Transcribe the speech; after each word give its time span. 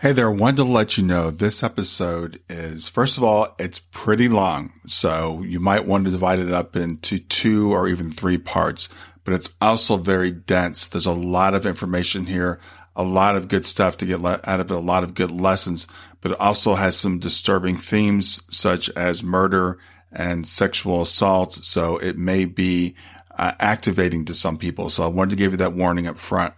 Hey 0.00 0.12
there, 0.12 0.28
I 0.28 0.32
wanted 0.32 0.56
to 0.56 0.64
let 0.64 0.96
you 0.96 1.04
know 1.04 1.30
this 1.30 1.62
episode 1.62 2.40
is, 2.48 2.88
first 2.88 3.18
of 3.18 3.22
all, 3.22 3.54
it's 3.58 3.80
pretty 3.80 4.30
long. 4.30 4.72
So 4.86 5.42
you 5.42 5.60
might 5.60 5.84
want 5.84 6.06
to 6.06 6.10
divide 6.10 6.38
it 6.38 6.50
up 6.50 6.74
into 6.74 7.18
two 7.18 7.74
or 7.74 7.86
even 7.86 8.10
three 8.10 8.38
parts, 8.38 8.88
but 9.24 9.34
it's 9.34 9.50
also 9.60 9.98
very 9.98 10.30
dense. 10.30 10.88
There's 10.88 11.04
a 11.04 11.12
lot 11.12 11.52
of 11.52 11.66
information 11.66 12.24
here, 12.24 12.60
a 12.96 13.02
lot 13.02 13.36
of 13.36 13.48
good 13.48 13.66
stuff 13.66 13.98
to 13.98 14.06
get 14.06 14.24
out 14.24 14.60
of 14.60 14.70
it, 14.70 14.74
a 14.74 14.80
lot 14.80 15.04
of 15.04 15.12
good 15.12 15.30
lessons, 15.30 15.86
but 16.22 16.32
it 16.32 16.40
also 16.40 16.76
has 16.76 16.96
some 16.96 17.18
disturbing 17.18 17.76
themes 17.76 18.42
such 18.48 18.88
as 18.96 19.22
murder 19.22 19.76
and 20.10 20.48
sexual 20.48 21.02
assault. 21.02 21.52
So 21.52 21.98
it 21.98 22.16
may 22.16 22.46
be 22.46 22.94
uh, 23.36 23.52
activating 23.60 24.24
to 24.24 24.34
some 24.34 24.56
people. 24.56 24.88
So 24.88 25.04
I 25.04 25.08
wanted 25.08 25.32
to 25.32 25.36
give 25.36 25.50
you 25.52 25.58
that 25.58 25.74
warning 25.74 26.06
up 26.06 26.18
front. 26.18 26.54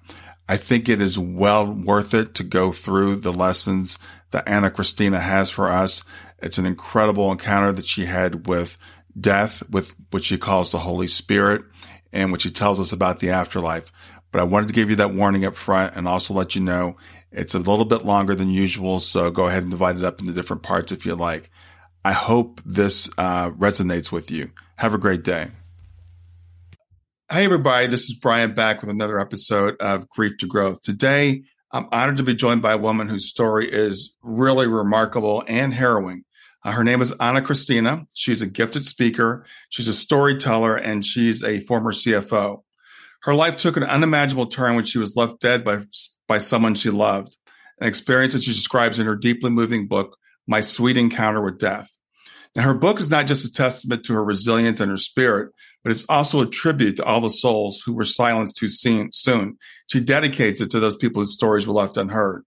I 0.48 0.56
think 0.56 0.88
it 0.88 1.00
is 1.00 1.18
well 1.18 1.72
worth 1.72 2.14
it 2.14 2.34
to 2.34 2.44
go 2.44 2.72
through 2.72 3.16
the 3.16 3.32
lessons 3.32 3.98
that 4.32 4.46
Ana 4.48 4.70
Christina 4.70 5.20
has 5.20 5.50
for 5.50 5.68
us. 5.68 6.04
It's 6.42 6.58
an 6.58 6.66
incredible 6.66 7.30
encounter 7.30 7.72
that 7.72 7.86
she 7.86 8.06
had 8.06 8.46
with 8.46 8.76
death, 9.18 9.62
with 9.70 9.92
what 10.10 10.24
she 10.24 10.38
calls 10.38 10.72
the 10.72 10.78
Holy 10.78 11.08
Spirit, 11.08 11.62
and 12.12 12.30
what 12.30 12.42
she 12.42 12.50
tells 12.50 12.80
us 12.80 12.92
about 12.92 13.20
the 13.20 13.30
afterlife. 13.30 13.92
But 14.32 14.40
I 14.40 14.44
wanted 14.44 14.68
to 14.68 14.74
give 14.74 14.90
you 14.90 14.96
that 14.96 15.14
warning 15.14 15.44
up 15.44 15.54
front 15.54 15.94
and 15.94 16.08
also 16.08 16.34
let 16.34 16.54
you 16.54 16.62
know 16.62 16.96
it's 17.30 17.54
a 17.54 17.58
little 17.58 17.84
bit 17.84 18.04
longer 18.04 18.34
than 18.34 18.50
usual. 18.50 18.98
So 18.98 19.30
go 19.30 19.46
ahead 19.46 19.62
and 19.62 19.70
divide 19.70 19.96
it 19.96 20.04
up 20.04 20.20
into 20.20 20.32
different 20.32 20.62
parts 20.62 20.90
if 20.90 21.06
you 21.06 21.14
like. 21.14 21.50
I 22.04 22.12
hope 22.12 22.60
this 22.64 23.08
uh, 23.16 23.50
resonates 23.50 24.10
with 24.10 24.30
you. 24.30 24.50
Have 24.76 24.94
a 24.94 24.98
great 24.98 25.22
day. 25.22 25.50
Hey, 27.32 27.46
everybody, 27.46 27.86
this 27.86 28.10
is 28.10 28.14
Brian 28.14 28.52
back 28.52 28.82
with 28.82 28.90
another 28.90 29.18
episode 29.18 29.80
of 29.80 30.06
Grief 30.10 30.36
to 30.40 30.46
Growth. 30.46 30.82
Today, 30.82 31.44
I'm 31.70 31.88
honored 31.90 32.18
to 32.18 32.22
be 32.22 32.34
joined 32.34 32.60
by 32.60 32.74
a 32.74 32.76
woman 32.76 33.08
whose 33.08 33.30
story 33.30 33.72
is 33.72 34.12
really 34.20 34.66
remarkable 34.66 35.42
and 35.48 35.72
harrowing. 35.72 36.24
Uh, 36.62 36.72
her 36.72 36.84
name 36.84 37.00
is 37.00 37.10
Ana 37.12 37.40
Christina. 37.40 38.04
She's 38.12 38.42
a 38.42 38.46
gifted 38.46 38.84
speaker, 38.84 39.46
she's 39.70 39.88
a 39.88 39.94
storyteller, 39.94 40.76
and 40.76 41.02
she's 41.06 41.42
a 41.42 41.60
former 41.60 41.92
CFO. 41.92 42.64
Her 43.22 43.34
life 43.34 43.56
took 43.56 43.78
an 43.78 43.84
unimaginable 43.84 44.48
turn 44.48 44.74
when 44.74 44.84
she 44.84 44.98
was 44.98 45.16
left 45.16 45.40
dead 45.40 45.64
by, 45.64 45.86
by 46.28 46.36
someone 46.36 46.74
she 46.74 46.90
loved, 46.90 47.38
an 47.80 47.88
experience 47.88 48.34
that 48.34 48.42
she 48.42 48.52
describes 48.52 48.98
in 48.98 49.06
her 49.06 49.16
deeply 49.16 49.48
moving 49.48 49.88
book, 49.88 50.18
My 50.46 50.60
Sweet 50.60 50.98
Encounter 50.98 51.40
with 51.40 51.58
Death. 51.58 51.96
Now, 52.54 52.64
her 52.64 52.74
book 52.74 53.00
is 53.00 53.10
not 53.10 53.26
just 53.26 53.46
a 53.46 53.50
testament 53.50 54.04
to 54.04 54.12
her 54.12 54.22
resilience 54.22 54.80
and 54.80 54.90
her 54.90 54.98
spirit, 54.98 55.52
but 55.82 55.90
it's 55.90 56.04
also 56.08 56.40
a 56.40 56.46
tribute 56.46 56.96
to 56.96 57.04
all 57.04 57.20
the 57.20 57.28
souls 57.28 57.82
who 57.84 57.92
were 57.92 58.04
silenced 58.04 58.56
too 58.56 58.68
soon. 58.68 59.58
She 59.88 60.00
dedicates 60.00 60.60
it 60.60 60.70
to 60.70 60.80
those 60.80 60.96
people 60.96 61.22
whose 61.22 61.34
stories 61.34 61.66
were 61.66 61.74
left 61.74 61.96
unheard. 61.96 62.44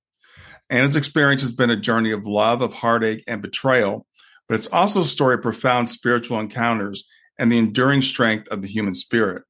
Ana's 0.69 0.95
experience 0.95 1.41
has 1.41 1.53
been 1.53 1.69
a 1.69 1.79
journey 1.79 2.11
of 2.11 2.25
love, 2.25 2.61
of 2.61 2.73
heartache, 2.73 3.23
and 3.27 3.41
betrayal, 3.41 4.05
but 4.47 4.55
it's 4.55 4.67
also 4.67 5.01
a 5.01 5.05
story 5.05 5.35
of 5.35 5.41
profound 5.41 5.89
spiritual 5.89 6.39
encounters 6.39 7.03
and 7.37 7.51
the 7.51 7.57
enduring 7.57 8.01
strength 8.01 8.47
of 8.47 8.61
the 8.61 8.67
human 8.67 8.93
spirit. 8.93 9.43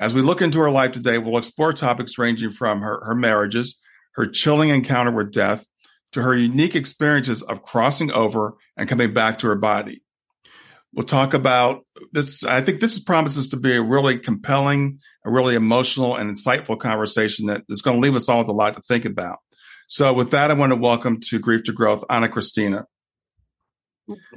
As 0.00 0.12
we 0.12 0.22
look 0.22 0.42
into 0.42 0.58
her 0.60 0.70
life 0.70 0.92
today, 0.92 1.18
we'll 1.18 1.38
explore 1.38 1.72
topics 1.72 2.18
ranging 2.18 2.50
from 2.50 2.80
her, 2.80 3.00
her 3.04 3.14
marriages, 3.14 3.78
her 4.16 4.26
chilling 4.26 4.68
encounter 4.68 5.12
with 5.12 5.32
death, 5.32 5.64
to 6.12 6.22
her 6.22 6.36
unique 6.36 6.76
experiences 6.76 7.42
of 7.42 7.62
crossing 7.62 8.12
over 8.12 8.54
and 8.76 8.88
coming 8.88 9.12
back 9.12 9.38
to 9.38 9.48
her 9.48 9.56
body. 9.56 10.03
We'll 10.94 11.06
talk 11.06 11.34
about 11.34 11.84
this. 12.12 12.44
I 12.44 12.60
think 12.60 12.80
this 12.80 13.00
promises 13.00 13.48
to 13.48 13.56
be 13.56 13.74
a 13.74 13.82
really 13.82 14.16
compelling, 14.16 15.00
a 15.24 15.30
really 15.30 15.56
emotional 15.56 16.14
and 16.14 16.30
insightful 16.30 16.78
conversation 16.78 17.46
that 17.46 17.62
is 17.68 17.82
going 17.82 18.00
to 18.00 18.00
leave 18.00 18.14
us 18.14 18.28
all 18.28 18.38
with 18.38 18.48
a 18.48 18.52
lot 18.52 18.76
to 18.76 18.82
think 18.82 19.04
about. 19.04 19.38
So, 19.88 20.12
with 20.12 20.30
that, 20.30 20.52
I 20.52 20.54
want 20.54 20.70
to 20.70 20.76
welcome 20.76 21.18
to 21.28 21.38
Grief 21.40 21.64
to 21.64 21.72
Growth, 21.72 22.04
Ana 22.08 22.28
Christina. 22.28 22.84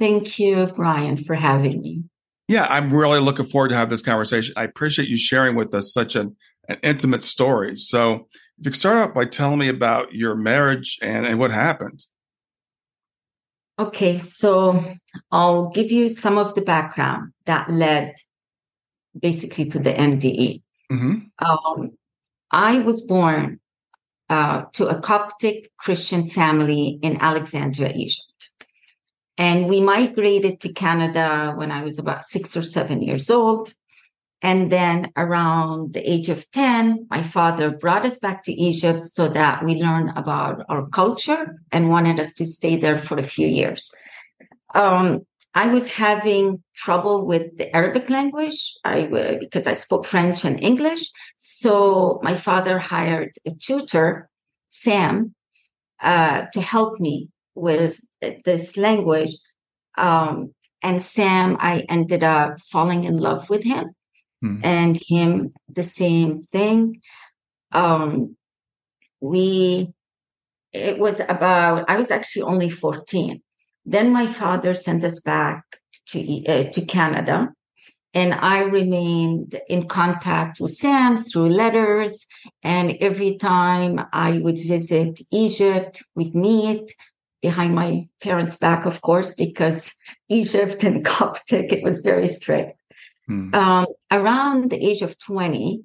Thank 0.00 0.38
you, 0.40 0.66
Brian, 0.74 1.16
for 1.16 1.34
having 1.34 1.80
me. 1.80 2.02
Yeah, 2.48 2.66
I'm 2.68 2.92
really 2.92 3.20
looking 3.20 3.46
forward 3.46 3.68
to 3.68 3.76
have 3.76 3.88
this 3.88 4.02
conversation. 4.02 4.54
I 4.56 4.64
appreciate 4.64 5.08
you 5.08 5.16
sharing 5.16 5.54
with 5.54 5.72
us 5.74 5.92
such 5.92 6.16
an, 6.16 6.36
an 6.68 6.78
intimate 6.82 7.22
story. 7.22 7.76
So, 7.76 8.26
if 8.58 8.66
you 8.66 8.70
could 8.72 8.76
start 8.76 8.96
out 8.96 9.14
by 9.14 9.26
telling 9.26 9.60
me 9.60 9.68
about 9.68 10.12
your 10.12 10.34
marriage 10.34 10.98
and, 11.00 11.24
and 11.24 11.38
what 11.38 11.52
happened. 11.52 12.00
Okay, 13.78 14.18
so 14.18 14.84
I'll 15.30 15.70
give 15.70 15.92
you 15.92 16.08
some 16.08 16.36
of 16.36 16.54
the 16.54 16.62
background 16.62 17.32
that 17.46 17.70
led 17.70 18.16
basically 19.18 19.66
to 19.66 19.78
the 19.78 19.92
NDE. 19.92 20.62
Mm-hmm. 20.90 21.44
Um, 21.44 21.92
I 22.50 22.80
was 22.80 23.02
born 23.02 23.60
uh, 24.28 24.62
to 24.72 24.88
a 24.88 25.00
Coptic 25.00 25.70
Christian 25.78 26.28
family 26.28 26.98
in 27.02 27.20
Alexandria, 27.20 27.92
Egypt. 27.94 28.50
And 29.36 29.68
we 29.68 29.80
migrated 29.80 30.60
to 30.60 30.72
Canada 30.72 31.52
when 31.54 31.70
I 31.70 31.84
was 31.84 31.98
about 31.98 32.24
six 32.24 32.56
or 32.56 32.62
seven 32.62 33.00
years 33.00 33.30
old. 33.30 33.72
And 34.40 34.70
then 34.70 35.10
around 35.16 35.94
the 35.94 36.10
age 36.10 36.28
of 36.28 36.48
10, 36.52 37.08
my 37.10 37.22
father 37.22 37.70
brought 37.70 38.04
us 38.04 38.18
back 38.18 38.44
to 38.44 38.52
Egypt 38.52 39.04
so 39.04 39.28
that 39.28 39.64
we 39.64 39.74
learn 39.74 40.10
about 40.10 40.64
our 40.68 40.86
culture 40.88 41.60
and 41.72 41.90
wanted 41.90 42.20
us 42.20 42.32
to 42.34 42.46
stay 42.46 42.76
there 42.76 42.98
for 42.98 43.18
a 43.18 43.22
few 43.22 43.48
years. 43.48 43.90
Um, 44.74 45.26
I 45.54 45.72
was 45.72 45.90
having 45.90 46.62
trouble 46.76 47.26
with 47.26 47.56
the 47.56 47.74
Arabic 47.74 48.10
language 48.10 48.76
I, 48.84 49.38
because 49.40 49.66
I 49.66 49.72
spoke 49.72 50.04
French 50.06 50.44
and 50.44 50.62
English. 50.62 51.10
So 51.36 52.20
my 52.22 52.34
father 52.34 52.78
hired 52.78 53.32
a 53.44 53.50
tutor, 53.50 54.28
Sam, 54.68 55.34
uh, 56.00 56.42
to 56.52 56.60
help 56.60 57.00
me 57.00 57.30
with 57.56 58.00
this 58.44 58.76
language. 58.76 59.36
Um, 59.96 60.54
and 60.80 61.02
Sam, 61.02 61.56
I 61.58 61.84
ended 61.88 62.22
up 62.22 62.60
falling 62.70 63.02
in 63.02 63.16
love 63.16 63.50
with 63.50 63.64
him 63.64 63.96
hmm. 64.40 64.58
and 64.62 64.98
him 65.08 65.52
the 65.68 65.84
same 65.84 66.46
thing. 66.52 67.00
Um, 67.72 68.36
we, 69.20 69.92
it 70.72 70.98
was 70.98 71.20
about, 71.20 71.88
I 71.88 71.96
was 71.96 72.10
actually 72.10 72.42
only 72.42 72.70
14. 72.70 73.42
Then 73.84 74.12
my 74.12 74.26
father 74.26 74.74
sent 74.74 75.04
us 75.04 75.20
back 75.20 75.64
to, 76.08 76.46
uh, 76.46 76.64
to 76.70 76.84
Canada. 76.84 77.48
And 78.14 78.32
I 78.34 78.60
remained 78.60 79.60
in 79.68 79.86
contact 79.86 80.60
with 80.60 80.72
Sam 80.72 81.16
through 81.16 81.50
letters. 81.50 82.26
And 82.62 82.96
every 83.00 83.36
time 83.36 84.00
I 84.12 84.38
would 84.38 84.58
visit 84.58 85.20
Egypt, 85.30 86.02
we'd 86.14 86.34
meet 86.34 86.94
behind 87.42 87.74
my 87.74 88.08
parents' 88.20 88.56
back, 88.56 88.86
of 88.86 89.00
course, 89.02 89.34
because 89.34 89.92
Egypt 90.28 90.82
and 90.84 91.04
Coptic, 91.14 91.72
it 91.72 91.84
was 91.84 92.00
very 92.00 92.28
strict. 92.28 92.80
Hmm. 93.26 93.54
Um, 93.54 93.86
around 94.10 94.70
the 94.70 94.84
age 94.84 95.02
of 95.02 95.18
20, 95.18 95.82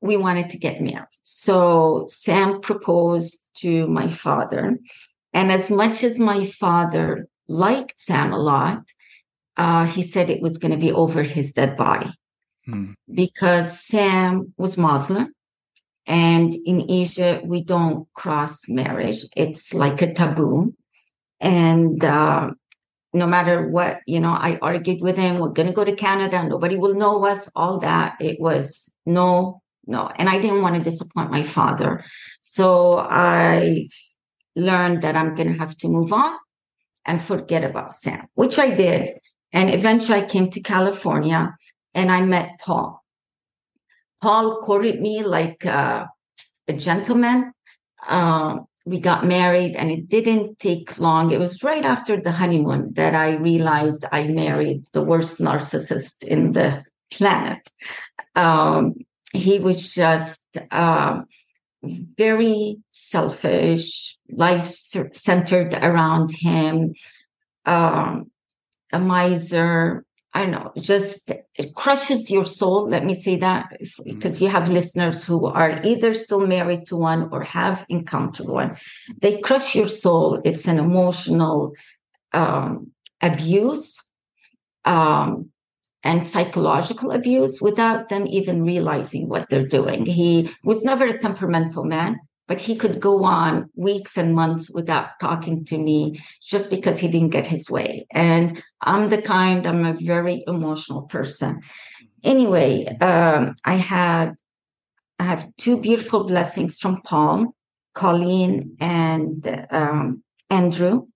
we 0.00 0.16
wanted 0.16 0.50
to 0.50 0.58
get 0.58 0.80
married. 0.80 1.06
So 1.22 2.06
Sam 2.10 2.60
proposed 2.60 3.38
to 3.58 3.86
my 3.86 4.08
father. 4.08 4.76
And 5.32 5.50
as 5.50 5.70
much 5.70 6.04
as 6.04 6.18
my 6.18 6.44
father 6.44 7.26
liked 7.48 7.98
Sam 7.98 8.32
a 8.32 8.38
lot, 8.38 8.82
uh, 9.56 9.86
he 9.86 10.02
said 10.02 10.30
it 10.30 10.42
was 10.42 10.58
going 10.58 10.72
to 10.72 10.78
be 10.78 10.92
over 10.92 11.22
his 11.22 11.52
dead 11.52 11.76
body 11.76 12.12
hmm. 12.66 12.92
because 13.12 13.80
Sam 13.80 14.52
was 14.56 14.76
Muslim. 14.76 15.32
And 16.06 16.54
in 16.66 16.90
Asia, 16.90 17.40
we 17.44 17.62
don't 17.62 18.06
cross 18.12 18.68
marriage. 18.68 19.24
It's 19.36 19.72
like 19.72 20.02
a 20.02 20.12
taboo. 20.12 20.74
And 21.40 22.04
uh, 22.04 22.50
no 23.14 23.26
matter 23.26 23.68
what, 23.68 24.00
you 24.06 24.18
know, 24.18 24.32
I 24.32 24.58
argued 24.60 25.00
with 25.00 25.16
him, 25.16 25.38
we're 25.38 25.50
going 25.50 25.68
to 25.68 25.74
go 25.74 25.84
to 25.84 25.94
Canada. 25.94 26.42
Nobody 26.42 26.76
will 26.76 26.94
know 26.94 27.24
us, 27.24 27.48
all 27.54 27.78
that. 27.78 28.16
It 28.20 28.40
was 28.40 28.92
no, 29.06 29.62
no. 29.86 30.10
And 30.16 30.28
I 30.28 30.40
didn't 30.40 30.62
want 30.62 30.74
to 30.74 30.82
disappoint 30.82 31.30
my 31.30 31.44
father. 31.44 32.04
So 32.40 32.98
I 32.98 33.88
learned 34.56 35.02
that 35.02 35.16
I'm 35.16 35.34
going 35.36 35.52
to 35.52 35.58
have 35.58 35.76
to 35.78 35.88
move 35.88 36.12
on 36.12 36.36
and 37.06 37.22
forget 37.22 37.62
about 37.62 37.94
Sam, 37.94 38.26
which 38.34 38.58
I 38.58 38.70
did. 38.70 39.12
And 39.52 39.72
eventually 39.72 40.18
I 40.18 40.26
came 40.26 40.50
to 40.50 40.60
California 40.60 41.56
and 41.94 42.10
I 42.10 42.20
met 42.22 42.58
Paul. 42.58 43.00
Paul 44.20 44.56
courted 44.56 45.00
me 45.00 45.22
like 45.22 45.64
uh, 45.64 46.06
a 46.66 46.72
gentleman. 46.72 47.52
Uh, 48.06 48.58
we 48.84 49.00
got 49.00 49.26
married 49.26 49.76
and 49.76 49.90
it 49.90 50.08
didn't 50.08 50.58
take 50.58 50.98
long. 50.98 51.30
It 51.30 51.38
was 51.38 51.62
right 51.62 51.84
after 51.84 52.20
the 52.20 52.32
honeymoon 52.32 52.92
that 52.94 53.14
I 53.14 53.36
realized 53.36 54.04
I 54.12 54.28
married 54.28 54.84
the 54.92 55.02
worst 55.02 55.38
narcissist 55.38 56.22
in 56.24 56.52
the 56.52 56.84
planet. 57.10 57.70
Um, 58.36 58.94
he 59.32 59.58
was 59.58 59.94
just 59.94 60.46
uh, 60.70 61.22
very 61.82 62.78
selfish, 62.90 64.18
life 64.30 64.68
centered 65.12 65.74
around 65.74 66.30
him, 66.36 66.94
um, 67.66 68.30
a 68.92 68.98
miser, 68.98 70.04
I 70.36 70.46
know, 70.46 70.72
just 70.76 71.30
it 71.54 71.76
crushes 71.76 72.28
your 72.28 72.44
soul. 72.44 72.88
Let 72.88 73.04
me 73.04 73.14
say 73.14 73.36
that 73.36 73.68
because 74.04 74.36
mm-hmm. 74.36 74.44
you 74.44 74.50
have 74.50 74.68
listeners 74.68 75.22
who 75.22 75.46
are 75.46 75.80
either 75.84 76.12
still 76.12 76.44
married 76.44 76.86
to 76.88 76.96
one 76.96 77.28
or 77.30 77.44
have 77.44 77.86
encountered 77.88 78.48
one. 78.48 78.76
They 79.20 79.40
crush 79.40 79.76
your 79.76 79.86
soul. 79.86 80.40
It's 80.44 80.66
an 80.66 80.80
emotional 80.80 81.74
um, 82.32 82.90
abuse 83.22 83.96
um, 84.84 85.50
and 86.02 86.26
psychological 86.26 87.12
abuse 87.12 87.60
without 87.60 88.08
them 88.08 88.26
even 88.26 88.64
realizing 88.64 89.28
what 89.28 89.48
they're 89.48 89.66
doing. 89.66 90.04
He 90.04 90.50
was 90.64 90.82
never 90.82 91.06
a 91.06 91.18
temperamental 91.18 91.84
man 91.84 92.18
but 92.46 92.60
he 92.60 92.76
could 92.76 93.00
go 93.00 93.24
on 93.24 93.70
weeks 93.74 94.16
and 94.16 94.34
months 94.34 94.70
without 94.70 95.18
talking 95.20 95.64
to 95.66 95.78
me 95.78 96.20
just 96.42 96.70
because 96.70 96.98
he 96.98 97.08
didn't 97.08 97.30
get 97.30 97.46
his 97.46 97.70
way. 97.70 98.06
And 98.10 98.62
I'm 98.80 99.08
the 99.08 99.22
kind, 99.22 99.66
I'm 99.66 99.84
a 99.84 99.94
very 99.94 100.44
emotional 100.46 101.02
person. 101.02 101.62
Anyway, 102.22 102.86
um, 103.00 103.56
I 103.64 103.74
had, 103.74 104.34
I 105.18 105.24
have 105.24 105.48
two 105.56 105.78
beautiful 105.78 106.24
blessings 106.24 106.78
from 106.78 107.02
Paul, 107.02 107.54
Colleen 107.94 108.76
and 108.80 109.66
um, 109.70 110.22
Andrew 110.50 111.06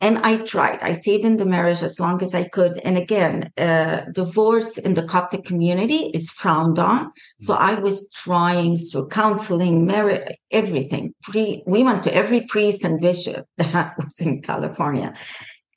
and 0.00 0.18
I 0.18 0.36
tried. 0.38 0.82
I 0.82 0.92
stayed 0.92 1.24
in 1.24 1.38
the 1.38 1.46
marriage 1.46 1.82
as 1.82 1.98
long 1.98 2.22
as 2.22 2.34
I 2.34 2.48
could. 2.48 2.78
And 2.80 2.98
again, 2.98 3.50
uh, 3.56 4.02
divorce 4.12 4.76
in 4.76 4.92
the 4.92 5.02
Coptic 5.02 5.44
community 5.44 6.10
is 6.12 6.30
frowned 6.30 6.78
on. 6.78 7.12
So 7.40 7.54
I 7.54 7.74
was 7.74 8.10
trying 8.10 8.76
through 8.76 9.08
counseling, 9.08 9.86
marriage, 9.86 10.28
everything. 10.50 11.14
Pre- 11.22 11.62
we 11.66 11.82
went 11.82 12.02
to 12.02 12.14
every 12.14 12.42
priest 12.42 12.84
and 12.84 13.00
bishop 13.00 13.46
that 13.56 13.96
was 13.96 14.20
in 14.20 14.42
California. 14.42 15.14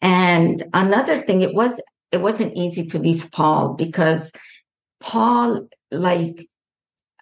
And 0.02 0.66
another 0.74 1.20
thing, 1.20 1.42
it 1.42 1.54
was 1.54 1.82
it 2.12 2.22
wasn't 2.22 2.58
easy 2.58 2.86
to 2.88 3.00
leave 3.00 3.32
Paul 3.32 3.76
because 3.76 4.32
Paul, 5.00 5.68
like, 5.92 6.48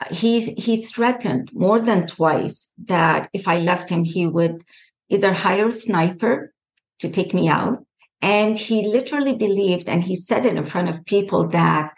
he 0.10 0.54
he's 0.54 0.92
threatened 0.92 1.52
more 1.54 1.82
than 1.82 2.08
twice 2.08 2.70
that 2.86 3.30
if 3.34 3.48
I 3.48 3.60
left 3.60 3.90
him, 3.90 4.04
he 4.04 4.26
would 4.26 4.64
either 5.10 5.34
hire 5.34 5.68
a 5.68 5.72
sniper 5.72 6.54
to 7.00 7.10
take 7.10 7.34
me 7.34 7.48
out. 7.48 7.84
And 8.22 8.58
he 8.58 8.88
literally 8.88 9.36
believed, 9.36 9.88
and 9.88 10.04
he 10.04 10.16
said 10.16 10.46
it 10.46 10.56
in 10.56 10.66
front 10.66 10.90
of 10.90 11.06
people 11.06 11.48
that 11.50 11.98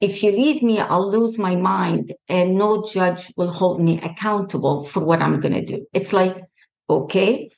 if 0.00 0.22
you 0.22 0.30
leave 0.30 0.62
me, 0.62 0.78
I'll 0.78 1.10
lose 1.10 1.38
my 1.38 1.56
mind 1.56 2.14
and 2.28 2.54
no 2.54 2.84
judge 2.84 3.32
will 3.36 3.50
hold 3.50 3.80
me 3.80 4.00
accountable 4.00 4.84
for 4.84 5.04
what 5.04 5.20
I'm 5.20 5.40
going 5.40 5.54
to 5.54 5.64
do. 5.64 5.86
It's 5.92 6.12
like, 6.12 6.40
okay. 6.88 7.50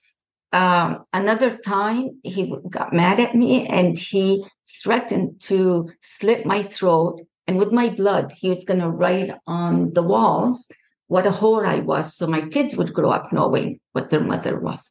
Um, 0.53 1.05
another 1.12 1.59
time 1.59 2.19
he 2.25 2.53
got 2.71 2.93
mad 2.93 3.21
at 3.21 3.35
me 3.35 3.67
and 3.67 3.97
he 3.99 4.44
threatened 4.82 5.41
to 5.43 5.91
slit 6.00 6.47
my 6.47 6.62
throat. 6.62 7.21
And 7.47 7.59
with 7.59 7.73
my 7.73 7.91
blood, 7.91 8.32
he 8.32 8.49
was 8.49 8.65
going 8.65 8.81
to 8.81 8.88
write 8.88 9.32
on 9.47 9.93
the 9.93 10.03
walls 10.03 10.69
what 11.09 11.27
a 11.27 11.31
whore 11.31 11.67
I 11.67 11.81
was. 11.81 12.17
So 12.17 12.27
my 12.27 12.41
kids 12.41 12.77
would 12.77 12.94
grow 12.94 13.11
up 13.11 13.32
knowing 13.32 13.81
what 13.93 14.11
their 14.11 14.21
mother 14.21 14.59
was. 14.59 14.88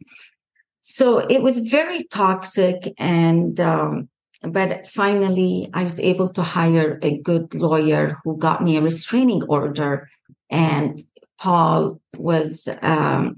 So 0.91 1.19
it 1.19 1.41
was 1.41 1.59
very 1.59 2.03
toxic. 2.05 2.93
And, 2.97 3.59
um, 3.59 4.09
but 4.41 4.87
finally, 4.87 5.69
I 5.73 5.83
was 5.83 5.99
able 5.99 6.29
to 6.29 6.41
hire 6.41 6.99
a 7.03 7.19
good 7.19 7.53
lawyer 7.53 8.17
who 8.23 8.37
got 8.37 8.63
me 8.63 8.75
a 8.75 8.81
restraining 8.81 9.43
order. 9.43 10.09
And 10.49 10.99
Paul 11.39 12.01
was 12.17 12.67
um, 12.81 13.35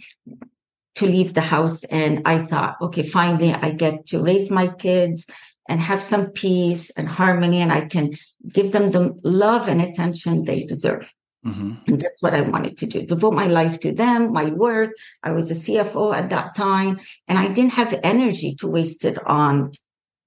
to 0.95 1.06
leave 1.06 1.33
the 1.33 1.42
house. 1.42 1.83
And 1.86 2.21
I 2.25 2.39
thought, 2.39 2.77
okay, 2.81 3.03
finally, 3.03 3.53
I 3.53 3.71
get 3.71 4.07
to 4.07 4.24
raise 4.24 4.50
my 4.50 4.68
kids 4.68 5.27
and 5.68 5.80
have 5.81 6.01
some 6.01 6.31
peace 6.31 6.89
and 6.92 7.07
harmony, 7.07 7.59
and 7.59 7.71
I 7.71 7.81
can 7.81 8.12
give 8.51 8.71
them 8.71 8.92
the 8.92 9.15
love 9.24 9.68
and 9.68 9.81
attention 9.81 10.44
they 10.44 10.63
deserve. 10.63 11.07
Mm-hmm. 11.45 11.73
And 11.88 12.01
that's 12.01 12.21
what 12.21 12.35
I 12.35 12.41
wanted 12.41 12.77
to 12.77 12.85
do 12.85 13.01
devote 13.01 13.33
my 13.33 13.47
life 13.47 13.79
to 13.79 13.91
them, 13.91 14.31
my 14.31 14.45
work. 14.51 14.91
I 15.23 15.31
was 15.31 15.49
a 15.49 15.55
CFO 15.55 16.15
at 16.15 16.29
that 16.29 16.55
time, 16.55 16.99
and 17.27 17.39
I 17.39 17.47
didn't 17.47 17.73
have 17.73 17.99
energy 18.03 18.55
to 18.59 18.67
waste 18.67 19.03
it 19.05 19.17
on 19.27 19.71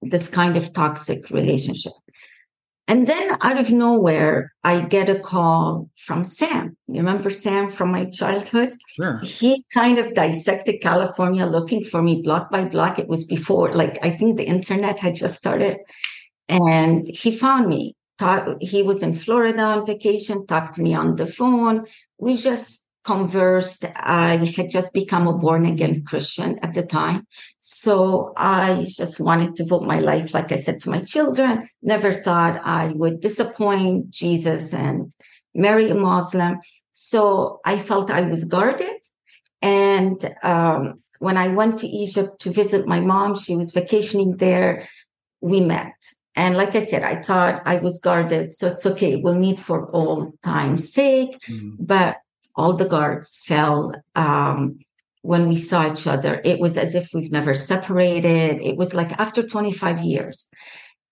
this 0.03 0.29
kind 0.29 0.57
of 0.57 0.73
toxic 0.73 1.31
relationship. 1.31 1.93
And 2.87 3.07
then 3.07 3.37
out 3.41 3.59
of 3.59 3.71
nowhere, 3.71 4.53
I 4.63 4.81
get 4.81 5.09
a 5.09 5.19
call 5.19 5.89
from 5.97 6.23
Sam. 6.23 6.77
You 6.87 6.97
remember 6.97 7.31
Sam 7.31 7.71
from 7.71 7.91
my 7.91 8.05
childhood? 8.07 8.75
Sure. 8.89 9.21
He 9.21 9.65
kind 9.73 9.99
of 9.99 10.13
dissected 10.13 10.83
California 10.83 11.47
looking 11.47 11.83
for 11.83 12.03
me 12.03 12.21
block 12.21 12.51
by 12.51 12.67
block. 12.67 12.99
It 12.99 13.09
was 13.09 13.25
before, 13.25 13.73
like, 13.73 13.99
I 14.05 14.11
think 14.11 14.37
the 14.37 14.45
internet 14.45 15.01
had 15.01 15.15
just 15.15 15.39
started. 15.39 15.79
And 16.47 17.09
he 17.09 17.31
found 17.31 17.69
me 17.69 17.97
talk, 18.19 18.57
he 18.61 18.83
was 18.83 19.03
in 19.03 19.15
Florida 19.15 19.63
on 19.63 19.87
vacation, 19.87 20.47
talked 20.47 20.77
to 20.77 20.83
me 20.83 20.95
on 20.95 21.17
the 21.17 21.27
phone. 21.27 21.87
We 22.19 22.37
just 22.37 22.85
conversed. 23.05 23.85
I 23.97 24.53
had 24.57 24.71
just 24.71 24.93
become 24.93 25.29
a 25.29 25.37
born 25.37 25.67
again 25.67 26.05
Christian 26.05 26.59
at 26.61 26.75
the 26.75 26.83
time. 26.83 27.27
So 27.59 28.33
I 28.37 28.87
just 28.89 29.21
wanted 29.21 29.57
to 29.57 29.67
vote 29.67 29.83
my 29.83 30.01
life, 30.01 30.35
like 30.35 30.51
I 30.53 30.57
said 30.57 30.81
to 30.81 30.91
my 30.91 31.01
children, 31.01 31.69
never 31.83 32.13
thought 32.13 32.61
I 32.65 32.89
would 32.89 33.21
disappoint 33.21 34.11
Jesus 34.11 34.73
and 34.73 35.13
marry 35.55 35.91
a 35.91 35.95
Muslim. 35.95 36.61
So 36.93 37.61
I 37.65 37.79
felt 37.79 38.11
I 38.11 38.23
was 38.23 38.45
guarded. 38.45 38.97
And 39.61 40.35
um, 40.43 41.03
when 41.19 41.37
I 41.37 41.49
went 41.49 41.79
to 41.81 41.87
Egypt 41.87 42.41
to 42.43 42.53
visit 42.53 42.87
my 42.87 43.01
mom, 43.01 43.35
she 43.35 43.57
was 43.57 43.71
vacationing 43.73 44.37
there. 44.37 44.89
We 45.41 45.61
met. 45.61 45.95
And 46.37 46.57
like 46.57 46.75
I 46.75 46.81
said, 46.81 47.03
I 47.03 47.23
thought 47.23 47.63
I 47.65 47.77
was 47.77 47.99
guarded. 47.99 48.55
So 48.55 48.69
it's 48.69 48.85
okay. 48.87 49.17
We'll 49.17 49.39
meet 49.39 49.61
for 49.61 49.89
all 49.91 50.33
time's 50.43 50.93
sake. 50.93 51.39
Mm-hmm. 51.49 51.77
But 51.79 52.17
all 52.57 52.73
the 52.73 52.89
guards 52.89 53.39
fell 53.45 53.93
um, 54.15 54.79
when 55.23 55.49
we 55.49 55.57
saw 55.57 55.91
each 55.91 56.07
other. 56.07 56.41
It 56.45 56.59
was 56.59 56.77
as 56.77 56.95
if 56.95 57.11
we've 57.15 57.33
never 57.33 57.55
separated. 57.55 58.61
It 58.61 58.77
was 58.77 58.95
like 58.95 59.13
after 59.13 59.47
25 59.47 60.01
years. 60.01 60.49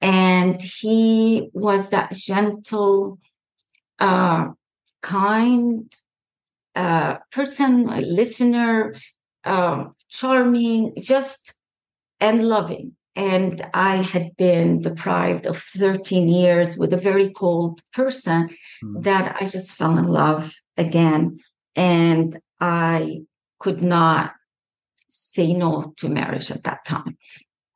And 0.00 0.60
he 0.60 1.50
was 1.52 1.90
that 1.90 2.12
gentle, 2.12 3.18
uh, 4.00 4.48
kind 5.02 5.92
uh, 6.74 7.16
person, 7.30 7.88
a 7.88 8.00
listener, 8.00 8.94
um, 9.44 9.94
charming, 10.08 10.94
just 10.98 11.54
and 12.20 12.48
loving. 12.48 12.96
And 13.14 13.60
I 13.74 13.96
had 13.96 14.36
been 14.36 14.80
deprived 14.80 15.46
of 15.46 15.58
13 15.58 16.28
years 16.28 16.78
with 16.78 16.92
a 16.92 16.96
very 16.96 17.30
cold 17.30 17.82
person 17.92 18.48
mm. 18.82 19.02
that 19.02 19.36
I 19.40 19.46
just 19.46 19.72
fell 19.72 19.98
in 19.98 20.06
love 20.08 20.54
again. 20.78 21.38
And 21.76 22.38
I 22.60 23.22
could 23.58 23.82
not 23.82 24.32
say 25.08 25.52
no 25.52 25.92
to 25.98 26.08
marriage 26.08 26.50
at 26.50 26.64
that 26.64 26.84
time. 26.84 27.16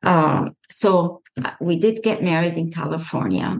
Um, 0.02 0.56
so 0.70 1.22
uh, 1.42 1.50
we 1.60 1.78
did 1.78 2.02
get 2.02 2.22
married 2.22 2.56
in 2.56 2.72
California. 2.72 3.58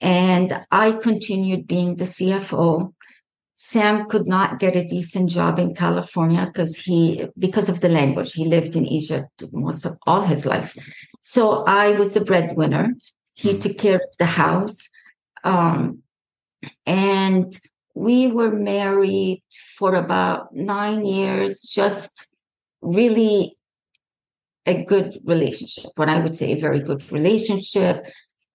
And 0.00 0.64
I 0.70 0.92
continued 0.92 1.66
being 1.66 1.96
the 1.96 2.04
CFO 2.04 2.92
Sam 3.62 4.06
could 4.08 4.26
not 4.26 4.58
get 4.58 4.74
a 4.74 4.86
decent 4.86 5.28
job 5.28 5.58
in 5.58 5.74
California 5.74 6.46
because 6.46 6.76
he, 6.76 7.26
because 7.38 7.68
of 7.68 7.82
the 7.82 7.90
language, 7.90 8.32
he 8.32 8.46
lived 8.46 8.74
in 8.74 8.86
Egypt 8.86 9.44
most 9.52 9.84
of 9.84 9.98
all 10.06 10.22
his 10.22 10.46
life. 10.46 10.74
So 11.20 11.62
I 11.66 11.90
was 11.92 12.16
a 12.16 12.24
breadwinner. 12.24 12.94
He 13.34 13.52
mm. 13.52 13.60
took 13.60 13.76
care 13.76 13.96
of 13.96 14.16
the 14.18 14.24
house. 14.24 14.88
Um, 15.44 15.98
and 16.86 17.54
we 17.94 18.28
were 18.28 18.50
married 18.50 19.42
for 19.76 19.94
about 19.94 20.54
nine 20.54 21.04
years, 21.04 21.60
just 21.60 22.32
really 22.80 23.58
a 24.64 24.84
good 24.84 25.18
relationship, 25.24 25.90
what 25.96 26.08
I 26.08 26.18
would 26.18 26.34
say 26.34 26.52
a 26.52 26.60
very 26.60 26.80
good 26.80 27.12
relationship 27.12 28.06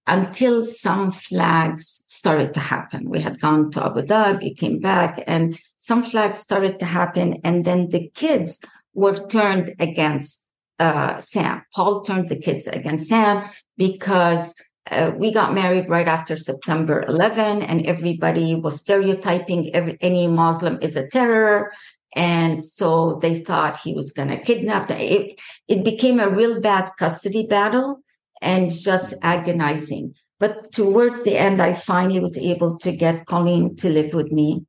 until 0.07 0.63
some 0.65 1.11
flags 1.11 2.03
started 2.07 2.53
to 2.53 2.59
happen. 2.59 3.09
We 3.09 3.21
had 3.21 3.39
gone 3.39 3.71
to 3.71 3.85
Abu 3.85 4.01
Dhabi, 4.01 4.57
came 4.57 4.79
back, 4.79 5.23
and 5.25 5.57
some 5.77 6.03
flags 6.03 6.39
started 6.39 6.79
to 6.79 6.85
happen. 6.85 7.39
And 7.43 7.65
then 7.65 7.89
the 7.89 8.09
kids 8.13 8.59
were 8.93 9.15
turned 9.27 9.73
against 9.79 10.43
uh, 10.79 11.19
Sam. 11.19 11.63
Paul 11.73 12.01
turned 12.01 12.29
the 12.29 12.39
kids 12.39 12.67
against 12.67 13.09
Sam 13.09 13.43
because 13.77 14.55
uh, 14.91 15.11
we 15.15 15.31
got 15.31 15.53
married 15.53 15.89
right 15.89 16.07
after 16.07 16.37
September 16.37 17.03
11, 17.07 17.63
and 17.63 17.85
everybody 17.87 18.53
was 18.53 18.79
stereotyping 18.79 19.73
every, 19.73 19.97
any 20.01 20.27
Muslim 20.27 20.77
is 20.81 20.95
a 20.95 21.07
terror. 21.09 21.71
And 22.15 22.63
so 22.63 23.19
they 23.21 23.35
thought 23.35 23.77
he 23.77 23.93
was 23.93 24.11
going 24.11 24.29
to 24.29 24.37
kidnap 24.37 24.87
them. 24.87 24.99
It, 24.99 25.39
it 25.67 25.83
became 25.83 26.19
a 26.19 26.29
real 26.29 26.61
bad 26.61 26.89
custody 26.97 27.45
battle 27.45 28.01
and 28.41 28.71
just 28.71 29.13
agonizing. 29.21 30.15
But 30.39 30.71
towards 30.71 31.23
the 31.23 31.37
end, 31.37 31.61
I 31.61 31.73
finally 31.73 32.19
was 32.19 32.37
able 32.37 32.77
to 32.79 32.91
get 32.91 33.25
Colleen 33.25 33.75
to 33.77 33.89
live 33.89 34.13
with 34.13 34.31
me. 34.31 34.65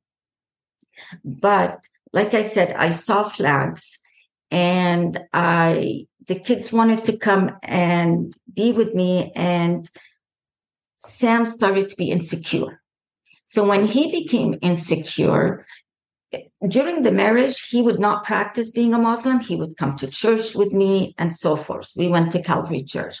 But 1.23 1.83
like 2.13 2.33
I 2.33 2.43
said, 2.43 2.73
I 2.73 2.91
saw 2.91 3.23
flags 3.23 3.99
and 4.49 5.19
I, 5.33 6.07
the 6.27 6.35
kids 6.35 6.71
wanted 6.71 7.05
to 7.05 7.17
come 7.17 7.57
and 7.63 8.33
be 8.53 8.71
with 8.71 8.93
me 8.93 9.31
and 9.35 9.89
Sam 10.99 11.45
started 11.45 11.89
to 11.89 11.95
be 11.95 12.11
insecure. 12.11 12.81
So 13.45 13.65
when 13.65 13.85
he 13.85 14.11
became 14.11 14.55
insecure, 14.61 15.65
during 16.67 17.03
the 17.03 17.11
marriage, 17.11 17.69
he 17.69 17.81
would 17.81 17.99
not 17.99 18.25
practice 18.25 18.71
being 18.71 18.93
a 18.93 18.97
Muslim. 18.97 19.39
He 19.39 19.55
would 19.55 19.77
come 19.77 19.95
to 19.97 20.07
church 20.07 20.55
with 20.55 20.73
me 20.73 21.15
and 21.17 21.33
so 21.33 21.55
forth. 21.55 21.91
We 21.95 22.07
went 22.09 22.31
to 22.33 22.41
Calvary 22.41 22.83
Church. 22.83 23.17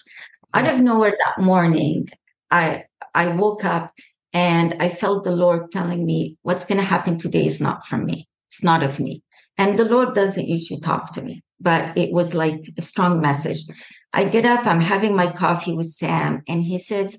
Out 0.53 0.73
of 0.73 0.81
nowhere 0.81 1.15
that 1.17 1.43
morning, 1.43 2.07
I 2.49 2.85
I 3.13 3.27
woke 3.27 3.65
up 3.65 3.93
and 4.33 4.75
I 4.79 4.89
felt 4.89 5.23
the 5.23 5.31
Lord 5.31 5.71
telling 5.71 6.05
me, 6.05 6.37
what's 6.43 6.65
going 6.65 6.79
to 6.79 6.85
happen 6.85 7.17
today 7.17 7.45
is 7.45 7.59
not 7.59 7.85
from 7.85 8.05
me. 8.05 8.27
It's 8.49 8.63
not 8.63 8.83
of 8.83 8.99
me. 8.99 9.23
And 9.57 9.77
the 9.77 9.85
Lord 9.85 10.13
doesn't 10.13 10.47
usually 10.47 10.79
talk 10.79 11.13
to 11.13 11.21
me, 11.21 11.41
but 11.59 11.97
it 11.97 12.11
was 12.11 12.33
like 12.33 12.69
a 12.77 12.81
strong 12.81 13.19
message. 13.19 13.65
I 14.13 14.25
get 14.25 14.45
up, 14.45 14.65
I'm 14.65 14.79
having 14.79 15.15
my 15.15 15.31
coffee 15.31 15.73
with 15.73 15.87
Sam, 15.87 16.43
and 16.47 16.61
he 16.61 16.77
says, 16.77 17.17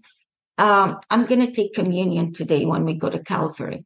um, 0.56 0.98
I'm 1.10 1.26
going 1.26 1.44
to 1.44 1.52
take 1.52 1.74
communion 1.74 2.32
today 2.32 2.64
when 2.64 2.84
we 2.84 2.94
go 2.94 3.10
to 3.10 3.22
Calvary. 3.22 3.84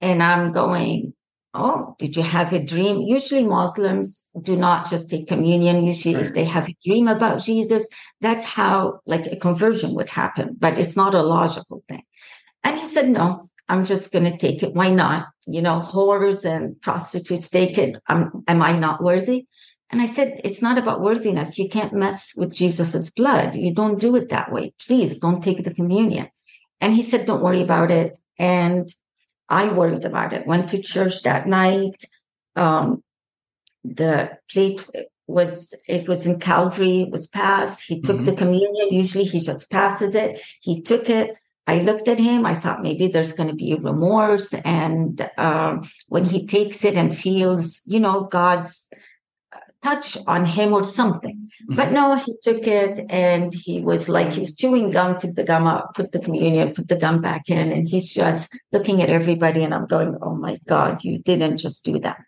And 0.00 0.22
I'm 0.22 0.52
going, 0.52 1.14
Oh, 1.56 1.94
did 2.00 2.16
you 2.16 2.22
have 2.22 2.52
a 2.52 2.62
dream? 2.62 3.00
Usually 3.02 3.46
Muslims 3.46 4.28
do 4.42 4.56
not 4.56 4.90
just 4.90 5.08
take 5.08 5.28
communion. 5.28 5.86
Usually 5.86 6.16
right. 6.16 6.26
if 6.26 6.34
they 6.34 6.44
have 6.44 6.68
a 6.68 6.76
dream 6.84 7.06
about 7.06 7.42
Jesus, 7.42 7.88
that's 8.20 8.44
how 8.44 9.00
like 9.06 9.26
a 9.26 9.36
conversion 9.36 9.94
would 9.94 10.08
happen, 10.08 10.56
but 10.58 10.78
it's 10.78 10.96
not 10.96 11.14
a 11.14 11.22
logical 11.22 11.84
thing. 11.88 12.02
And 12.64 12.76
he 12.76 12.84
said, 12.84 13.08
no, 13.08 13.48
I'm 13.68 13.84
just 13.84 14.10
going 14.10 14.24
to 14.24 14.36
take 14.36 14.64
it. 14.64 14.74
Why 14.74 14.88
not? 14.88 15.28
You 15.46 15.62
know, 15.62 15.80
whores 15.80 16.44
and 16.44 16.80
prostitutes 16.80 17.48
take 17.48 17.78
it. 17.78 18.02
Um, 18.08 18.42
am 18.48 18.60
I 18.60 18.76
not 18.76 19.02
worthy? 19.02 19.46
And 19.90 20.02
I 20.02 20.06
said, 20.06 20.40
it's 20.42 20.60
not 20.60 20.76
about 20.76 21.02
worthiness. 21.02 21.56
You 21.56 21.68
can't 21.68 21.92
mess 21.92 22.32
with 22.36 22.52
Jesus's 22.52 23.10
blood. 23.10 23.54
You 23.54 23.72
don't 23.72 24.00
do 24.00 24.16
it 24.16 24.30
that 24.30 24.50
way. 24.50 24.74
Please 24.84 25.18
don't 25.18 25.40
take 25.40 25.62
the 25.62 25.72
communion. 25.72 26.28
And 26.80 26.94
he 26.94 27.02
said, 27.02 27.26
don't 27.26 27.42
worry 27.42 27.62
about 27.62 27.92
it. 27.92 28.18
And 28.38 28.88
I 29.48 29.68
worried 29.68 30.04
about 30.04 30.32
it. 30.32 30.46
Went 30.46 30.68
to 30.70 30.82
church 30.82 31.22
that 31.22 31.46
night. 31.46 32.04
Um, 32.56 33.02
the 33.84 34.38
plate 34.50 34.86
was 35.26 35.74
it 35.88 36.08
was 36.08 36.26
in 36.26 36.38
Calvary, 36.38 37.08
was 37.10 37.26
passed. 37.26 37.84
He 37.86 38.00
took 38.00 38.16
mm-hmm. 38.16 38.26
the 38.26 38.36
communion. 38.36 38.88
Usually 38.90 39.24
he 39.24 39.40
just 39.40 39.70
passes 39.70 40.14
it. 40.14 40.40
He 40.60 40.80
took 40.80 41.08
it. 41.08 41.36
I 41.66 41.78
looked 41.78 42.08
at 42.08 42.18
him. 42.18 42.44
I 42.44 42.54
thought 42.54 42.82
maybe 42.82 43.08
there's 43.08 43.32
going 43.32 43.48
to 43.48 43.54
be 43.54 43.74
remorse. 43.74 44.52
And 44.52 45.28
um, 45.38 45.88
when 46.08 46.24
he 46.24 46.46
takes 46.46 46.84
it 46.84 46.94
and 46.94 47.16
feels, 47.16 47.80
you 47.86 48.00
know, 48.00 48.24
God's 48.24 48.88
touch 49.84 50.16
on 50.26 50.44
him 50.44 50.72
or 50.72 50.82
something. 50.82 51.36
Mm-hmm. 51.36 51.76
But 51.76 51.92
no, 51.92 52.16
he 52.16 52.34
took 52.42 52.66
it 52.66 53.04
and 53.10 53.52
he 53.54 53.80
was 53.80 54.08
like, 54.08 54.32
he 54.32 54.40
was 54.40 54.56
chewing 54.56 54.90
gum, 54.90 55.18
took 55.18 55.34
the 55.34 55.44
gum 55.44 55.66
out, 55.66 55.94
put 55.94 56.12
the 56.12 56.18
communion, 56.18 56.74
put 56.74 56.88
the 56.88 56.96
gum 56.96 57.20
back 57.20 57.50
in, 57.50 57.70
and 57.70 57.86
he's 57.86 58.12
just 58.12 58.52
looking 58.72 59.02
at 59.02 59.10
everybody. 59.10 59.62
And 59.62 59.74
I'm 59.74 59.86
going, 59.86 60.16
oh 60.22 60.34
my 60.34 60.58
God, 60.66 61.04
you 61.04 61.18
didn't 61.18 61.58
just 61.58 61.84
do 61.84 61.98
that. 62.00 62.18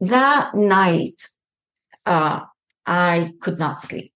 That 0.00 0.54
night, 0.54 1.22
uh, 2.04 2.40
I 2.84 3.32
could 3.40 3.58
not 3.58 3.78
sleep. 3.78 4.11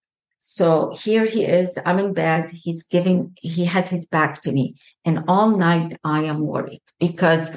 So 0.49 0.93
here 0.95 1.25
he 1.25 1.45
is. 1.45 1.77
I'm 1.85 1.99
in 1.99 2.13
bed. 2.13 2.53
He's 2.53 2.85
giving, 2.85 3.33
he 3.37 3.65
has 3.65 3.89
his 3.89 4.07
back 4.07 4.43
to 4.43 4.53
me. 4.53 4.77
And 5.05 5.25
all 5.27 5.57
night 5.57 5.99
I 6.05 6.23
am 6.23 6.39
worried 6.39 6.83
because 7.01 7.51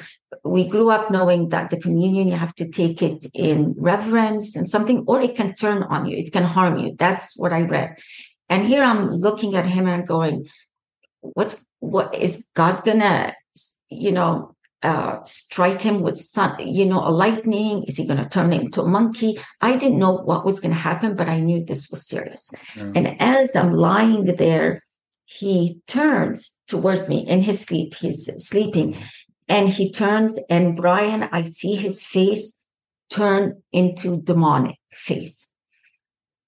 we 0.44 0.66
grew 0.66 0.90
up 0.90 1.08
knowing 1.08 1.50
that 1.50 1.70
the 1.70 1.78
communion, 1.78 2.26
you 2.26 2.34
have 2.34 2.52
to 2.56 2.68
take 2.68 3.00
it 3.00 3.26
in 3.32 3.76
reverence 3.78 4.56
and 4.56 4.68
something, 4.68 5.04
or 5.06 5.20
it 5.20 5.36
can 5.36 5.54
turn 5.54 5.84
on 5.84 6.06
you. 6.06 6.16
It 6.16 6.32
can 6.32 6.42
harm 6.42 6.78
you. 6.78 6.96
That's 6.98 7.36
what 7.36 7.52
I 7.52 7.62
read. 7.62 7.96
And 8.48 8.66
here 8.66 8.82
I'm 8.82 9.08
looking 9.08 9.54
at 9.54 9.66
him 9.66 9.86
and 9.86 10.04
going, 10.04 10.48
what's, 11.20 11.64
what 11.78 12.12
is 12.16 12.44
God 12.56 12.82
gonna, 12.84 13.36
you 13.88 14.10
know, 14.10 14.56
uh, 14.82 15.22
strike 15.24 15.80
him 15.80 16.00
with 16.00 16.18
sun, 16.18 16.56
you 16.58 16.86
know, 16.86 17.06
a 17.06 17.10
lightning? 17.10 17.84
Is 17.84 17.96
he 17.96 18.06
going 18.06 18.22
to 18.22 18.28
turn 18.28 18.52
into 18.52 18.82
a 18.82 18.88
monkey? 18.88 19.38
I 19.60 19.76
didn't 19.76 19.98
know 19.98 20.12
what 20.12 20.44
was 20.44 20.60
going 20.60 20.72
to 20.72 20.80
happen, 20.80 21.16
but 21.16 21.28
I 21.28 21.40
knew 21.40 21.64
this 21.64 21.90
was 21.90 22.06
serious. 22.06 22.50
Yeah. 22.76 22.92
And 22.94 23.20
as 23.20 23.54
I'm 23.54 23.74
lying 23.74 24.24
there, 24.36 24.82
he 25.24 25.80
turns 25.86 26.56
towards 26.66 27.08
me 27.08 27.18
in 27.28 27.42
his 27.42 27.60
sleep. 27.60 27.94
He's 27.94 28.28
sleeping 28.44 28.96
and 29.48 29.68
he 29.68 29.92
turns 29.92 30.38
and 30.48 30.76
Brian, 30.76 31.28
I 31.30 31.42
see 31.42 31.76
his 31.76 32.02
face 32.02 32.58
turn 33.10 33.62
into 33.72 34.22
demonic 34.22 34.78
face. 34.90 35.48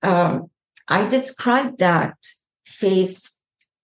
Um, 0.02 0.50
I 0.88 1.06
describe 1.06 1.78
that 1.78 2.16
face 2.64 3.38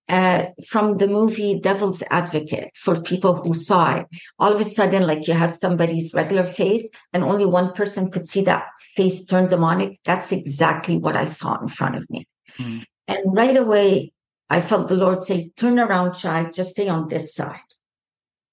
uh, 0.09 0.47
from 0.67 0.97
the 0.97 1.07
movie 1.07 1.61
Devil's 1.61 2.03
Advocate 2.11 2.71
for 2.75 3.01
people 3.01 3.43
who 3.43 3.55
saw 3.55 3.97
it. 3.97 4.07
All 4.39 4.53
of 4.53 4.61
a 4.61 4.65
sudden, 4.65 5.07
like 5.07 5.29
you 5.29 5.35
have 5.35 5.53
somebody's 5.53 6.15
regular 6.15 6.45
face 6.45 6.89
and 7.13 7.23
only 7.23 7.45
one 7.45 7.73
person 7.73 8.11
could 8.11 8.29
see 8.29 8.43
that 8.43 8.67
face 8.97 9.25
turn 9.25 9.49
demonic. 9.49 9.99
That's 10.05 10.33
exactly 10.33 10.99
what 10.99 11.17
I 11.17 11.27
saw 11.27 11.61
in 11.61 11.69
front 11.69 11.97
of 11.97 12.09
me. 12.09 12.27
Mm. 12.59 12.85
And 13.07 13.19
right 13.27 13.57
away, 13.57 14.13
I 14.51 14.61
felt 14.61 14.89
the 14.89 14.97
Lord 14.97 15.25
say, 15.25 15.51
turn 15.57 15.79
around, 15.79 16.15
child, 16.15 16.53
just 16.53 16.71
stay 16.71 16.89
on 16.89 17.09
this 17.09 17.35
side. 17.35 17.61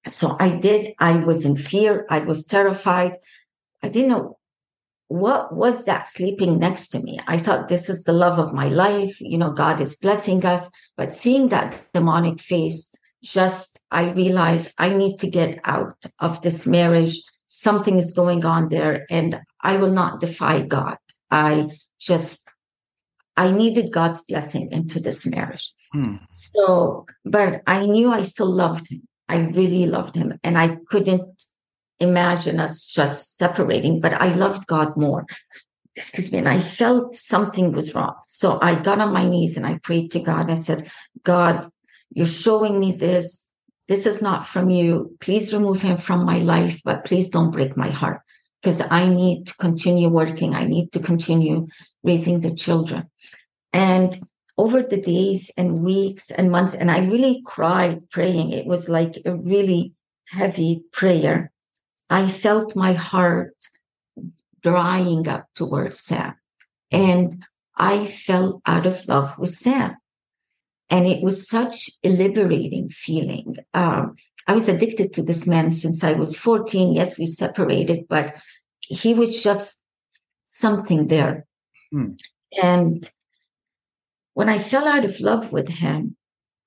So 0.06 0.36
I 0.38 0.50
did. 0.50 0.94
I 0.98 1.16
was 1.16 1.44
in 1.44 1.56
fear. 1.56 2.06
I 2.10 2.20
was 2.20 2.44
terrified. 2.44 3.16
I 3.82 3.88
didn't 3.88 4.10
know 4.10 4.38
what 5.08 5.54
was 5.54 5.84
that 5.84 6.06
sleeping 6.06 6.58
next 6.58 6.88
to 6.88 7.00
me. 7.00 7.18
I 7.26 7.38
thought 7.38 7.68
this 7.68 7.88
is 7.88 8.04
the 8.04 8.12
love 8.12 8.38
of 8.38 8.52
my 8.52 8.68
life. 8.68 9.16
You 9.20 9.38
know, 9.38 9.50
God 9.50 9.80
is 9.80 9.96
blessing 9.96 10.44
us. 10.44 10.68
But 10.96 11.12
seeing 11.12 11.48
that 11.48 11.92
demonic 11.92 12.40
face, 12.40 12.92
just 13.22 13.80
I 13.90 14.10
realized 14.10 14.72
I 14.78 14.92
need 14.92 15.18
to 15.18 15.30
get 15.30 15.60
out 15.64 16.04
of 16.18 16.42
this 16.42 16.66
marriage. 16.66 17.22
Something 17.46 17.98
is 17.98 18.12
going 18.12 18.44
on 18.44 18.68
there, 18.68 19.06
and 19.10 19.40
I 19.62 19.76
will 19.76 19.92
not 19.92 20.20
defy 20.20 20.62
God. 20.62 20.98
I 21.30 21.68
just 21.98 22.46
I 23.36 23.50
needed 23.50 23.92
God's 23.92 24.22
blessing 24.22 24.70
into 24.72 25.00
this 25.00 25.26
marriage. 25.26 25.72
Hmm. 25.92 26.16
So, 26.30 27.06
but 27.24 27.62
I 27.66 27.86
knew 27.86 28.10
I 28.10 28.22
still 28.22 28.50
loved 28.50 28.90
him. 28.90 29.02
I 29.28 29.38
really 29.38 29.86
loved 29.86 30.14
him 30.14 30.38
and 30.42 30.56
I 30.56 30.78
couldn't 30.88 31.44
imagine 31.98 32.60
us 32.60 32.84
just 32.86 33.38
separating, 33.38 34.00
but 34.00 34.14
I 34.14 34.28
loved 34.34 34.66
God 34.66 34.96
more. 34.96 35.26
Excuse 35.96 36.30
me. 36.30 36.38
And 36.38 36.48
I 36.48 36.60
felt 36.60 37.14
something 37.14 37.72
was 37.72 37.94
wrong. 37.94 38.14
So 38.26 38.58
I 38.60 38.74
got 38.74 39.00
on 39.00 39.12
my 39.12 39.24
knees 39.24 39.56
and 39.56 39.66
I 39.66 39.78
prayed 39.78 40.10
to 40.12 40.20
God. 40.20 40.50
I 40.50 40.56
said, 40.56 40.90
God, 41.24 41.66
you're 42.12 42.26
showing 42.26 42.78
me 42.78 42.92
this. 42.92 43.48
This 43.88 44.04
is 44.06 44.20
not 44.20 44.46
from 44.46 44.68
you. 44.68 45.16
Please 45.20 45.54
remove 45.54 45.80
him 45.80 45.96
from 45.96 46.24
my 46.24 46.38
life, 46.38 46.80
but 46.84 47.04
please 47.04 47.30
don't 47.30 47.50
break 47.50 47.76
my 47.76 47.88
heart 47.88 48.20
because 48.60 48.82
I 48.90 49.08
need 49.08 49.46
to 49.46 49.54
continue 49.54 50.08
working. 50.08 50.54
I 50.54 50.64
need 50.64 50.92
to 50.92 51.00
continue 51.00 51.68
raising 52.02 52.40
the 52.40 52.54
children. 52.54 53.08
And 53.72 54.18
over 54.58 54.82
the 54.82 55.00
days 55.00 55.50
and 55.56 55.82
weeks 55.82 56.30
and 56.30 56.50
months, 56.50 56.74
and 56.74 56.90
I 56.90 57.00
really 57.06 57.42
cried 57.44 58.10
praying. 58.10 58.52
It 58.52 58.66
was 58.66 58.88
like 58.88 59.18
a 59.24 59.36
really 59.36 59.92
heavy 60.28 60.82
prayer. 60.92 61.52
I 62.10 62.28
felt 62.28 62.76
my 62.76 62.92
heart 62.92 63.54
drying 64.66 65.28
up 65.28 65.46
towards 65.54 66.00
Sam. 66.00 66.34
And 66.90 67.44
I 67.76 68.04
fell 68.04 68.62
out 68.66 68.84
of 68.84 69.06
love 69.06 69.38
with 69.38 69.50
Sam. 69.50 69.96
And 70.90 71.06
it 71.06 71.22
was 71.22 71.48
such 71.48 71.88
a 72.02 72.08
liberating 72.08 72.88
feeling. 72.88 73.56
Um, 73.74 74.16
I 74.48 74.54
was 74.54 74.68
addicted 74.68 75.12
to 75.14 75.22
this 75.22 75.46
man 75.46 75.70
since 75.70 76.02
I 76.02 76.12
was 76.12 76.36
14. 76.36 76.92
Yes, 76.92 77.16
we 77.16 77.26
separated, 77.26 78.06
but 78.08 78.34
he 78.80 79.14
was 79.14 79.40
just 79.40 79.80
something 80.46 81.06
there. 81.06 81.46
Hmm. 81.92 82.12
And 82.60 83.08
when 84.34 84.48
I 84.48 84.58
fell 84.58 84.88
out 84.88 85.04
of 85.04 85.20
love 85.20 85.52
with 85.52 85.68
him, 85.68 86.16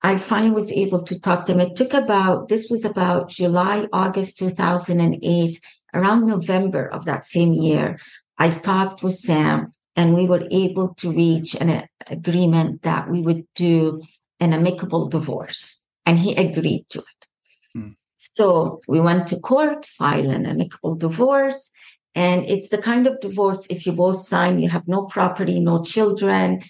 I 0.02 0.16
finally 0.16 0.52
was 0.52 0.72
able 0.72 1.02
to 1.04 1.20
talk 1.20 1.44
to 1.46 1.52
him. 1.52 1.60
It 1.60 1.76
took 1.76 1.92
about, 1.92 2.48
this 2.48 2.68
was 2.70 2.86
about 2.86 3.28
July, 3.28 3.88
August 3.92 4.38
2008. 4.38 5.60
Around 5.94 6.26
November 6.26 6.88
of 6.88 7.04
that 7.04 7.26
same 7.26 7.52
year, 7.52 7.98
I 8.38 8.50
talked 8.50 9.02
with 9.02 9.16
Sam 9.16 9.72
and 9.96 10.14
we 10.14 10.26
were 10.26 10.46
able 10.50 10.94
to 10.94 11.12
reach 11.12 11.54
an 11.54 11.84
agreement 12.08 12.82
that 12.82 13.10
we 13.10 13.20
would 13.20 13.44
do 13.54 14.02
an 14.38 14.52
amicable 14.52 15.08
divorce. 15.08 15.84
And 16.06 16.18
he 16.18 16.34
agreed 16.34 16.86
to 16.90 17.00
it. 17.00 17.26
Hmm. 17.74 17.88
So 18.16 18.80
we 18.88 19.00
went 19.00 19.26
to 19.28 19.40
court, 19.40 19.86
filed 19.86 20.26
an 20.26 20.46
amicable 20.46 20.94
divorce. 20.94 21.70
And 22.14 22.44
it's 22.46 22.68
the 22.68 22.78
kind 22.78 23.06
of 23.06 23.20
divorce, 23.20 23.66
if 23.70 23.86
you 23.86 23.92
both 23.92 24.16
sign, 24.16 24.58
you 24.58 24.68
have 24.68 24.88
no 24.88 25.04
property, 25.04 25.60
no 25.60 25.84
children, 25.84 26.60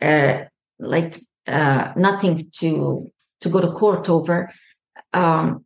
uh, 0.00 0.38
like 0.78 1.18
uh, 1.46 1.92
nothing 1.96 2.50
to 2.60 3.10
to 3.42 3.48
go 3.50 3.60
to 3.60 3.70
court 3.70 4.08
over. 4.08 4.50
Um, 5.12 5.65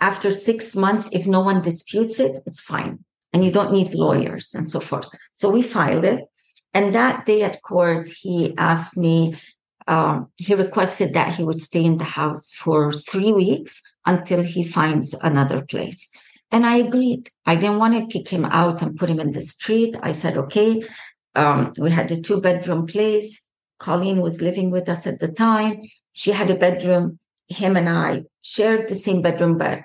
after 0.00 0.32
six 0.32 0.76
months, 0.76 1.10
if 1.12 1.26
no 1.26 1.40
one 1.40 1.62
disputes 1.62 2.20
it, 2.20 2.38
it's 2.46 2.60
fine, 2.60 3.04
and 3.32 3.44
you 3.44 3.50
don't 3.50 3.72
need 3.72 3.94
lawyers 3.94 4.54
and 4.54 4.68
so 4.68 4.80
forth. 4.80 5.08
So 5.34 5.50
we 5.50 5.62
filed 5.62 6.04
it, 6.04 6.24
and 6.74 6.94
that 6.94 7.26
day 7.26 7.42
at 7.42 7.62
court, 7.62 8.08
he 8.08 8.56
asked 8.56 8.96
me. 8.96 9.36
Um, 9.86 10.28
he 10.36 10.54
requested 10.54 11.14
that 11.14 11.34
he 11.34 11.42
would 11.42 11.62
stay 11.62 11.82
in 11.82 11.96
the 11.96 12.04
house 12.04 12.52
for 12.52 12.92
three 12.92 13.32
weeks 13.32 13.80
until 14.04 14.42
he 14.42 14.62
finds 14.62 15.14
another 15.22 15.62
place. 15.62 16.10
And 16.50 16.66
I 16.66 16.76
agreed. 16.76 17.30
I 17.46 17.56
didn't 17.56 17.78
want 17.78 17.94
to 17.94 18.06
kick 18.06 18.28
him 18.28 18.44
out 18.44 18.82
and 18.82 18.98
put 18.98 19.10
him 19.10 19.20
in 19.20 19.32
the 19.32 19.42
street. 19.42 19.96
I 20.02 20.12
said, 20.12 20.36
okay. 20.36 20.82
Um, 21.34 21.72
we 21.78 21.90
had 21.90 22.10
a 22.10 22.20
two 22.20 22.40
bedroom 22.40 22.86
place. 22.86 23.46
Colleen 23.78 24.20
was 24.20 24.42
living 24.42 24.70
with 24.70 24.88
us 24.88 25.06
at 25.06 25.20
the 25.20 25.28
time. 25.28 25.82
She 26.12 26.32
had 26.32 26.50
a 26.50 26.56
bedroom. 26.56 27.18
Him 27.48 27.76
and 27.76 27.88
I 27.88 28.24
shared 28.48 28.88
the 28.88 28.94
same 28.94 29.22
bedroom, 29.22 29.58
but 29.58 29.82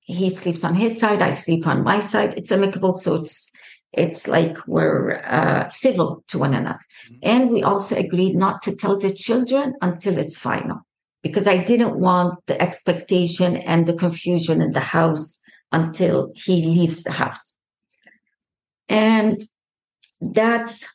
he 0.00 0.30
sleeps 0.30 0.64
on 0.64 0.74
his 0.74 0.98
side. 0.98 1.22
I 1.22 1.30
sleep 1.30 1.66
on 1.66 1.84
my 1.84 2.00
side. 2.00 2.34
It's 2.36 2.50
amicable. 2.50 2.96
So 2.96 3.16
it's, 3.16 3.50
it's 3.92 4.26
like 4.26 4.56
we're 4.66 5.22
uh, 5.24 5.68
civil 5.68 6.24
to 6.28 6.38
one 6.38 6.54
another. 6.54 6.78
Mm-hmm. 6.78 7.14
And 7.22 7.50
we 7.50 7.62
also 7.62 7.96
agreed 7.96 8.34
not 8.36 8.62
to 8.62 8.74
tell 8.74 8.98
the 8.98 9.12
children 9.12 9.74
until 9.80 10.18
it's 10.18 10.36
final 10.36 10.80
because 11.22 11.46
I 11.46 11.62
didn't 11.62 12.00
want 12.00 12.34
the 12.46 12.60
expectation 12.60 13.56
and 13.58 13.86
the 13.86 13.94
confusion 13.94 14.60
in 14.60 14.72
the 14.72 14.80
house 14.80 15.38
until 15.70 16.32
he 16.34 16.66
leaves 16.66 17.04
the 17.04 17.12
house. 17.12 17.56
And 18.88 19.40
that's 20.20 20.86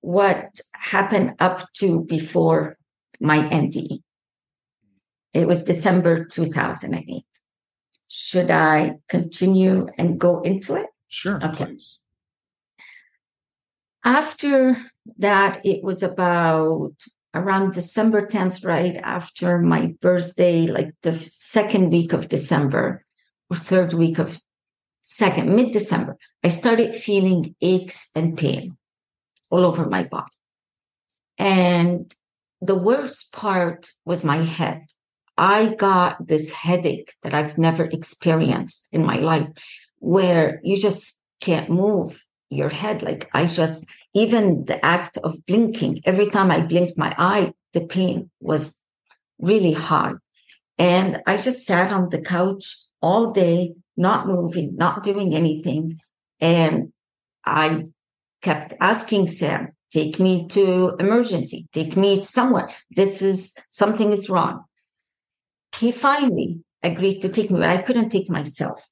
what 0.00 0.60
happened 0.74 1.34
up 1.40 1.72
to 1.74 2.04
before 2.04 2.76
my 3.20 3.38
NDE. 3.38 4.02
It 5.36 5.46
was 5.46 5.64
December 5.64 6.24
2008. 6.24 7.24
Should 8.08 8.50
I 8.50 8.94
continue 9.06 9.86
and 9.98 10.18
go 10.18 10.40
into 10.40 10.76
it? 10.76 10.86
Sure. 11.08 11.38
Okay. 11.44 11.66
Please. 11.66 11.98
After 14.02 14.78
that, 15.18 15.60
it 15.62 15.84
was 15.84 16.02
about 16.02 16.94
around 17.34 17.74
December 17.74 18.26
10th, 18.26 18.64
right 18.64 18.96
after 19.02 19.58
my 19.58 19.94
birthday, 20.00 20.68
like 20.68 20.94
the 21.02 21.14
second 21.30 21.90
week 21.90 22.14
of 22.14 22.30
December 22.30 23.04
or 23.50 23.56
third 23.58 23.92
week 23.92 24.18
of 24.18 24.40
second, 25.02 25.54
mid 25.54 25.70
December, 25.70 26.16
I 26.42 26.48
started 26.48 26.94
feeling 26.94 27.54
aches 27.60 28.08
and 28.14 28.38
pain 28.38 28.78
all 29.50 29.66
over 29.66 29.86
my 29.86 30.04
body. 30.04 30.32
And 31.36 32.10
the 32.62 32.74
worst 32.74 33.34
part 33.34 33.90
was 34.06 34.24
my 34.24 34.38
head. 34.38 34.86
I 35.38 35.74
got 35.74 36.26
this 36.26 36.50
headache 36.50 37.14
that 37.22 37.34
I've 37.34 37.58
never 37.58 37.84
experienced 37.84 38.88
in 38.92 39.04
my 39.04 39.16
life 39.16 39.48
where 39.98 40.60
you 40.62 40.76
just 40.78 41.18
can't 41.40 41.68
move 41.68 42.24
your 42.48 42.68
head. 42.68 43.02
Like 43.02 43.28
I 43.34 43.46
just, 43.46 43.86
even 44.14 44.64
the 44.64 44.84
act 44.84 45.18
of 45.18 45.44
blinking, 45.46 46.02
every 46.04 46.26
time 46.26 46.50
I 46.50 46.60
blinked 46.60 46.96
my 46.96 47.14
eye, 47.18 47.52
the 47.72 47.86
pain 47.86 48.30
was 48.40 48.80
really 49.38 49.72
hard. 49.72 50.18
And 50.78 51.20
I 51.26 51.36
just 51.36 51.66
sat 51.66 51.92
on 51.92 52.08
the 52.10 52.20
couch 52.20 52.76
all 53.02 53.32
day, 53.32 53.74
not 53.96 54.26
moving, 54.26 54.76
not 54.76 55.02
doing 55.02 55.34
anything. 55.34 56.00
And 56.40 56.92
I 57.44 57.84
kept 58.42 58.74
asking 58.80 59.28
Sam, 59.28 59.72
take 59.92 60.18
me 60.18 60.46
to 60.48 60.94
emergency, 60.98 61.66
take 61.72 61.96
me 61.96 62.22
somewhere. 62.22 62.70
This 62.90 63.22
is 63.22 63.54
something 63.70 64.12
is 64.12 64.28
wrong. 64.28 64.64
He 65.78 65.92
finally 65.92 66.60
agreed 66.82 67.20
to 67.20 67.28
take 67.28 67.50
me, 67.50 67.60
but 67.60 67.68
I 67.68 67.82
couldn't 67.82 68.10
take 68.10 68.30
myself. 68.30 68.88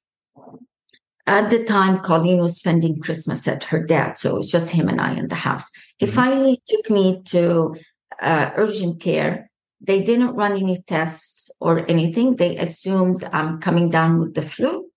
At 1.27 1.49
the 1.49 1.63
time, 1.63 1.99
Colleen 1.99 2.39
was 2.39 2.55
spending 2.55 2.99
Christmas 2.99 3.47
at 3.47 3.63
her 3.65 3.83
dad, 3.83 4.17
so 4.17 4.35
it 4.35 4.37
was 4.37 4.51
just 4.51 4.69
him 4.69 4.87
and 4.87 5.01
I 5.01 5.13
in 5.13 5.27
the 5.27 5.35
house. 5.35 5.71
He 5.97 6.05
mm-hmm. 6.05 6.15
finally 6.15 6.61
took 6.67 6.89
me 6.89 7.23
to 7.25 7.75
uh, 8.21 8.51
urgent 8.55 9.01
care. 9.01 9.49
They 9.81 10.03
didn't 10.03 10.35
run 10.35 10.53
any 10.53 10.77
tests 10.87 11.49
or 11.59 11.89
anything. 11.89 12.35
They 12.35 12.57
assumed 12.57 13.27
I'm 13.31 13.59
coming 13.59 13.89
down 13.89 14.19
with 14.19 14.35
the 14.35 14.43
flu. 14.43 14.89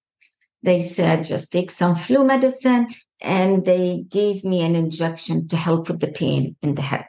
They 0.63 0.83
said, 0.83 1.25
just 1.25 1.51
take 1.51 1.71
some 1.71 1.97
flu 1.97 2.25
medicine. 2.25 2.89
And 3.23 3.65
they 3.65 4.05
gave 4.09 4.45
me 4.45 4.61
an 4.63 4.77
injection 4.77 5.49
to 5.49 5.57
help 5.57 5.89
with 5.89 6.01
the 6.01 6.09
pain 6.09 6.57
in 6.63 6.75
the 6.75 6.83
head. 6.83 7.07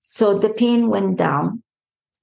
So 0.00 0.38
the 0.38 0.50
pain 0.50 0.88
went 0.88 1.16
down 1.16 1.62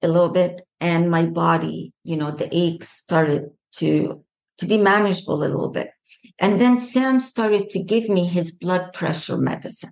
a 0.00 0.08
little 0.08 0.30
bit 0.30 0.62
and 0.80 1.10
my 1.10 1.26
body, 1.26 1.92
you 2.04 2.16
know, 2.16 2.30
the 2.30 2.48
aches 2.56 2.88
started 2.88 3.50
to, 3.76 4.24
to 4.58 4.66
be 4.66 4.78
manageable 4.78 5.34
a 5.34 5.44
little 5.44 5.68
bit. 5.68 5.90
And 6.38 6.60
then 6.60 6.78
Sam 6.78 7.20
started 7.20 7.70
to 7.70 7.82
give 7.82 8.08
me 8.08 8.26
his 8.26 8.52
blood 8.52 8.92
pressure 8.92 9.36
medicine. 9.36 9.90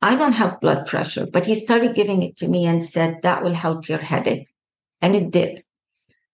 I 0.00 0.16
don't 0.16 0.32
have 0.32 0.60
blood 0.60 0.86
pressure, 0.86 1.26
but 1.26 1.46
he 1.46 1.54
started 1.54 1.94
giving 1.94 2.22
it 2.22 2.36
to 2.36 2.48
me 2.48 2.66
and 2.66 2.84
said 2.84 3.22
that 3.22 3.42
will 3.42 3.54
help 3.54 3.88
your 3.88 3.98
headache. 3.98 4.48
And 5.00 5.16
it 5.16 5.30
did. 5.30 5.62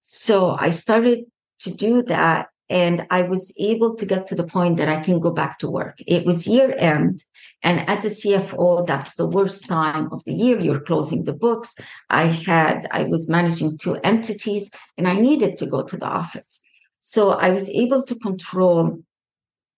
So 0.01 0.57
I 0.59 0.71
started 0.71 1.25
to 1.61 1.71
do 1.73 2.03
that 2.03 2.49
and 2.71 3.07
I 3.11 3.23
was 3.23 3.53
able 3.59 3.95
to 3.97 4.07
get 4.07 4.27
to 4.29 4.35
the 4.35 4.45
point 4.45 4.79
that 4.79 4.89
I 4.89 5.01
can 5.01 5.21
go 5.21 5.31
back 5.31 5.59
to 5.59 5.71
work. 5.71 5.99
It 6.07 6.25
was 6.25 6.47
year 6.47 6.75
end. 6.79 7.23
And 7.63 7.89
as 7.89 8.05
a 8.05 8.09
CFO, 8.09 8.87
that's 8.87 9.17
the 9.17 9.27
worst 9.27 9.69
time 9.69 10.09
of 10.13 10.25
the 10.25 10.33
year. 10.33 10.59
You're 10.59 10.81
closing 10.81 11.25
the 11.25 11.35
books. 11.35 11.75
I 12.09 12.25
had, 12.25 12.87
I 12.91 13.05
was 13.05 13.29
managing 13.29 13.77
two 13.77 13.97
entities 13.97 14.71
and 14.97 15.07
I 15.07 15.15
needed 15.15 15.59
to 15.59 15.67
go 15.67 15.83
to 15.83 15.97
the 15.97 16.07
office. 16.07 16.61
So 17.01 17.33
I 17.33 17.51
was 17.51 17.69
able 17.69 18.03
to 18.05 18.15
control 18.15 19.03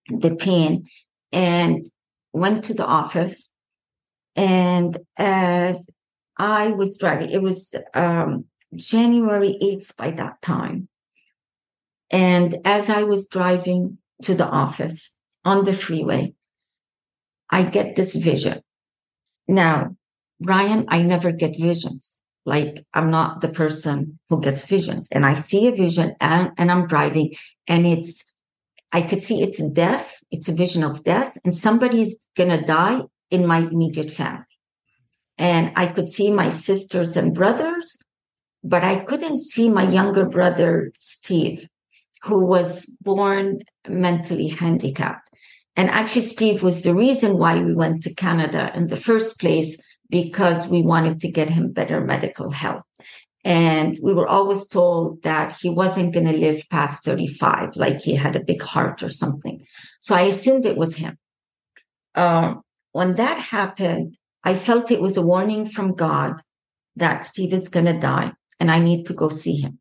the 0.08 0.36
pain 0.36 0.86
and 1.32 1.84
went 2.32 2.64
to 2.64 2.74
the 2.74 2.86
office. 2.86 3.50
And 4.36 4.96
as 5.16 5.88
I 6.36 6.68
was 6.68 6.98
driving, 6.98 7.30
it 7.30 7.42
was 7.42 7.74
um, 7.94 8.44
January 8.76 9.58
8th 9.60 9.96
by 9.96 10.12
that 10.12 10.40
time. 10.40 10.88
And 12.10 12.58
as 12.64 12.88
I 12.88 13.02
was 13.02 13.26
driving 13.26 13.98
to 14.22 14.34
the 14.34 14.46
office 14.46 15.14
on 15.44 15.64
the 15.64 15.72
freeway, 15.72 16.34
I 17.50 17.62
get 17.62 17.96
this 17.96 18.14
vision. 18.14 18.60
Now, 19.48 19.96
Brian, 20.40 20.84
I 20.88 21.02
never 21.02 21.32
get 21.32 21.58
visions. 21.58 22.18
Like 22.44 22.84
I'm 22.94 23.10
not 23.10 23.40
the 23.40 23.48
person 23.48 24.18
who 24.28 24.40
gets 24.40 24.64
visions 24.64 25.08
and 25.10 25.26
I 25.26 25.34
see 25.34 25.66
a 25.66 25.72
vision 25.72 26.14
and, 26.20 26.50
and 26.56 26.70
I'm 26.70 26.86
driving 26.86 27.34
and 27.66 27.86
it's, 27.86 28.22
I 28.92 29.02
could 29.02 29.22
see 29.22 29.42
it's 29.42 29.60
death. 29.70 30.20
It's 30.30 30.48
a 30.48 30.52
vision 30.52 30.84
of 30.84 31.02
death 31.02 31.36
and 31.44 31.56
somebody's 31.56 32.16
going 32.36 32.50
to 32.50 32.64
die 32.64 33.02
in 33.30 33.46
my 33.46 33.58
immediate 33.58 34.12
family. 34.12 34.44
And 35.38 35.72
I 35.74 35.88
could 35.88 36.06
see 36.06 36.30
my 36.30 36.50
sisters 36.50 37.16
and 37.16 37.34
brothers, 37.34 37.96
but 38.62 38.84
I 38.84 39.00
couldn't 39.00 39.38
see 39.38 39.68
my 39.68 39.82
younger 39.82 40.24
brother, 40.24 40.92
Steve 40.98 41.68
who 42.22 42.44
was 42.44 42.86
born 43.00 43.60
mentally 43.88 44.48
handicapped. 44.48 45.28
And 45.76 45.90
actually, 45.90 46.22
Steve 46.22 46.62
was 46.62 46.82
the 46.82 46.94
reason 46.94 47.38
why 47.38 47.58
we 47.58 47.74
went 47.74 48.02
to 48.02 48.14
Canada 48.14 48.72
in 48.74 48.86
the 48.86 48.96
first 48.96 49.38
place 49.38 49.80
because 50.08 50.66
we 50.68 50.82
wanted 50.82 51.20
to 51.20 51.30
get 51.30 51.50
him 51.50 51.72
better 51.72 52.00
medical 52.00 52.50
health. 52.50 52.82
And 53.44 53.96
we 54.02 54.14
were 54.14 54.26
always 54.26 54.66
told 54.66 55.22
that 55.22 55.56
he 55.60 55.68
wasn't 55.68 56.14
going 56.14 56.26
to 56.26 56.36
live 56.36 56.64
past 56.70 57.04
35, 57.04 57.76
like 57.76 58.00
he 58.00 58.14
had 58.14 58.34
a 58.34 58.42
big 58.42 58.62
heart 58.62 59.02
or 59.02 59.08
something. 59.08 59.64
So 60.00 60.14
I 60.14 60.22
assumed 60.22 60.64
it 60.64 60.76
was 60.76 60.96
him. 60.96 61.16
Um, 62.14 62.62
when 62.92 63.14
that 63.16 63.38
happened, 63.38 64.16
I 64.42 64.54
felt 64.54 64.90
it 64.90 65.02
was 65.02 65.16
a 65.16 65.22
warning 65.22 65.68
from 65.68 65.94
God 65.94 66.40
that 66.96 67.24
Steve 67.24 67.52
is 67.52 67.68
going 67.68 67.86
to 67.86 67.98
die 67.98 68.32
and 68.58 68.70
I 68.70 68.80
need 68.80 69.04
to 69.06 69.12
go 69.12 69.28
see 69.28 69.56
him 69.56 69.78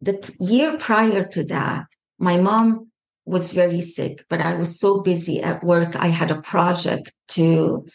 the 0.00 0.32
year 0.38 0.78
prior 0.78 1.24
to 1.24 1.44
that, 1.44 1.86
my 2.18 2.36
mom 2.38 2.90
was 3.26 3.52
very 3.52 3.80
sick, 3.80 4.24
but 4.28 4.40
I 4.40 4.54
was 4.54 4.80
so 4.80 5.00
busy 5.02 5.42
at 5.42 5.62
work. 5.62 5.94
I 5.96 6.08
had 6.08 6.30
a 6.30 6.40
project 6.42 7.12
to, 7.28 7.86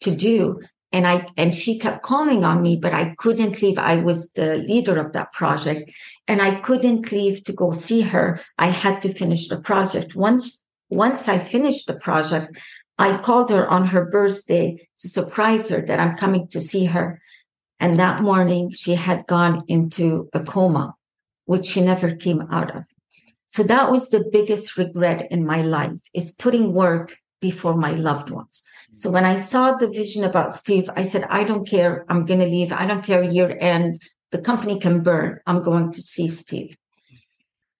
to 0.00 0.14
do. 0.14 0.60
And 0.92 1.06
I, 1.06 1.26
and 1.38 1.54
she 1.54 1.78
kept 1.78 2.02
calling 2.02 2.44
on 2.44 2.60
me, 2.60 2.76
but 2.76 2.92
I 2.92 3.14
couldn't 3.16 3.62
leave. 3.62 3.78
I 3.78 3.96
was 3.96 4.30
the 4.32 4.58
leader 4.58 4.98
of 4.98 5.14
that 5.14 5.32
project 5.32 5.90
and 6.28 6.42
I 6.42 6.56
couldn't 6.56 7.10
leave 7.10 7.44
to 7.44 7.52
go 7.54 7.72
see 7.72 8.02
her. 8.02 8.40
I 8.58 8.66
had 8.66 9.00
to 9.02 9.14
finish 9.14 9.48
the 9.48 9.58
project. 9.58 10.14
Once, 10.14 10.62
once 10.90 11.28
I 11.28 11.38
finished 11.38 11.86
the 11.86 11.96
project, 11.96 12.58
I 12.98 13.16
called 13.16 13.48
her 13.50 13.66
on 13.66 13.86
her 13.86 14.04
birthday 14.04 14.86
to 14.98 15.08
surprise 15.08 15.70
her 15.70 15.80
that 15.86 15.98
I'm 15.98 16.16
coming 16.16 16.48
to 16.48 16.60
see 16.60 16.84
her. 16.84 17.22
And 17.80 17.98
that 17.98 18.20
morning 18.20 18.70
she 18.70 18.94
had 18.94 19.26
gone 19.26 19.64
into 19.68 20.28
a 20.34 20.40
coma, 20.40 20.94
which 21.46 21.66
she 21.66 21.80
never 21.80 22.14
came 22.14 22.42
out 22.50 22.74
of. 22.74 22.84
So 23.48 23.62
that 23.64 23.90
was 23.90 24.08
the 24.08 24.28
biggest 24.32 24.78
regret 24.78 25.30
in 25.30 25.44
my 25.44 25.62
life 25.62 25.92
is 26.14 26.30
putting 26.30 26.72
work 26.72 27.16
before 27.40 27.76
my 27.76 27.90
loved 27.90 28.30
ones. 28.30 28.62
So 28.92 29.10
when 29.10 29.26
I 29.26 29.36
saw 29.36 29.72
the 29.72 29.88
vision 29.88 30.24
about 30.24 30.54
Steve, 30.54 30.88
I 30.96 31.02
said, 31.02 31.24
I 31.28 31.44
don't 31.44 31.68
care. 31.68 32.06
I'm 32.08 32.24
going 32.24 32.40
to 32.40 32.46
leave. 32.46 32.72
I 32.72 32.86
don't 32.86 33.04
care 33.04 33.22
year 33.22 33.56
end. 33.60 34.00
The 34.30 34.38
company 34.38 34.78
can 34.78 35.02
burn. 35.02 35.40
I'm 35.46 35.60
going 35.60 35.92
to 35.92 36.00
see 36.00 36.28
Steve. 36.28 36.76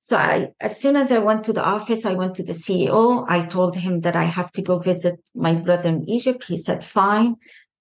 So 0.00 0.16
I, 0.16 0.48
as 0.60 0.80
soon 0.80 0.96
as 0.96 1.12
I 1.12 1.20
went 1.20 1.44
to 1.44 1.52
the 1.52 1.64
office, 1.64 2.04
I 2.04 2.14
went 2.14 2.34
to 2.34 2.42
the 2.42 2.54
CEO. 2.54 3.24
I 3.28 3.46
told 3.46 3.76
him 3.76 4.00
that 4.00 4.16
I 4.16 4.24
have 4.24 4.50
to 4.52 4.62
go 4.62 4.78
visit 4.78 5.20
my 5.34 5.54
brother 5.54 5.88
in 5.88 6.08
Egypt. 6.08 6.44
He 6.44 6.56
said, 6.56 6.84
fine. 6.84 7.36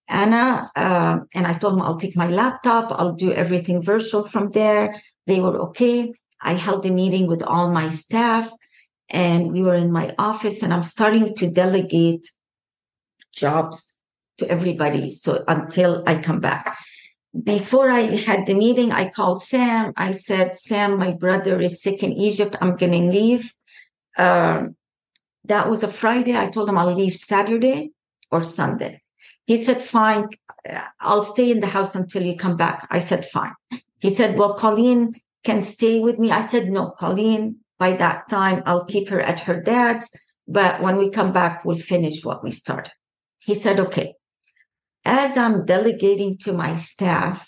Ana, 0.08 0.70
uh, 0.76 1.20
and 1.34 1.48
I 1.48 1.54
told 1.54 1.74
him 1.74 1.82
I'll 1.82 1.98
take 1.98 2.16
my 2.16 2.28
laptop. 2.28 2.92
I'll 2.92 3.14
do 3.14 3.32
everything 3.32 3.82
virtual 3.82 4.28
from 4.28 4.50
there. 4.50 5.02
They 5.32 5.40
were 5.40 5.58
okay. 5.68 6.14
I 6.42 6.54
held 6.56 6.86
a 6.86 6.92
meeting 6.92 7.26
with 7.26 7.42
all 7.42 7.72
my 7.72 7.88
staff 7.88 8.52
and 9.10 9.54
we 9.54 9.62
were 9.62 9.76
in 9.76 9.90
my 9.90 10.14
office 10.20 10.62
and 10.62 10.74
I'm 10.74 10.84
starting 10.84 11.34
to 11.36 11.50
delegate 11.50 12.26
jobs 13.34 13.98
to 14.40 14.50
everybody. 14.50 15.10
So 15.10 15.46
until 15.48 16.04
I 16.06 16.16
come 16.18 16.42
back. 16.42 16.78
Before 17.56 17.90
I 17.90 18.02
had 18.02 18.46
the 18.46 18.56
meeting, 18.56 18.92
I 18.92 19.08
called 19.08 19.42
Sam. 19.42 19.94
I 19.96 20.12
said, 20.12 20.60
Sam, 20.60 20.98
my 20.98 21.12
brother 21.12 21.62
is 21.62 21.82
sick 21.82 22.04
in 22.04 22.12
Egypt. 22.12 22.58
I'm 22.60 22.76
going 22.76 22.92
to 22.92 23.18
leave. 23.18 23.54
Um, 24.18 24.76
that 25.46 25.70
was 25.70 25.82
a 25.84 25.88
Friday. 26.02 26.36
I 26.36 26.48
told 26.48 26.68
him 26.68 26.78
I'll 26.78 26.94
leave 26.94 27.16
Saturday 27.16 27.92
or 28.32 28.44
Sunday. 28.44 29.02
He 29.46 29.56
said, 29.56 29.82
fine. 29.82 30.28
I'll 31.00 31.24
stay 31.24 31.50
in 31.52 31.62
the 31.62 31.68
house 31.78 31.96
until 31.96 32.24
you 32.24 32.36
come 32.36 32.58
back. 32.58 32.86
I 32.92 33.00
said, 33.00 33.26
fine. 33.26 33.56
He 34.02 34.10
said, 34.10 34.38
well, 34.38 34.56
Colleen 34.56 35.14
can 35.44 35.64
stay 35.64 36.00
with 36.00 36.18
me. 36.20 36.32
I 36.32 36.46
said, 36.48 36.70
no, 36.70 36.90
Colleen, 36.90 37.58
by 37.78 37.94
that 37.94 38.28
time, 38.30 38.64
I'll 38.66 38.86
keep 38.86 39.10
her 39.10 39.22
at 39.22 39.40
her 39.42 39.62
dad's. 39.62 40.10
But 40.48 40.82
when 40.82 40.98
we 40.98 41.10
come 41.10 41.32
back, 41.32 41.64
we'll 41.64 41.78
finish 41.78 42.26
what 42.26 42.44
we 42.44 42.52
started. 42.52 42.92
He 43.46 43.56
said, 43.56 43.80
okay. 43.80 44.16
As 45.06 45.38
I'm 45.38 45.66
delegating 45.66 46.38
to 46.40 46.54
my 46.54 46.76
staff, 46.76 47.48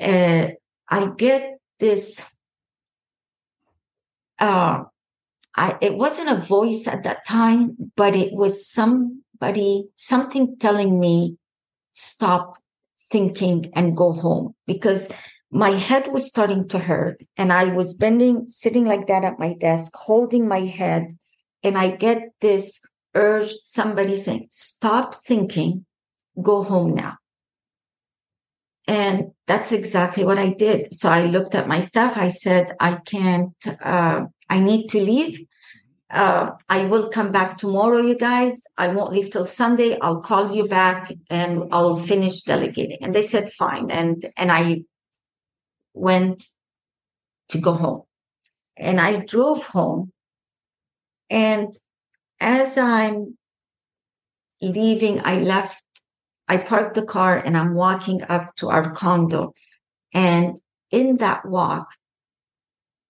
uh, 0.00 0.48
I 0.88 1.10
get 1.16 1.58
this, 1.78 2.24
uh, 4.38 4.84
I, 5.54 5.78
it 5.80 5.94
wasn't 5.94 6.30
a 6.30 6.44
voice 6.44 6.86
at 6.86 7.04
that 7.04 7.26
time, 7.26 7.76
but 7.96 8.16
it 8.16 8.32
was 8.32 8.68
somebody, 8.68 9.88
something 9.96 10.56
telling 10.58 10.98
me, 10.98 11.36
stop 11.92 12.58
thinking 13.10 13.70
and 13.74 13.96
go 13.96 14.12
home 14.12 14.54
because 14.66 15.08
my 15.52 15.70
head 15.70 16.10
was 16.10 16.26
starting 16.26 16.66
to 16.68 16.78
hurt 16.78 17.22
and 17.36 17.52
I 17.52 17.66
was 17.66 17.92
bending, 17.92 18.48
sitting 18.48 18.86
like 18.86 19.06
that 19.08 19.22
at 19.22 19.38
my 19.38 19.52
desk, 19.52 19.94
holding 19.94 20.48
my 20.48 20.60
head. 20.60 21.18
And 21.62 21.76
I 21.76 21.90
get 21.90 22.30
this 22.40 22.80
urge, 23.14 23.52
somebody 23.62 24.16
saying, 24.16 24.48
stop 24.50 25.14
thinking, 25.14 25.84
go 26.40 26.62
home 26.62 26.94
now. 26.94 27.18
And 28.88 29.32
that's 29.46 29.72
exactly 29.72 30.24
what 30.24 30.38
I 30.38 30.50
did. 30.50 30.94
So 30.94 31.10
I 31.10 31.26
looked 31.26 31.54
at 31.54 31.68
my 31.68 31.80
staff. 31.80 32.16
I 32.16 32.28
said, 32.28 32.72
I 32.80 32.94
can't, 32.96 33.54
uh, 33.84 34.22
I 34.48 34.58
need 34.58 34.88
to 34.88 35.00
leave. 35.00 35.38
Uh, 36.10 36.52
I 36.68 36.84
will 36.84 37.10
come 37.10 37.30
back 37.30 37.58
tomorrow, 37.58 38.00
you 38.00 38.16
guys. 38.16 38.62
I 38.78 38.88
won't 38.88 39.12
leave 39.12 39.30
till 39.30 39.46
Sunday. 39.46 39.98
I'll 40.00 40.20
call 40.20 40.54
you 40.54 40.66
back 40.66 41.12
and 41.28 41.64
I'll 41.72 41.96
finish 41.96 42.40
delegating. 42.42 42.98
And 43.02 43.14
they 43.14 43.22
said, 43.22 43.52
fine. 43.52 43.90
And, 43.90 44.30
and 44.36 44.50
I 44.50 44.82
went 45.94 46.44
to 47.48 47.58
go 47.58 47.74
home. 47.74 48.02
And 48.76 49.00
I 49.00 49.24
drove 49.24 49.66
home. 49.66 50.12
And 51.30 51.72
as 52.40 52.76
I'm 52.76 53.36
leaving, 54.60 55.20
I 55.24 55.40
left, 55.40 55.82
I 56.48 56.56
parked 56.56 56.94
the 56.94 57.04
car 57.04 57.36
and 57.36 57.56
I'm 57.56 57.74
walking 57.74 58.22
up 58.24 58.54
to 58.56 58.70
our 58.70 58.90
condo. 58.92 59.54
And 60.14 60.58
in 60.90 61.18
that 61.18 61.46
walk, 61.46 61.88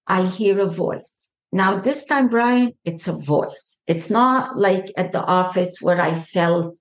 I 0.07 0.25
hear 0.27 0.61
a 0.61 0.68
voice. 0.68 1.31
Now, 1.53 1.79
this 1.79 2.05
time, 2.05 2.29
Brian, 2.29 2.73
it's 2.85 3.09
a 3.09 3.12
voice. 3.12 3.79
It's 3.87 4.09
not 4.09 4.57
like 4.57 4.92
at 4.97 5.12
the 5.12 5.23
office 5.23 5.83
where 5.83 6.01
I 6.01 6.14
felt 6.14 6.79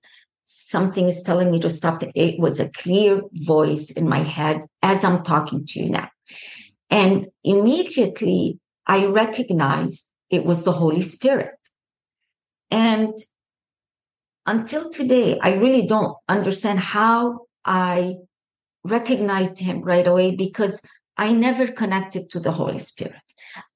something 0.72 1.06
is 1.08 1.22
telling 1.22 1.52
me 1.52 1.60
to 1.60 1.70
stop. 1.70 2.02
It 2.14 2.40
was 2.40 2.58
a 2.58 2.70
clear 2.70 3.20
voice 3.32 3.90
in 3.92 4.08
my 4.08 4.22
head 4.36 4.64
as 4.82 5.04
I'm 5.04 5.22
talking 5.22 5.66
to 5.66 5.80
you 5.80 5.90
now. 5.90 6.08
And 6.90 7.28
immediately 7.44 8.58
I 8.86 9.06
recognized 9.06 10.08
it 10.30 10.44
was 10.44 10.64
the 10.64 10.72
Holy 10.72 11.02
Spirit. 11.02 11.54
And 12.70 13.14
until 14.46 14.90
today, 14.90 15.38
I 15.40 15.54
really 15.54 15.86
don't 15.86 16.16
understand 16.28 16.80
how 16.80 17.46
I 17.64 18.16
recognized 18.82 19.58
him 19.58 19.82
right 19.82 20.06
away 20.06 20.34
because 20.34 20.80
I 21.16 21.32
never 21.32 21.66
connected 21.68 22.30
to 22.30 22.40
the 22.40 22.50
Holy 22.50 22.78
Spirit. 22.78 23.26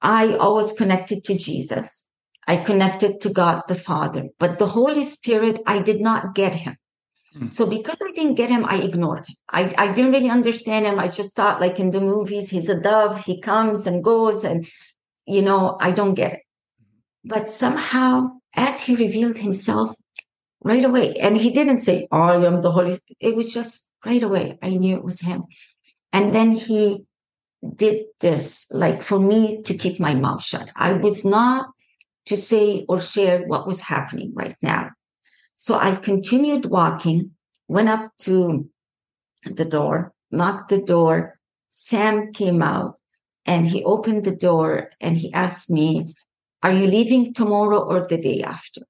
I 0.01 0.33
always 0.35 0.71
connected 0.73 1.23
to 1.25 1.37
Jesus. 1.37 2.09
I 2.47 2.57
connected 2.57 3.21
to 3.21 3.29
God 3.29 3.61
the 3.67 3.75
Father, 3.75 4.23
but 4.39 4.57
the 4.57 4.67
Holy 4.67 5.03
Spirit, 5.03 5.61
I 5.67 5.81
did 5.81 6.01
not 6.01 6.33
get 6.33 6.55
him. 6.55 6.75
Mm. 7.35 7.49
So 7.49 7.65
because 7.65 7.97
I 8.01 8.11
didn't 8.11 8.35
get 8.35 8.49
him, 8.49 8.65
I 8.65 8.77
ignored 8.77 9.27
him. 9.27 9.35
I, 9.49 9.73
I 9.77 9.91
didn't 9.91 10.11
really 10.11 10.29
understand 10.29 10.85
him. 10.85 10.99
I 10.99 11.07
just 11.07 11.35
thought 11.35 11.61
like 11.61 11.79
in 11.79 11.91
the 11.91 12.01
movies, 12.01 12.49
he's 12.49 12.69
a 12.69 12.79
dove, 12.79 13.23
he 13.23 13.41
comes 13.41 13.87
and 13.87 14.03
goes 14.03 14.43
and, 14.43 14.67
you 15.25 15.41
know, 15.41 15.77
I 15.79 15.91
don't 15.91 16.13
get 16.13 16.33
it. 16.33 16.39
But 17.23 17.49
somehow 17.49 18.29
as 18.55 18.83
he 18.83 18.95
revealed 18.95 19.37
himself 19.37 19.95
right 20.63 20.83
away, 20.83 21.13
and 21.15 21.37
he 21.37 21.51
didn't 21.51 21.79
say, 21.79 22.07
I 22.11 22.35
am 22.35 22.61
the 22.61 22.71
Holy 22.71 22.91
Spirit. 22.91 23.17
It 23.19 23.35
was 23.35 23.53
just 23.53 23.89
right 24.05 24.23
away. 24.23 24.57
I 24.61 24.69
knew 24.69 24.95
it 24.95 25.03
was 25.03 25.19
him. 25.19 25.43
And 26.13 26.33
then 26.33 26.51
he 26.51 27.05
did 27.75 28.05
this 28.19 28.67
like 28.71 29.01
for 29.01 29.19
me 29.19 29.61
to 29.63 29.75
keep 29.75 29.99
my 29.99 30.13
mouth 30.13 30.43
shut. 30.43 30.71
I 30.75 30.93
was 30.93 31.25
not 31.25 31.69
to 32.25 32.37
say 32.37 32.85
or 32.87 33.01
share 33.01 33.45
what 33.45 33.67
was 33.67 33.81
happening 33.81 34.31
right 34.35 34.55
now. 34.61 34.91
So 35.59 35.73
I 35.73 35.95
continued 35.95 36.67
walking, 36.67 37.31
went 37.67 37.89
up 37.89 38.11
to 38.19 38.69
the 39.43 39.65
door, 39.65 40.13
knocked 40.29 40.69
the 40.69 40.79
door. 40.79 41.39
Sam 41.69 42.31
came 42.31 42.61
out 42.61 42.99
and 43.43 43.65
he 43.65 43.83
opened 43.83 44.23
the 44.23 44.35
door 44.35 44.91
and 45.01 45.17
he 45.17 45.33
asked 45.33 45.71
me, 45.71 46.13
Are 46.61 46.71
you 46.71 46.85
leaving 46.85 47.33
tomorrow 47.33 47.79
or 47.79 48.07
the 48.07 48.21
day 48.21 48.43
after? 48.43 48.81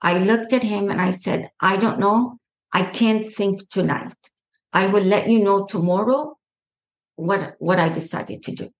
I 0.00 0.16
looked 0.16 0.54
at 0.54 0.62
him 0.62 0.90
and 0.90 0.98
I 0.98 1.10
said, 1.10 1.50
I 1.60 1.76
don't 1.76 2.00
know. 2.00 2.38
I 2.72 2.84
can't 2.84 3.24
think 3.24 3.68
tonight. 3.68 4.14
I 4.72 4.86
will 4.86 5.04
let 5.04 5.28
you 5.28 5.44
know 5.44 5.66
tomorrow 5.66 6.38
what, 7.16 7.54
what 7.58 7.78
I 7.78 7.90
decided 7.90 8.42
to 8.44 8.52
do. 8.52 8.70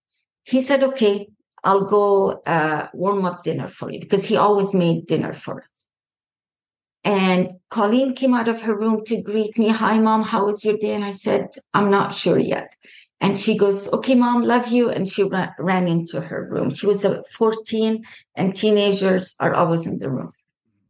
He 0.45 0.63
said, 0.63 0.83
okay, 0.83 1.29
I'll 1.63 1.85
go 1.85 2.41
uh, 2.47 2.89
warm 2.95 3.27
up 3.27 3.43
dinner 3.43 3.69
for 3.69 3.93
you 3.93 4.01
because 4.01 4.25
he 4.25 4.37
always 4.37 4.73
made 4.73 5.07
dinner 5.07 5.35
for 5.35 5.61
us. 5.61 5.74
And 7.05 7.51
Colleen 7.69 8.15
came 8.15 8.33
out 8.35 8.49
of 8.49 8.63
her 8.63 8.77
room 8.77 9.05
to 9.07 9.21
greet 9.21 9.59
me. 9.59 9.69
Hi, 9.69 9.99
mom. 9.99 10.23
How 10.23 10.47
was 10.47 10.65
your 10.65 10.79
day? 10.79 10.95
And 10.95 11.05
I 11.05 11.11
said, 11.11 11.49
I'm 11.75 11.91
not 11.91 12.15
sure 12.15 12.39
yet. 12.39 12.75
And 13.21 13.39
she 13.39 13.57
goes, 13.57 13.93
okay, 13.93 14.15
mom, 14.15 14.43
love 14.43 14.69
you. 14.69 14.91
And 14.91 15.09
she 15.09 15.23
ran, 15.23 15.89
into 15.89 16.21
her 16.21 16.49
room. 16.51 16.71
She 16.71 16.87
was 16.87 17.07
14 17.37 18.05
and 18.35 18.57
teenagers 18.57 19.35
are 19.39 19.55
always 19.55 19.87
in 19.87 19.99
the 19.99 20.11
room. 20.11 20.33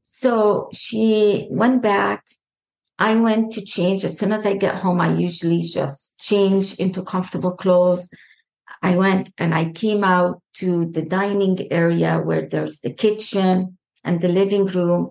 So 0.03 0.69
she 0.73 1.49
went 1.51 1.83
back. 1.83 2.25
I 2.99 3.17
went 3.17 3.53
to 3.53 3.65
change. 3.65 4.05
As 4.05 4.19
soon 4.19 4.33
as 4.33 4.47
I 4.47 4.55
get 4.55 4.77
home, 4.77 5.01
I 5.01 5.13
usually 5.15 5.63
just 5.63 6.19
change 6.21 6.75
into 6.77 7.03
comfortable 7.03 7.53
clothes. 7.53 8.09
I 8.83 8.97
went 8.97 9.31
and 9.39 9.55
I 9.55 9.73
came 9.73 10.05
out 10.05 10.41
to 10.55 10.87
the 10.87 11.03
dining 11.03 11.73
area 11.73 12.21
where 12.21 12.49
there's 12.49 12.81
the 12.81 12.93
kitchen 12.93 13.79
and 14.05 14.21
the 14.21 14.29
living 14.29 14.67
room. 14.67 15.11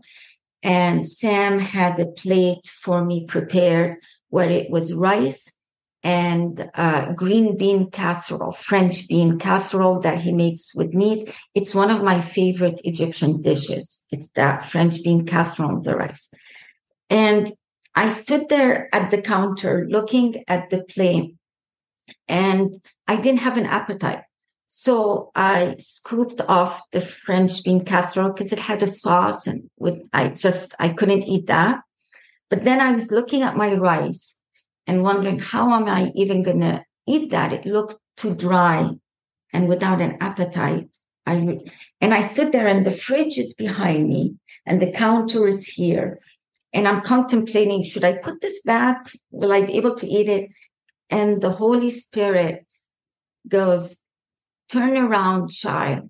And 0.64 1.06
Sam 1.06 1.60
had 1.60 2.00
a 2.00 2.06
plate 2.06 2.66
for 2.68 3.04
me 3.04 3.26
prepared 3.26 3.98
where 4.30 4.50
it 4.50 4.70
was 4.70 4.94
rice 4.94 5.52
and 6.04 6.70
uh, 6.74 7.12
green 7.14 7.58
bean 7.58 7.92
casserole, 7.92 8.52
French 8.52 9.08
bean 9.08 9.40
casserole 9.40 10.00
that 10.02 10.20
he 10.20 10.34
makes 10.34 10.74
with 10.74 10.94
meat. 10.94 11.34
It's 11.54 11.76
one 11.76 11.92
of 11.92 12.04
my 12.04 12.20
favorite 12.20 12.82
Egyptian 12.84 13.42
dishes. 13.42 14.04
It's 14.12 14.30
that 14.36 14.66
French 14.66 15.04
bean 15.04 15.26
casserole 15.26 15.76
with 15.76 15.86
the 15.86 15.96
rice. 15.96 16.30
And 17.10 17.54
I 17.96 18.10
stood 18.10 18.50
there 18.50 18.90
at 18.94 19.12
the 19.12 19.22
counter 19.22 19.86
looking 19.90 20.44
at 20.48 20.70
the 20.70 20.84
plate 20.84 21.36
and 22.28 22.74
I 23.08 23.18
didn't 23.18 23.42
have 23.42 23.58
an 23.58 23.66
appetite. 23.66 24.24
So 24.76 25.30
I 25.36 25.76
scooped 25.78 26.42
off 26.48 26.82
the 26.92 27.00
French 27.00 27.64
bean 27.64 27.86
casserole 27.86 28.32
because 28.32 28.52
it 28.52 28.58
had 28.58 28.82
a 28.82 28.88
sauce 28.88 29.46
and 29.46 29.70
with, 29.78 30.02
I 30.12 30.30
just, 30.30 30.74
I 30.80 30.90
couldn't 30.90 31.28
eat 31.28 31.46
that. 31.46 31.82
But 32.50 32.64
then 32.64 32.82
I 32.82 32.92
was 32.92 33.12
looking 33.12 33.44
at 33.44 33.56
my 33.56 33.76
rice 33.76 34.36
and 34.88 35.04
wondering 35.04 35.38
how 35.38 35.72
am 35.74 35.88
I 35.88 36.12
even 36.16 36.42
going 36.42 36.62
to 36.62 36.84
eat 37.06 37.30
that? 37.30 37.54
It 37.54 37.68
looked 37.68 37.98
too 38.18 38.34
dry 38.34 38.90
and 39.54 39.70
without 39.70 40.02
an 40.02 40.18
appetite. 40.22 40.98
I 41.28 41.60
and 42.02 42.12
I 42.12 42.22
stood 42.22 42.52
there 42.52 42.68
and 42.68 42.84
the 42.84 42.90
fridge 43.06 43.38
is 43.38 43.54
behind 43.54 44.10
me 44.10 44.38
and 44.66 44.82
the 44.82 44.92
counter 44.92 45.46
is 45.46 45.68
here. 45.68 46.18
And 46.74 46.88
I'm 46.88 47.02
contemplating, 47.02 47.84
should 47.84 48.04
I 48.04 48.14
put 48.14 48.42
this 48.42 48.60
back? 48.64 49.06
Will 49.30 49.54
I 49.54 49.62
be 49.62 49.78
able 49.78 49.94
to 49.98 50.08
eat 50.08 50.30
it? 50.30 50.50
And 51.12 51.44
the 51.44 51.52
Holy 51.52 51.92
Spirit 51.92 52.66
goes, 53.48 53.98
turn 54.70 54.98
around, 54.98 55.50
child, 55.50 56.10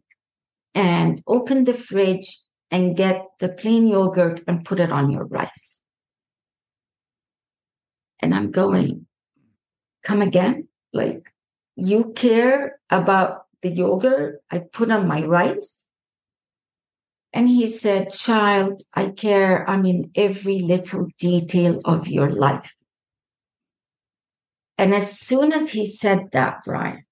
and 0.74 1.22
open 1.28 1.64
the 1.64 1.74
fridge 1.74 2.40
and 2.72 2.98
get 2.98 3.26
the 3.40 3.50
plain 3.50 3.88
yogurt 3.88 4.42
and 4.48 4.66
put 4.66 4.80
it 4.80 4.92
on 4.92 5.12
your 5.12 5.26
rice. 5.26 5.82
And 8.20 8.34
I'm 8.34 8.52
going, 8.52 9.06
come 10.04 10.22
again? 10.22 10.68
Like, 10.94 11.32
you 11.76 12.14
care 12.16 12.80
about 12.90 13.46
the 13.62 13.70
yogurt 13.70 14.42
I 14.52 14.60
put 14.60 14.92
on 14.92 15.08
my 15.08 15.24
rice? 15.26 15.88
And 17.34 17.50
he 17.50 17.68
said, 17.68 18.12
Child, 18.12 18.84
I 18.94 19.10
care. 19.10 19.68
I 19.68 19.78
mean, 19.78 20.12
every 20.16 20.60
little 20.60 21.08
detail 21.18 21.82
of 21.84 22.08
your 22.08 22.32
life. 22.32 22.76
And 24.78 24.94
as 24.94 25.20
soon 25.20 25.52
as 25.52 25.72
he 25.72 25.86
said 25.86 26.32
that, 26.32 26.64
Brian, 26.64 27.06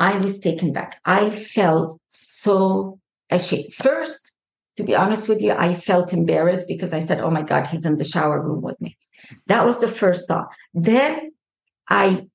I 0.00 0.16
was 0.16 0.40
taken 0.40 0.72
back. 0.72 0.98
I 1.04 1.28
felt 1.30 2.00
so 2.08 2.98
ashamed. 3.30 3.72
First, 3.74 4.32
to 4.76 4.82
be 4.82 4.96
honest 4.96 5.28
with 5.28 5.42
you, 5.42 5.52
I 5.52 5.74
felt 5.74 6.14
embarrassed 6.14 6.66
because 6.66 6.94
I 6.94 7.00
said, 7.00 7.20
Oh 7.20 7.30
my 7.30 7.42
God, 7.42 7.66
he's 7.66 7.84
in 7.84 7.96
the 7.96 8.04
shower 8.04 8.40
room 8.40 8.62
with 8.62 8.80
me. 8.80 8.96
That 9.46 9.66
was 9.66 9.80
the 9.80 9.88
first 9.88 10.26
thought. 10.26 10.48
Then 10.72 11.32
I 11.88 12.26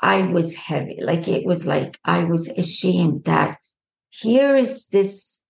I 0.00 0.22
was 0.22 0.54
heavy. 0.54 0.98
Like 1.02 1.26
it 1.26 1.44
was 1.44 1.66
like 1.66 1.98
I 2.04 2.22
was 2.22 2.46
ashamed 2.46 3.24
that 3.24 3.58
here 4.10 4.54
is 4.54 4.86
this 4.86 5.42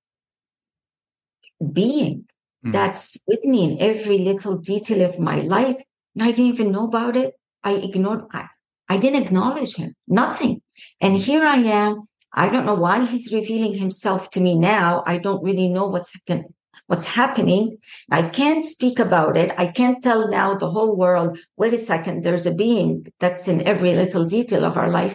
being 1.73 2.25
mm. 2.65 2.73
that's 2.73 3.19
with 3.27 3.45
me 3.45 3.65
in 3.65 3.77
every 3.79 4.19
little 4.19 4.57
detail 4.57 5.03
of 5.03 5.21
my 5.21 5.41
life. 5.41 5.77
And 6.15 6.25
I 6.25 6.31
didn't 6.31 6.55
even 6.55 6.73
know 6.73 6.85
about 6.85 7.15
it. 7.15 7.35
I 7.63 7.75
ignored 7.75 8.25
I, 8.33 8.47
I 8.89 8.97
didn't 8.97 9.23
acknowledge 9.23 9.75
him. 9.75 9.95
Nothing. 10.07 10.63
And 11.01 11.17
here 11.17 11.45
I 11.45 11.57
am. 11.57 12.09
I 12.33 12.49
don't 12.49 12.67
know 12.67 12.75
why 12.75 13.05
he's 13.05 13.33
revealing 13.33 13.75
himself 13.75 14.31
to 14.31 14.41
me 14.41 14.57
now. 14.57 15.03
I 15.07 15.19
don't 15.19 15.43
really 15.43 15.69
know 15.69 15.87
what's 15.87 16.13
happening 16.13 16.55
what's 16.89 17.05
happening. 17.05 17.79
I 18.11 18.23
can't 18.23 18.65
speak 18.65 18.99
about 18.99 19.37
it. 19.37 19.53
I 19.57 19.69
can't 19.69 20.03
tell 20.03 20.29
now 20.29 20.55
the 20.55 20.71
whole 20.71 20.97
world, 20.97 21.39
wait 21.57 21.75
a 21.75 21.79
second, 21.79 22.25
there's 22.25 22.47
a 22.47 22.55
being 22.55 23.07
that's 23.21 23.47
in 23.47 23.63
every 23.63 23.95
little 23.95 24.25
detail 24.25 24.65
of 24.65 24.77
our 24.77 24.91
life. 24.91 25.15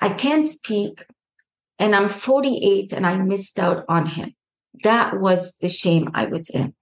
I 0.00 0.10
can't 0.10 0.46
speak. 0.46 1.04
And 1.78 1.94
I'm 1.94 2.08
48 2.08 2.92
and 2.92 3.06
I 3.06 3.16
missed 3.16 3.58
out 3.58 3.84
on 3.88 4.06
him. 4.06 4.34
That 4.84 5.18
was 5.18 5.56
the 5.60 5.68
shame 5.68 6.10
I 6.14 6.26
was 6.26 6.50
in. 6.50 6.74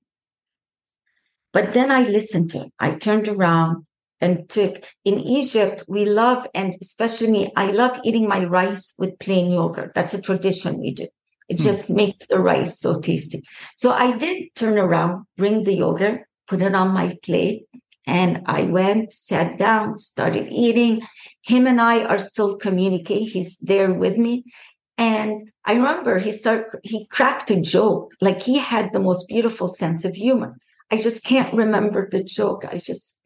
But 1.52 1.72
then 1.72 1.90
I 1.90 2.02
listened 2.02 2.50
to 2.50 2.58
him. 2.60 2.70
I 2.78 2.92
turned 2.92 3.28
around 3.28 3.86
and 4.20 4.48
took 4.48 4.84
in 5.04 5.20
Egypt, 5.20 5.84
we 5.88 6.04
love, 6.04 6.46
and 6.54 6.76
especially 6.80 7.30
me, 7.30 7.52
I 7.56 7.70
love 7.70 8.00
eating 8.04 8.28
my 8.28 8.44
rice 8.44 8.94
with 8.98 9.18
plain 9.18 9.50
yogurt. 9.50 9.92
That's 9.94 10.14
a 10.14 10.20
tradition 10.20 10.80
we 10.80 10.92
do. 10.92 11.08
It 11.48 11.58
hmm. 11.58 11.64
just 11.64 11.90
makes 11.90 12.26
the 12.26 12.38
rice 12.38 12.80
so 12.80 13.00
tasty. 13.00 13.42
So 13.74 13.92
I 13.92 14.16
did 14.16 14.54
turn 14.54 14.78
around, 14.78 15.26
bring 15.36 15.64
the 15.64 15.74
yogurt, 15.74 16.26
put 16.48 16.62
it 16.62 16.74
on 16.74 16.88
my 16.88 17.18
plate, 17.22 17.66
and 18.06 18.42
I 18.46 18.62
went, 18.62 19.12
sat 19.12 19.58
down, 19.58 19.98
started 19.98 20.48
eating. 20.50 21.02
Him 21.42 21.66
and 21.66 21.80
I 21.80 22.04
are 22.04 22.18
still 22.18 22.56
communicating. 22.56 23.26
He's 23.26 23.58
there 23.58 23.92
with 23.92 24.16
me. 24.16 24.44
And 24.96 25.50
I 25.64 25.74
remember 25.74 26.18
he 26.18 26.32
started, 26.32 26.66
he 26.84 27.06
cracked 27.06 27.50
a 27.50 27.60
joke. 27.60 28.12
Like 28.20 28.42
he 28.42 28.58
had 28.58 28.92
the 28.92 29.00
most 29.00 29.26
beautiful 29.28 29.68
sense 29.74 30.04
of 30.04 30.14
humor. 30.14 30.56
I 30.90 30.98
just 30.98 31.24
can't 31.24 31.52
remember 31.52 32.08
the 32.08 32.22
joke. 32.22 32.64
I 32.64 32.78
just, 32.78 33.18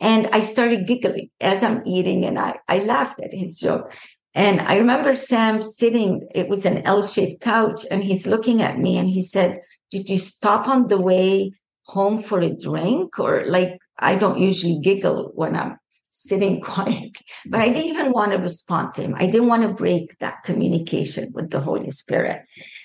and 0.00 0.28
I 0.32 0.40
started 0.40 0.86
giggling 0.86 1.30
as 1.40 1.62
I'm 1.62 1.82
eating 1.86 2.24
and 2.24 2.38
I, 2.38 2.58
I 2.68 2.78
laughed 2.78 3.20
at 3.20 3.34
his 3.34 3.58
joke. 3.58 3.92
And 4.34 4.60
I 4.60 4.76
remember 4.76 5.14
Sam 5.14 5.62
sitting, 5.62 6.26
it 6.34 6.48
was 6.48 6.64
an 6.64 6.78
L 6.86 7.02
shaped 7.02 7.42
couch, 7.42 7.84
and 7.90 8.02
he's 8.02 8.26
looking 8.26 8.62
at 8.62 8.78
me 8.78 8.96
and 8.96 9.08
he 9.08 9.22
said, 9.22 9.58
Did 9.90 10.08
you 10.08 10.18
stop 10.18 10.68
on 10.68 10.86
the 10.86 11.00
way 11.00 11.52
home 11.84 12.22
for 12.22 12.40
a 12.40 12.56
drink? 12.56 13.18
Or 13.18 13.44
like, 13.46 13.78
I 13.98 14.16
don't 14.16 14.38
usually 14.38 14.78
giggle 14.78 15.32
when 15.34 15.56
I'm 15.56 15.76
sitting 16.10 16.60
quiet, 16.72 17.18
but 17.46 17.60
I 17.60 17.68
didn't 17.68 17.90
even 17.90 18.12
want 18.12 18.32
to 18.32 18.38
respond 18.38 18.94
to 18.94 19.02
him. 19.02 19.14
I 19.16 19.26
didn't 19.26 19.48
want 19.48 19.62
to 19.62 19.74
break 19.74 20.16
that 20.20 20.44
communication 20.44 21.32
with 21.32 21.50
the 21.50 21.60
Holy 21.60 21.90
Spirit. 21.90 22.42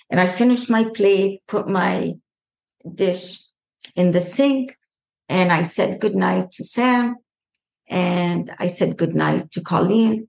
And 0.10 0.20
I 0.20 0.28
finished 0.28 0.70
my 0.70 0.86
plate, 0.96 1.42
put 1.48 1.70
my 1.70 2.16
dish 2.92 3.40
in 3.96 4.12
the 4.12 4.22
sink, 4.22 4.76
and 5.30 5.52
I 5.52 5.64
said 5.64 6.00
goodnight 6.00 6.52
to 6.54 6.64
Sam. 6.64 7.16
And 7.88 8.54
I 8.58 8.68
said 8.68 8.98
goodnight 8.98 9.52
to 9.52 9.62
Colleen 9.62 10.28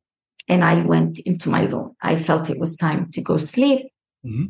and 0.49 0.65
I 0.65 0.83
went 0.83 1.19
into 1.21 1.49
my 1.49 1.65
room. 1.65 1.97
I 2.01 2.17
felt 2.17 2.51
it 2.51 2.59
was 2.59 2.77
time 2.77 3.11
to 3.13 3.21
go 3.21 3.37
sleep, 3.37 3.91
mm-hmm. 4.25 4.47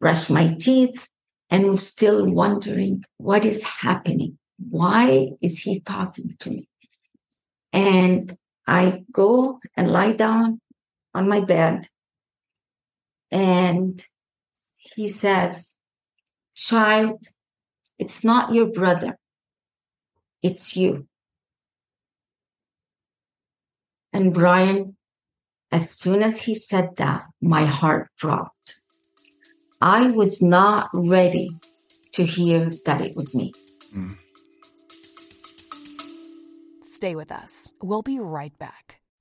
brush 0.00 0.30
my 0.30 0.48
teeth, 0.48 1.08
and 1.50 1.70
was 1.70 1.86
still 1.86 2.28
wondering 2.28 3.04
what 3.18 3.44
is 3.44 3.62
happening. 3.62 4.38
Why 4.70 5.30
is 5.40 5.60
he 5.60 5.80
talking 5.80 6.34
to 6.40 6.50
me? 6.50 6.68
And 7.72 8.36
I 8.66 9.04
go 9.12 9.60
and 9.76 9.90
lie 9.90 10.12
down 10.12 10.60
on 11.14 11.28
my 11.28 11.40
bed, 11.40 11.88
and 13.30 14.04
he 14.74 15.08
says, 15.08 15.76
Child, 16.54 17.22
it's 17.98 18.24
not 18.24 18.52
your 18.52 18.66
brother, 18.66 19.18
it's 20.46 20.76
you. 20.76 21.06
And 24.12 24.32
Brian, 24.32 24.96
as 25.72 25.90
soon 25.90 26.22
as 26.22 26.40
he 26.40 26.54
said 26.54 26.96
that, 26.96 27.24
my 27.40 27.64
heart 27.64 28.08
dropped. 28.16 28.80
I 29.80 30.10
was 30.10 30.40
not 30.40 30.88
ready 30.94 31.50
to 32.12 32.24
hear 32.24 32.70
that 32.86 33.00
it 33.02 33.14
was 33.16 33.34
me. 33.34 33.52
Mm. 33.94 34.16
Stay 36.84 37.14
with 37.16 37.30
us. 37.30 37.72
We'll 37.82 38.02
be 38.02 38.18
right 38.20 38.56
back. 38.58 38.85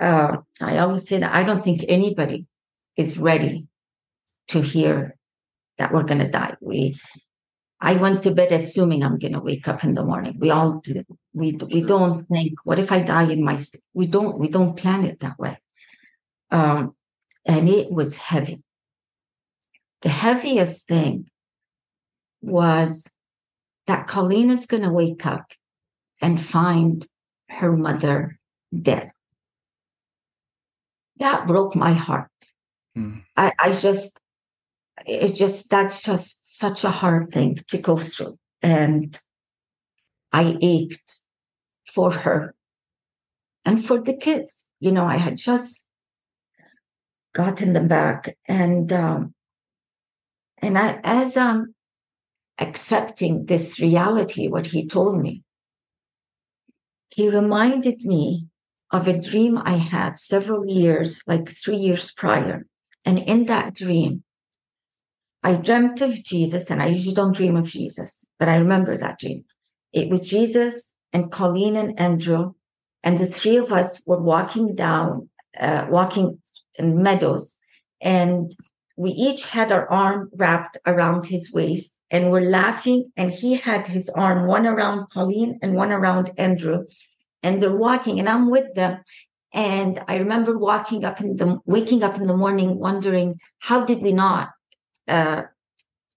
Uh, 0.00 0.38
I 0.60 0.78
always 0.78 1.06
say 1.06 1.18
that 1.18 1.34
I 1.34 1.42
don't 1.42 1.62
think 1.62 1.84
anybody 1.88 2.46
is 2.96 3.18
ready 3.18 3.66
to 4.48 4.62
hear 4.62 5.16
that 5.78 5.92
we're 5.92 6.04
going 6.04 6.20
to 6.20 6.28
die. 6.28 6.56
We 6.60 6.98
I 7.80 7.94
went 7.94 8.22
to 8.22 8.30
bed 8.30 8.52
assuming 8.52 9.02
I'm 9.02 9.18
going 9.18 9.32
to 9.32 9.40
wake 9.40 9.66
up 9.66 9.84
in 9.84 9.94
the 9.94 10.04
morning. 10.04 10.36
We 10.38 10.50
all 10.50 10.80
do. 10.80 11.02
We 11.32 11.58
we 11.70 11.82
don't 11.82 12.26
think, 12.28 12.58
what 12.64 12.78
if 12.78 12.92
I 12.92 13.00
die 13.00 13.30
in 13.30 13.42
my? 13.42 13.56
St-? 13.56 13.82
We 13.94 14.06
don't 14.06 14.38
we 14.38 14.48
don't 14.48 14.76
plan 14.76 15.04
it 15.04 15.20
that 15.20 15.38
way. 15.38 15.58
Um, 16.50 16.94
and 17.46 17.68
it 17.68 17.90
was 17.90 18.16
heavy. 18.16 18.62
The 20.02 20.10
heaviest 20.10 20.88
thing 20.88 21.28
was 22.42 23.10
that 23.86 24.06
Colleen 24.06 24.50
is 24.50 24.66
going 24.66 24.82
to 24.82 24.90
wake 24.90 25.24
up 25.26 25.46
and 26.20 26.40
find 26.40 27.06
her 27.48 27.72
mother 27.76 28.38
dead. 28.78 29.12
That 31.20 31.46
broke 31.46 31.76
my 31.76 31.92
heart. 31.92 32.30
Mm. 32.96 33.22
I, 33.36 33.52
I 33.60 33.72
just, 33.72 34.20
it 35.06 35.34
just, 35.34 35.70
that's 35.70 36.02
just 36.02 36.58
such 36.58 36.82
a 36.82 36.90
hard 36.90 37.30
thing 37.32 37.58
to 37.68 37.78
go 37.78 37.96
through. 37.98 38.38
And 38.62 39.18
I 40.32 40.56
ached 40.60 41.20
for 41.86 42.10
her 42.10 42.54
and 43.64 43.84
for 43.84 44.00
the 44.00 44.14
kids. 44.14 44.64
You 44.80 44.92
know, 44.92 45.04
I 45.04 45.16
had 45.16 45.36
just 45.36 45.86
gotten 47.34 47.74
them 47.74 47.86
back. 47.86 48.36
And, 48.48 48.92
um, 48.92 49.34
and 50.58 50.76
I, 50.78 51.00
as 51.04 51.36
I'm 51.36 51.74
accepting 52.58 53.46
this 53.46 53.78
reality, 53.78 54.48
what 54.48 54.66
he 54.66 54.86
told 54.86 55.20
me, 55.20 55.42
he 57.08 57.28
reminded 57.28 58.04
me 58.04 58.49
of 58.90 59.06
a 59.06 59.20
dream 59.20 59.58
I 59.58 59.76
had 59.76 60.18
several 60.18 60.66
years, 60.66 61.22
like 61.26 61.48
three 61.48 61.76
years 61.76 62.10
prior. 62.12 62.66
And 63.04 63.18
in 63.20 63.46
that 63.46 63.74
dream, 63.74 64.24
I 65.42 65.54
dreamt 65.54 66.00
of 66.00 66.22
Jesus, 66.22 66.70
and 66.70 66.82
I 66.82 66.86
usually 66.86 67.14
don't 67.14 67.34
dream 67.34 67.56
of 67.56 67.66
Jesus, 67.66 68.26
but 68.38 68.48
I 68.48 68.56
remember 68.56 68.96
that 68.96 69.18
dream. 69.18 69.44
It 69.92 70.10
was 70.10 70.28
Jesus 70.28 70.92
and 71.12 71.32
Colleen 71.32 71.76
and 71.76 71.98
Andrew, 71.98 72.52
and 73.02 73.18
the 73.18 73.26
three 73.26 73.56
of 73.56 73.72
us 73.72 74.02
were 74.06 74.20
walking 74.20 74.74
down, 74.74 75.30
uh, 75.58 75.86
walking 75.88 76.38
in 76.74 77.02
meadows, 77.02 77.58
and 78.02 78.54
we 78.96 79.12
each 79.12 79.46
had 79.46 79.72
our 79.72 79.90
arm 79.90 80.30
wrapped 80.36 80.76
around 80.86 81.24
his 81.24 81.50
waist, 81.50 81.98
and 82.10 82.30
we're 82.30 82.40
laughing. 82.42 83.10
And 83.16 83.30
he 83.30 83.54
had 83.54 83.86
his 83.86 84.10
arm 84.10 84.46
one 84.46 84.66
around 84.66 85.08
Colleen 85.10 85.58
and 85.62 85.74
one 85.74 85.90
around 85.90 86.30
Andrew, 86.36 86.84
and 87.42 87.62
they're 87.62 87.76
walking, 87.76 88.18
and 88.18 88.28
I'm 88.28 88.50
with 88.50 88.74
them. 88.74 89.02
And 89.52 90.02
I 90.06 90.16
remember 90.16 90.56
walking 90.56 91.04
up 91.04 91.20
in 91.20 91.36
the 91.36 91.58
waking 91.64 92.02
up 92.02 92.16
in 92.16 92.26
the 92.26 92.36
morning, 92.36 92.78
wondering 92.78 93.40
how 93.58 93.84
did 93.84 94.02
we 94.02 94.12
not 94.12 94.50
uh, 95.08 95.42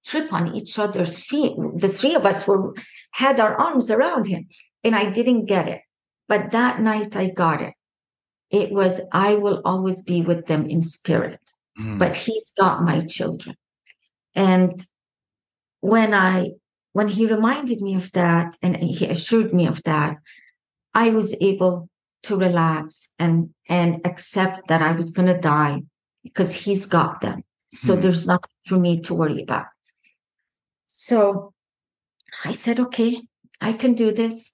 trip 0.05 0.31
on 0.31 0.55
each 0.55 0.77
other's 0.77 1.19
feet. 1.19 1.53
The 1.75 1.88
three 1.88 2.15
of 2.15 2.25
us 2.25 2.47
were 2.47 2.73
had 3.12 3.39
our 3.39 3.55
arms 3.55 3.89
around 3.89 4.27
him, 4.27 4.47
and 4.83 4.95
I 4.95 5.12
didn't 5.12 5.45
get 5.45 5.67
it. 5.67 5.81
But 6.27 6.51
that 6.51 6.81
night 6.81 7.15
I 7.15 7.29
got 7.29 7.62
it. 7.62 7.73
It 8.49 8.71
was 8.71 9.01
I 9.12 9.36
will 9.36 9.62
always 9.65 10.01
be 10.01 10.21
with 10.21 10.45
them 10.45 10.67
in 10.67 10.83
spirit, 10.83 11.39
mm. 11.79 11.97
but 11.97 12.15
he's 12.15 12.53
got 12.57 12.83
my 12.83 13.01
children. 13.01 13.55
And 14.36 14.86
when 15.79 16.13
I 16.13 16.51
when 16.93 17.07
he 17.07 17.25
reminded 17.25 17.81
me 17.81 17.95
of 17.95 18.12
that 18.12 18.55
and 18.62 18.77
he 18.77 19.07
assured 19.07 19.53
me 19.53 19.65
of 19.67 19.81
that, 19.83 20.17
I 20.93 21.10
was 21.10 21.36
able 21.41 21.89
to 22.23 22.38
relax 22.38 23.10
and 23.19 23.49
and 23.67 23.99
accept 24.06 24.67
that 24.67 24.82
I 24.82 24.91
was 24.91 25.12
going 25.12 25.27
to 25.27 25.39
die 25.39 25.82
because 26.23 26.53
he's 26.53 26.86
got 26.86 27.21
them. 27.21 27.43
So 27.69 27.95
mm 27.95 28.01
there's 28.01 28.27
nothing 28.27 28.58
for 28.65 28.77
me 28.77 29.01
to 29.01 29.13
worry 29.13 29.41
about. 29.41 29.65
So 30.88 31.53
I 32.45 32.51
said, 32.51 32.79
okay, 32.79 33.21
I 33.60 33.73
can 33.73 33.93
do 33.93 34.12
this. 34.12 34.53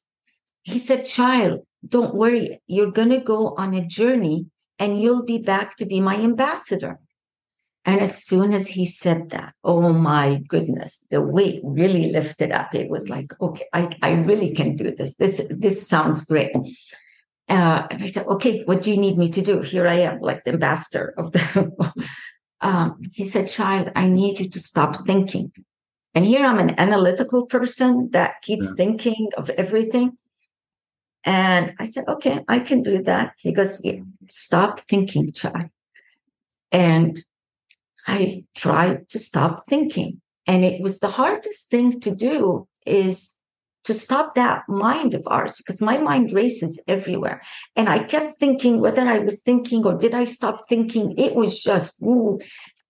He 0.63 0.79
said, 0.79 1.05
child, 1.05 1.61
don't 1.87 2.15
worry. 2.15 2.61
You're 2.67 2.91
going 2.91 3.09
to 3.09 3.19
go 3.19 3.55
on 3.55 3.73
a 3.73 3.85
journey 3.85 4.45
and 4.77 5.01
you'll 5.01 5.25
be 5.25 5.39
back 5.39 5.75
to 5.77 5.85
be 5.85 5.99
my 5.99 6.15
ambassador. 6.15 6.99
And 7.89 8.01
as 8.01 8.23
soon 8.23 8.53
as 8.53 8.67
he 8.67 8.85
said 8.85 9.31
that, 9.31 9.55
oh 9.63 9.91
my 9.91 10.43
goodness, 10.47 11.03
the 11.09 11.21
weight 11.21 11.59
really 11.63 12.11
lifted 12.11 12.51
up. 12.51 12.75
It 12.75 12.87
was 12.87 13.09
like, 13.09 13.33
okay, 13.41 13.65
I, 13.73 13.89
I 14.03 14.11
really 14.11 14.53
can 14.53 14.75
do 14.75 14.91
this. 14.91 15.15
This, 15.15 15.41
this 15.49 15.87
sounds 15.87 16.23
great. 16.23 16.51
Uh, 17.49 17.87
and 17.89 18.03
I 18.03 18.05
said, 18.05 18.27
okay, 18.27 18.61
what 18.65 18.83
do 18.83 18.91
you 18.91 18.97
need 18.97 19.17
me 19.17 19.27
to 19.29 19.41
do? 19.41 19.61
Here 19.61 19.87
I 19.87 20.01
am, 20.01 20.19
like 20.19 20.43
the 20.43 20.51
ambassador 20.51 21.15
of 21.17 21.31
the. 21.31 22.05
um, 22.61 22.99
he 23.11 23.23
said, 23.23 23.49
child, 23.49 23.89
I 23.95 24.07
need 24.07 24.39
you 24.39 24.49
to 24.51 24.59
stop 24.59 25.07
thinking. 25.07 25.51
And 26.13 26.23
here 26.23 26.45
I'm 26.45 26.59
an 26.59 26.79
analytical 26.79 27.47
person 27.47 28.11
that 28.11 28.43
keeps 28.43 28.67
yeah. 28.67 28.75
thinking 28.77 29.29
of 29.35 29.49
everything. 29.49 30.15
And 31.23 31.73
I 31.79 31.85
said, 31.85 32.07
okay, 32.07 32.41
I 32.47 32.59
can 32.59 32.83
do 32.83 33.01
that. 33.01 33.33
He 33.39 33.51
goes, 33.51 33.83
yeah, 33.83 34.01
stop 34.29 34.81
thinking, 34.81 35.31
child. 35.31 35.71
And 36.71 37.17
I 38.09 38.43
tried 38.55 39.07
to 39.09 39.19
stop 39.19 39.65
thinking. 39.67 40.21
And 40.47 40.65
it 40.65 40.81
was 40.81 40.99
the 40.99 41.09
hardest 41.09 41.69
thing 41.69 41.99
to 42.01 42.15
do 42.15 42.67
is 42.85 43.35
to 43.83 43.93
stop 43.93 44.35
that 44.35 44.63
mind 44.67 45.13
of 45.13 45.23
ours 45.27 45.57
because 45.57 45.81
my 45.81 45.97
mind 45.97 46.31
races 46.33 46.81
everywhere. 46.87 47.41
And 47.75 47.87
I 47.87 47.99
kept 47.99 48.31
thinking 48.39 48.79
whether 48.79 49.03
I 49.07 49.19
was 49.19 49.41
thinking 49.41 49.85
or 49.85 49.97
did 49.97 50.13
I 50.13 50.25
stop 50.25 50.67
thinking, 50.67 51.17
it 51.17 51.35
was 51.35 51.61
just, 51.61 52.01
ooh. 52.01 52.39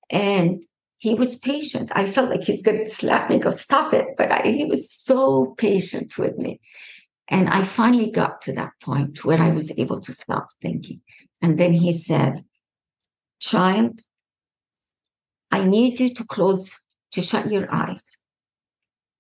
And 0.10 0.64
he 0.98 1.14
was 1.14 1.38
patient. 1.38 1.92
I 1.96 2.06
felt 2.06 2.30
like 2.30 2.44
he's 2.44 2.62
going 2.62 2.78
to 2.86 2.90
slap 2.90 3.30
me, 3.30 3.40
go, 3.40 3.52
stop 3.52 3.94
it. 3.94 4.08
But 4.18 4.32
I, 4.32 4.42
he 4.48 4.66
was 4.66 4.92
so 4.92 5.54
patient 5.58 6.18
with 6.18 6.38
me. 6.38 6.60
And 7.28 7.50
I 7.50 7.64
finally 7.64 8.10
got 8.10 8.42
to 8.44 8.54
that 8.54 8.72
point 8.82 9.24
where 9.24 9.42
I 9.42 9.52
was 9.52 9.78
able 9.78 10.00
to 10.02 10.14
stop 10.14 10.48
thinking. 10.62 11.02
And 11.42 11.60
then 11.60 11.74
he 11.74 11.94
said, 11.94 12.42
Child, 13.40 14.02
I 15.52 15.64
need 15.64 16.00
you 16.00 16.14
to 16.14 16.24
close, 16.26 16.80
to 17.12 17.22
shut 17.22 17.52
your 17.52 17.74
eyes. 17.74 18.18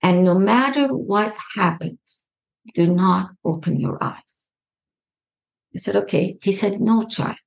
And 0.01 0.23
no 0.23 0.37
matter 0.37 0.87
what 0.87 1.35
happens, 1.55 2.27
do 2.73 2.93
not 2.93 3.31
open 3.43 3.79
your 3.79 4.01
eyes. 4.01 4.49
I 5.75 5.79
said, 5.79 5.95
Okay. 5.95 6.37
He 6.41 6.51
said, 6.51 6.79
No, 6.79 7.03
child. 7.03 7.37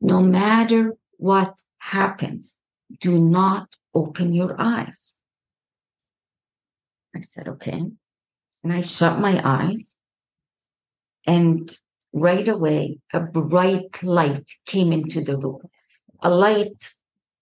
No 0.00 0.20
matter 0.20 0.94
what 1.16 1.54
happens, 1.78 2.58
do 3.00 3.18
not 3.18 3.68
open 3.94 4.32
your 4.32 4.54
eyes. 4.58 5.18
I 7.14 7.20
said, 7.20 7.48
Okay. 7.48 7.82
And 8.62 8.72
I 8.72 8.80
shut 8.80 9.20
my 9.20 9.40
eyes. 9.44 9.94
And 11.26 11.76
right 12.12 12.46
away, 12.46 12.98
a 13.12 13.20
bright 13.20 14.02
light 14.02 14.50
came 14.64 14.92
into 14.92 15.20
the 15.20 15.36
room, 15.36 15.62
a 16.22 16.30
light 16.30 16.92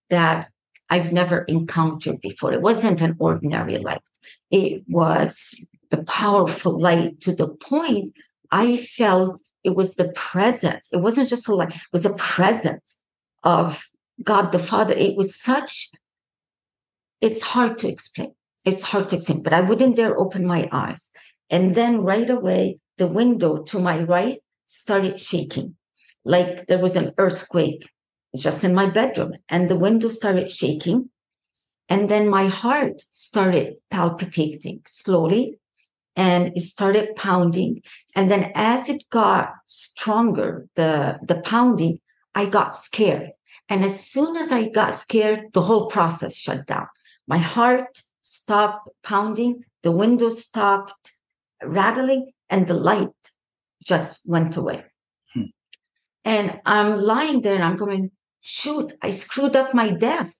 that 0.09 0.49
I've 0.89 1.11
never 1.11 1.39
encountered 1.43 2.21
before. 2.21 2.53
It 2.53 2.61
wasn't 2.61 3.01
an 3.01 3.15
ordinary 3.19 3.77
light, 3.77 4.01
it 4.51 4.83
was 4.87 5.65
a 5.91 6.03
powerful 6.03 6.77
light 6.79 7.21
to 7.21 7.33
the 7.33 7.47
point 7.47 8.13
I 8.51 8.77
felt 8.77 9.41
it 9.63 9.75
was 9.75 9.95
the 9.95 10.11
presence. 10.13 10.89
It 10.91 10.97
wasn't 10.97 11.29
just 11.29 11.47
a 11.47 11.55
light, 11.55 11.69
it 11.69 11.81
was 11.91 12.05
a 12.05 12.15
presence 12.15 12.97
of 13.43 13.89
God 14.23 14.51
the 14.51 14.59
Father. 14.59 14.93
It 14.93 15.15
was 15.15 15.35
such, 15.35 15.89
it's 17.21 17.41
hard 17.41 17.77
to 17.79 17.87
explain. 17.87 18.33
It's 18.65 18.81
hard 18.81 19.09
to 19.09 19.17
explain, 19.17 19.43
but 19.43 19.53
I 19.53 19.61
wouldn't 19.61 19.95
dare 19.95 20.17
open 20.17 20.45
my 20.45 20.67
eyes. 20.71 21.11
And 21.49 21.75
then 21.75 22.01
right 22.01 22.29
away, 22.29 22.79
the 22.97 23.07
window 23.07 23.61
to 23.63 23.79
my 23.79 23.99
right 24.03 24.37
started 24.65 25.19
shaking, 25.19 25.75
like 26.23 26.67
there 26.67 26.79
was 26.79 26.95
an 26.95 27.11
earthquake 27.17 27.89
just 28.35 28.63
in 28.63 28.73
my 28.73 28.87
bedroom, 28.87 29.33
and 29.49 29.69
the 29.69 29.75
window 29.75 30.09
started 30.09 30.51
shaking. 30.51 31.09
And 31.87 32.09
then 32.09 32.29
my 32.29 32.47
heart 32.47 33.01
started 33.11 33.75
palpitating 33.91 34.81
slowly 34.87 35.59
and 36.15 36.55
it 36.55 36.61
started 36.61 37.15
pounding. 37.15 37.81
And 38.15 38.31
then 38.31 38.51
as 38.55 38.89
it 38.89 39.07
got 39.09 39.53
stronger, 39.67 40.67
the, 40.75 41.19
the 41.21 41.41
pounding, 41.41 41.99
I 42.33 42.45
got 42.45 42.75
scared. 42.75 43.31
And 43.69 43.83
as 43.83 43.99
soon 43.99 44.35
as 44.35 44.51
I 44.51 44.69
got 44.69 44.95
scared, 44.95 45.51
the 45.53 45.61
whole 45.61 45.87
process 45.87 46.35
shut 46.35 46.65
down. 46.65 46.87
My 47.27 47.37
heart 47.37 48.01
stopped 48.21 48.89
pounding, 49.03 49.65
the 49.83 49.91
window 49.91 50.29
stopped 50.29 51.13
rattling, 51.63 52.31
and 52.49 52.67
the 52.67 52.75
light 52.75 53.09
just 53.83 54.27
went 54.27 54.55
away. 54.57 54.83
Hmm. 55.33 55.43
And 56.23 56.59
I'm 56.65 56.95
lying 56.95 57.41
there 57.41 57.55
and 57.55 57.63
I'm 57.63 57.75
going, 57.75 58.11
shoot, 58.45 58.93
I 59.01 59.09
screwed 59.09 59.55
up 59.55 59.73
my 59.73 59.89
death. 59.91 60.39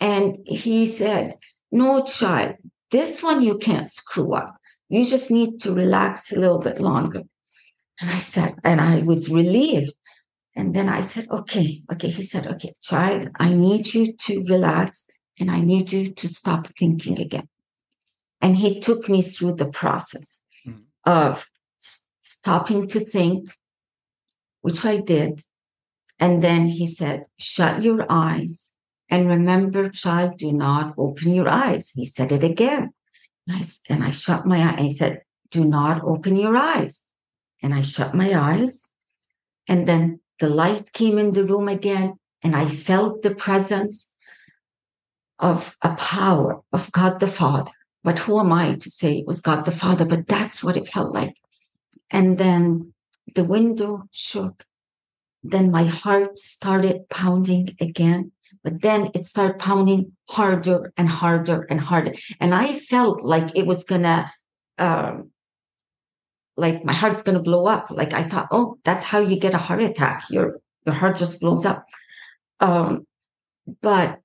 And 0.00 0.38
he 0.46 0.84
said, 0.86 1.36
no, 1.70 2.04
child, 2.04 2.56
this 2.90 3.22
one 3.22 3.40
you 3.40 3.56
can't 3.56 3.88
screw 3.88 4.34
up. 4.34 4.56
You 4.88 5.04
just 5.04 5.30
need 5.30 5.60
to 5.60 5.72
relax 5.72 6.32
a 6.32 6.40
little 6.40 6.58
bit 6.58 6.80
longer. 6.80 7.22
And 8.00 8.10
I 8.10 8.18
said, 8.18 8.56
and 8.64 8.80
I 8.80 9.02
was 9.02 9.30
relieved. 9.30 9.94
And 10.54 10.74
then 10.74 10.88
I 10.88 11.02
said, 11.02 11.28
okay, 11.30 11.82
okay. 11.92 12.08
He 12.08 12.22
said, 12.22 12.46
okay, 12.46 12.72
child, 12.82 13.28
I 13.38 13.52
need 13.52 13.94
you 13.94 14.12
to 14.12 14.44
relax 14.44 15.06
and 15.38 15.50
I 15.50 15.60
need 15.60 15.92
you 15.92 16.12
to 16.12 16.28
stop 16.28 16.66
thinking 16.78 17.20
again. 17.20 17.48
And 18.40 18.56
he 18.56 18.80
took 18.80 19.08
me 19.08 19.22
through 19.22 19.54
the 19.54 19.68
process 19.68 20.42
mm. 20.66 20.82
of 21.04 21.46
stopping 22.22 22.88
to 22.88 23.00
think, 23.00 23.50
which 24.62 24.84
I 24.84 24.96
did. 24.98 25.42
And 26.18 26.42
then 26.42 26.66
he 26.66 26.86
said, 26.86 27.24
shut 27.38 27.82
your 27.82 28.06
eyes 28.08 28.72
and 29.10 29.28
remember, 29.28 29.88
child, 29.90 30.38
do 30.38 30.52
not 30.52 30.94
open 30.96 31.32
your 31.32 31.48
eyes. 31.48 31.90
He 31.90 32.04
said 32.04 32.32
it 32.32 32.42
again. 32.42 32.92
And 33.46 33.56
I, 33.56 33.62
and 33.88 34.04
I 34.04 34.10
shut 34.10 34.46
my 34.46 34.72
eyes. 34.72 34.80
He 34.80 34.92
said, 34.92 35.22
do 35.50 35.64
not 35.64 36.02
open 36.04 36.36
your 36.36 36.56
eyes. 36.56 37.04
And 37.62 37.74
I 37.74 37.82
shut 37.82 38.14
my 38.14 38.34
eyes. 38.34 38.92
And 39.68 39.86
then 39.86 40.20
the 40.38 40.48
light 40.48 40.92
came 40.92 41.18
in 41.18 41.32
the 41.32 41.44
room 41.44 41.68
again, 41.68 42.18
and 42.42 42.54
I 42.54 42.68
felt 42.68 43.22
the 43.22 43.34
presence 43.34 44.12
of 45.38 45.76
a 45.82 45.94
power 45.94 46.60
of 46.72 46.92
God 46.92 47.20
the 47.20 47.26
Father. 47.26 47.72
But 48.04 48.18
who 48.20 48.38
am 48.38 48.52
I 48.52 48.74
to 48.74 48.90
say 48.90 49.18
it 49.18 49.26
was 49.26 49.40
God 49.40 49.64
the 49.64 49.72
Father? 49.72 50.04
But 50.04 50.26
that's 50.28 50.62
what 50.62 50.76
it 50.76 50.88
felt 50.88 51.12
like. 51.14 51.36
And 52.10 52.38
then 52.38 52.92
the 53.34 53.44
window 53.44 54.04
shook. 54.12 54.64
Then 55.50 55.70
my 55.70 55.84
heart 55.84 56.38
started 56.38 57.08
pounding 57.08 57.76
again. 57.80 58.32
But 58.64 58.82
then 58.82 59.10
it 59.14 59.26
started 59.26 59.58
pounding 59.58 60.12
harder 60.28 60.92
and 60.96 61.08
harder 61.08 61.62
and 61.70 61.80
harder. 61.80 62.14
And 62.40 62.54
I 62.54 62.78
felt 62.78 63.22
like 63.22 63.56
it 63.56 63.64
was 63.64 63.84
gonna, 63.84 64.32
um, 64.78 65.30
like 66.56 66.84
my 66.84 66.92
heart's 66.92 67.22
gonna 67.22 67.42
blow 67.42 67.66
up. 67.66 67.90
Like 67.90 68.12
I 68.12 68.24
thought, 68.24 68.48
oh, 68.50 68.78
that's 68.84 69.04
how 69.04 69.20
you 69.20 69.38
get 69.38 69.54
a 69.54 69.58
heart 69.58 69.82
attack. 69.82 70.24
Your 70.30 70.60
your 70.84 70.94
heart 70.94 71.16
just 71.16 71.40
blows 71.40 71.64
up. 71.64 71.84
Um, 72.60 73.06
but 73.82 74.20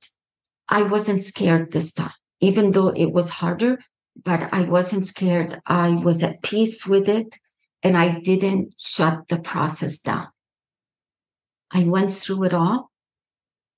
I 0.70 0.84
wasn't 0.84 1.24
scared 1.24 1.72
this 1.72 1.94
time, 1.94 2.14
even 2.40 2.72
though 2.72 2.90
it 2.90 3.12
was 3.12 3.30
harder. 3.30 3.80
But 4.24 4.54
I 4.54 4.64
wasn't 4.64 5.06
scared. 5.06 5.62
I 5.66 5.92
was 5.92 6.24
at 6.24 6.42
peace 6.42 6.86
with 6.86 7.08
it, 7.08 7.38
and 7.84 7.96
I 7.96 8.20
didn't 8.20 8.74
shut 8.78 9.28
the 9.30 9.40
process 9.40 10.00
down. 10.00 10.28
I 11.74 11.84
went 11.84 12.14
through 12.14 12.44
it 12.44 12.54
all, 12.54 12.92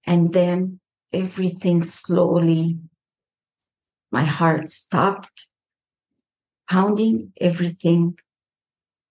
and 0.06 0.34
then 0.34 0.80
everything 1.12 1.84
slowly, 1.84 2.80
my 4.12 4.24
heart 4.24 4.70
stopped 4.70 5.48
pounding, 6.68 7.32
everything, 7.40 8.18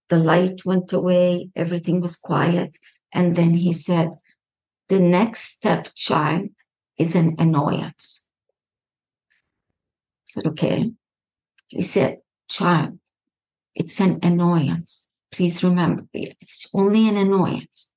the 0.09 0.17
light 0.17 0.65
went 0.65 0.91
away, 0.91 1.49
everything 1.55 2.01
was 2.01 2.17
quiet. 2.17 2.77
And 3.13 3.35
then 3.35 3.53
he 3.53 3.71
said, 3.71 4.17
The 4.89 4.99
next 4.99 5.55
step, 5.55 5.95
child, 5.95 6.49
is 6.97 7.15
an 7.15 7.35
annoyance. 7.39 8.29
I 9.31 10.25
said, 10.25 10.45
Okay. 10.47 10.91
He 11.67 11.81
said, 11.81 12.17
Child, 12.49 12.99
it's 13.73 13.99
an 14.01 14.19
annoyance. 14.21 15.09
Please 15.31 15.63
remember, 15.63 16.05
it's 16.13 16.67
only 16.73 17.07
an 17.07 17.17
annoyance. 17.17 17.92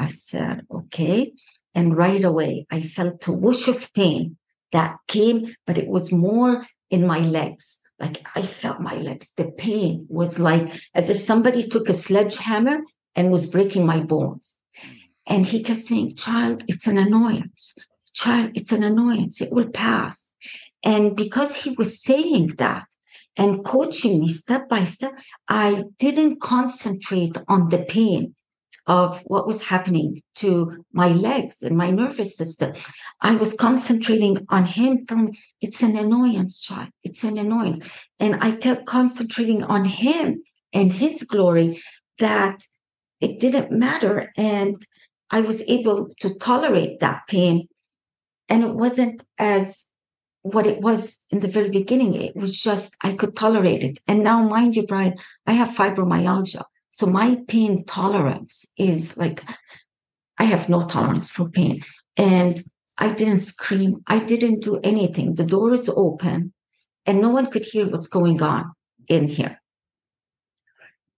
I 0.00 0.08
said, 0.08 0.66
Okay. 0.70 1.32
And 1.74 1.96
right 1.96 2.24
away, 2.24 2.66
I 2.70 2.80
felt 2.80 3.26
a 3.28 3.32
whoosh 3.32 3.68
of 3.68 3.92
pain 3.92 4.36
that 4.72 4.96
came, 5.06 5.54
but 5.66 5.78
it 5.78 5.86
was 5.86 6.10
more 6.10 6.66
in 6.90 7.06
my 7.06 7.20
legs. 7.20 7.78
Like 8.00 8.26
I 8.34 8.42
felt 8.42 8.80
my 8.80 8.94
legs. 8.94 9.32
The 9.36 9.52
pain 9.52 10.06
was 10.08 10.38
like 10.38 10.72
as 10.94 11.08
if 11.08 11.18
somebody 11.18 11.62
took 11.62 11.88
a 11.88 11.94
sledgehammer 11.94 12.80
and 13.14 13.30
was 13.30 13.46
breaking 13.46 13.86
my 13.86 14.00
bones. 14.00 14.56
And 15.26 15.46
he 15.46 15.62
kept 15.62 15.82
saying, 15.82 16.16
Child, 16.16 16.64
it's 16.66 16.86
an 16.86 16.98
annoyance. 16.98 17.74
Child, 18.14 18.50
it's 18.54 18.72
an 18.72 18.82
annoyance. 18.82 19.40
It 19.40 19.52
will 19.52 19.68
pass. 19.68 20.28
And 20.82 21.14
because 21.14 21.56
he 21.56 21.70
was 21.72 22.02
saying 22.02 22.48
that 22.58 22.86
and 23.36 23.64
coaching 23.64 24.20
me 24.20 24.28
step 24.28 24.68
by 24.68 24.84
step, 24.84 25.12
I 25.48 25.84
didn't 25.98 26.40
concentrate 26.40 27.36
on 27.48 27.68
the 27.68 27.84
pain 27.84 28.34
of 28.90 29.22
what 29.26 29.46
was 29.46 29.62
happening 29.62 30.20
to 30.34 30.84
my 30.92 31.06
legs 31.06 31.62
and 31.62 31.76
my 31.76 31.92
nervous 31.92 32.36
system. 32.36 32.72
I 33.20 33.36
was 33.36 33.52
concentrating 33.52 34.44
on 34.48 34.64
him 34.64 35.06
telling 35.06 35.26
me, 35.26 35.38
it's 35.60 35.84
an 35.84 35.96
annoyance, 35.96 36.58
child. 36.60 36.88
It's 37.04 37.22
an 37.22 37.38
annoyance. 37.38 37.78
And 38.18 38.42
I 38.42 38.50
kept 38.50 38.86
concentrating 38.86 39.62
on 39.62 39.84
him 39.84 40.42
and 40.72 40.90
his 40.90 41.22
glory 41.22 41.80
that 42.18 42.66
it 43.20 43.38
didn't 43.38 43.70
matter. 43.70 44.32
And 44.36 44.84
I 45.30 45.42
was 45.42 45.62
able 45.68 46.08
to 46.22 46.34
tolerate 46.34 46.98
that 46.98 47.28
pain. 47.28 47.68
And 48.48 48.64
it 48.64 48.74
wasn't 48.74 49.22
as 49.38 49.86
what 50.42 50.66
it 50.66 50.80
was 50.80 51.24
in 51.30 51.38
the 51.38 51.54
very 51.56 51.70
beginning. 51.70 52.14
It 52.14 52.34
was 52.34 52.60
just, 52.60 52.96
I 53.04 53.12
could 53.12 53.36
tolerate 53.36 53.84
it. 53.84 54.00
And 54.08 54.24
now, 54.24 54.42
mind 54.42 54.74
you, 54.74 54.84
Brian, 54.84 55.14
I 55.46 55.52
have 55.52 55.76
fibromyalgia. 55.76 56.64
So 57.00 57.06
my 57.06 57.38
pain 57.48 57.86
tolerance 57.86 58.66
is 58.76 59.16
like, 59.16 59.42
I 60.38 60.44
have 60.44 60.68
no 60.68 60.86
tolerance 60.86 61.30
for 61.30 61.48
pain. 61.48 61.80
And 62.18 62.62
I 62.98 63.14
didn't 63.14 63.40
scream. 63.40 64.02
I 64.06 64.18
didn't 64.18 64.60
do 64.60 64.78
anything. 64.84 65.34
The 65.34 65.46
door 65.46 65.72
is 65.72 65.88
open 65.88 66.52
and 67.06 67.22
no 67.22 67.30
one 67.30 67.46
could 67.46 67.64
hear 67.64 67.88
what's 67.88 68.06
going 68.06 68.42
on 68.42 68.72
in 69.08 69.28
here. 69.28 69.62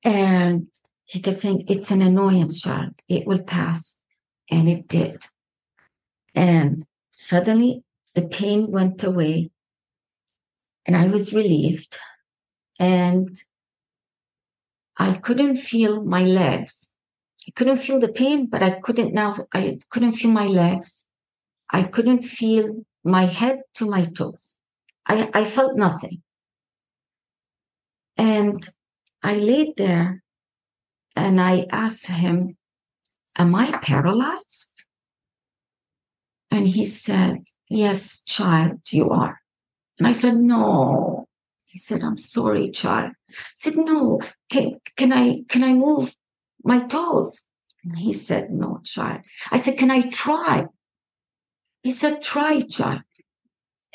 And 0.05 0.69
he 1.05 1.19
kept 1.19 1.39
saying, 1.39 1.65
It's 1.67 1.91
an 1.91 2.01
annoyance, 2.01 2.63
child. 2.63 2.95
It 3.09 3.27
will 3.27 3.43
pass. 3.43 3.97
And 4.53 4.69
it 4.69 4.87
did. 4.87 5.25
And 6.33 6.87
suddenly 7.11 7.83
the 8.15 8.29
pain 8.29 8.71
went 8.71 9.03
away 9.03 9.51
and 10.87 10.95
I 10.95 11.09
was 11.09 11.35
relieved. 11.35 11.99
And 12.79 13.37
I 15.03 15.15
couldn't 15.15 15.57
feel 15.57 16.05
my 16.05 16.23
legs. 16.23 16.95
I 17.49 17.51
couldn't 17.57 17.79
feel 17.79 17.99
the 17.99 18.13
pain, 18.13 18.47
but 18.47 18.63
I 18.63 18.71
couldn't 18.85 19.13
now, 19.13 19.35
I 19.53 19.81
couldn't 19.91 20.13
feel 20.13 20.31
my 20.31 20.47
legs. 20.47 21.07
I 21.69 21.83
couldn't 21.83 22.23
feel 22.23 22.87
my 23.03 23.25
head 23.25 23.63
to 23.75 23.91
my 23.91 24.05
toes. 24.05 24.61
I, 25.05 25.29
I 25.35 25.45
felt 25.45 25.77
nothing. 25.77 26.23
And 28.17 28.65
I 29.25 29.39
laid 29.39 29.77
there 29.77 30.23
and 31.17 31.41
I 31.41 31.67
asked 31.73 32.07
him, 32.07 32.57
Am 33.37 33.57
I 33.57 33.77
paralyzed? 33.79 34.85
And 36.53 36.69
he 36.69 36.85
said, 36.85 37.39
Yes, 37.69 38.23
child, 38.23 38.81
you 38.91 39.11
are. 39.11 39.41
And 39.99 40.07
I 40.07 40.13
said, 40.13 40.37
No. 40.37 41.27
He 41.73 41.79
said, 41.79 42.03
I'm 42.03 42.19
sorry, 42.19 42.71
child. 42.71 43.13
I 43.31 43.35
said, 43.55 43.77
No, 43.77 44.21
can, 44.51 44.79
can 44.99 45.11
I 45.11 45.43
can 45.49 45.65
I 45.65 45.73
move 45.73 46.15
my 46.63 46.81
toes? 46.81 47.41
And 47.83 47.99
he 47.99 48.13
said, 48.13 48.51
No, 48.51 48.81
child. 48.85 49.23
I 49.51 49.59
said, 49.59 49.79
Can 49.79 49.91
I 49.91 50.03
try? 50.03 50.67
He 51.83 51.93
said, 51.93 52.21
Try, 52.21 52.61
child. 52.61 53.01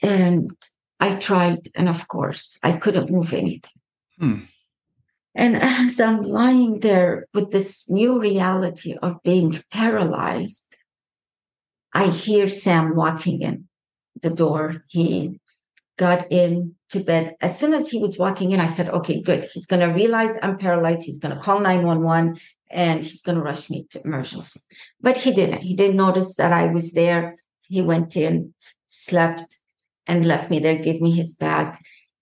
And 0.01 0.51
I 0.99 1.17
tried, 1.17 1.67
and 1.75 1.87
of 1.87 2.07
course, 2.07 2.57
I 2.63 2.73
couldn't 2.73 3.11
move 3.11 3.31
anything. 3.31 3.79
Hmm. 4.17 4.39
And 5.35 5.55
as 5.61 5.99
I'm 5.99 6.21
lying 6.21 6.79
there 6.79 7.27
with 7.31 7.51
this 7.51 7.87
new 7.91 8.19
reality 8.19 8.95
of 9.03 9.21
being 9.21 9.61
paralyzed, 9.71 10.77
I 11.93 12.07
hear 12.07 12.49
Sam 12.49 12.95
walking 12.95 13.43
in 13.43 13.67
the 14.19 14.31
door. 14.31 14.83
He 14.87 15.39
got 15.97 16.31
in 16.31 16.75
to 16.89 16.99
bed. 16.99 17.35
As 17.41 17.59
soon 17.59 17.73
as 17.73 17.89
he 17.89 17.99
was 17.99 18.17
walking 18.17 18.51
in, 18.51 18.59
I 18.59 18.67
said, 18.67 18.89
okay, 18.89 19.21
good. 19.21 19.45
He's 19.53 19.65
going 19.65 19.87
to 19.87 19.93
realize 19.93 20.37
I'm 20.41 20.57
paralyzed. 20.57 21.03
He's 21.03 21.17
going 21.17 21.35
to 21.35 21.41
call 21.41 21.59
911 21.59 22.39
and 22.69 23.03
he's 23.03 23.21
going 23.21 23.37
to 23.37 23.43
rush 23.43 23.69
me 23.69 23.87
to 23.91 24.01
emergency. 24.03 24.61
But 25.01 25.17
he 25.17 25.33
didn't. 25.33 25.61
He 25.61 25.75
didn't 25.75 25.97
notice 25.97 26.35
that 26.35 26.53
I 26.53 26.67
was 26.67 26.93
there. 26.93 27.37
He 27.67 27.81
went 27.81 28.15
in, 28.15 28.53
slept, 28.87 29.57
and 30.05 30.25
left 30.25 30.49
me 30.49 30.59
there, 30.59 30.77
gave 30.77 31.01
me 31.01 31.11
his 31.11 31.33
bag. 31.33 31.77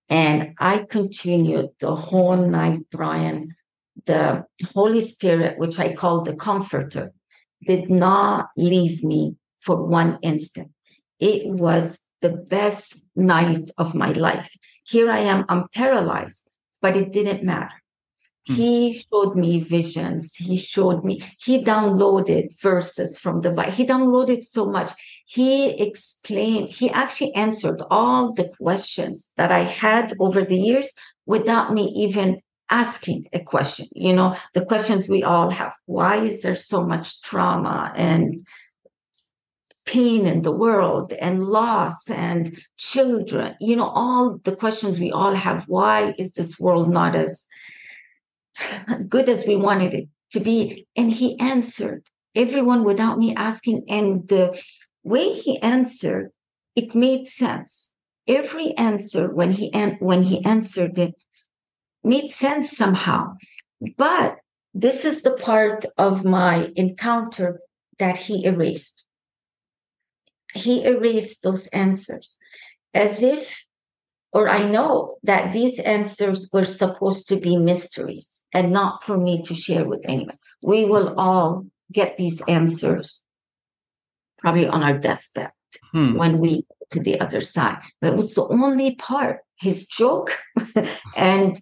And 0.10 0.54
I 0.60 0.86
continued 0.90 1.70
the 1.80 1.96
whole 1.96 2.38
night, 2.38 2.80
Brian. 2.92 3.56
The 4.06 4.46
Holy 4.74 5.02
Spirit, 5.02 5.58
which 5.58 5.80
I 5.80 5.94
call 5.94 6.22
the 6.22 6.36
comforter, 6.36 7.12
did 7.66 7.90
not 7.90 8.50
leave 8.56 9.04
me 9.04 9.36
for 9.60 9.84
one 9.84 10.20
instant. 10.22 10.72
It 11.20 11.48
was 11.48 12.00
the 12.26 12.38
best 12.58 13.06
night 13.16 13.70
of 13.78 13.94
my 13.94 14.12
life. 14.28 14.52
Here 14.84 15.10
I 15.12 15.20
am, 15.20 15.46
I'm 15.48 15.66
paralyzed, 15.74 16.50
but 16.82 16.98
it 16.98 17.12
didn't 17.12 17.44
matter. 17.44 17.78
Hmm. 18.48 18.54
He 18.54 18.94
showed 18.94 19.36
me 19.36 19.60
visions. 19.60 20.36
He 20.36 20.58
showed 20.58 21.04
me, 21.04 21.22
he 21.46 21.64
downloaded 21.64 22.46
verses 22.60 23.20
from 23.20 23.42
the 23.42 23.52
Bible. 23.52 23.72
He 23.72 23.86
downloaded 23.86 24.44
so 24.44 24.64
much. 24.78 24.92
He 25.26 25.52
explained, 25.88 26.70
he 26.70 26.90
actually 26.90 27.34
answered 27.36 27.82
all 27.92 28.34
the 28.34 28.50
questions 28.60 29.30
that 29.38 29.52
I 29.52 29.64
had 29.84 30.14
over 30.20 30.44
the 30.44 30.62
years 30.70 30.90
without 31.28 31.74
me 31.74 31.84
even 32.06 32.42
asking 32.72 33.28
a 33.34 33.40
question. 33.40 33.86
You 33.94 34.14
know, 34.14 34.36
the 34.54 34.66
questions 34.66 35.08
we 35.08 35.22
all 35.22 35.52
have. 35.52 35.74
Why 35.86 36.16
is 36.18 36.42
there 36.42 36.56
so 36.56 36.86
much 36.86 37.22
trauma 37.22 37.92
and 37.96 38.42
pain 39.86 40.26
in 40.26 40.42
the 40.42 40.52
world 40.52 41.14
and 41.14 41.44
loss 41.44 42.10
and 42.10 42.58
children, 42.78 43.56
you 43.62 43.76
know, 43.76 43.88
all 43.88 44.38
the 44.44 44.56
questions 44.56 45.00
we 45.00 45.12
all 45.12 45.34
have. 45.34 45.66
Why 45.68 46.14
is 46.18 46.34
this 46.34 46.60
world 46.60 46.90
not 46.90 47.16
as 47.16 47.48
good 49.08 49.30
as 49.30 49.46
we 49.46 49.56
wanted 49.56 49.94
it 49.94 50.10
to 50.32 50.40
be? 50.40 50.88
And 50.96 51.12
he 51.12 51.40
answered 51.40 52.10
everyone 52.36 52.84
without 52.84 53.18
me 53.18 53.36
asking. 53.36 53.84
And 53.88 54.28
the 54.28 54.60
way 55.04 55.30
he 55.32 55.62
answered, 55.62 56.32
it 56.76 56.96
made 56.96 57.28
sense. 57.28 57.94
Every 58.28 58.76
answer 58.78 59.32
when 59.32 59.52
he 59.52 59.70
when 60.00 60.24
he 60.24 60.44
answered 60.44 60.98
it 60.98 61.14
made 62.04 62.32
sense 62.32 62.76
somehow. 62.76 63.36
But 63.98 64.38
this 64.74 65.06
is 65.06 65.22
the 65.22 65.36
part 65.36 65.86
of 65.98 66.26
my 66.26 66.70
encounter 66.76 67.60
that 68.00 68.18
he 68.18 68.46
erased. 68.46 69.05
He 70.56 70.84
erased 70.84 71.44
those 71.44 71.68
answers 71.68 72.38
as 72.94 73.22
if, 73.22 73.66
or 74.32 74.50
I 74.50 74.68
know 74.68 75.18
that 75.24 75.54
these 75.54 75.80
answers 75.80 76.50
were 76.52 76.66
supposed 76.66 77.28
to 77.30 77.36
be 77.36 77.58
mysteries 77.58 78.42
and 78.54 78.72
not 78.72 79.04
for 79.04 79.18
me 79.18 79.44
to 79.44 79.54
share 79.54 79.86
with 79.86 80.04
anyone. 80.08 80.38
We 80.64 80.86
will 80.86 81.14
all 81.18 81.66
get 81.92 82.18
these 82.18 82.42
answers 82.48 83.22
probably 84.40 84.68
on 84.68 84.84
our 84.84 84.98
deathbed 84.98 85.52
hmm. 85.92 86.16
when 86.16 86.40
we 86.40 86.66
to 86.92 87.00
the 87.00 87.20
other 87.20 87.42
side. 87.42 87.82
But 88.02 88.14
it 88.14 88.16
was 88.16 88.34
the 88.34 88.48
only 88.48 88.96
part, 88.96 89.42
his 89.58 89.88
joke 89.88 90.38
and 91.16 91.60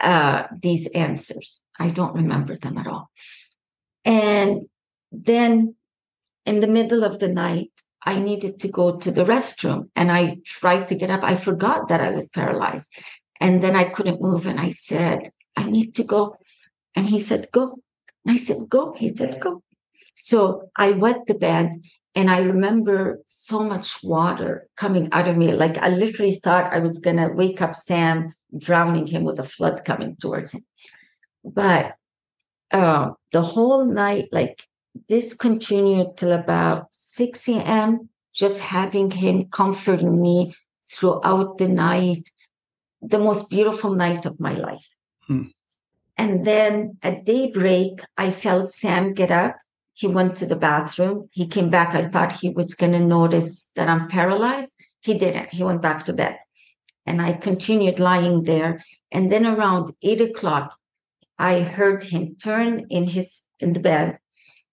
uh, 0.00 0.44
these 0.60 0.86
answers. 0.88 1.60
I 1.78 1.90
don't 1.90 2.14
remember 2.14 2.56
them 2.56 2.78
at 2.78 2.86
all. 2.86 3.10
And 4.04 4.62
then 5.12 5.74
in 6.44 6.60
the 6.60 6.68
middle 6.68 7.04
of 7.04 7.18
the 7.18 7.28
night, 7.28 7.70
I 8.06 8.20
needed 8.20 8.60
to 8.60 8.68
go 8.68 8.96
to 8.96 9.10
the 9.10 9.24
restroom 9.24 9.90
and 9.96 10.12
I 10.12 10.38
tried 10.44 10.86
to 10.88 10.94
get 10.94 11.10
up. 11.10 11.24
I 11.24 11.34
forgot 11.34 11.88
that 11.88 12.00
I 12.00 12.10
was 12.10 12.28
paralyzed. 12.28 12.94
And 13.40 13.62
then 13.62 13.74
I 13.74 13.84
couldn't 13.84 14.22
move. 14.22 14.46
And 14.46 14.60
I 14.60 14.70
said, 14.70 15.28
I 15.56 15.68
need 15.68 15.96
to 15.96 16.04
go. 16.04 16.36
And 16.94 17.06
he 17.06 17.18
said, 17.18 17.48
Go. 17.52 17.80
And 18.24 18.34
I 18.34 18.38
said, 18.38 18.68
Go. 18.68 18.92
He 18.92 19.08
said, 19.08 19.40
Go. 19.40 19.62
So 20.14 20.70
I 20.76 20.92
wet 20.92 21.26
the 21.26 21.34
bed 21.34 21.82
and 22.14 22.30
I 22.30 22.38
remember 22.40 23.20
so 23.26 23.62
much 23.62 24.02
water 24.02 24.68
coming 24.76 25.08
out 25.12 25.28
of 25.28 25.36
me. 25.36 25.52
Like 25.52 25.76
I 25.78 25.88
literally 25.88 26.32
thought 26.32 26.72
I 26.72 26.78
was 26.78 26.98
going 26.98 27.18
to 27.18 27.28
wake 27.28 27.60
up 27.60 27.74
Sam, 27.74 28.32
drowning 28.56 29.06
him 29.06 29.24
with 29.24 29.38
a 29.38 29.44
flood 29.44 29.84
coming 29.84 30.16
towards 30.16 30.52
him. 30.52 30.64
But 31.44 31.96
uh, 32.70 33.10
the 33.32 33.42
whole 33.42 33.84
night, 33.84 34.28
like 34.32 34.66
this 35.08 35.34
continued 35.34 36.16
till 36.16 36.32
about 36.32 36.88
6 36.90 37.48
a.m., 37.48 38.08
just 38.34 38.60
having 38.60 39.10
him 39.10 39.44
comforting 39.44 40.20
me 40.20 40.54
throughout 40.84 41.58
the 41.58 41.68
night, 41.68 42.30
the 43.00 43.18
most 43.18 43.48
beautiful 43.50 43.94
night 43.94 44.26
of 44.26 44.38
my 44.38 44.52
life. 44.52 44.88
Hmm. 45.26 45.44
And 46.18 46.44
then 46.44 46.98
at 47.02 47.24
daybreak, 47.24 48.00
I 48.16 48.30
felt 48.30 48.70
Sam 48.70 49.14
get 49.14 49.30
up 49.30 49.56
he 49.96 50.06
went 50.06 50.36
to 50.36 50.46
the 50.46 50.56
bathroom. 50.56 51.30
He 51.32 51.46
came 51.46 51.70
back. 51.70 51.94
I 51.94 52.02
thought 52.02 52.32
he 52.32 52.50
was 52.50 52.74
going 52.74 52.92
to 52.92 53.00
notice 53.00 53.70
that 53.76 53.88
I'm 53.88 54.08
paralyzed. 54.08 54.74
He 55.00 55.14
didn't. 55.14 55.54
He 55.54 55.64
went 55.64 55.80
back 55.80 56.04
to 56.04 56.12
bed. 56.12 56.36
And 57.06 57.22
I 57.22 57.32
continued 57.32 57.98
lying 57.98 58.42
there. 58.42 58.84
And 59.10 59.32
then 59.32 59.46
around 59.46 59.92
eight 60.02 60.20
o'clock, 60.20 60.76
I 61.38 61.60
heard 61.60 62.04
him 62.04 62.36
turn 62.36 62.86
in 62.90 63.06
his 63.06 63.44
in 63.58 63.72
the 63.72 63.80
bed 63.80 64.18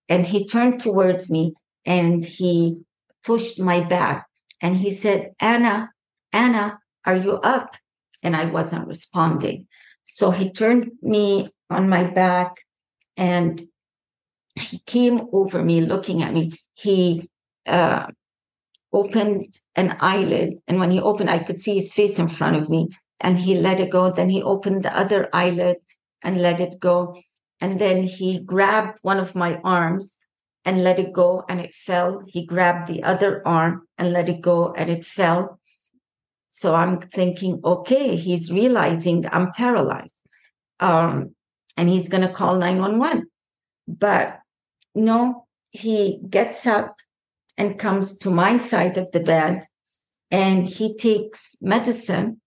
and 0.09 0.25
he 0.25 0.45
turned 0.45 0.79
towards 0.79 1.29
me 1.29 1.53
and 1.85 2.23
he 2.23 2.77
pushed 3.23 3.59
my 3.59 3.83
back 3.87 4.27
and 4.61 4.75
he 4.75 4.91
said, 4.91 5.33
Ana, 5.39 5.91
Ana, 6.31 6.79
are 7.05 7.15
you 7.15 7.33
up? 7.33 7.75
And 8.21 8.35
I 8.35 8.45
wasn't 8.45 8.87
responding. 8.87 9.67
So 10.03 10.31
he 10.31 10.51
turned 10.51 10.91
me 11.01 11.49
on 11.69 11.89
my 11.89 12.03
back 12.03 12.57
and 13.17 13.61
he 14.55 14.79
came 14.79 15.27
over 15.31 15.63
me 15.63 15.81
looking 15.81 16.21
at 16.21 16.33
me. 16.33 16.53
He 16.75 17.29
uh, 17.65 18.07
opened 18.91 19.59
an 19.75 19.97
eyelid, 19.99 20.59
and 20.67 20.79
when 20.79 20.91
he 20.91 20.99
opened, 20.99 21.29
I 21.29 21.39
could 21.39 21.59
see 21.59 21.75
his 21.75 21.93
face 21.93 22.19
in 22.19 22.27
front 22.27 22.55
of 22.55 22.69
me, 22.69 22.89
and 23.19 23.37
he 23.37 23.55
let 23.55 23.79
it 23.79 23.89
go. 23.89 24.11
Then 24.11 24.29
he 24.29 24.43
opened 24.43 24.83
the 24.83 24.97
other 24.97 25.29
eyelid 25.33 25.77
and 26.21 26.37
let 26.39 26.59
it 26.59 26.79
go. 26.79 27.17
And 27.61 27.79
then 27.79 28.03
he 28.03 28.39
grabbed 28.39 28.99
one 29.01 29.19
of 29.19 29.35
my 29.35 29.59
arms 29.63 30.17
and 30.65 30.83
let 30.83 30.99
it 30.99 31.11
go, 31.13 31.43
and 31.49 31.59
it 31.59 31.73
fell. 31.73 32.23
He 32.25 32.45
grabbed 32.45 32.87
the 32.87 33.03
other 33.03 33.45
arm 33.45 33.87
and 33.97 34.13
let 34.13 34.29
it 34.29 34.41
go, 34.41 34.73
and 34.73 34.89
it 34.89 35.05
fell. 35.05 35.59
So 36.49 36.75
I'm 36.75 36.99
thinking, 36.99 37.59
okay, 37.65 38.15
he's 38.15 38.51
realizing 38.51 39.25
I'm 39.31 39.51
paralyzed. 39.51 40.15
Um, 40.79 41.35
and 41.75 41.89
he's 41.89 42.07
going 42.09 42.21
to 42.21 42.31
call 42.31 42.57
911. 42.57 43.27
But 43.87 44.39
no, 44.95 45.47
he 45.71 46.19
gets 46.29 46.65
up 46.67 46.95
and 47.57 47.79
comes 47.79 48.17
to 48.19 48.29
my 48.29 48.57
side 48.57 48.97
of 48.97 49.11
the 49.11 49.19
bed 49.19 49.63
and 50.31 50.65
he 50.65 50.95
takes 50.95 51.55
medicine 51.61 52.41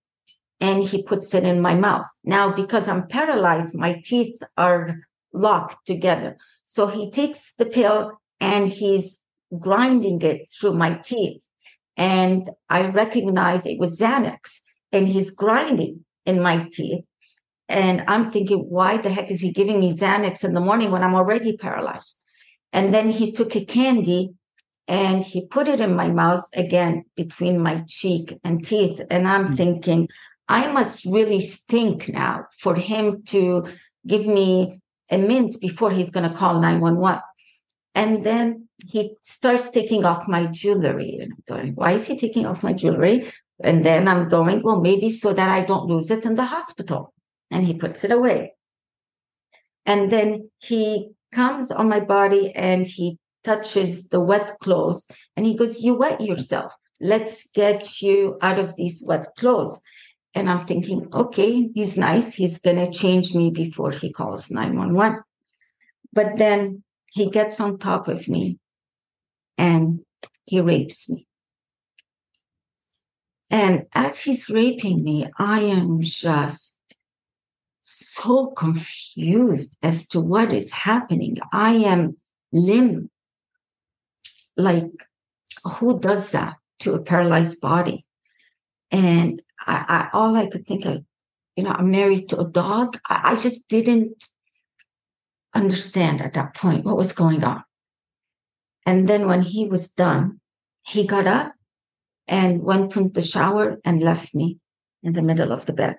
and 0.60 0.82
he 0.82 1.02
puts 1.02 1.34
it 1.34 1.44
in 1.44 1.60
my 1.60 1.74
mouth. 1.74 2.06
Now, 2.24 2.50
because 2.50 2.88
I'm 2.88 3.06
paralyzed, 3.06 3.76
my 3.76 4.00
teeth 4.04 4.42
are 4.56 5.00
locked 5.32 5.86
together. 5.86 6.38
So 6.64 6.86
he 6.86 7.10
takes 7.10 7.54
the 7.54 7.66
pill 7.66 8.12
and 8.40 8.68
he's 8.68 9.20
grinding 9.58 10.22
it 10.22 10.48
through 10.48 10.74
my 10.74 10.94
teeth. 10.94 11.46
And 11.96 12.50
I 12.68 12.88
recognize 12.88 13.64
it 13.64 13.78
was 13.78 14.00
Xanax 14.00 14.60
and 14.92 15.08
he's 15.08 15.30
grinding 15.30 16.04
in 16.24 16.42
my 16.42 16.58
teeth. 16.72 17.04
And 17.68 18.04
I'm 18.06 18.30
thinking, 18.30 18.60
why 18.68 18.96
the 18.96 19.10
heck 19.10 19.30
is 19.30 19.40
he 19.40 19.52
giving 19.52 19.80
me 19.80 19.96
Xanax 19.96 20.44
in 20.44 20.54
the 20.54 20.60
morning 20.60 20.90
when 20.90 21.02
I'm 21.02 21.14
already 21.14 21.56
paralyzed? 21.56 22.22
And 22.72 22.92
then 22.94 23.08
he 23.08 23.32
took 23.32 23.56
a 23.56 23.64
candy 23.64 24.34
and 24.88 25.24
he 25.24 25.46
put 25.46 25.66
it 25.66 25.80
in 25.80 25.96
my 25.96 26.08
mouth 26.08 26.44
again 26.54 27.04
between 27.16 27.60
my 27.60 27.82
cheek 27.88 28.38
and 28.44 28.64
teeth. 28.64 29.00
And 29.10 29.26
I'm 29.26 29.48
mm. 29.48 29.56
thinking, 29.56 30.08
I 30.48 30.70
must 30.72 31.04
really 31.04 31.40
stink 31.40 32.08
now 32.08 32.46
for 32.58 32.74
him 32.74 33.22
to 33.26 33.66
give 34.06 34.26
me 34.26 34.80
a 35.10 35.18
mint 35.18 35.60
before 35.60 35.90
he's 35.90 36.10
going 36.10 36.28
to 36.28 36.36
call 36.36 36.60
911. 36.60 37.20
And 37.94 38.24
then 38.24 38.68
he 38.84 39.16
starts 39.22 39.70
taking 39.70 40.04
off 40.04 40.28
my 40.28 40.46
jewelry. 40.46 41.18
And 41.20 41.32
I'm 41.32 41.42
going, 41.46 41.74
why 41.74 41.92
is 41.92 42.06
he 42.06 42.16
taking 42.16 42.46
off 42.46 42.62
my 42.62 42.72
jewelry? 42.72 43.30
And 43.62 43.84
then 43.84 44.06
I'm 44.06 44.28
going, 44.28 44.62
well, 44.62 44.80
maybe 44.80 45.10
so 45.10 45.32
that 45.32 45.48
I 45.48 45.64
don't 45.64 45.86
lose 45.86 46.10
it 46.10 46.24
in 46.24 46.34
the 46.34 46.44
hospital. 46.44 47.12
And 47.50 47.66
he 47.66 47.74
puts 47.74 48.04
it 48.04 48.10
away. 48.10 48.54
And 49.86 50.10
then 50.10 50.50
he 50.58 51.10
comes 51.32 51.70
on 51.70 51.88
my 51.88 52.00
body 52.00 52.52
and 52.54 52.86
he 52.86 53.18
touches 53.44 54.08
the 54.08 54.20
wet 54.20 54.52
clothes 54.60 55.06
and 55.36 55.46
he 55.46 55.54
goes, 55.54 55.80
You 55.80 55.94
wet 55.94 56.20
yourself. 56.20 56.74
Let's 57.00 57.48
get 57.52 58.02
you 58.02 58.36
out 58.42 58.58
of 58.58 58.74
these 58.76 59.02
wet 59.04 59.28
clothes. 59.38 59.80
And 60.36 60.50
I'm 60.50 60.66
thinking, 60.66 61.08
okay, 61.14 61.70
he's 61.74 61.96
nice. 61.96 62.34
He's 62.34 62.58
going 62.58 62.76
to 62.76 62.90
change 62.90 63.34
me 63.34 63.50
before 63.50 63.90
he 63.90 64.12
calls 64.12 64.50
911. 64.50 65.22
But 66.12 66.36
then 66.36 66.82
he 67.10 67.30
gets 67.30 67.58
on 67.58 67.78
top 67.78 68.06
of 68.06 68.28
me 68.28 68.58
and 69.56 70.00
he 70.44 70.60
rapes 70.60 71.08
me. 71.08 71.26
And 73.48 73.86
as 73.94 74.20
he's 74.20 74.50
raping 74.50 75.02
me, 75.02 75.26
I 75.38 75.60
am 75.60 76.02
just 76.02 76.78
so 77.80 78.48
confused 78.48 79.74
as 79.82 80.06
to 80.08 80.20
what 80.20 80.52
is 80.52 80.70
happening. 80.70 81.38
I 81.50 81.76
am 81.76 82.18
limb. 82.52 83.08
Like, 84.54 84.92
who 85.64 85.98
does 85.98 86.32
that 86.32 86.58
to 86.80 86.92
a 86.92 87.02
paralyzed 87.02 87.62
body? 87.62 88.04
And 88.90 89.40
I, 89.60 90.08
I 90.12 90.16
all 90.16 90.36
I 90.36 90.46
could 90.46 90.66
think 90.66 90.84
of, 90.84 91.04
you 91.56 91.64
know, 91.64 91.70
I'm 91.70 91.90
married 91.90 92.28
to 92.30 92.40
a 92.40 92.48
dog. 92.48 92.98
I, 93.08 93.32
I 93.32 93.36
just 93.36 93.68
didn't 93.68 94.24
understand 95.54 96.20
at 96.20 96.34
that 96.34 96.54
point 96.54 96.84
what 96.84 96.96
was 96.96 97.12
going 97.12 97.44
on. 97.44 97.62
And 98.84 99.08
then 99.08 99.26
when 99.26 99.42
he 99.42 99.66
was 99.66 99.92
done, 99.92 100.40
he 100.86 101.06
got 101.06 101.26
up 101.26 101.52
and 102.28 102.62
went 102.62 102.96
into 102.96 103.08
the 103.10 103.22
shower 103.22 103.78
and 103.84 104.02
left 104.02 104.34
me 104.34 104.58
in 105.02 105.12
the 105.12 105.22
middle 105.22 105.52
of 105.52 105.66
the 105.66 105.72
bed. 105.72 105.96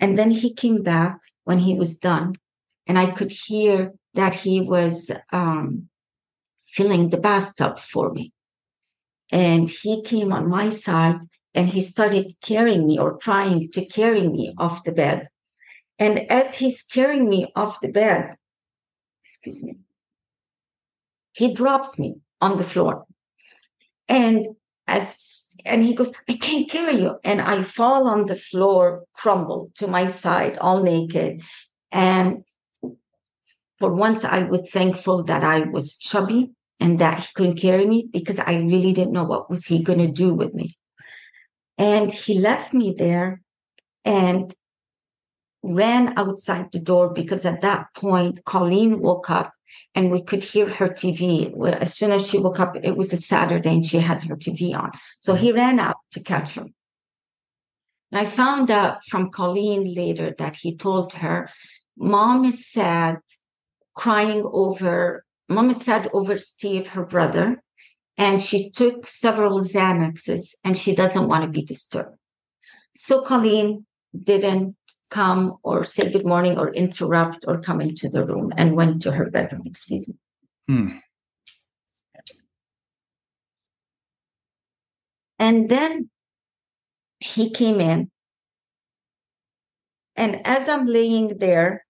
And 0.00 0.16
then 0.16 0.30
he 0.30 0.54
came 0.54 0.82
back 0.82 1.18
when 1.44 1.58
he 1.58 1.74
was 1.74 1.98
done, 1.98 2.34
and 2.86 2.98
I 2.98 3.10
could 3.10 3.32
hear 3.32 3.92
that 4.14 4.34
he 4.34 4.60
was 4.60 5.10
um, 5.32 5.88
filling 6.62 7.10
the 7.10 7.18
bathtub 7.18 7.78
for 7.78 8.12
me. 8.12 8.32
And 9.32 9.68
he 9.68 10.02
came 10.02 10.32
on 10.32 10.48
my 10.48 10.70
side 10.70 11.20
and 11.54 11.68
he 11.68 11.80
started 11.80 12.34
carrying 12.40 12.86
me 12.86 12.98
or 12.98 13.16
trying 13.16 13.70
to 13.72 13.84
carry 13.84 14.28
me 14.28 14.54
off 14.58 14.84
the 14.84 14.92
bed. 14.92 15.28
And 15.98 16.30
as 16.30 16.54
he's 16.54 16.82
carrying 16.82 17.28
me 17.28 17.50
off 17.56 17.80
the 17.80 17.88
bed, 17.88 18.36
excuse 19.22 19.62
me, 19.62 19.78
he 21.32 21.52
drops 21.52 21.98
me 21.98 22.16
on 22.40 22.56
the 22.56 22.64
floor. 22.64 23.04
And 24.08 24.46
as 24.86 25.28
and 25.64 25.82
he 25.82 25.94
goes, 25.94 26.12
I 26.28 26.34
can't 26.34 26.70
carry 26.70 27.02
you. 27.02 27.16
And 27.24 27.40
I 27.40 27.62
fall 27.62 28.08
on 28.08 28.26
the 28.26 28.36
floor, 28.36 29.04
crumble 29.12 29.70
to 29.76 29.86
my 29.86 30.06
side, 30.06 30.56
all 30.58 30.82
naked. 30.82 31.42
And 31.90 32.44
for 33.78 33.92
once, 33.92 34.24
I 34.24 34.44
was 34.44 34.68
thankful 34.70 35.24
that 35.24 35.42
I 35.42 35.60
was 35.60 35.96
chubby 35.96 36.52
and 36.80 36.98
that 37.00 37.20
he 37.20 37.26
couldn't 37.34 37.60
carry 37.60 37.86
me 37.86 38.08
because 38.12 38.38
I 38.38 38.60
really 38.60 38.92
didn't 38.92 39.12
know 39.12 39.24
what 39.24 39.50
was 39.50 39.64
he 39.64 39.82
going 39.82 39.98
to 39.98 40.08
do 40.08 40.32
with 40.32 40.54
me. 40.54 40.76
And 41.78 42.12
he 42.12 42.38
left 42.38 42.74
me 42.74 42.94
there. 42.96 43.40
And 44.04 44.54
ran 45.62 46.16
outside 46.16 46.72
the 46.72 46.78
door 46.78 47.10
because 47.10 47.44
at 47.44 47.60
that 47.60 47.86
point, 47.94 48.44
Colleen 48.44 49.00
woke 49.00 49.30
up 49.30 49.52
and 49.94 50.10
we 50.10 50.22
could 50.22 50.42
hear 50.42 50.68
her 50.68 50.88
TV. 50.88 51.52
As 51.80 51.94
soon 51.94 52.12
as 52.12 52.26
she 52.26 52.38
woke 52.38 52.60
up, 52.60 52.76
it 52.82 52.96
was 52.96 53.12
a 53.12 53.16
Saturday 53.16 53.70
and 53.70 53.86
she 53.86 53.98
had 53.98 54.22
her 54.24 54.36
TV 54.36 54.74
on. 54.74 54.92
So 55.18 55.34
he 55.34 55.52
ran 55.52 55.78
out 55.78 55.96
to 56.12 56.20
catch 56.20 56.54
her. 56.54 56.66
And 58.10 58.20
I 58.20 58.24
found 58.24 58.70
out 58.70 59.04
from 59.04 59.30
Colleen 59.30 59.94
later 59.94 60.34
that 60.38 60.56
he 60.56 60.76
told 60.76 61.12
her, 61.14 61.50
Mom 61.96 62.44
is 62.44 62.66
sad, 62.66 63.18
crying 63.94 64.42
over, 64.44 65.24
Mom 65.48 65.68
is 65.70 65.84
sad 65.84 66.08
over 66.12 66.38
Steve, 66.38 66.88
her 66.88 67.04
brother, 67.04 67.62
and 68.18 68.42
she 68.42 68.68
took 68.68 69.06
several 69.06 69.60
Xanaxes 69.60 70.54
and 70.64 70.76
she 70.76 70.94
doesn't 70.94 71.28
want 71.28 71.44
to 71.44 71.48
be 71.48 71.62
disturbed. 71.62 72.18
So 72.96 73.22
Colleen 73.22 73.86
didn't 74.24 74.76
come 75.08 75.56
or 75.62 75.84
say 75.84 76.10
good 76.10 76.26
morning 76.26 76.58
or 76.58 76.74
interrupt 76.74 77.44
or 77.46 77.60
come 77.60 77.80
into 77.80 78.08
the 78.08 78.26
room 78.26 78.52
and 78.56 78.74
went 78.74 79.02
to 79.02 79.12
her 79.12 79.30
bedroom. 79.30 79.62
Excuse 79.64 80.08
me. 80.08 80.14
Hmm. 80.66 80.88
And 85.38 85.68
then 85.68 86.10
he 87.20 87.50
came 87.50 87.80
in. 87.80 88.10
And 90.16 90.44
as 90.44 90.68
I'm 90.68 90.86
laying 90.86 91.38
there, 91.38 91.86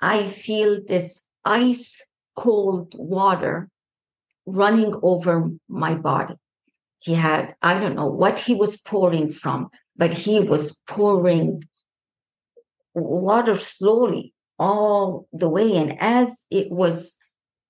I 0.00 0.26
feel 0.26 0.80
this 0.84 1.22
ice 1.44 2.04
cold 2.34 2.94
water 2.98 3.70
running 4.46 4.94
over 5.02 5.50
my 5.68 5.94
body. 5.94 6.34
He 6.98 7.14
had, 7.14 7.54
I 7.62 7.78
don't 7.78 7.96
know 7.96 8.06
what 8.06 8.38
he 8.38 8.54
was 8.54 8.76
pouring 8.76 9.30
from, 9.30 9.68
but 9.96 10.14
he 10.14 10.40
was 10.40 10.78
pouring 10.86 11.62
water 12.94 13.56
slowly 13.56 14.32
all 14.58 15.26
the 15.32 15.48
way. 15.48 15.76
And 15.76 16.00
as 16.00 16.46
it 16.50 16.70
was 16.70 17.16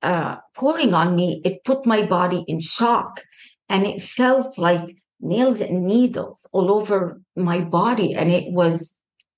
uh, 0.03 0.37
pouring 0.55 0.95
on 0.95 1.17
me, 1.17 1.41
it 1.45 1.65
put 1.65 1.87
my 1.87 2.05
body 2.05 2.45
in 2.47 2.61
shock. 2.61 3.23
And 3.69 3.87
it 3.87 4.03
felt 4.03 4.59
like 4.59 4.97
nails 5.21 5.61
and 5.61 5.85
needles 5.85 6.47
all 6.53 6.71
over 6.71 7.21
my 7.35 7.61
body. 7.61 8.15
And 8.15 8.31
it 8.31 8.53
was 8.53 8.95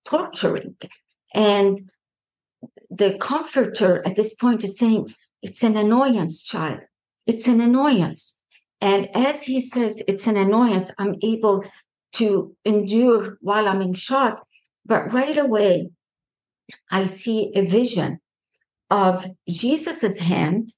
torturing. 0.07 0.76
And 1.34 1.91
the 2.91 3.16
comforter 3.18 4.07
at 4.07 4.16
this 4.16 4.34
point 4.34 4.64
is 4.64 4.78
saying, 4.78 5.14
It's 5.43 5.62
an 5.62 5.76
annoyance, 5.76 6.43
child. 6.43 6.80
It's 7.27 7.49
an 7.49 7.61
annoyance. 7.61 8.41
And 8.81 9.09
as 9.16 9.43
he 9.43 9.61
says, 9.61 10.03
it's 10.07 10.27
an 10.27 10.37
annoyance, 10.37 10.91
I'm 10.99 11.16
able 11.22 11.64
to 12.14 12.55
endure 12.64 13.39
while 13.41 13.68
I'm 13.68 13.83
in 13.83 13.95
shock. 13.95 14.47
But 14.85 15.12
right 15.12 15.37
away, 15.37 15.91
I 16.91 17.07
see 17.07 17.53
a 17.55 17.66
vision 17.66 18.20
of 18.91 19.27
Jesus's 19.49 20.18
hand, 20.18 20.72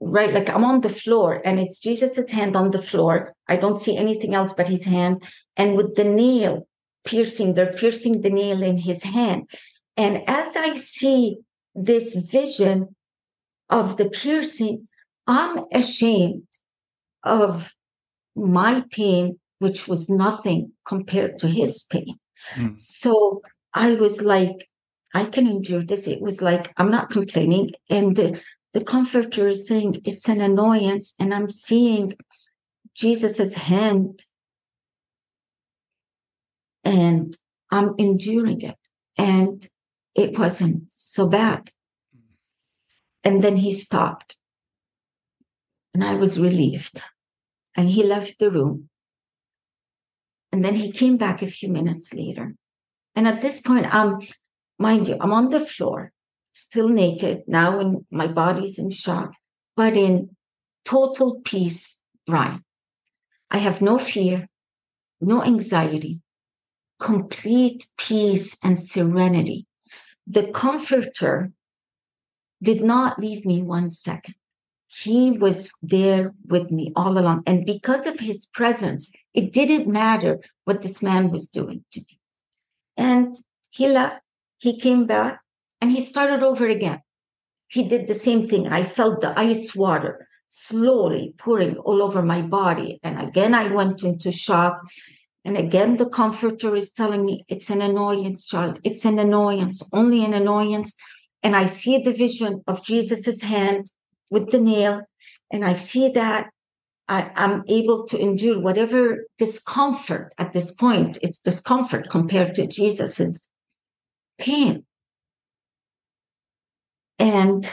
right? 0.00 0.32
Like 0.32 0.48
I'm 0.48 0.64
on 0.64 0.80
the 0.80 0.88
floor 0.88 1.42
and 1.44 1.58
it's 1.58 1.80
Jesus's 1.80 2.30
hand 2.30 2.54
on 2.54 2.70
the 2.70 2.82
floor. 2.82 3.34
I 3.48 3.56
don't 3.56 3.80
see 3.80 3.96
anything 3.96 4.34
else 4.34 4.52
but 4.52 4.68
his 4.68 4.84
hand. 4.84 5.22
And 5.56 5.76
with 5.76 5.96
the 5.96 6.04
nail 6.04 6.68
piercing, 7.04 7.54
they're 7.54 7.72
piercing 7.72 8.22
the 8.22 8.30
nail 8.30 8.62
in 8.62 8.78
his 8.78 9.02
hand. 9.02 9.48
And 9.96 10.22
as 10.28 10.56
I 10.56 10.74
see 10.76 11.38
this 11.74 12.14
vision 12.14 12.94
of 13.68 13.96
the 13.96 14.08
piercing, 14.10 14.86
I'm 15.28 15.66
ashamed 15.72 16.48
of 17.22 17.74
my 18.34 18.82
pain, 18.90 19.38
which 19.58 19.86
was 19.86 20.08
nothing 20.08 20.72
compared 20.86 21.38
to 21.40 21.48
his 21.48 21.84
pain. 21.84 22.18
Mm. 22.54 22.80
So 22.80 23.42
I 23.74 23.92
was 23.94 24.22
like, 24.22 24.68
I 25.14 25.26
can 25.26 25.46
endure 25.46 25.82
this. 25.82 26.06
It 26.06 26.22
was 26.22 26.40
like, 26.40 26.72
I'm 26.78 26.90
not 26.90 27.10
complaining. 27.10 27.70
And 27.90 28.16
the, 28.16 28.40
the 28.72 28.82
comforter 28.82 29.48
is 29.48 29.68
saying 29.68 30.00
it's 30.06 30.28
an 30.28 30.40
annoyance. 30.40 31.14
And 31.20 31.34
I'm 31.34 31.50
seeing 31.50 32.14
Jesus's 32.94 33.54
hand 33.54 34.22
and 36.84 37.36
I'm 37.70 37.94
enduring 37.98 38.62
it. 38.62 38.78
And 39.18 39.68
it 40.14 40.38
wasn't 40.38 40.90
so 40.90 41.28
bad. 41.28 41.70
And 43.24 43.44
then 43.44 43.56
he 43.56 43.72
stopped. 43.72 44.38
And 45.98 46.06
I 46.06 46.14
was 46.14 46.38
relieved. 46.38 47.02
And 47.74 47.88
he 47.88 48.04
left 48.04 48.38
the 48.38 48.52
room. 48.52 48.88
And 50.52 50.64
then 50.64 50.76
he 50.76 50.92
came 50.92 51.16
back 51.16 51.42
a 51.42 51.48
few 51.48 51.68
minutes 51.68 52.14
later. 52.14 52.54
And 53.16 53.26
at 53.26 53.40
this 53.40 53.60
point, 53.60 53.92
I'm, 53.92 54.20
mind 54.78 55.08
you, 55.08 55.16
I'm 55.20 55.32
on 55.32 55.50
the 55.50 55.58
floor, 55.58 56.12
still 56.52 56.88
naked, 56.88 57.42
now 57.48 57.80
and 57.80 58.06
my 58.12 58.28
body's 58.28 58.78
in 58.78 58.90
shock, 58.90 59.34
but 59.74 59.96
in 59.96 60.36
total 60.84 61.40
peace, 61.44 61.98
Brian. 62.28 62.62
I 63.50 63.58
have 63.58 63.82
no 63.82 63.98
fear, 63.98 64.48
no 65.20 65.42
anxiety, 65.42 66.20
complete 67.00 67.88
peace 67.96 68.56
and 68.62 68.78
serenity. 68.78 69.66
The 70.28 70.46
comforter 70.52 71.50
did 72.62 72.84
not 72.84 73.18
leave 73.18 73.44
me 73.44 73.62
one 73.62 73.90
second. 73.90 74.36
He 74.88 75.30
was 75.30 75.70
there 75.82 76.34
with 76.46 76.70
me 76.70 76.92
all 76.96 77.18
along. 77.18 77.42
And 77.46 77.66
because 77.66 78.06
of 78.06 78.18
his 78.18 78.46
presence, 78.46 79.10
it 79.34 79.52
didn't 79.52 79.86
matter 79.86 80.40
what 80.64 80.80
this 80.80 81.02
man 81.02 81.30
was 81.30 81.48
doing 81.48 81.84
to 81.92 82.00
me. 82.00 82.18
And 82.96 83.36
he 83.70 83.86
left, 83.86 84.22
he 84.56 84.80
came 84.80 85.06
back, 85.06 85.42
and 85.80 85.92
he 85.92 86.00
started 86.00 86.42
over 86.42 86.66
again. 86.66 87.02
He 87.68 87.84
did 87.84 88.08
the 88.08 88.14
same 88.14 88.48
thing. 88.48 88.66
I 88.66 88.82
felt 88.82 89.20
the 89.20 89.38
ice 89.38 89.76
water 89.76 90.26
slowly 90.48 91.34
pouring 91.36 91.76
all 91.76 92.02
over 92.02 92.22
my 92.22 92.40
body. 92.40 92.98
And 93.02 93.20
again, 93.20 93.54
I 93.54 93.68
went 93.68 94.02
into 94.02 94.32
shock. 94.32 94.80
And 95.44 95.58
again, 95.58 95.98
the 95.98 96.08
comforter 96.08 96.74
is 96.74 96.92
telling 96.92 97.26
me 97.26 97.44
it's 97.46 97.68
an 97.68 97.82
annoyance, 97.82 98.46
child. 98.46 98.80
It's 98.84 99.04
an 99.04 99.18
annoyance, 99.18 99.82
only 99.92 100.24
an 100.24 100.32
annoyance. 100.32 100.94
And 101.42 101.54
I 101.54 101.66
see 101.66 101.98
the 101.98 102.14
vision 102.14 102.62
of 102.66 102.82
Jesus's 102.82 103.42
hand 103.42 103.90
with 104.30 104.50
the 104.50 104.60
nail. 104.60 105.02
And 105.50 105.64
I 105.64 105.74
see 105.74 106.10
that 106.10 106.50
I, 107.08 107.30
am 107.36 107.62
able 107.68 108.06
to 108.06 108.20
endure 108.20 108.60
whatever 108.60 109.24
discomfort 109.38 110.34
at 110.38 110.52
this 110.52 110.70
point. 110.70 111.18
It's 111.22 111.38
discomfort 111.38 112.10
compared 112.10 112.54
to 112.56 112.66
Jesus's 112.66 113.48
pain. 114.38 114.84
And 117.18 117.68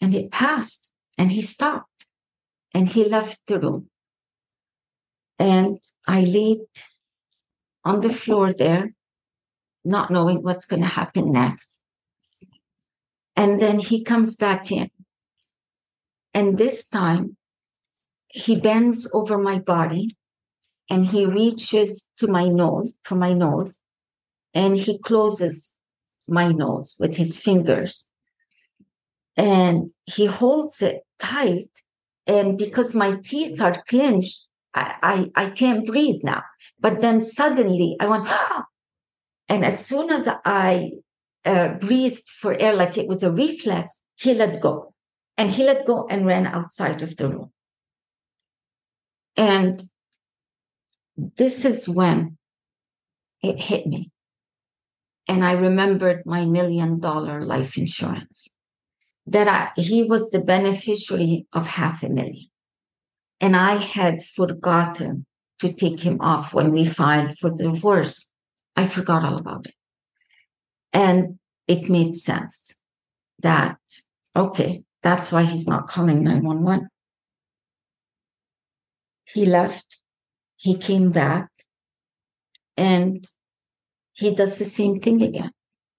and 0.00 0.14
it 0.14 0.30
passed 0.30 0.92
and 1.16 1.32
he 1.32 1.40
stopped 1.40 2.06
and 2.74 2.88
he 2.88 3.08
left 3.08 3.40
the 3.46 3.58
room. 3.58 3.88
And 5.38 5.78
I 6.06 6.22
laid 6.22 6.60
on 7.84 8.00
the 8.00 8.12
floor 8.12 8.52
there, 8.52 8.92
not 9.84 10.10
knowing 10.10 10.42
what's 10.42 10.66
going 10.66 10.82
to 10.82 10.88
happen 10.88 11.32
next. 11.32 11.80
And 13.34 13.60
then 13.60 13.78
he 13.78 14.02
comes 14.02 14.34
back 14.34 14.70
in. 14.70 14.90
And 16.36 16.58
this 16.58 16.86
time 16.86 17.38
he 18.28 18.56
bends 18.56 19.08
over 19.14 19.38
my 19.38 19.58
body 19.58 20.18
and 20.90 21.06
he 21.06 21.24
reaches 21.24 22.06
to 22.18 22.26
my 22.26 22.46
nose, 22.46 22.94
to 23.04 23.14
my 23.14 23.32
nose, 23.32 23.80
and 24.52 24.76
he 24.76 24.98
closes 24.98 25.78
my 26.28 26.52
nose 26.52 26.94
with 26.98 27.16
his 27.16 27.40
fingers. 27.40 28.10
And 29.38 29.90
he 30.04 30.26
holds 30.26 30.82
it 30.82 31.04
tight. 31.18 31.70
And 32.26 32.58
because 32.58 32.94
my 32.94 33.12
teeth 33.24 33.62
are 33.62 33.82
clenched, 33.88 34.46
I, 34.74 35.30
I, 35.36 35.46
I 35.46 35.50
can't 35.50 35.86
breathe 35.86 36.22
now. 36.22 36.42
But 36.78 37.00
then 37.00 37.22
suddenly 37.22 37.96
I 37.98 38.08
went, 38.08 38.24
ah! 38.26 38.66
and 39.48 39.64
as 39.64 39.86
soon 39.86 40.10
as 40.10 40.28
I 40.44 40.90
uh, 41.46 41.68
breathed 41.80 42.28
for 42.28 42.60
air, 42.60 42.74
like 42.74 42.98
it 42.98 43.08
was 43.08 43.22
a 43.22 43.32
reflex, 43.32 44.02
he 44.16 44.34
let 44.34 44.60
go. 44.60 44.92
And 45.38 45.50
he 45.50 45.64
let 45.64 45.86
go 45.86 46.06
and 46.08 46.26
ran 46.26 46.46
outside 46.46 47.02
of 47.02 47.16
the 47.16 47.28
room. 47.28 47.52
And 49.36 49.82
this 51.16 51.64
is 51.64 51.88
when 51.88 52.38
it 53.42 53.60
hit 53.60 53.86
me. 53.86 54.10
And 55.28 55.44
I 55.44 55.52
remembered 55.52 56.24
my 56.24 56.44
million 56.44 57.00
dollar 57.00 57.44
life 57.44 57.76
insurance 57.76 58.48
that 59.26 59.48
I, 59.48 59.80
he 59.80 60.04
was 60.04 60.30
the 60.30 60.40
beneficiary 60.40 61.46
of 61.52 61.66
half 61.66 62.02
a 62.02 62.08
million. 62.08 62.46
And 63.40 63.56
I 63.56 63.74
had 63.74 64.22
forgotten 64.22 65.26
to 65.58 65.72
take 65.72 66.00
him 66.00 66.20
off 66.20 66.54
when 66.54 66.70
we 66.70 66.84
filed 66.84 67.36
for 67.36 67.50
the 67.50 67.64
divorce. 67.64 68.30
I 68.76 68.86
forgot 68.86 69.24
all 69.24 69.38
about 69.38 69.66
it. 69.66 69.74
And 70.92 71.38
it 71.66 71.90
made 71.90 72.14
sense 72.14 72.76
that, 73.40 73.78
okay, 74.34 74.84
that's 75.06 75.30
why 75.32 75.42
he's 75.42 75.66
not 75.72 75.86
calling 75.86 76.22
911 76.24 76.88
he 79.26 79.44
left, 79.44 80.00
he 80.56 80.76
came 80.76 81.10
back, 81.10 81.50
and 82.76 83.26
he 84.12 84.34
does 84.34 84.58
the 84.58 84.64
same 84.64 85.00
thing 85.00 85.20
again. 85.22 85.50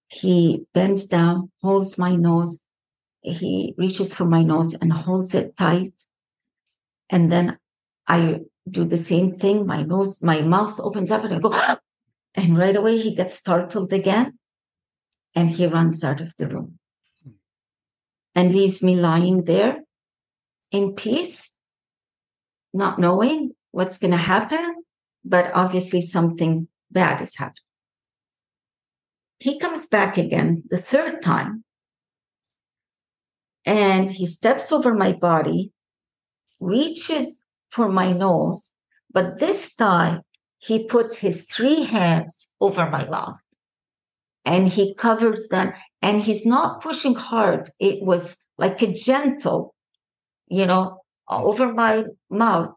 He 0.08 0.66
bends 0.74 1.06
down, 1.06 1.52
holds 1.62 1.98
my 1.98 2.16
nose. 2.16 2.62
He 3.22 3.76
reaches 3.78 4.14
for 4.14 4.26
my 4.26 4.44
nose 4.44 4.74
and 4.74 4.92
holds 4.94 5.36
it 5.36 5.58
tight. 5.58 5.94
And 7.10 7.32
then 7.32 7.60
I 8.08 8.42
do 8.70 8.86
the 8.86 8.98
same 8.98 9.36
thing. 9.36 9.68
My 9.68 9.84
nose, 9.84 10.24
my 10.24 10.42
mouth 10.42 10.80
opens 10.80 11.12
up 11.12 11.26
and 11.26 11.36
I 11.36 11.40
go, 11.40 11.54
and 12.36 12.58
right 12.58 12.76
away 12.76 12.98
he 12.98 13.14
gets 13.14 13.36
startled 13.36 13.92
again 13.92 14.40
and 15.36 15.50
he 15.50 15.68
runs 15.68 16.04
out 16.04 16.22
of 16.22 16.34
the 16.38 16.48
room 16.48 16.80
and 18.38 18.54
leaves 18.54 18.84
me 18.84 18.96
lying 18.96 19.46
there 19.46 19.80
in 20.70 20.94
peace, 20.94 21.56
not 22.72 23.00
knowing 23.00 23.56
what's 23.72 23.98
going 23.98 24.12
to 24.12 24.26
happen, 24.36 24.84
but 25.26 25.50
obviously 25.56 26.02
something 26.02 26.68
bad 26.92 27.20
is 27.20 27.36
happening. 27.36 27.66
He 29.40 29.58
comes 29.58 29.88
back 29.88 30.20
again 30.20 30.62
the 30.70 30.78
third 30.78 31.24
time 31.24 31.64
and 33.66 34.08
he 34.08 34.28
steps 34.28 34.72
over 34.72 34.94
my 34.94 35.14
body, 35.14 35.72
reaches 36.60 37.42
for 37.70 37.90
my 37.90 38.12
nose, 38.12 38.72
but 39.12 39.40
this 39.40 39.74
time 39.74 40.22
he 40.60 40.84
puts 40.84 41.18
his 41.18 41.48
three 41.50 41.86
hands 41.86 42.50
over 42.62 42.88
my 42.88 43.04
mouth 43.10 43.40
and 44.48 44.70
he 44.70 44.96
covers 44.96 45.50
them 45.50 45.74
and 46.02 46.22
he's 46.22 46.46
not 46.46 46.82
pushing 46.82 47.14
hard. 47.14 47.70
It 47.80 48.02
was 48.02 48.38
like 48.58 48.82
a 48.82 48.94
gentle, 48.94 49.76
you 50.48 50.66
know, 50.66 51.02
over 51.28 51.74
my 51.74 52.06
mouth. 52.30 52.74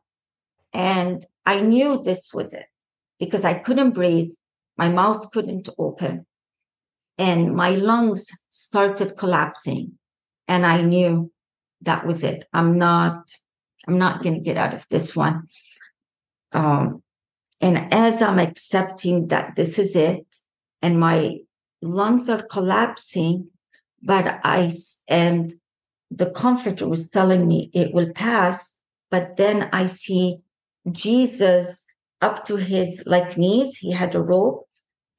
And 0.72 1.24
I 1.46 1.60
knew 1.60 2.02
this 2.02 2.34
was 2.34 2.52
it 2.54 2.66
because 3.20 3.44
I 3.44 3.54
couldn't 3.54 3.92
breathe. 3.92 4.32
My 4.76 4.88
mouth 4.88 5.30
couldn't 5.30 5.68
open 5.78 6.26
and 7.18 7.54
my 7.54 7.70
lungs 7.70 8.26
started 8.50 9.16
collapsing. 9.16 9.92
And 10.48 10.66
I 10.66 10.82
knew 10.82 11.30
that 11.82 12.04
was 12.04 12.24
it. 12.24 12.46
I'm 12.52 12.78
not, 12.78 13.30
I'm 13.86 13.96
not 13.96 14.24
going 14.24 14.34
to 14.34 14.40
get 14.40 14.56
out 14.56 14.74
of 14.74 14.84
this 14.90 15.14
one. 15.14 15.46
Um, 16.50 17.04
and 17.60 17.94
as 17.94 18.22
I'm 18.22 18.40
accepting 18.40 19.28
that 19.28 19.54
this 19.54 19.78
is 19.78 19.94
it, 19.94 20.26
and 20.82 20.98
my 20.98 21.36
lungs 21.82 22.28
are 22.28 22.42
collapsing, 22.42 23.48
but 24.02 24.40
I, 24.44 24.72
and 25.08 25.52
the 26.10 26.30
comforter 26.30 26.88
was 26.88 27.08
telling 27.08 27.46
me 27.46 27.70
it 27.72 27.92
will 27.94 28.12
pass, 28.12 28.78
but 29.10 29.36
then 29.36 29.68
I 29.72 29.86
see 29.86 30.38
Jesus 30.90 31.86
up 32.20 32.44
to 32.46 32.56
his 32.56 33.02
like 33.06 33.36
knees. 33.36 33.78
He 33.78 33.92
had 33.92 34.14
a 34.14 34.22
rope 34.22 34.66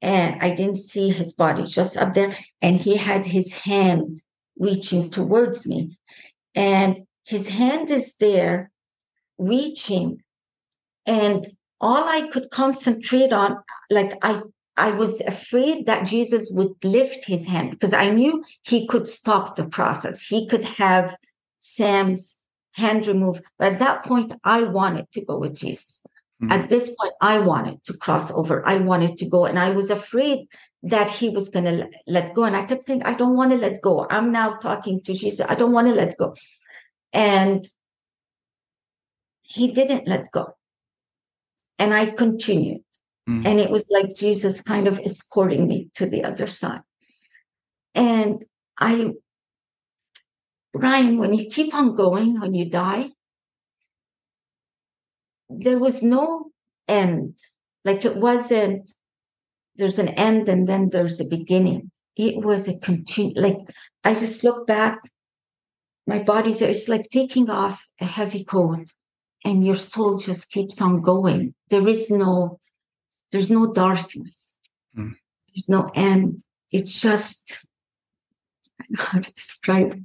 and 0.00 0.40
I 0.42 0.54
didn't 0.54 0.78
see 0.78 1.10
his 1.10 1.32
body 1.32 1.64
just 1.64 1.96
up 1.96 2.14
there. 2.14 2.36
And 2.60 2.76
he 2.76 2.96
had 2.96 3.26
his 3.26 3.52
hand 3.52 4.20
reaching 4.58 5.10
towards 5.10 5.66
me. 5.66 5.96
And 6.54 7.06
his 7.24 7.48
hand 7.48 7.90
is 7.90 8.16
there 8.16 8.70
reaching. 9.38 10.22
And 11.06 11.46
all 11.80 12.04
I 12.08 12.28
could 12.28 12.50
concentrate 12.50 13.32
on, 13.32 13.56
like 13.90 14.12
I 14.22 14.42
I 14.76 14.90
was 14.92 15.20
afraid 15.20 15.86
that 15.86 16.06
Jesus 16.06 16.50
would 16.52 16.82
lift 16.82 17.26
his 17.26 17.46
hand 17.46 17.70
because 17.70 17.92
I 17.92 18.10
knew 18.10 18.42
he 18.62 18.86
could 18.86 19.08
stop 19.08 19.56
the 19.56 19.66
process. 19.66 20.22
He 20.22 20.46
could 20.46 20.64
have 20.64 21.16
Sam's 21.60 22.38
hand 22.72 23.06
removed. 23.06 23.44
But 23.58 23.74
at 23.74 23.78
that 23.80 24.04
point, 24.04 24.32
I 24.44 24.62
wanted 24.62 25.10
to 25.12 25.24
go 25.24 25.38
with 25.38 25.54
Jesus. 25.54 26.02
Mm-hmm. 26.42 26.52
At 26.52 26.68
this 26.70 26.88
point, 26.88 27.12
I 27.20 27.38
wanted 27.38 27.84
to 27.84 27.96
cross 27.96 28.30
over. 28.30 28.66
I 28.66 28.78
wanted 28.78 29.16
to 29.18 29.26
go. 29.26 29.44
And 29.44 29.58
I 29.58 29.70
was 29.70 29.90
afraid 29.90 30.48
that 30.82 31.10
he 31.10 31.28
was 31.28 31.48
going 31.48 31.66
to 31.66 31.88
let 32.06 32.34
go. 32.34 32.44
And 32.44 32.56
I 32.56 32.64
kept 32.64 32.84
saying, 32.84 33.02
I 33.04 33.14
don't 33.14 33.36
want 33.36 33.52
to 33.52 33.58
let 33.58 33.82
go. 33.82 34.06
I'm 34.10 34.32
now 34.32 34.54
talking 34.54 35.02
to 35.02 35.12
Jesus. 35.12 35.46
I 35.48 35.54
don't 35.54 35.72
want 35.72 35.86
to 35.88 35.94
let 35.94 36.16
go. 36.16 36.34
And 37.12 37.68
he 39.42 39.70
didn't 39.70 40.08
let 40.08 40.30
go. 40.32 40.56
And 41.78 41.92
I 41.92 42.06
continued. 42.06 42.82
Mm. 43.28 43.46
And 43.46 43.60
it 43.60 43.70
was 43.70 43.88
like 43.90 44.14
Jesus 44.16 44.60
kind 44.62 44.88
of 44.88 44.98
escorting 44.98 45.68
me 45.68 45.90
to 45.94 46.06
the 46.06 46.24
other 46.24 46.46
side. 46.46 46.80
And 47.94 48.44
I, 48.78 49.12
Brian, 50.72 51.18
when 51.18 51.34
you 51.34 51.48
keep 51.50 51.74
on 51.74 51.94
going, 51.94 52.40
when 52.40 52.54
you 52.54 52.68
die, 52.68 53.10
there 55.48 55.78
was 55.78 56.02
no 56.02 56.50
end. 56.88 57.38
Like 57.84 58.04
it 58.04 58.16
wasn't, 58.16 58.90
there's 59.76 59.98
an 59.98 60.08
end 60.08 60.48
and 60.48 60.66
then 60.66 60.90
there's 60.90 61.20
a 61.20 61.24
beginning. 61.24 61.90
It 62.16 62.44
was 62.44 62.68
a 62.68 62.78
continue, 62.78 63.40
like 63.40 63.58
I 64.04 64.14
just 64.14 64.44
look 64.44 64.66
back, 64.66 65.00
my 66.06 66.22
body's 66.22 66.58
there. 66.58 66.70
It's 66.70 66.88
like 66.88 67.04
taking 67.10 67.48
off 67.50 67.86
a 68.00 68.04
heavy 68.04 68.44
coat 68.44 68.86
and 69.44 69.64
your 69.64 69.76
soul 69.76 70.18
just 70.18 70.50
keeps 70.50 70.80
on 70.80 71.00
going. 71.00 71.54
There 71.70 71.86
is 71.86 72.10
no 72.10 72.60
there's 73.32 73.50
no 73.50 73.72
darkness. 73.72 74.58
Mm. 74.96 75.14
There's 75.48 75.68
no 75.68 75.90
end. 75.94 76.40
It's 76.70 77.00
just, 77.00 77.66
I 78.80 78.84
don't 78.84 78.98
know 78.98 79.04
how 79.04 79.18
to 79.20 79.32
describe 79.32 79.92
it. 79.94 80.02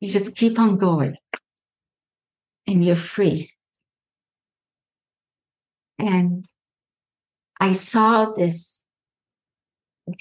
You 0.00 0.10
just 0.10 0.36
keep 0.36 0.58
on 0.58 0.76
going 0.76 1.16
and 2.66 2.84
you're 2.84 2.94
free. 2.94 3.52
And 5.98 6.44
I 7.58 7.72
saw 7.72 8.26
this 8.32 8.84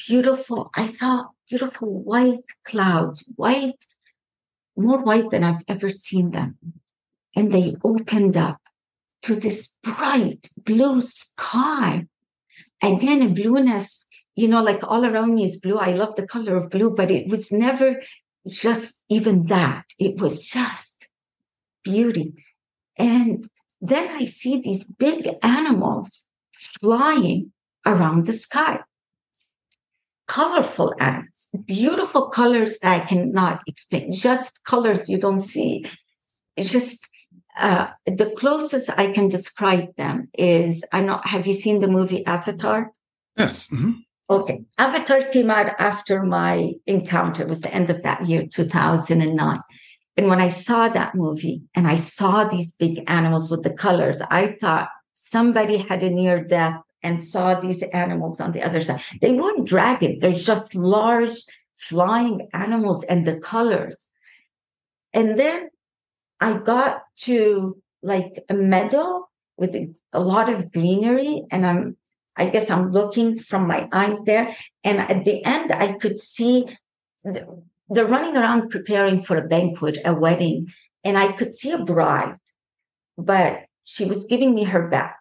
beautiful, 0.08 0.72
I 0.74 0.86
saw 0.86 1.26
beautiful 1.50 2.02
white 2.04 2.46
clouds, 2.64 3.30
white, 3.36 3.84
more 4.78 5.04
white 5.04 5.30
than 5.30 5.44
I've 5.44 5.64
ever 5.68 5.92
seen 5.92 6.32
them. 6.32 6.58
And 7.36 7.52
they 7.52 7.76
opened 7.84 8.38
up 8.38 8.62
to 9.26 9.36
this 9.36 9.74
bright 9.82 10.50
blue 10.64 11.02
sky. 11.02 12.06
Again, 12.84 13.24
a 13.24 13.30
blueness, 13.30 14.08
you 14.36 14.48
know, 14.48 14.62
like 14.62 14.84
all 14.84 15.04
around 15.04 15.34
me 15.34 15.46
is 15.46 15.60
blue. 15.60 15.80
I 15.80 15.94
love 15.94 16.16
the 16.16 16.28
color 16.28 16.56
of 16.56 16.70
blue, 16.70 16.92
but 16.92 17.10
it 17.10 17.28
was 17.28 17.52
never 17.52 18.02
just 18.48 19.04
even 19.10 19.46
that. 19.46 19.86
It 19.98 20.22
was 20.22 20.48
just 20.48 21.08
beauty. 21.84 22.34
And 22.98 23.50
then 23.82 24.10
I 24.10 24.26
see 24.26 24.60
these 24.60 24.84
big 24.84 25.28
animals 25.42 26.26
flying 26.54 27.52
around 27.84 28.28
the 28.28 28.34
sky. 28.34 28.82
Colorful 30.28 30.94
animals, 31.00 31.50
beautiful 31.66 32.30
colors 32.30 32.78
that 32.80 33.02
I 33.02 33.06
cannot 33.06 33.64
explain, 33.66 34.12
just 34.12 34.64
colors 34.66 35.10
you 35.10 35.18
don't 35.18 35.40
see. 35.40 35.86
It's 36.56 36.72
just 36.72 37.10
uh, 37.58 37.88
the 38.06 38.32
closest 38.38 38.90
I 38.98 39.12
can 39.12 39.30
describe 39.30 39.96
them 39.96 40.30
is 40.38 40.84
I 40.92 41.02
know. 41.02 41.22
Have 41.24 41.48
you 41.48 41.54
seen 41.54 41.80
the 41.80 41.88
movie 41.88 42.26
Avatar? 42.26 42.92
Yes. 43.38 43.68
Mm-hmm. 43.68 43.92
Okay. 44.30 44.64
Avatar 44.78 45.24
came 45.30 45.52
out 45.52 45.80
after 45.80 46.24
my 46.24 46.74
encounter. 46.88 47.44
It 47.44 47.50
was 47.50 47.62
the 47.62 47.74
end 47.74 47.90
of 47.90 48.02
that 48.04 48.26
year, 48.26 48.46
2009. 48.48 49.60
And 50.18 50.28
when 50.28 50.42
I 50.42 50.50
saw 50.50 50.90
that 50.90 51.16
movie 51.16 51.62
and 51.76 51.88
I 51.88 51.96
saw 51.96 52.46
these 52.46 52.72
big 52.72 53.04
animals 53.08 53.52
with 53.52 53.64
the 53.64 53.74
colors, 53.74 54.22
I 54.32 54.56
thought 54.60 54.90
somebody 55.14 55.78
had 55.78 56.02
a 56.02 56.10
near 56.10 56.44
death 56.44 56.82
and 57.04 57.24
saw 57.24 57.54
these 57.54 57.84
animals 57.84 58.42
on 58.42 58.52
the 58.52 58.64
other 58.64 58.82
side. 58.82 59.02
They 59.22 59.34
weren't 59.34 59.68
dragons, 59.68 60.22
they're 60.22 60.32
just 60.32 60.74
large 60.74 61.36
flying 61.76 62.48
animals 62.54 63.04
and 63.04 63.28
the 63.28 63.40
colors. 63.40 64.08
And 65.14 65.38
then 65.38 65.70
I 66.40 66.58
got 66.58 67.04
to 67.18 67.82
like 68.02 68.44
a 68.50 68.54
meadow 68.54 69.28
with 69.58 69.76
a 70.14 70.20
lot 70.20 70.50
of 70.50 70.72
greenery 70.72 71.44
and 71.52 71.66
I'm 71.66 71.98
I 72.38 72.50
guess 72.50 72.70
I'm 72.70 72.92
looking 72.92 73.40
from 73.40 73.68
my 73.68 73.88
eyes 73.94 74.18
there. 74.26 74.56
And 74.84 75.00
at 75.00 75.24
the 75.24 75.44
end, 75.46 75.72
I 75.72 75.94
could 75.94 76.20
see 76.20 76.66
the, 77.24 77.64
they're 77.90 78.06
running 78.06 78.36
around 78.36 78.70
preparing 78.70 79.22
for 79.22 79.38
a 79.38 79.48
banquet, 79.48 80.00
a 80.04 80.14
wedding. 80.14 80.68
And 81.04 81.18
I 81.18 81.32
could 81.32 81.54
see 81.54 81.72
a 81.72 81.84
bride, 81.84 82.38
but 83.18 83.66
she 83.84 84.06
was 84.06 84.26
giving 84.26 84.54
me 84.54 84.66
her 84.66 84.90
back. 84.90 85.18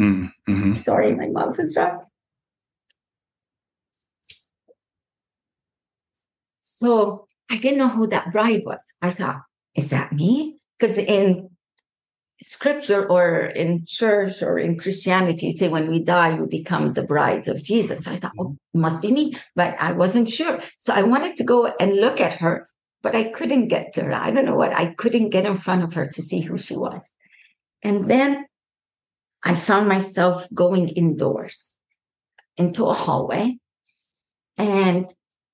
Mm-hmm. 0.00 0.76
Sorry, 0.76 1.14
my 1.14 1.28
mouth 1.28 1.58
is 1.60 1.74
dry. 1.74 1.98
So 6.62 7.28
I 7.50 7.58
didn't 7.58 7.78
know 7.78 7.88
who 7.88 8.06
that 8.08 8.32
bride 8.32 8.62
was. 8.64 8.80
I 9.00 9.12
thought, 9.12 9.42
is 9.74 9.90
that 9.90 10.12
me? 10.12 10.58
Because 10.78 10.98
in 10.98 11.48
scripture 12.42 13.08
or 13.08 13.46
in 13.46 13.84
church 13.86 14.42
or 14.42 14.58
in 14.58 14.78
Christianity, 14.78 15.52
say 15.52 15.68
when 15.68 15.88
we 15.88 16.02
die, 16.02 16.34
we 16.34 16.46
become 16.46 16.92
the 16.92 17.04
brides 17.04 17.46
of 17.48 17.62
Jesus. 17.62 18.04
So 18.04 18.12
I 18.12 18.16
thought, 18.16 18.32
oh, 18.38 18.44
mm-hmm. 18.44 18.78
it 18.78 18.80
must 18.80 19.00
be 19.00 19.12
me, 19.12 19.36
but 19.54 19.76
I 19.80 19.92
wasn't 19.92 20.28
sure. 20.28 20.60
So 20.78 20.92
I 20.92 21.02
wanted 21.02 21.36
to 21.36 21.44
go 21.44 21.72
and 21.78 21.96
look 21.96 22.20
at 22.20 22.34
her, 22.34 22.68
but 23.02 23.14
I 23.14 23.24
couldn't 23.24 23.68
get 23.68 23.94
to 23.94 24.02
her. 24.04 24.12
I 24.12 24.30
don't 24.30 24.44
know 24.44 24.56
what, 24.56 24.72
I 24.72 24.94
couldn't 24.94 25.30
get 25.30 25.46
in 25.46 25.56
front 25.56 25.84
of 25.84 25.94
her 25.94 26.08
to 26.08 26.22
see 26.22 26.40
who 26.40 26.58
she 26.58 26.76
was. 26.76 27.00
And 27.82 28.10
then 28.10 28.46
I 29.44 29.54
found 29.54 29.88
myself 29.88 30.46
going 30.52 30.88
indoors. 30.88 31.78
into 32.56 32.86
a 32.86 32.94
hallway. 32.94 33.58
And 34.56 35.06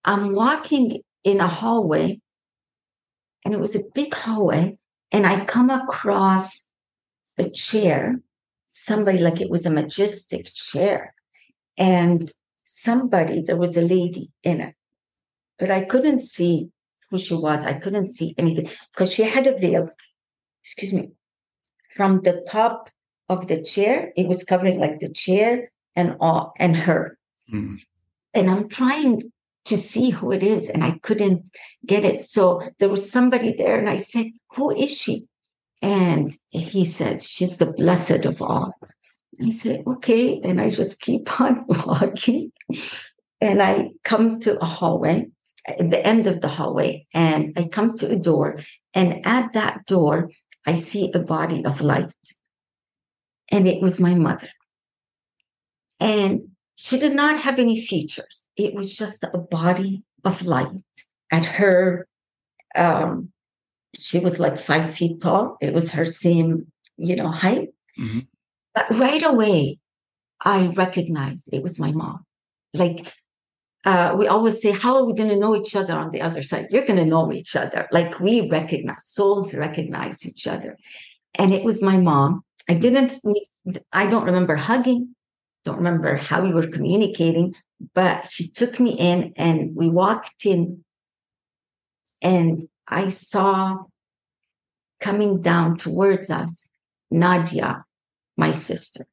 I'm 0.05 0.35
walking 0.35 1.01
in 1.25 1.41
a 1.41 1.47
hallway, 1.47 2.21
and 3.49 3.55
it 3.55 3.61
was 3.61 3.75
a 3.75 3.91
big 3.95 4.13
hallway. 4.13 4.77
And 5.11 5.27
I 5.27 5.43
come 5.47 5.71
across 5.71 6.69
a 7.39 7.49
chair, 7.49 8.21
somebody 8.69 9.21
like 9.21 9.41
it 9.41 9.49
was 9.49 9.65
a 9.65 9.71
majestic 9.71 10.53
chair. 10.53 11.15
And 11.79 12.31
somebody, 12.65 13.41
there 13.41 13.57
was 13.57 13.75
a 13.79 13.81
lady 13.81 14.31
in 14.43 14.61
it, 14.61 14.75
but 15.59 15.71
I 15.71 15.85
couldn't 15.85 16.21
see 16.21 16.69
who 17.11 17.17
she 17.17 17.33
was. 17.33 17.65
I 17.65 17.73
couldn't 17.73 18.13
see 18.13 18.35
anything 18.37 18.69
because 18.93 19.11
she 19.11 19.23
had 19.23 19.47
a 19.47 19.57
veil, 19.57 19.89
excuse 20.63 20.93
me, 20.93 21.13
from 21.97 22.21
the 22.21 22.45
top 22.51 22.91
of 23.31 23.47
the 23.47 23.63
chair. 23.63 24.13
It 24.15 24.29
was 24.29 24.45
covering 24.45 24.79
like 24.79 25.01
the 25.01 25.11
chair 25.11 25.73
and 25.97 26.17
all 26.21 26.53
and 26.59 26.77
her. 26.77 27.17
Mm-hmm. 27.51 27.77
And 28.35 28.51
I'm 28.51 28.69
trying 28.69 29.33
to 29.69 29.77
see 29.77 30.11
who 30.11 30.33
it 30.33 30.43
is, 30.43 30.69
and 30.69 30.83
I 30.83 30.99
couldn't 31.03 31.45
get 31.87 32.05
it. 32.05 32.25
So 32.25 32.63
there 32.79 32.89
was 32.89 33.11
somebody 33.11 33.53
there, 33.53 33.79
and 33.79 33.89
I 33.89 33.99
said, 33.99 34.27
Who 34.57 34.75
is 34.75 34.91
she? 34.91 35.27
And 35.83 36.37
he 36.49 36.85
said, 36.85 37.23
She's 37.23 37.59
the 37.59 37.73
blessed 37.73 38.25
of 38.25 38.41
all. 38.43 38.73
I 39.45 39.51
said, 39.51 39.85
Okay. 39.87 40.41
And 40.43 40.61
I 40.61 40.71
just 40.71 41.01
keep 41.01 41.41
on 41.41 41.65
walking. 41.69 42.53
And 43.41 43.63
I 43.63 43.91
come 44.05 44.41
to 44.41 44.59
a 44.59 44.65
hallway, 44.65 45.29
at 45.67 45.91
the 45.91 46.05
end 46.05 46.27
of 46.27 46.41
the 46.41 46.49
hallway, 46.49 47.07
and 47.15 47.53
I 47.57 47.69
come 47.69 47.97
to 47.99 48.11
a 48.11 48.17
door. 48.17 48.57
And 48.95 49.25
at 49.27 49.53
that 49.53 49.87
door, 49.87 50.31
I 50.67 50.75
see 50.75 51.13
a 51.13 51.21
body 51.21 51.65
of 51.65 51.83
light. 51.83 52.15
And 53.51 53.69
it 53.69 53.81
was 53.81 54.01
my 54.01 54.15
mother. 54.15 54.49
And 56.01 56.49
she 56.75 56.99
did 56.99 57.15
not 57.15 57.41
have 57.41 57.59
any 57.59 57.81
features. 57.81 58.48
It 58.59 58.75
was 58.75 58.95
just 58.95 59.25
a 59.25 59.39
body 59.39 60.03
of 60.25 60.45
light. 60.45 60.83
At 61.31 61.47
her, 61.47 62.07
um, 62.75 63.31
she 63.95 64.19
was 64.19 64.39
like 64.41 64.59
five 64.59 64.95
feet 64.95 65.21
tall. 65.21 65.57
It 65.61 65.73
was 65.73 65.93
her 65.93 66.05
same, 66.05 66.71
you 66.97 67.17
know, 67.17 67.31
height. 67.31 67.69
Mm-hmm. 67.99 68.21
But 68.75 68.91
right 68.91 69.25
away, 69.25 69.79
I 70.41 70.69
recognized 70.69 71.49
it 71.53 71.63
was 71.63 71.79
my 71.79 71.93
mom. 71.93 72.25
Like 72.75 73.15
uh, 73.85 74.15
we 74.19 74.27
always 74.27 74.61
say, 74.61 74.73
how 74.73 74.97
are 74.97 75.05
we 75.05 75.15
going 75.15 75.31
to 75.31 75.37
know 75.39 75.57
each 75.57 75.77
other 75.77 75.95
on 75.95 76.11
the 76.11 76.21
other 76.21 76.43
side? 76.43 76.69
You're 76.71 76.85
going 76.85 76.99
to 76.99 77.05
know 77.05 77.33
each 77.33 77.57
other. 77.57 77.89
Like 77.93 78.21
we 78.21 78.49
recognize, 78.49 79.05
souls 79.05 79.55
recognize 79.55 80.27
each 80.27 80.47
other. 80.47 80.77
And 81.37 81.55
it 81.55 81.65
was 81.65 81.81
my 81.83 81.97
mom. 81.97 82.45
I 82.69 82.75
didn't, 82.75 83.19
I 83.93 84.07
don't 84.07 84.25
remember 84.25 84.57
hugging, 84.57 85.15
don't 85.65 85.79
remember 85.79 86.17
how 86.17 86.43
we 86.43 86.53
were 86.53 86.67
communicating, 86.67 87.55
but 87.95 88.29
she 88.29 88.49
took 88.49 88.81
me 88.81 88.93
in 88.93 89.33
and 89.37 89.75
we 89.75 89.89
walked 89.89 90.45
in 90.45 90.85
and 92.21 92.69
I 92.87 93.09
saw 93.09 93.85
coming 95.01 95.41
down 95.41 95.77
towards 95.77 96.31
us 96.31 96.67
Nadia, 97.11 97.85
my 98.37 98.51
sister. 98.51 99.07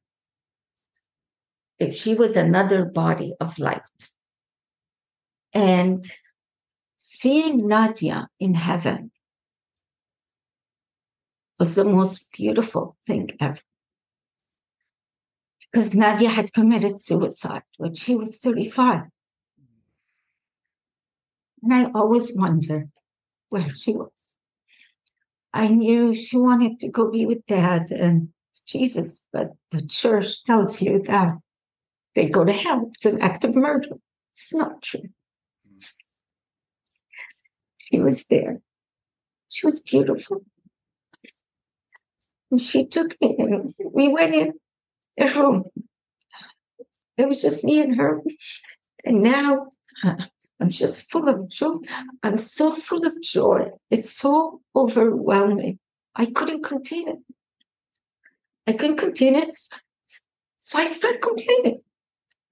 If 1.78 1.94
she 1.94 2.14
was 2.14 2.36
another 2.36 2.84
body 2.84 3.34
of 3.40 3.58
light. 3.58 3.82
And 5.52 6.04
seeing 6.96 7.66
Nadia 7.68 8.28
in 8.40 8.54
heaven 8.54 9.10
was 11.58 11.74
the 11.74 11.84
most 11.84 12.32
beautiful 12.32 12.96
thing 13.06 13.30
ever. 13.40 13.60
Because 15.76 15.92
Nadia 15.92 16.30
had 16.30 16.54
committed 16.54 16.98
suicide 16.98 17.60
when 17.76 17.94
she 17.94 18.16
was 18.16 18.40
35. 18.40 19.02
And 21.62 21.74
I 21.74 21.90
always 21.94 22.34
wondered 22.34 22.90
where 23.50 23.68
she 23.74 23.92
was. 23.92 24.36
I 25.52 25.68
knew 25.68 26.14
she 26.14 26.38
wanted 26.38 26.80
to 26.80 26.88
go 26.88 27.10
be 27.10 27.26
with 27.26 27.44
dad 27.44 27.90
and 27.90 28.30
Jesus, 28.66 29.26
but 29.34 29.50
the 29.70 29.86
church 29.86 30.44
tells 30.44 30.80
you 30.80 31.02
that 31.08 31.34
they 32.14 32.30
go 32.30 32.42
to 32.42 32.54
hell. 32.54 32.90
It's 32.94 33.04
an 33.04 33.20
act 33.20 33.44
of 33.44 33.54
murder. 33.54 33.98
It's 34.32 34.54
not 34.54 34.80
true. 34.80 35.10
She 37.76 38.00
was 38.00 38.24
there. 38.28 38.62
She 39.52 39.66
was 39.66 39.80
beautiful. 39.80 40.40
And 42.50 42.62
she 42.62 42.86
took 42.86 43.20
me 43.20 43.36
and 43.38 43.74
we 43.78 44.08
went 44.08 44.34
in 44.34 44.54
a 45.18 45.28
room. 45.28 45.64
It 47.16 47.28
was 47.28 47.40
just 47.40 47.64
me 47.64 47.80
and 47.80 47.96
her. 47.96 48.22
And 49.04 49.22
now 49.22 49.68
I'm 50.60 50.70
just 50.70 51.10
full 51.10 51.28
of 51.28 51.48
joy. 51.48 51.76
I'm 52.22 52.38
so 52.38 52.72
full 52.72 53.06
of 53.06 53.20
joy. 53.22 53.70
It's 53.90 54.10
so 54.10 54.60
overwhelming. 54.74 55.78
I 56.14 56.26
couldn't 56.26 56.62
contain 56.64 57.08
it. 57.08 57.18
I 58.66 58.72
couldn't 58.72 58.96
contain 58.96 59.34
it. 59.36 59.56
So 60.58 60.78
I 60.78 60.86
started 60.86 61.20
complaining. 61.20 61.82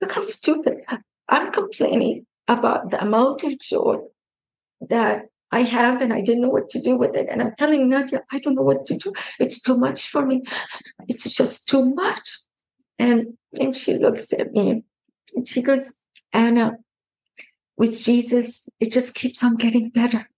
Look 0.00 0.12
how 0.12 0.22
stupid. 0.22 0.84
I'm 1.28 1.50
complaining 1.50 2.26
about 2.46 2.90
the 2.90 3.02
amount 3.02 3.42
of 3.42 3.58
joy 3.58 3.98
that 4.82 5.26
I 5.50 5.62
have 5.62 6.02
and 6.02 6.12
I 6.12 6.20
didn't 6.20 6.42
know 6.42 6.50
what 6.50 6.68
to 6.70 6.80
do 6.80 6.96
with 6.96 7.16
it. 7.16 7.28
And 7.30 7.40
I'm 7.40 7.54
telling 7.56 7.88
Nadia, 7.88 8.22
I 8.30 8.38
don't 8.38 8.54
know 8.54 8.62
what 8.62 8.86
to 8.86 8.98
do. 8.98 9.12
It's 9.38 9.60
too 9.60 9.76
much 9.76 10.08
for 10.08 10.26
me. 10.26 10.42
It's 11.08 11.32
just 11.32 11.68
too 11.68 11.94
much. 11.94 12.38
And 12.98 13.36
and 13.58 13.74
she 13.74 13.98
looks 13.98 14.32
at 14.32 14.52
me 14.52 14.84
and 15.34 15.48
she 15.48 15.62
goes, 15.62 15.94
Ana, 16.32 16.76
with 17.76 18.00
Jesus, 18.00 18.68
it 18.80 18.92
just 18.92 19.14
keeps 19.14 19.42
on 19.42 19.56
getting 19.56 19.90
better. 19.90 20.28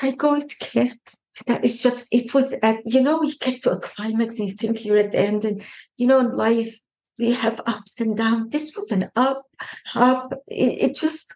I 0.00 0.12
go, 0.12 0.34
it 0.34 0.58
can't. 0.58 1.14
That 1.46 1.64
is 1.64 1.82
just, 1.82 2.08
it 2.12 2.32
was 2.32 2.54
at, 2.62 2.80
you 2.86 3.00
know, 3.00 3.22
you 3.22 3.34
get 3.38 3.62
to 3.62 3.70
a 3.70 3.78
climax 3.78 4.38
and 4.38 4.48
you 4.48 4.54
think 4.54 4.84
you're 4.84 4.96
at 4.96 5.12
the 5.12 5.18
end. 5.18 5.44
And, 5.44 5.62
you 5.96 6.06
know, 6.06 6.20
in 6.20 6.32
life, 6.32 6.78
we 7.18 7.32
have 7.34 7.60
ups 7.66 8.00
and 8.00 8.16
downs. 8.16 8.50
This 8.50 8.74
was 8.74 8.90
an 8.90 9.10
up, 9.16 9.44
up. 9.94 10.32
It, 10.48 10.90
it 10.90 10.96
just, 10.96 11.34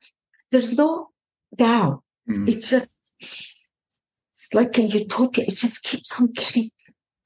there's 0.51 0.77
no 0.77 1.11
down. 1.55 2.01
Mm-hmm. 2.29 2.49
It 2.49 2.63
just, 2.63 3.01
it's 3.21 4.49
like 4.55 4.79
a 4.79 4.83
utopia. 4.83 5.45
It 5.47 5.57
just 5.57 5.83
keeps 5.83 6.19
on 6.19 6.29
getting, 6.29 6.71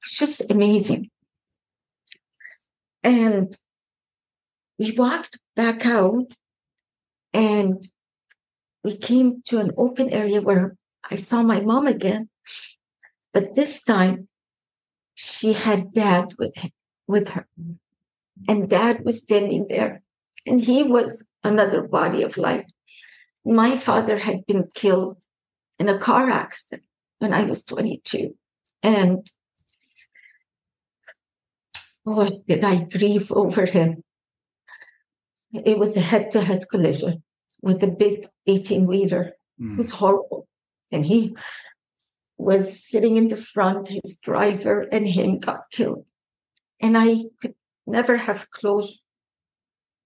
it's 0.03 0.17
just 0.17 0.51
amazing. 0.51 1.09
And 3.05 3.55
we 4.79 4.91
walked 4.93 5.37
back 5.55 5.85
out 5.85 6.33
and 7.35 7.87
we 8.83 8.97
came 8.97 9.43
to 9.43 9.59
an 9.59 9.71
open 9.77 10.09
area 10.09 10.41
where 10.41 10.75
I 11.09 11.15
saw 11.17 11.43
my 11.43 11.59
mom 11.59 11.85
again. 11.85 12.29
But 13.31 13.53
this 13.53 13.83
time 13.83 14.27
she 15.13 15.53
had 15.53 15.93
dad 15.93 16.33
with 16.39 16.57
him, 16.57 16.71
with 17.07 17.29
her. 17.29 17.47
And 18.47 18.69
dad 18.69 19.05
was 19.05 19.21
standing 19.21 19.67
there. 19.69 20.01
And 20.47 20.59
he 20.59 20.81
was 20.81 21.27
another 21.43 21.83
body 21.83 22.23
of 22.23 22.37
light. 22.37 22.71
My 23.45 23.77
father 23.77 24.17
had 24.17 24.47
been 24.47 24.69
killed 24.73 25.17
in 25.77 25.89
a 25.89 25.99
car 25.99 26.31
accident 26.31 26.87
when 27.19 27.33
I 27.33 27.43
was 27.43 27.63
22. 27.65 28.35
And 28.81 29.29
boy, 32.05 32.29
did 32.47 32.63
I 32.63 32.83
grieve 32.83 33.31
over 33.31 33.65
him. 33.65 34.03
It 35.53 35.77
was 35.79 35.97
a 35.97 36.01
head 36.01 36.31
to 36.31 36.41
head 36.41 36.65
collision 36.69 37.23
with 37.61 37.81
a 37.83 37.87
big 37.87 38.27
18 38.47 38.85
wheeler. 38.85 39.33
Mm. 39.59 39.73
It 39.73 39.77
was 39.77 39.91
horrible. 39.91 40.47
And 40.91 41.05
he 41.05 41.35
was 42.37 42.85
sitting 42.85 43.17
in 43.17 43.29
the 43.29 43.37
front, 43.37 43.89
his 43.89 44.17
driver 44.21 44.81
and 44.91 45.07
him 45.07 45.39
got 45.39 45.71
killed. 45.71 46.05
And 46.81 46.97
I 46.97 47.23
could 47.41 47.55
never 47.87 48.17
have 48.17 48.51
closure. 48.51 48.99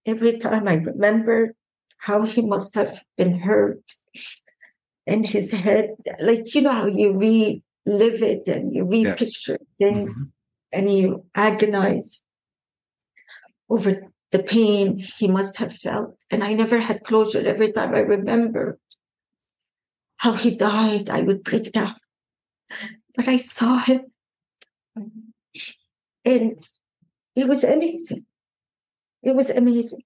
Every 0.06 0.38
time 0.38 0.68
I 0.68 0.76
remember 0.76 1.54
how 1.98 2.22
he 2.22 2.42
must 2.42 2.76
have 2.76 3.02
been 3.18 3.40
hurt 3.40 3.82
and 5.06 5.26
his 5.26 5.52
head, 5.52 5.96
like, 6.20 6.54
you 6.56 6.62
know, 6.62 6.72
how 6.72 6.86
you 6.86 7.12
relive 7.14 8.22
it 8.24 8.48
and 8.48 8.74
you 8.74 8.86
repicture 8.86 9.58
yes. 9.78 9.94
things 9.94 10.12
mm-hmm. 10.12 10.30
And 10.72 10.88
he 10.88 11.14
agonized 11.36 12.22
over 13.70 14.12
the 14.32 14.40
pain 14.40 14.98
he 14.98 15.28
must 15.28 15.58
have 15.58 15.76
felt. 15.76 16.16
And 16.30 16.44
I 16.44 16.54
never 16.54 16.80
had 16.80 17.04
closure. 17.04 17.46
Every 17.46 17.72
time 17.72 17.96
I 17.96 18.00
remember 18.00 18.80
how 20.18 20.34
he 20.34 20.52
died, 20.52 21.10
I 21.10 21.22
would 21.22 21.44
break 21.44 21.72
down. 21.72 21.96
But 23.16 23.28
I 23.28 23.38
saw 23.38 23.80
him. 23.80 24.12
And 26.26 26.68
it 27.36 27.48
was 27.48 27.64
amazing. 27.64 28.26
It 29.24 29.36
was 29.36 29.50
amazing. 29.50 30.04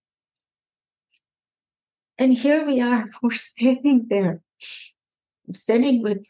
And 2.17 2.33
here 2.33 2.65
we 2.65 2.79
are, 2.79 3.09
we're 3.21 3.31
standing 3.31 4.05
there. 4.09 4.41
I'm 5.47 5.55
standing 5.55 6.03
with, 6.03 6.25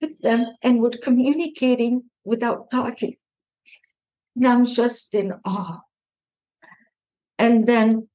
with 0.00 0.18
them 0.20 0.46
and 0.62 0.80
we're 0.80 0.90
communicating 0.90 2.04
without 2.24 2.70
talking. 2.70 3.16
And 4.36 4.46
I'm 4.46 4.64
just 4.64 5.14
in 5.14 5.34
awe. 5.44 5.80
And 7.38 7.66
then 7.66 8.08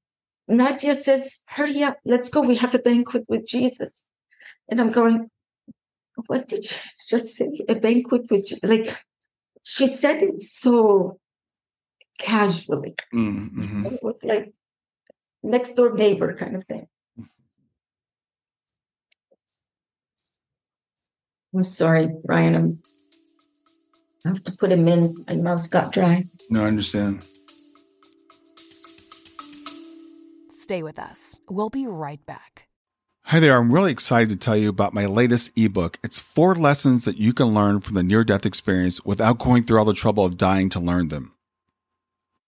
Nadia 0.47 0.95
says, 0.95 1.43
hurry 1.47 1.83
up, 1.83 1.97
let's 2.05 2.29
go. 2.29 2.41
We 2.41 2.55
have 2.57 2.75
a 2.75 2.79
banquet 2.79 3.25
with 3.27 3.47
Jesus. 3.47 4.07
And 4.69 4.79
I'm 4.79 4.91
going, 4.91 5.29
what 6.27 6.47
did 6.47 6.65
you 6.65 6.77
just 7.09 7.35
say? 7.35 7.49
A 7.67 7.75
banquet 7.75 8.29
with, 8.29 8.51
like, 8.63 9.03
she 9.63 9.87
said 9.87 10.21
it 10.21 10.41
so 10.41 11.19
casually. 12.19 12.95
Mm-hmm. 13.13 13.87
It 13.87 14.03
was 14.03 14.15
like 14.23 14.53
next 15.43 15.73
door 15.73 15.93
neighbor 15.93 16.33
kind 16.33 16.55
of 16.55 16.63
thing. 16.65 16.87
I'm 21.53 21.63
sorry, 21.63 22.09
Brian. 22.23 22.55
I'm, 22.55 22.81
I 24.25 24.29
have 24.29 24.43
to 24.43 24.51
put 24.53 24.71
him 24.71 24.87
in. 24.87 25.15
My 25.27 25.35
mouth 25.35 25.69
got 25.69 25.93
dry. 25.93 26.25
No, 26.49 26.63
I 26.63 26.67
understand. 26.67 27.25
Stay 30.51 30.81
with 30.81 30.97
us. 30.97 31.39
We'll 31.47 31.69
be 31.69 31.85
right 31.85 32.25
back. 32.25 32.67
Hi 33.25 33.39
there. 33.39 33.57
I'm 33.57 33.71
really 33.71 33.91
excited 33.91 34.29
to 34.29 34.35
tell 34.35 34.57
you 34.57 34.69
about 34.69 34.95
my 34.95 35.05
latest 35.05 35.51
ebook. 35.55 35.99
It's 36.03 36.19
four 36.19 36.55
lessons 36.55 37.05
that 37.05 37.17
you 37.17 37.33
can 37.33 37.53
learn 37.53 37.81
from 37.81 37.93
the 37.93 38.03
near 38.03 38.23
death 38.23 38.45
experience 38.45 39.03
without 39.05 39.37
going 39.37 39.63
through 39.63 39.77
all 39.77 39.85
the 39.85 39.93
trouble 39.93 40.25
of 40.25 40.37
dying 40.37 40.69
to 40.69 40.79
learn 40.79 41.09
them. 41.09 41.34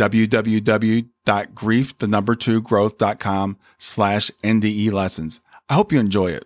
www.grief, 0.00 1.98
the 1.98 2.08
number 2.08 2.34
two 2.34 2.62
growth.com 2.62 3.58
slash 3.76 4.30
NDE 4.42 4.90
lessons. 4.90 5.40
I 5.68 5.74
hope 5.74 5.92
you 5.92 6.00
enjoy 6.00 6.28
it. 6.28 6.44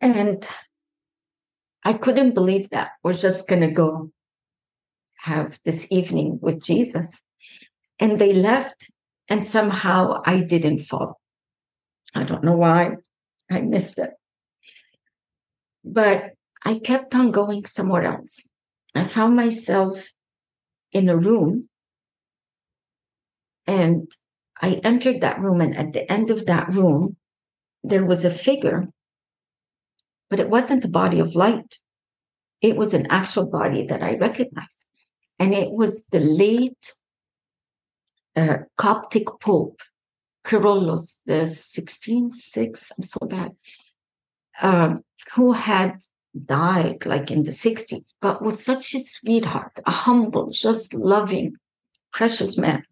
And 0.00 0.46
I 1.82 1.94
couldn't 1.94 2.34
believe 2.34 2.70
that 2.70 2.92
we're 3.02 3.14
just 3.14 3.48
going 3.48 3.62
to 3.62 3.70
go 3.70 4.12
have 5.16 5.58
this 5.64 5.90
evening 5.90 6.38
with 6.40 6.62
Jesus. 6.62 7.20
And 7.98 8.20
they 8.20 8.32
left, 8.32 8.90
and 9.28 9.44
somehow 9.44 10.22
I 10.24 10.40
didn't 10.40 10.80
fall. 10.80 11.20
I 12.14 12.22
don't 12.22 12.44
know 12.44 12.56
why. 12.56 12.96
I 13.50 13.62
missed 13.62 13.98
it. 13.98 14.10
But 15.84 16.34
I 16.64 16.78
kept 16.78 17.14
on 17.14 17.32
going 17.32 17.64
somewhere 17.66 18.04
else. 18.04 18.40
I 18.94 19.04
found 19.04 19.36
myself 19.36 20.12
in 20.92 21.08
a 21.08 21.16
room 21.16 21.68
and 23.66 24.10
I 24.60 24.80
entered 24.84 25.20
that 25.20 25.40
room, 25.40 25.60
and 25.60 25.76
at 25.76 25.92
the 25.92 26.10
end 26.10 26.30
of 26.30 26.46
that 26.46 26.72
room, 26.72 27.16
there 27.82 28.04
was 28.04 28.24
a 28.24 28.30
figure, 28.30 28.88
but 30.30 30.40
it 30.40 30.48
wasn't 30.48 30.84
a 30.84 30.88
body 30.88 31.18
of 31.20 31.34
light. 31.34 31.78
It 32.60 32.76
was 32.76 32.94
an 32.94 33.06
actual 33.10 33.46
body 33.46 33.84
that 33.86 34.02
I 34.02 34.16
recognized. 34.16 34.86
And 35.38 35.52
it 35.52 35.70
was 35.70 36.06
the 36.06 36.20
late 36.20 36.92
uh, 38.36 38.58
Coptic 38.76 39.26
Pope, 39.40 39.80
Kyrillos, 40.44 41.20
the 41.26 41.38
166, 41.38 42.92
I'm 42.96 43.04
so 43.04 43.26
bad, 43.26 43.52
um, 44.62 45.04
who 45.34 45.52
had 45.52 45.98
died 46.46 47.06
like 47.06 47.30
in 47.30 47.44
the 47.44 47.50
60s, 47.50 48.14
but 48.20 48.42
was 48.42 48.64
such 48.64 48.94
a 48.94 49.00
sweetheart, 49.00 49.78
a 49.86 49.90
humble, 49.90 50.50
just 50.50 50.94
loving, 50.94 51.56
precious 52.12 52.58
man. 52.58 52.84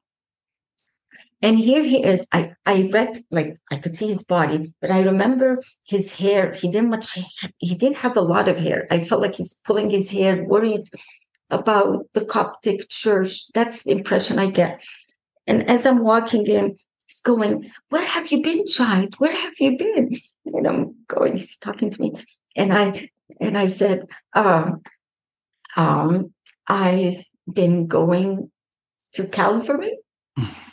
And 1.42 1.58
here 1.58 1.82
he 1.82 2.04
is. 2.04 2.26
I 2.30 2.54
I 2.66 2.88
read 2.92 3.24
like 3.32 3.56
I 3.70 3.76
could 3.76 3.96
see 3.96 4.06
his 4.06 4.22
body, 4.22 4.72
but 4.80 4.92
I 4.92 5.00
remember 5.00 5.60
his 5.86 6.16
hair. 6.16 6.52
He 6.52 6.68
didn't 6.68 6.90
much. 6.90 7.18
He 7.58 7.74
didn't 7.74 7.96
have 7.98 8.16
a 8.16 8.20
lot 8.20 8.46
of 8.46 8.60
hair. 8.60 8.86
I 8.92 9.00
felt 9.00 9.22
like 9.22 9.34
he's 9.34 9.60
pulling 9.64 9.90
his 9.90 10.08
hair, 10.08 10.44
worried 10.44 10.88
about 11.50 12.06
the 12.12 12.24
Coptic 12.24 12.88
church. 12.88 13.52
That's 13.54 13.82
the 13.82 13.90
impression 13.90 14.38
I 14.38 14.50
get. 14.50 14.80
And 15.48 15.68
as 15.68 15.84
I'm 15.84 16.04
walking 16.04 16.46
in, 16.46 16.76
he's 17.06 17.20
going, 17.20 17.68
"Where 17.88 18.06
have 18.06 18.30
you 18.30 18.40
been, 18.40 18.64
child? 18.66 19.16
Where 19.18 19.36
have 19.44 19.54
you 19.58 19.76
been?" 19.76 20.16
And 20.46 20.66
I'm 20.66 20.94
going. 21.08 21.38
He's 21.38 21.56
talking 21.56 21.90
to 21.90 22.00
me, 22.00 22.12
and 22.54 22.72
I 22.72 23.10
and 23.40 23.56
I 23.56 23.66
said, 23.66 24.06
um, 24.34 24.82
um, 25.76 26.32
I've 26.66 27.24
been 27.52 27.86
going 27.86 28.50
to 29.14 29.26
Calvary 29.26 29.98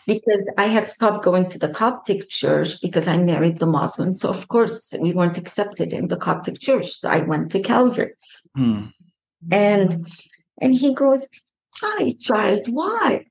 because 0.07 0.49
I 0.57 0.65
had 0.65 0.87
stopped 0.87 1.23
going 1.23 1.49
to 1.49 1.59
the 1.59 1.69
Coptic 1.69 2.29
church 2.29 2.81
because 2.81 3.07
I 3.07 3.17
married 3.17 3.57
the 3.57 3.65
Muslim. 3.65 4.13
So, 4.13 4.29
of 4.29 4.47
course, 4.47 4.93
we 4.99 5.13
weren't 5.13 5.37
accepted 5.37 5.93
in 5.93 6.07
the 6.07 6.17
Coptic 6.17 6.59
church. 6.59 6.91
So 6.91 7.09
I 7.09 7.19
went 7.19 7.51
to 7.51 7.61
Calvary. 7.61 8.13
Hmm. 8.55 8.87
And 9.51 10.07
and 10.61 10.75
he 10.75 10.93
goes, 10.93 11.27
Hi, 11.81 12.11
child, 12.19 12.67
why? 12.69 13.25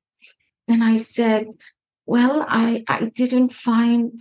And 0.66 0.82
I 0.82 0.96
said, 0.96 1.48
Well, 2.06 2.46
I, 2.48 2.84
I 2.88 3.06
didn't 3.14 3.52
find, 3.52 4.18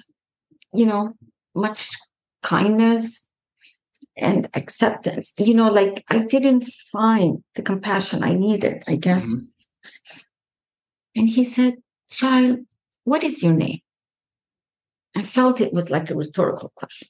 you 0.74 0.86
know, 0.86 1.14
much 1.56 1.90
kindness 2.44 3.27
and 4.18 4.48
acceptance. 4.54 5.34
You 5.38 5.54
know, 5.54 5.70
like 5.70 6.04
I 6.10 6.20
didn't 6.20 6.66
find 6.92 7.44
the 7.56 7.62
compassion 7.62 8.24
I 8.24 8.34
needed, 8.34 8.84
I 8.88 8.96
guess. 8.96 9.34
Mm-hmm. 9.34 9.46
And 11.18 11.30
he 11.30 11.44
said, 11.44 11.76
Child, 12.10 12.60
what 13.04 13.24
is 13.24 13.44
your 13.44 13.54
name? 13.54 13.80
I 15.16 15.24
felt 15.24 15.62
it 15.62 15.74
was 15.74 15.90
like 15.90 16.10
a 16.10 16.16
rhetorical 16.16 16.72
question. 16.76 17.08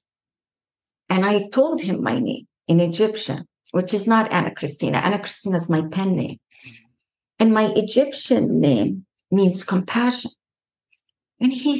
And 1.09 1.25
I 1.25 1.49
told 1.49 1.81
him 1.81 2.03
my 2.03 2.19
name 2.19 2.47
in 2.67 2.79
Egyptian, 2.79 3.47
which 3.71 3.93
is 3.93 4.07
not 4.07 4.31
Ana 4.31 4.53
Christina. 4.53 4.99
Ana 4.99 5.19
Christina 5.19 5.57
is 5.57 5.69
my 5.69 5.81
pen 5.81 6.15
name. 6.15 6.39
And 7.39 7.53
my 7.53 7.65
Egyptian 7.75 8.59
name 8.59 9.05
means 9.31 9.63
compassion. 9.63 10.31
And 11.39 11.53
he, 11.53 11.77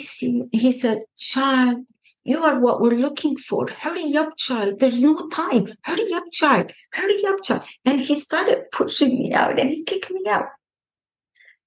he 0.51 0.71
said, 0.71 0.99
Child, 1.17 1.85
you 2.27 2.43
are 2.43 2.59
what 2.59 2.81
we're 2.81 2.99
looking 2.99 3.37
for. 3.37 3.69
Hurry 3.69 4.17
up, 4.17 4.35
child. 4.35 4.79
There's 4.79 5.01
no 5.01 5.29
time. 5.29 5.73
Hurry 5.83 6.13
up, 6.13 6.25
child. 6.33 6.73
Hurry 6.91 7.25
up, 7.25 7.41
child. 7.41 7.63
And 7.85 8.01
he 8.01 8.15
started 8.15 8.69
pushing 8.73 9.17
me 9.17 9.33
out 9.33 9.57
and 9.57 9.69
he 9.69 9.85
kicked 9.85 10.11
me 10.11 10.23
out. 10.27 10.47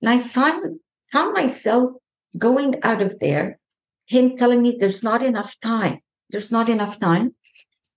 And 0.03 0.11
I 0.11 0.19
found, 0.19 0.81
found 1.11 1.33
myself 1.33 1.93
going 2.37 2.75
out 2.83 3.01
of 3.01 3.19
there, 3.21 3.59
him 4.05 4.37
telling 4.37 4.61
me 4.61 4.77
there's 4.79 5.03
not 5.03 5.23
enough 5.23 5.59
time. 5.61 6.01
There's 6.29 6.53
not 6.53 6.69
enough 6.69 7.01
time. 7.01 7.35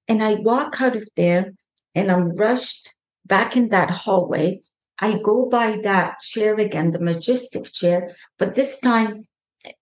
And 0.08 0.24
I 0.24 0.36
walk 0.36 0.82
out 0.82 0.96
of 0.96 1.10
there 1.18 1.52
and 1.94 2.10
I'm 2.10 2.34
rushed 2.34 2.96
back 3.26 3.58
in 3.58 3.70
that 3.70 3.90
hallway. 3.90 4.62
I 5.00 5.20
go 5.22 5.50
by 5.50 5.82
that 5.84 6.22
chair 6.22 6.56
again, 6.56 6.92
the 6.92 7.00
majestic 7.00 7.74
chair, 7.74 8.16
but 8.40 8.56
this 8.56 8.80
time 8.80 9.28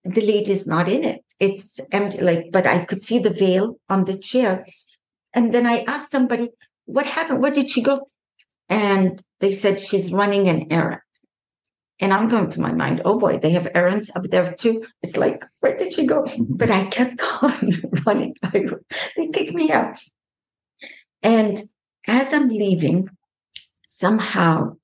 the 0.04 0.20
lady's 0.20 0.66
not 0.66 0.88
in 0.88 1.04
it. 1.04 1.24
It's 1.42 1.80
empty, 1.90 2.20
like, 2.20 2.52
but 2.52 2.68
I 2.68 2.84
could 2.84 3.02
see 3.02 3.18
the 3.18 3.30
veil 3.30 3.74
on 3.88 4.04
the 4.04 4.16
chair. 4.16 4.64
And 5.34 5.52
then 5.52 5.66
I 5.66 5.78
asked 5.88 6.12
somebody, 6.12 6.50
what 6.84 7.04
happened? 7.04 7.42
Where 7.42 7.50
did 7.50 7.68
she 7.68 7.82
go? 7.82 8.06
And 8.68 9.20
they 9.40 9.50
said 9.50 9.80
she's 9.80 10.12
running 10.12 10.46
an 10.46 10.72
errand. 10.72 11.00
And 11.98 12.12
I'm 12.12 12.28
going 12.28 12.48
to 12.50 12.60
my 12.60 12.72
mind, 12.72 13.02
oh 13.04 13.18
boy, 13.18 13.38
they 13.38 13.50
have 13.50 13.66
errands 13.74 14.12
up 14.14 14.22
there 14.30 14.52
too. 14.52 14.84
It's 15.02 15.16
like, 15.16 15.44
where 15.58 15.76
did 15.76 15.92
she 15.94 16.06
go? 16.06 16.22
Mm-hmm. 16.22 16.54
But 16.54 16.70
I 16.70 16.84
kept 16.84 17.20
on 17.42 17.72
running. 18.06 18.36
they 18.52 19.26
kicked 19.32 19.54
me 19.54 19.72
out. 19.72 19.96
And 21.24 21.60
as 22.06 22.32
I'm 22.32 22.50
leaving, 22.50 23.08
somehow 23.88 24.76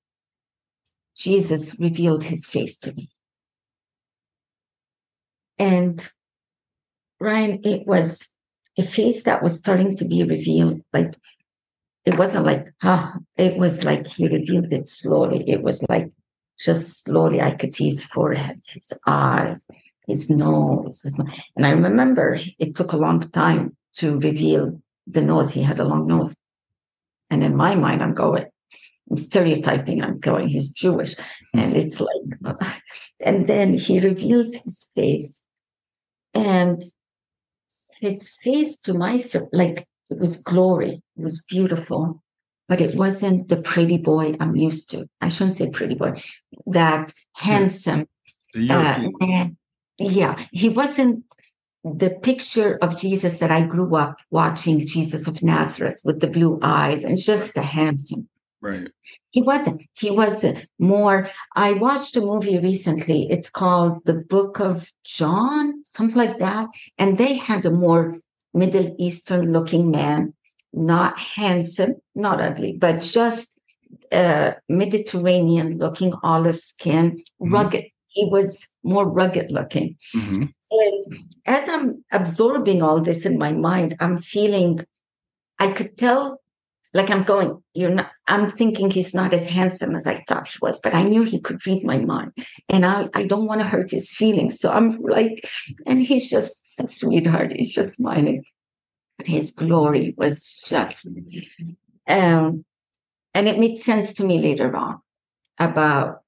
Jesus 1.16 1.78
revealed 1.78 2.24
his 2.24 2.46
face 2.46 2.80
to 2.80 2.92
me. 2.94 3.11
And 5.56 6.04
Brian, 7.19 7.61
it 7.64 7.87
was 7.87 8.29
a 8.79 8.83
face 8.83 9.25
that 9.25 9.43
was 9.43 9.59
starting 9.59 9.97
to 9.97 10.05
be 10.05 10.23
revealed. 10.23 10.81
Like 10.93 11.16
it 12.05 12.16
wasn't 12.16 12.47
like, 12.47 12.69
ah, 12.83 13.14
it 13.37 13.57
was 13.57 13.85
like 13.85 14.07
he 14.07 14.29
revealed 14.29 14.73
it 14.73 14.87
slowly. 14.87 15.49
It 15.49 15.62
was 15.62 15.83
like 15.89 16.11
just 16.59 17.05
slowly 17.05 17.41
I 17.41 17.53
could 17.53 17.75
see 17.75 17.87
his 17.87 18.03
forehead, 18.03 18.61
his 18.66 18.93
eyes, 19.07 19.66
his 20.07 20.31
nose. 20.31 21.03
His 21.03 21.19
nose. 21.19 21.29
And 21.57 21.66
I 21.66 21.71
remember 21.71 22.39
it 22.59 22.75
took 22.75 22.93
a 22.93 22.97
long 22.97 23.21
time 23.21 23.77
to 23.97 24.19
reveal 24.21 24.81
the 25.07 25.23
nose. 25.23 25.53
He 25.53 25.62
had 25.62 25.81
a 25.81 25.85
long 25.85 26.07
nose. 26.07 26.35
And 27.31 27.43
in 27.43 27.57
my 27.57 27.75
mind, 27.75 28.03
I'm 28.03 28.14
going, 28.14 28.47
I'm 29.11 29.19
stereotyping, 29.19 30.03
I'm 30.03 30.19
going, 30.19 30.49
he's 30.49 30.71
Jewish. 30.71 31.14
And 31.53 31.77
it's 31.77 32.01
like, 32.01 32.57
and 33.21 33.47
then 33.47 33.75
he 33.75 34.01
reveals 34.01 34.55
his 34.55 34.91
face 34.95 35.45
and 36.35 36.83
his 38.01 38.28
face 38.42 38.78
to 38.82 38.94
my 38.94 39.20
like 39.53 39.86
it 40.11 40.18
was 40.18 40.42
glory. 40.42 41.03
It 41.16 41.22
was 41.22 41.44
beautiful, 41.49 42.22
but 42.68 42.80
it 42.80 42.94
wasn't 42.94 43.49
the 43.49 43.61
pretty 43.61 43.99
boy 43.99 44.36
I'm 44.40 44.57
used 44.57 44.90
to. 44.90 45.09
I 45.20 45.28
shouldn't 45.28 45.57
say 45.57 45.68
pretty 45.70 45.94
boy, 45.94 46.20
that 46.66 47.12
handsome. 47.36 48.07
Uh. 48.70 49.49
Yeah, 50.01 50.36
he 50.53 50.68
wasn't 50.68 51.24
the 51.82 52.11
picture 52.11 52.78
of 52.82 52.99
Jesus 53.01 53.40
that 53.40 53.51
I 53.51 53.62
grew 53.62 53.96
up 53.96 54.18
watching, 54.30 54.86
Jesus 54.86 55.26
of 55.26 55.42
Nazareth 55.42 56.01
with 56.05 56.20
the 56.20 56.28
blue 56.28 56.59
eyes 56.62 57.03
and 57.03 57.18
just 57.18 57.55
the 57.55 57.62
handsome. 57.62 58.28
Right. 58.61 58.88
He 59.30 59.42
wasn't. 59.42 59.82
He 59.94 60.11
was 60.11 60.44
more. 60.78 61.28
I 61.54 61.72
watched 61.72 62.16
a 62.16 62.20
movie 62.20 62.59
recently. 62.59 63.30
It's 63.30 63.50
called 63.50 64.04
The 64.04 64.14
Book 64.14 64.59
of 64.59 64.90
John, 65.04 65.84
something 65.84 66.16
like 66.16 66.38
that. 66.38 66.68
And 66.98 67.18
they 67.18 67.34
had 67.34 67.64
a 67.64 67.70
more 67.70 68.16
Middle 68.54 68.94
Eastern 68.98 69.52
looking 69.52 69.90
man, 69.90 70.34
not 70.72 71.18
handsome, 71.18 71.94
not 72.14 72.40
ugly, 72.40 72.72
but 72.72 73.00
just 73.00 73.59
uh, 74.11 74.52
Mediterranean 74.68 75.78
looking 75.78 76.12
olive 76.22 76.61
skin, 76.61 77.22
mm-hmm. 77.40 77.54
rugged. 77.54 77.84
He 78.09 78.24
was 78.24 78.66
more 78.82 79.06
rugged 79.06 79.52
looking. 79.52 79.96
Mm-hmm. 80.16 80.46
And 80.70 81.28
as 81.46 81.68
I'm 81.68 82.04
absorbing 82.12 82.82
all 82.82 83.00
this 83.00 83.24
in 83.24 83.38
my 83.38 83.52
mind, 83.52 83.96
I'm 84.00 84.18
feeling, 84.18 84.84
I 85.59 85.70
could 85.70 85.96
tell, 85.96 86.40
like 86.95 87.11
I'm 87.11 87.22
going, 87.22 87.62
you're 87.74 87.91
not, 87.91 88.11
I'm 88.28 88.49
thinking 88.49 88.91
he's 88.91 89.14
not 89.14 89.34
as 89.34 89.47
handsome 89.47 89.95
as 89.95 90.07
I 90.07 90.24
thought 90.28 90.49
he 90.49 90.59
was, 90.62 90.78
but 90.82 90.95
I 90.95 91.03
knew 91.03 91.22
he 91.22 91.41
could 91.41 91.64
read 91.66 91.84
my 91.84 91.99
mind. 91.99 92.32
And 92.68 92.86
I, 92.86 93.09
I 93.14 93.26
don't 93.26 93.47
want 93.47 93.61
to 93.61 93.66
hurt 93.66 93.91
his 93.91 94.11
feelings. 94.11 94.59
So 94.59 94.70
I'm 94.70 94.99
like, 95.03 95.49
and 95.86 96.01
he's 96.01 96.30
just 96.30 96.80
a 96.80 96.86
sweetheart. 96.86 97.53
He's 97.53 97.74
just 97.74 97.97
smiling. 97.97 98.45
But 99.18 99.26
his 99.26 99.51
glory 99.51 100.14
was 100.16 100.62
just, 100.66 101.09
um, 102.07 102.64
and 103.34 103.49
it 103.49 103.59
made 103.59 103.76
sense 103.76 104.14
to 104.14 104.24
me 104.24 104.41
later 104.41 104.74
on 104.76 105.01
about 105.59 106.22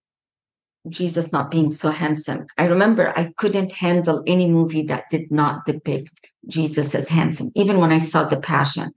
Jesus 0.89 1.31
not 1.31 1.51
being 1.51 1.71
so 1.71 1.91
handsome. 1.91 2.47
I 2.59 2.65
remember 2.65 3.13
I 3.17 3.33
couldn't 3.37 3.73
handle 3.73 4.23
any 4.27 4.51
movie 4.51 4.83
that 4.85 5.11
did 5.11 5.31
not 5.31 5.65
depict 5.67 6.29
Jesus 6.49 6.95
as 6.95 7.09
handsome. 7.09 7.51
Even 7.55 7.79
when 7.79 7.93
I 7.93 7.99
saw 7.99 8.25
The 8.25 8.41
Passion, 8.41 8.93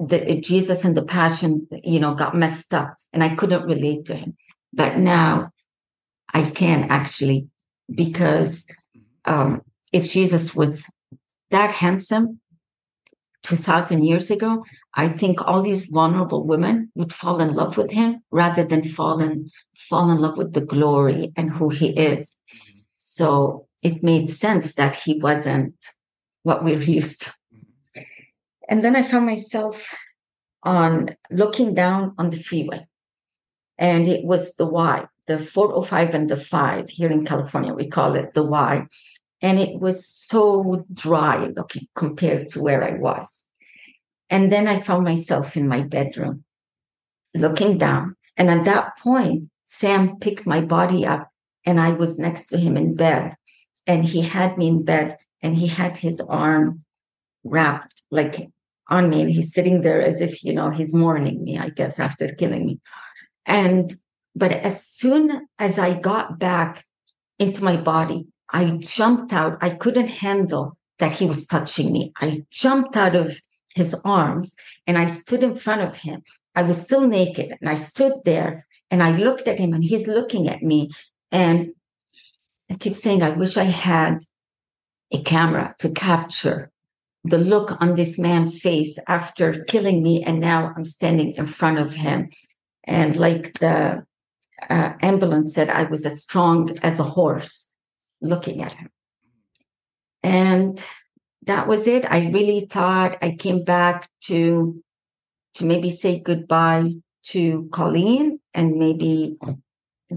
the 0.00 0.40
Jesus 0.40 0.84
and 0.84 0.96
the 0.96 1.04
Passion, 1.04 1.66
you 1.84 2.00
know, 2.00 2.14
got 2.14 2.34
messed 2.34 2.72
up, 2.72 2.96
and 3.12 3.22
I 3.22 3.34
couldn't 3.34 3.64
relate 3.64 4.06
to 4.06 4.14
him. 4.14 4.36
But 4.72 4.96
now 4.98 5.50
I 6.32 6.48
can 6.50 6.84
actually, 6.90 7.48
because 7.92 8.66
um, 9.24 9.62
if 9.92 10.10
Jesus 10.10 10.54
was 10.54 10.88
that 11.50 11.72
handsome, 11.72 12.40
2000 13.42 14.04
years 14.04 14.30
ago, 14.30 14.64
I 14.94 15.08
think 15.08 15.40
all 15.46 15.62
these 15.62 15.86
vulnerable 15.86 16.46
women 16.46 16.90
would 16.94 17.12
fall 17.12 17.40
in 17.40 17.54
love 17.54 17.76
with 17.76 17.90
him 17.90 18.22
rather 18.30 18.64
than 18.64 18.84
fall 18.84 19.20
in, 19.20 19.50
fall 19.74 20.10
in 20.10 20.18
love 20.18 20.36
with 20.36 20.52
the 20.52 20.60
glory 20.60 21.32
and 21.36 21.50
who 21.50 21.70
he 21.70 21.88
is. 21.90 22.36
So 22.98 23.66
it 23.82 24.02
made 24.02 24.28
sense 24.28 24.74
that 24.74 24.96
he 24.96 25.18
wasn't 25.18 25.74
what 26.42 26.64
we're 26.64 26.82
used 26.82 27.22
to. 27.22 27.32
And 28.70 28.82
then 28.84 28.96
I 28.96 29.02
found 29.02 29.26
myself 29.26 29.92
on 30.62 31.16
looking 31.30 31.74
down 31.74 32.14
on 32.16 32.30
the 32.30 32.38
freeway. 32.38 32.86
And 33.76 34.06
it 34.06 34.24
was 34.24 34.54
the 34.54 34.66
Y, 34.66 35.06
the 35.26 35.38
405 35.38 36.14
and 36.14 36.30
the 36.30 36.36
5 36.36 36.88
here 36.88 37.10
in 37.10 37.26
California. 37.26 37.74
We 37.74 37.88
call 37.88 38.14
it 38.14 38.32
the 38.32 38.44
Y 38.44 38.86
and 39.42 39.58
it 39.58 39.80
was 39.80 40.06
so 40.06 40.84
dry 40.92 41.46
looking 41.56 41.88
compared 41.94 42.48
to 42.50 42.62
where 42.62 42.84
I 42.84 42.92
was. 42.92 43.46
And 44.28 44.52
then 44.52 44.68
I 44.68 44.80
found 44.80 45.04
myself 45.04 45.56
in 45.56 45.66
my 45.66 45.80
bedroom 45.80 46.44
looking 47.34 47.78
down. 47.78 48.16
And 48.36 48.50
at 48.50 48.64
that 48.66 48.98
point, 48.98 49.50
Sam 49.64 50.18
picked 50.18 50.46
my 50.46 50.60
body 50.60 51.06
up 51.06 51.30
and 51.64 51.80
I 51.80 51.92
was 51.92 52.18
next 52.18 52.48
to 52.48 52.58
him 52.58 52.76
in 52.76 52.94
bed. 52.94 53.34
And 53.86 54.04
he 54.04 54.22
had 54.22 54.58
me 54.58 54.68
in 54.68 54.84
bed 54.84 55.18
and 55.42 55.56
he 55.56 55.66
had 55.66 55.96
his 55.96 56.20
arm 56.20 56.84
wrapped 57.42 58.02
like 58.10 58.50
on 58.90 59.08
me. 59.08 59.22
And 59.22 59.30
he's 59.30 59.54
sitting 59.54 59.82
there 59.82 60.00
as 60.00 60.20
if, 60.20 60.44
you 60.44 60.52
know, 60.52 60.70
he's 60.70 60.92
mourning 60.92 61.42
me, 61.42 61.58
I 61.58 61.70
guess, 61.70 61.98
after 61.98 62.34
killing 62.34 62.66
me. 62.66 62.80
And, 63.46 63.94
but 64.34 64.52
as 64.52 64.84
soon 64.84 65.46
as 65.58 65.78
I 65.78 65.98
got 65.98 66.38
back 66.38 66.84
into 67.38 67.64
my 67.64 67.76
body, 67.76 68.26
I 68.52 68.78
jumped 68.78 69.32
out. 69.32 69.58
I 69.62 69.70
couldn't 69.70 70.10
handle 70.10 70.76
that 70.98 71.14
he 71.14 71.26
was 71.26 71.46
touching 71.46 71.92
me. 71.92 72.12
I 72.20 72.44
jumped 72.50 72.96
out 72.96 73.16
of 73.16 73.40
his 73.74 73.94
arms 74.04 74.54
and 74.86 74.98
I 74.98 75.06
stood 75.06 75.42
in 75.42 75.54
front 75.54 75.82
of 75.82 75.96
him. 75.96 76.22
I 76.54 76.64
was 76.64 76.80
still 76.80 77.06
naked 77.06 77.56
and 77.60 77.70
I 77.70 77.76
stood 77.76 78.12
there 78.24 78.66
and 78.90 79.02
I 79.02 79.12
looked 79.12 79.46
at 79.46 79.58
him 79.58 79.72
and 79.72 79.84
he's 79.84 80.06
looking 80.06 80.48
at 80.48 80.62
me. 80.62 80.90
And 81.30 81.70
I 82.70 82.74
keep 82.74 82.96
saying, 82.96 83.22
I 83.22 83.30
wish 83.30 83.56
I 83.56 83.64
had 83.64 84.18
a 85.12 85.22
camera 85.22 85.74
to 85.78 85.90
capture 85.90 86.70
the 87.24 87.38
look 87.38 87.80
on 87.80 87.94
this 87.94 88.18
man's 88.18 88.60
face 88.60 88.98
after 89.06 89.64
killing 89.64 90.02
me. 90.02 90.22
And 90.22 90.40
now 90.40 90.72
I'm 90.76 90.86
standing 90.86 91.32
in 91.32 91.46
front 91.46 91.78
of 91.78 91.94
him. 91.94 92.30
And 92.84 93.16
like 93.16 93.58
the 93.58 94.04
uh, 94.68 94.92
ambulance 95.00 95.54
said, 95.54 95.70
I 95.70 95.84
was 95.84 96.06
as 96.06 96.22
strong 96.22 96.76
as 96.82 96.98
a 96.98 97.04
horse 97.04 97.70
looking 98.20 98.62
at 98.62 98.74
him. 98.74 98.90
And 100.22 100.82
that 101.46 101.66
was 101.66 101.86
it. 101.86 102.10
I 102.10 102.30
really 102.30 102.60
thought 102.60 103.16
I 103.22 103.32
came 103.32 103.64
back 103.64 104.08
to 104.22 104.82
to 105.54 105.64
maybe 105.64 105.90
say 105.90 106.20
goodbye 106.20 106.90
to 107.24 107.68
Colleen 107.72 108.38
and 108.54 108.76
maybe 108.76 109.36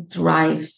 drive, 0.07 0.69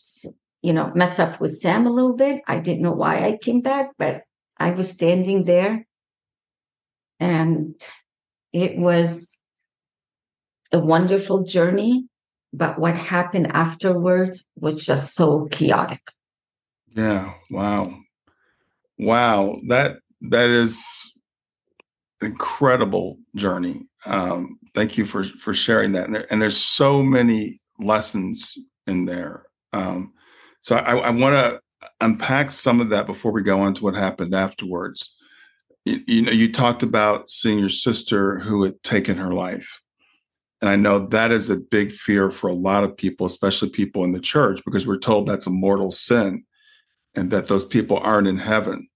you 0.62 0.72
know, 0.72 0.92
mess 0.96 1.20
up 1.20 1.42
with 1.42 1.58
Sam 1.58 1.86
a 1.86 1.92
little 1.92 2.16
bit. 2.16 2.42
I 2.48 2.60
didn't 2.60 2.84
know 2.84 2.94
why 2.94 3.18
I 3.18 3.38
came 3.42 3.62
back, 3.62 3.92
but 3.98 4.22
I 4.58 4.72
was 4.72 4.90
standing 4.90 5.44
there 5.44 5.85
and 7.20 7.76
it 8.54 8.78
was 8.78 9.40
a 10.72 10.80
wonderful 10.80 11.44
journey. 11.44 12.08
But 12.54 12.80
what 12.80 12.96
happened 12.96 13.52
afterwards 13.54 14.46
was 14.56 14.86
just 14.86 15.14
so 15.14 15.48
chaotic. 15.52 16.02
Yeah. 16.96 17.34
Wow. 17.52 17.98
Wow. 18.98 19.60
That 19.68 19.98
that 20.22 20.50
is 20.50 20.86
an 22.22 22.28
incredible 22.28 23.18
journey. 23.36 23.82
Um, 24.06 24.58
thank 24.74 24.98
you 24.98 25.06
for 25.06 25.24
for 25.24 25.54
sharing 25.54 25.92
that. 25.94 26.06
And, 26.06 26.16
there, 26.16 26.28
and 26.32 26.42
there's 26.42 26.58
so 26.58 27.04
many 27.04 27.60
lessons 27.78 28.58
in 28.88 29.06
there. 29.06 29.48
Um, 29.74 30.14
so 30.62 30.78
I, 30.78 30.96
I 30.96 31.10
want 31.10 31.36
to 31.36 31.60
unpack 32.00 32.52
some 32.52 32.80
of 32.80 32.90
that 32.90 33.06
before 33.06 33.32
we 33.32 33.44
go 33.44 33.60
on 33.62 33.74
to 33.74 33.84
what 33.84 33.96
happened 33.96 34.34
afterwards. 34.34 35.15
You, 35.86 36.02
you 36.08 36.22
know, 36.24 36.32
you 36.32 36.52
talked 36.52 36.84
about 36.84 37.30
seeing 37.30 37.60
your 37.60 37.70
sister 37.70 38.40
who 38.40 38.64
had 38.64 38.82
taken 38.84 39.18
her 39.18 39.32
life. 39.32 39.82
And 40.62 40.70
I 40.70 40.76
know 40.76 41.08
that 41.08 41.32
is 41.32 41.50
a 41.50 41.58
big 41.58 41.92
fear 41.92 42.32
for 42.32 42.50
a 42.50 42.56
lot 42.56 42.84
of 42.84 42.98
people, 42.98 43.26
especially 43.26 43.70
people 43.70 44.04
in 44.04 44.12
the 44.12 44.20
church, 44.20 44.62
because 44.66 44.88
we're 44.88 44.98
told 44.98 45.28
that's 45.28 45.48
a 45.48 45.52
mortal 45.52 45.92
sin 45.92 46.44
and 47.14 47.30
that 47.32 47.48
those 47.48 47.66
people 47.66 47.98
aren't 47.98 48.28
in 48.28 48.38
heaven. 48.38 48.88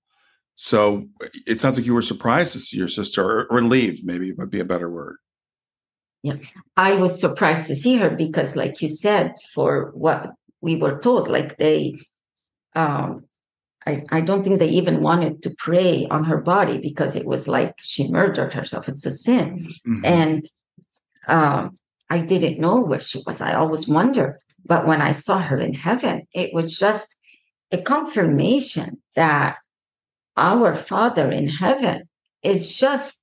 So 0.55 1.05
it 1.45 1.59
sounds 1.59 1.77
like 1.77 1.85
you 1.85 1.93
were 1.93 2.01
surprised 2.01 2.51
to 2.53 2.59
see 2.59 2.75
your 2.75 2.89
sister, 2.89 3.23
or 3.23 3.47
relieved, 3.49 4.03
maybe 4.03 4.33
would 4.33 4.49
be 4.49 4.59
a 4.59 4.65
better 4.65 4.89
word. 4.89 5.15
Yeah, 6.21 6.35
I 6.75 6.95
was 6.95 7.17
surprised 7.17 7.67
to 7.67 7.75
see 7.75 7.95
her 7.95 8.09
because, 8.09 8.57
like 8.57 8.81
you 8.81 8.89
said, 8.89 9.35
for 9.53 9.91
what 9.93 10.31
we 10.59 10.75
were 10.75 10.99
told, 10.99 11.29
like 11.29 11.57
they, 11.57 11.97
um, 12.75 13.28
I, 13.85 14.03
I 14.09 14.21
don't 14.21 14.43
think 14.43 14.59
they 14.59 14.69
even 14.69 15.01
wanted 15.01 15.41
to 15.43 15.55
pray 15.57 16.05
on 16.11 16.25
her 16.25 16.37
body 16.37 16.77
because 16.77 17.15
it 17.15 17.25
was 17.25 17.47
like 17.47 17.75
she 17.79 18.11
murdered 18.11 18.53
herself. 18.53 18.89
It's 18.89 19.05
a 19.05 19.11
sin. 19.11 19.69
Mm-hmm. 19.87 20.05
And 20.05 20.49
um, 21.27 21.77
I 22.09 22.19
didn't 22.19 22.59
know 22.59 22.81
where 22.81 22.99
she 22.99 23.21
was. 23.25 23.41
I 23.41 23.53
always 23.53 23.87
wondered. 23.87 24.37
But 24.65 24.85
when 24.85 25.01
I 25.01 25.13
saw 25.13 25.39
her 25.39 25.59
in 25.59 25.73
heaven, 25.73 26.27
it 26.33 26.53
was 26.53 26.77
just 26.77 27.17
a 27.71 27.77
confirmation 27.81 29.01
that 29.15 29.57
our 30.35 30.75
Father 30.75 31.31
in 31.31 31.47
heaven 31.47 32.09
is 32.43 32.75
just 32.75 33.21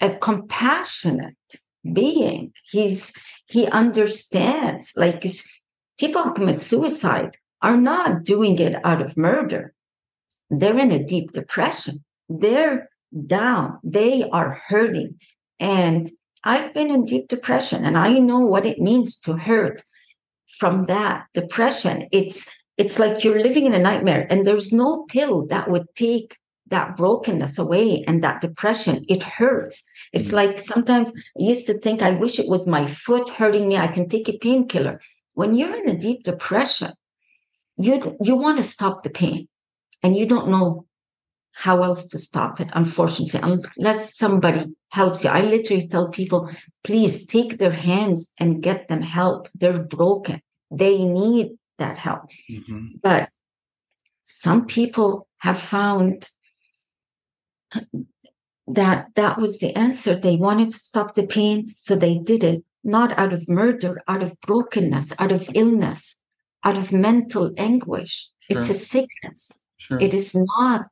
a 0.00 0.14
compassionate 0.16 1.36
being. 1.92 2.52
He's 2.70 3.12
he 3.46 3.66
understands. 3.68 4.92
Like 4.96 5.24
people 5.98 6.22
who 6.22 6.34
commit 6.34 6.60
suicide 6.60 7.36
are 7.64 7.78
not 7.78 8.24
doing 8.24 8.58
it 8.58 8.76
out 8.84 9.00
of 9.00 9.16
murder. 9.16 9.72
They're 10.50 10.78
in 10.78 10.92
a 10.92 11.02
deep 11.02 11.32
depression. 11.32 12.04
They're 12.28 12.90
down. 13.26 13.78
They 13.82 14.28
are 14.28 14.60
hurting. 14.68 15.18
And 15.58 16.10
I've 16.44 16.74
been 16.74 16.90
in 16.90 17.06
deep 17.06 17.28
depression 17.28 17.86
and 17.86 17.96
I 17.96 18.18
know 18.18 18.40
what 18.40 18.66
it 18.66 18.80
means 18.80 19.18
to 19.20 19.32
hurt 19.32 19.82
from 20.58 20.84
that 20.86 21.24
depression. 21.32 22.06
It's 22.12 22.38
it's 22.76 22.98
like 22.98 23.24
you're 23.24 23.40
living 23.40 23.64
in 23.66 23.72
a 23.72 23.78
nightmare 23.78 24.26
and 24.28 24.46
there's 24.46 24.70
no 24.70 25.04
pill 25.08 25.46
that 25.46 25.70
would 25.70 25.86
take 25.94 26.36
that 26.68 26.96
brokenness 26.96 27.56
away 27.58 28.04
and 28.06 28.22
that 28.22 28.42
depression. 28.42 29.06
It 29.08 29.22
hurts. 29.22 29.82
It's 30.12 30.26
mm-hmm. 30.26 30.36
like 30.36 30.58
sometimes 30.58 31.12
I 31.38 31.42
used 31.52 31.66
to 31.68 31.74
think, 31.74 32.02
I 32.02 32.10
wish 32.10 32.38
it 32.38 32.48
was 32.48 32.66
my 32.66 32.84
foot 32.84 33.28
hurting 33.30 33.68
me. 33.68 33.78
I 33.78 33.86
can 33.86 34.08
take 34.08 34.28
a 34.28 34.36
painkiller. 34.38 35.00
When 35.34 35.54
you're 35.54 35.76
in 35.76 35.88
a 35.88 35.96
deep 35.96 36.24
depression, 36.24 36.92
you 37.76 38.16
you 38.20 38.36
want 38.36 38.58
to 38.58 38.62
stop 38.62 39.02
the 39.02 39.10
pain, 39.10 39.48
and 40.02 40.16
you 40.16 40.26
don't 40.26 40.48
know 40.48 40.86
how 41.52 41.82
else 41.82 42.06
to 42.08 42.18
stop 42.18 42.60
it. 42.60 42.68
Unfortunately, 42.72 43.40
unless 43.40 44.16
somebody 44.16 44.66
helps 44.90 45.24
you, 45.24 45.30
I 45.30 45.42
literally 45.42 45.86
tell 45.86 46.08
people, 46.08 46.50
please 46.82 47.26
take 47.26 47.58
their 47.58 47.72
hands 47.72 48.30
and 48.38 48.62
get 48.62 48.88
them 48.88 49.02
help. 49.02 49.48
They're 49.54 49.82
broken. 49.82 50.42
They 50.70 51.04
need 51.04 51.52
that 51.78 51.96
help. 51.96 52.30
Mm-hmm. 52.50 52.86
But 53.02 53.30
some 54.24 54.66
people 54.66 55.28
have 55.38 55.58
found 55.58 56.28
that 58.66 59.06
that 59.14 59.38
was 59.38 59.58
the 59.58 59.76
answer. 59.76 60.16
They 60.16 60.36
wanted 60.36 60.72
to 60.72 60.78
stop 60.78 61.14
the 61.14 61.26
pain, 61.26 61.66
so 61.66 61.94
they 61.94 62.18
did 62.18 62.42
it, 62.42 62.64
not 62.82 63.16
out 63.18 63.32
of 63.32 63.48
murder, 63.48 64.00
out 64.08 64.22
of 64.22 64.40
brokenness, 64.40 65.12
out 65.18 65.32
of 65.32 65.48
illness, 65.54 66.20
out 66.64 66.76
of 66.76 66.92
mental 66.92 67.52
anguish. 67.56 68.28
Sure. 68.40 68.58
It's 68.58 68.70
a 68.70 68.74
sickness. 68.74 69.60
Sure. 69.76 70.00
It 70.00 70.14
is 70.14 70.34
not 70.34 70.86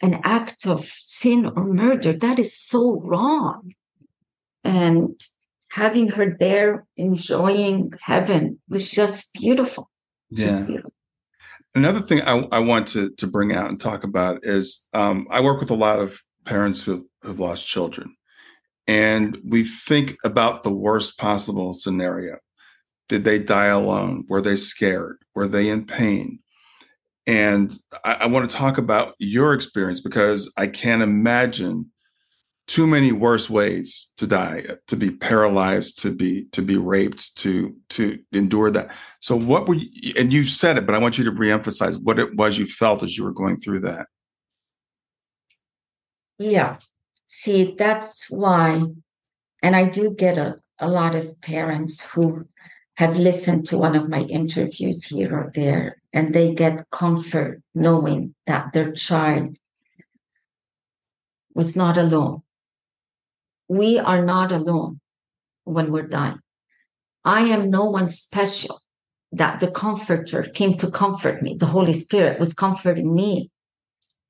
an 0.00 0.20
act 0.22 0.66
of 0.66 0.84
sin 0.84 1.46
or 1.46 1.64
murder. 1.64 2.12
That 2.12 2.38
is 2.38 2.56
so 2.56 3.00
wrong. 3.00 3.72
And 4.64 5.20
having 5.70 6.08
her 6.08 6.36
there 6.38 6.86
enjoying 6.96 7.92
heaven 8.00 8.60
was 8.68 8.90
just 8.90 9.32
beautiful. 9.34 9.90
Yeah. 10.30 10.46
Just 10.46 10.66
beautiful. 10.66 10.92
Another 11.74 12.00
thing 12.00 12.22
I, 12.22 12.38
I, 12.50 12.58
want 12.60 12.88
to, 12.88 13.10
to 13.10 13.26
bring 13.26 13.52
out 13.52 13.68
and 13.68 13.80
talk 13.80 14.02
about 14.02 14.40
is 14.42 14.86
um, 14.94 15.26
I 15.30 15.40
work 15.40 15.60
with 15.60 15.70
a 15.70 15.74
lot 15.74 15.98
of 15.98 16.20
parents 16.44 16.84
who 16.84 17.08
have 17.22 17.40
lost 17.40 17.66
children. 17.66 18.14
And 18.86 19.38
we 19.44 19.64
think 19.64 20.16
about 20.24 20.62
the 20.62 20.72
worst 20.72 21.18
possible 21.18 21.74
scenario. 21.74 22.38
Did 23.08 23.24
they 23.24 23.38
die 23.38 23.66
alone? 23.66 24.24
Were 24.28 24.42
they 24.42 24.56
scared? 24.56 25.18
Were 25.34 25.48
they 25.48 25.68
in 25.68 25.86
pain? 25.86 26.40
And 27.26 27.78
I, 28.04 28.12
I 28.14 28.26
want 28.26 28.50
to 28.50 28.56
talk 28.56 28.78
about 28.78 29.14
your 29.18 29.54
experience 29.54 30.00
because 30.00 30.50
I 30.56 30.66
can't 30.66 31.02
imagine 31.02 31.90
too 32.68 32.86
many 32.86 33.12
worse 33.12 33.48
ways 33.48 34.12
to 34.18 34.26
die 34.26 34.62
to 34.86 34.94
be 34.94 35.10
paralyzed 35.10 36.00
to 36.02 36.14
be 36.14 36.44
to 36.52 36.60
be 36.60 36.76
raped 36.76 37.34
to 37.34 37.74
to 37.88 38.18
endure 38.32 38.70
that 38.70 38.94
so 39.20 39.34
what 39.34 39.66
were 39.66 39.74
you 39.74 40.12
and 40.18 40.32
you 40.32 40.44
said 40.44 40.76
it 40.76 40.84
but 40.84 40.94
i 40.94 40.98
want 40.98 41.16
you 41.16 41.24
to 41.24 41.32
reemphasize 41.32 41.98
what 42.02 42.18
it 42.18 42.36
was 42.36 42.58
you 42.58 42.66
felt 42.66 43.02
as 43.02 43.16
you 43.16 43.24
were 43.24 43.32
going 43.32 43.56
through 43.56 43.80
that 43.80 44.06
yeah 46.38 46.76
see 47.26 47.74
that's 47.78 48.30
why 48.30 48.82
and 49.62 49.74
i 49.74 49.88
do 49.88 50.14
get 50.14 50.36
a, 50.36 50.60
a 50.78 50.88
lot 50.88 51.14
of 51.14 51.40
parents 51.40 52.02
who 52.02 52.46
have 52.98 53.16
listened 53.16 53.64
to 53.66 53.78
one 53.78 53.96
of 53.96 54.08
my 54.08 54.22
interviews 54.22 55.04
here 55.04 55.34
or 55.34 55.50
there 55.54 55.96
and 56.12 56.34
they 56.34 56.54
get 56.54 56.90
comfort 56.90 57.62
knowing 57.74 58.34
that 58.46 58.72
their 58.72 58.92
child 58.92 59.56
was 61.54 61.76
not 61.76 61.96
alone 61.96 62.42
we 63.68 63.98
are 63.98 64.24
not 64.24 64.50
alone 64.50 65.00
when 65.64 65.92
we're 65.92 66.06
dying. 66.06 66.40
I 67.24 67.42
am 67.42 67.70
no 67.70 67.84
one 67.84 68.08
special 68.08 68.80
that 69.32 69.60
the 69.60 69.70
comforter 69.70 70.44
came 70.44 70.78
to 70.78 70.90
comfort 70.90 71.42
me. 71.42 71.54
The 71.54 71.66
Holy 71.66 71.92
Spirit 71.92 72.40
was 72.40 72.54
comforting 72.54 73.14
me 73.14 73.50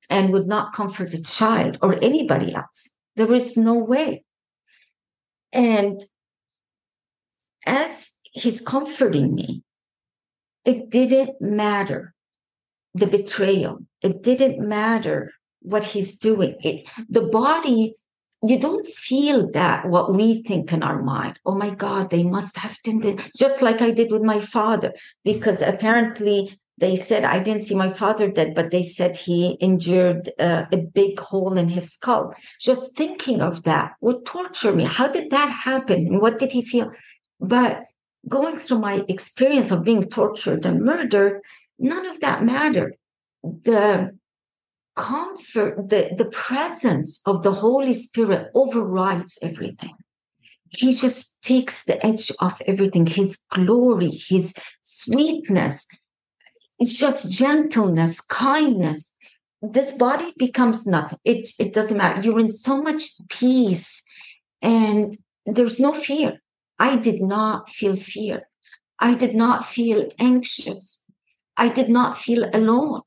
and 0.09 0.33
would 0.33 0.47
not 0.47 0.73
comfort 0.73 1.13
a 1.13 1.23
child 1.23 1.77
or 1.81 2.03
anybody 2.03 2.53
else. 2.53 2.89
There 3.15 3.33
is 3.33 3.55
no 3.55 3.75
way. 3.75 4.25
And 5.53 6.01
as 7.65 8.11
he's 8.39 8.61
comforting 8.61 9.35
me, 9.35 9.63
it 10.65 10.89
didn't 10.89 11.39
matter 11.41 12.13
the 12.93 13.07
betrayal. 13.07 13.79
It 14.01 14.23
didn't 14.23 14.67
matter 14.67 15.31
what 15.61 15.85
he's 15.85 16.17
doing. 16.17 16.55
It, 16.63 16.87
the 17.09 17.21
body 17.21 17.95
you 18.41 18.57
don't 18.57 18.87
feel 18.87 19.51
that 19.51 19.87
what 19.89 20.13
we 20.13 20.41
think 20.43 20.71
in 20.71 20.81
our 20.81 21.01
mind. 21.01 21.37
Oh 21.45 21.55
my 21.55 21.71
God, 21.71 22.09
they 22.09 22.23
must 22.23 22.57
have 22.57 22.77
done 22.83 23.17
just 23.35 23.61
like 23.61 23.81
I 23.81 23.91
did 23.91 24.11
with 24.11 24.21
my 24.21 24.39
father, 24.39 24.93
because 25.25 25.61
apparently 25.61 26.57
they 26.77 26.95
said 26.95 27.25
I 27.25 27.39
didn't 27.41 27.63
see 27.63 27.75
my 27.75 27.89
father 27.89 28.31
dead, 28.31 28.55
but 28.55 28.71
they 28.71 28.83
said 28.83 29.17
he 29.17 29.57
injured 29.59 30.31
uh, 30.39 30.63
a 30.71 30.77
big 30.77 31.19
hole 31.19 31.57
in 31.57 31.67
his 31.67 31.91
skull. 31.91 32.33
Just 32.61 32.95
thinking 32.95 33.41
of 33.41 33.63
that 33.63 33.95
would 33.99 34.25
torture 34.25 34.71
me. 34.73 34.85
How 34.85 35.09
did 35.09 35.31
that 35.31 35.49
happen? 35.49 36.19
What 36.21 36.39
did 36.39 36.53
he 36.53 36.61
feel? 36.63 36.91
But 37.41 37.83
going 38.27 38.57
through 38.57 38.79
my 38.79 39.03
experience 39.07 39.71
of 39.71 39.83
being 39.83 40.09
tortured 40.09 40.65
and 40.65 40.83
murdered, 40.83 41.41
none 41.77 42.05
of 42.05 42.19
that 42.19 42.43
mattered. 42.43 42.95
The 43.43 44.17
comfort, 44.95 45.89
the, 45.89 46.11
the 46.17 46.25
presence 46.25 47.21
of 47.25 47.43
the 47.43 47.53
Holy 47.53 47.93
Spirit 47.93 48.51
overrides 48.53 49.39
everything. 49.41 49.95
He 50.69 50.93
just 50.93 51.41
takes 51.41 51.85
the 51.85 52.05
edge 52.05 52.31
off 52.39 52.61
everything. 52.67 53.05
His 53.05 53.37
glory, 53.49 54.09
his 54.09 54.53
sweetness, 54.81 55.87
just 56.83 57.31
gentleness, 57.31 58.21
kindness. 58.21 59.13
This 59.61 59.91
body 59.93 60.33
becomes 60.37 60.85
nothing. 60.85 61.17
It, 61.25 61.49
it 61.59 61.73
doesn't 61.73 61.97
matter. 61.97 62.21
You're 62.21 62.39
in 62.39 62.51
so 62.51 62.81
much 62.81 63.03
peace 63.29 64.03
and 64.61 65.17
there's 65.45 65.79
no 65.79 65.93
fear. 65.93 66.39
I 66.79 66.95
did 66.97 67.21
not 67.21 67.69
feel 67.69 67.95
fear. 67.95 68.47
I 68.99 69.15
did 69.15 69.35
not 69.35 69.65
feel 69.65 70.09
anxious. 70.17 71.05
I 71.57 71.69
did 71.69 71.89
not 71.89 72.17
feel 72.17 72.49
alone. 72.53 73.01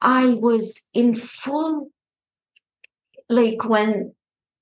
I 0.00 0.34
was 0.34 0.80
in 0.94 1.14
full, 1.14 1.90
like 3.28 3.68
when 3.68 4.14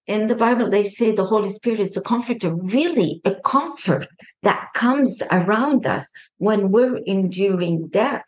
in 0.07 0.27
the 0.27 0.35
Bible 0.35 0.69
they 0.69 0.83
say 0.83 1.13
the 1.13 1.25
Holy 1.25 1.51
Spirit 1.51 1.81
is 1.81 1.97
a 1.97 2.03
comforter, 2.03 2.53
really 2.53 3.21
a 3.25 3.37
comfort 3.37 4.09
that 4.43 4.69
comes 4.75 5.23
around 5.31 5.87
us 5.87 6.11
when 6.39 6.73
we're 6.73 6.99
enduring 7.07 7.89
death. 7.89 8.25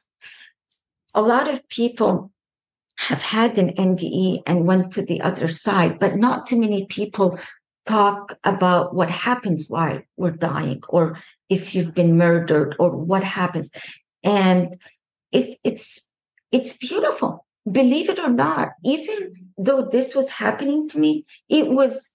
A 1.12 1.22
lot 1.22 1.48
of 1.48 1.68
people 1.68 2.30
have 2.96 3.22
had 3.22 3.58
an 3.58 3.70
NDE 3.70 4.42
and 4.46 4.66
went 4.66 4.92
to 4.92 5.04
the 5.04 5.20
other 5.22 5.48
side, 5.48 5.98
but 5.98 6.16
not 6.16 6.46
too 6.46 6.58
many 6.58 6.86
people 6.86 7.38
talk 7.86 8.38
about 8.44 8.94
what 8.94 9.10
happens 9.10 9.66
while 9.68 10.00
we're 10.16 10.30
dying 10.30 10.82
or 10.88 11.18
if 11.48 11.74
you've 11.74 11.94
been 11.94 12.16
murdered 12.16 12.76
or 12.78 12.90
what 12.90 13.24
happens. 13.24 13.70
And 14.22 14.76
it, 15.32 15.56
it's 15.64 16.08
it's 16.52 16.76
beautiful. 16.76 17.46
Believe 17.70 18.08
it 18.08 18.18
or 18.18 18.28
not, 18.28 18.70
even 18.84 19.34
though 19.56 19.82
this 19.82 20.14
was 20.14 20.30
happening 20.30 20.88
to 20.90 20.98
me, 20.98 21.24
it 21.48 21.68
was 21.68 22.14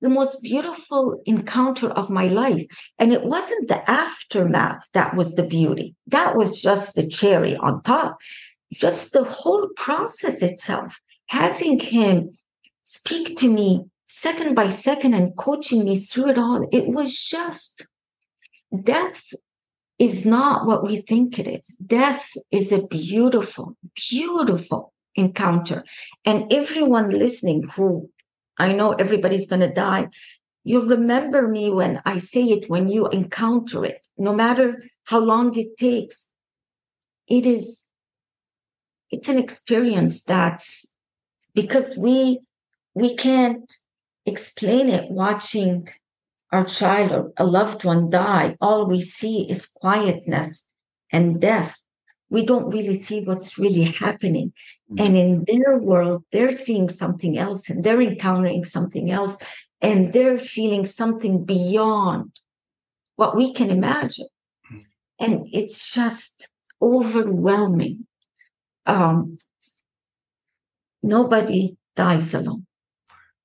the 0.00 0.08
most 0.08 0.42
beautiful 0.42 1.20
encounter 1.26 1.88
of 1.90 2.10
my 2.10 2.26
life. 2.26 2.66
And 2.98 3.12
it 3.12 3.24
wasn't 3.24 3.68
the 3.68 3.88
aftermath 3.90 4.86
that 4.92 5.16
was 5.16 5.34
the 5.34 5.46
beauty. 5.46 5.94
That 6.06 6.36
was 6.36 6.60
just 6.60 6.94
the 6.94 7.06
cherry 7.06 7.56
on 7.56 7.82
top. 7.82 8.18
Just 8.72 9.12
the 9.12 9.24
whole 9.24 9.68
process 9.76 10.42
itself, 10.42 11.00
having 11.26 11.80
him 11.80 12.30
speak 12.82 13.36
to 13.38 13.50
me 13.50 13.84
second 14.08 14.54
by 14.54 14.70
second 14.70 15.12
and 15.12 15.36
coaching 15.36 15.84
me 15.84 15.94
through 15.94 16.30
it 16.30 16.38
all. 16.38 16.66
It 16.72 16.88
was 16.88 17.22
just 17.22 17.86
death 18.82 19.32
is 19.98 20.24
not 20.24 20.66
what 20.66 20.82
we 20.82 20.96
think 21.02 21.38
it 21.38 21.46
is. 21.46 21.76
Death 21.84 22.30
is 22.50 22.72
a 22.72 22.86
beautiful, 22.86 23.76
beautiful 24.10 24.94
encounter. 25.14 25.84
And 26.24 26.50
everyone 26.52 27.10
listening 27.10 27.64
who 27.74 28.10
I 28.56 28.72
know 28.72 28.92
everybody's 28.92 29.46
going 29.46 29.60
to 29.60 29.72
die, 29.72 30.08
you 30.64 30.80
remember 30.80 31.46
me 31.46 31.70
when 31.70 32.00
I 32.06 32.18
say 32.18 32.44
it, 32.44 32.68
when 32.68 32.88
you 32.88 33.08
encounter 33.08 33.84
it, 33.84 34.06
no 34.16 34.34
matter 34.34 34.82
how 35.04 35.20
long 35.20 35.56
it 35.56 35.76
takes. 35.76 36.30
It 37.26 37.44
is, 37.44 37.88
it's 39.10 39.28
an 39.28 39.38
experience 39.38 40.22
that's 40.24 40.86
because 41.54 41.96
we, 41.96 42.40
we 42.94 43.14
can't 43.14 43.70
explain 44.28 44.88
it 44.88 45.10
watching 45.10 45.88
our 46.52 46.64
child 46.64 47.10
or 47.10 47.32
a 47.36 47.44
loved 47.44 47.84
one 47.84 48.10
die, 48.10 48.56
all 48.60 48.86
we 48.86 49.00
see 49.00 49.48
is 49.50 49.66
quietness 49.66 50.68
and 51.12 51.40
death. 51.40 51.84
We 52.30 52.44
don't 52.44 52.68
really 52.68 52.98
see 52.98 53.24
what's 53.24 53.58
really 53.58 53.84
happening. 53.84 54.52
Mm-hmm. 54.90 55.06
And 55.06 55.16
in 55.48 55.60
their 55.62 55.78
world, 55.78 56.24
they're 56.32 56.52
seeing 56.52 56.88
something 56.88 57.38
else 57.38 57.68
and 57.70 57.82
they're 57.82 58.00
encountering 58.00 58.64
something 58.64 59.10
else 59.10 59.36
and 59.80 60.12
they're 60.12 60.38
feeling 60.38 60.84
something 60.86 61.44
beyond 61.44 62.38
what 63.16 63.36
we 63.36 63.52
can 63.52 63.70
imagine. 63.70 64.28
Mm-hmm. 64.70 64.80
And 65.20 65.46
it's 65.52 65.92
just 65.92 66.50
overwhelming. 66.80 68.06
Um, 68.86 69.38
nobody 71.02 71.76
dies 71.96 72.32
alone. 72.34 72.67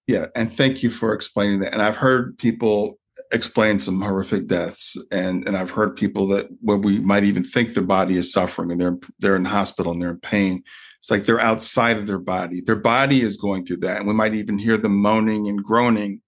Yeah, 0.08 0.28
and 0.36 0.52
thank 0.52 0.84
you 0.84 0.90
for 0.90 1.14
explaining 1.14 1.60
that. 1.62 1.74
And 1.74 1.82
I've 1.82 1.96
heard 1.96 2.38
people 2.38 3.00
explain 3.32 3.80
some 3.80 4.02
horrific 4.02 4.48
deaths, 4.48 4.98
and 5.12 5.48
and 5.48 5.58
I've 5.58 5.72
heard 5.72 5.96
people 5.96 6.28
that 6.28 6.48
when 6.62 6.82
we 6.82 7.00
might 7.00 7.24
even 7.24 7.44
think 7.44 7.74
their 7.74 7.84
body 7.84 8.18
is 8.18 8.32
suffering 8.32 8.72
and 8.72 8.82
they're 8.82 8.98
they're 9.20 9.36
in 9.36 9.44
the 9.44 9.50
hospital 9.50 9.92
and 9.92 10.02
they're 10.02 10.12
in 10.12 10.20
pain, 10.20 10.64
it's 11.00 11.10
like 11.10 11.26
they're 11.26 11.40
outside 11.40 11.98
of 11.98 12.08
their 12.08 12.20
body. 12.20 12.62
Their 12.62 12.76
body 12.76 13.22
is 13.22 13.38
going 13.38 13.66
through 13.66 13.78
that, 13.78 13.98
and 13.98 14.08
we 14.08 14.14
might 14.14 14.34
even 14.34 14.58
hear 14.58 14.78
them 14.78 14.96
moaning 15.02 15.48
and 15.48 15.64
groaning, 15.64 16.22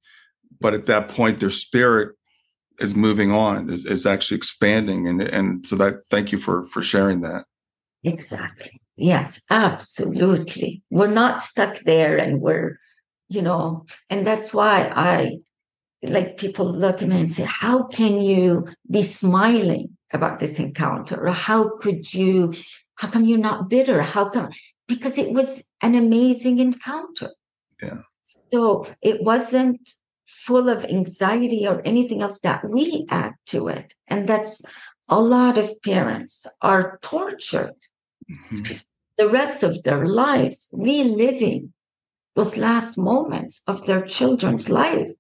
but 0.60 0.74
at 0.74 0.86
that 0.86 1.10
point, 1.10 1.40
their 1.40 1.50
spirit 1.50 2.16
is 2.80 2.96
moving 2.96 3.32
on, 3.32 3.70
is, 3.70 3.86
is 3.86 4.06
actually 4.06 4.38
expanding, 4.38 5.08
and 5.08 5.22
and 5.22 5.68
so 5.68 5.76
that 5.76 5.96
thank 6.10 6.32
you 6.32 6.38
for 6.38 6.64
for 6.64 6.82
sharing 6.82 7.22
that. 7.22 7.44
Exactly. 8.04 8.80
Yes, 8.98 9.42
absolutely. 9.50 10.82
We're 10.90 11.08
not 11.08 11.42
stuck 11.42 11.80
there, 11.80 12.18
and 12.18 12.40
we're 12.40 12.80
you 13.28 13.42
know, 13.42 13.86
and 14.10 14.26
that's 14.26 14.54
why 14.54 14.92
I 14.94 15.38
like 16.04 16.38
people 16.38 16.72
look 16.72 17.02
at 17.02 17.08
me 17.08 17.20
and 17.22 17.32
say, 17.32 17.44
How 17.44 17.84
can 17.84 18.22
you 18.22 18.68
be 18.90 19.04
smiling 19.04 19.98
about 20.12 20.40
this 20.40 20.60
encounter? 20.60 21.28
Or 21.28 21.32
how 21.32 21.78
could 21.78 22.14
you, 22.14 22.54
how 22.96 23.10
come 23.10 23.26
you're 23.26 23.38
not 23.38 23.70
bitter? 23.70 24.02
How 24.02 24.30
come? 24.30 24.50
Because 24.88 25.18
it 25.18 25.32
was 25.32 25.68
an 25.82 25.96
amazing 25.96 26.60
encounter. 26.60 27.32
Yeah. 27.82 28.00
So 28.52 28.88
it 29.02 29.22
wasn't 29.22 29.90
full 30.26 30.70
of 30.70 30.86
anxiety 30.86 31.68
or 31.68 31.82
anything 31.86 32.22
else 32.22 32.40
that 32.42 32.68
we 32.70 33.06
add 33.10 33.34
to 33.48 33.68
it. 33.68 33.94
And 34.08 34.28
that's 34.30 34.62
a 35.10 35.20
lot 35.20 35.58
of 35.58 35.82
parents 35.82 36.48
are 36.62 37.00
tortured 37.02 37.76
mm-hmm. 38.30 38.74
the 39.18 39.30
rest 39.30 39.64
of 39.64 39.84
their 39.84 40.06
lives, 40.06 40.68
reliving 40.72 41.74
those 42.36 42.58
last 42.58 42.98
moments 42.98 43.64
of 43.68 43.86
their 43.86 44.02
children's 44.02 44.70
life 44.70 45.12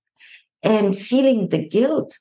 and 0.61 0.97
feeling 0.97 1.49
the 1.49 1.67
guilt 1.67 2.17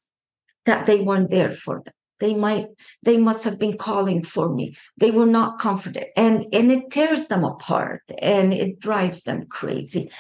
that 0.66 0.87
they 0.87 1.01
weren't 1.01 1.31
there 1.31 1.51
for 1.51 1.83
them. 1.85 1.95
They 2.21 2.35
might 2.35 2.69
they 3.03 3.19
must 3.19 3.45
have 3.45 3.59
been 3.59 3.77
calling 3.77 4.23
for 4.23 4.49
me. 4.55 4.77
They 4.97 5.11
were 5.11 5.27
not 5.27 5.59
comforted. 5.59 6.07
And 6.16 6.47
and 6.53 6.71
it 6.71 6.91
tears 6.91 7.27
them 7.27 7.45
apart 7.45 8.03
and 8.23 8.53
it 8.53 8.79
drives 8.79 9.25
them 9.25 9.47
crazy. 9.47 10.11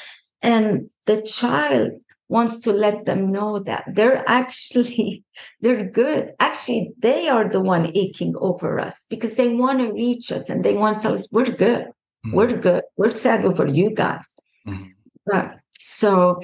And 0.42 0.90
the 1.06 1.22
child 1.22 1.92
wants 2.28 2.60
to 2.60 2.72
let 2.72 3.04
them 3.04 3.30
know 3.30 3.60
that 3.60 3.84
they're 3.86 4.24
actually 4.28 5.22
they're 5.60 5.88
good. 5.88 6.32
Actually 6.40 6.92
they 6.98 7.28
are 7.28 7.48
the 7.48 7.60
one 7.60 7.92
aching 7.94 8.34
over 8.38 8.80
us 8.80 9.04
because 9.08 9.36
they 9.36 9.54
want 9.54 9.78
to 9.78 9.92
reach 9.92 10.32
us 10.32 10.50
and 10.50 10.64
they 10.64 10.74
want 10.74 11.00
to 11.00 11.08
tell 11.08 11.14
us 11.14 11.28
we're 11.30 11.44
good. 11.44 11.86
Mm-hmm. 12.26 12.36
we're 12.36 12.56
good. 12.56 12.82
We're 12.96 13.10
sad 13.10 13.44
over 13.44 13.66
you 13.66 13.90
guys 13.90 14.34
Mm-hmm. 14.66 14.90
Right. 15.26 15.58
So 15.78 16.40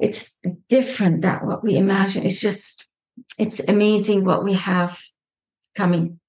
it's 0.00 0.38
different 0.68 1.22
than 1.22 1.46
what 1.46 1.62
we 1.62 1.76
imagine. 1.76 2.24
It's 2.24 2.40
just, 2.40 2.88
it's 3.38 3.60
amazing 3.60 4.24
what 4.24 4.44
we 4.44 4.54
have 4.54 5.00
coming 5.74 6.20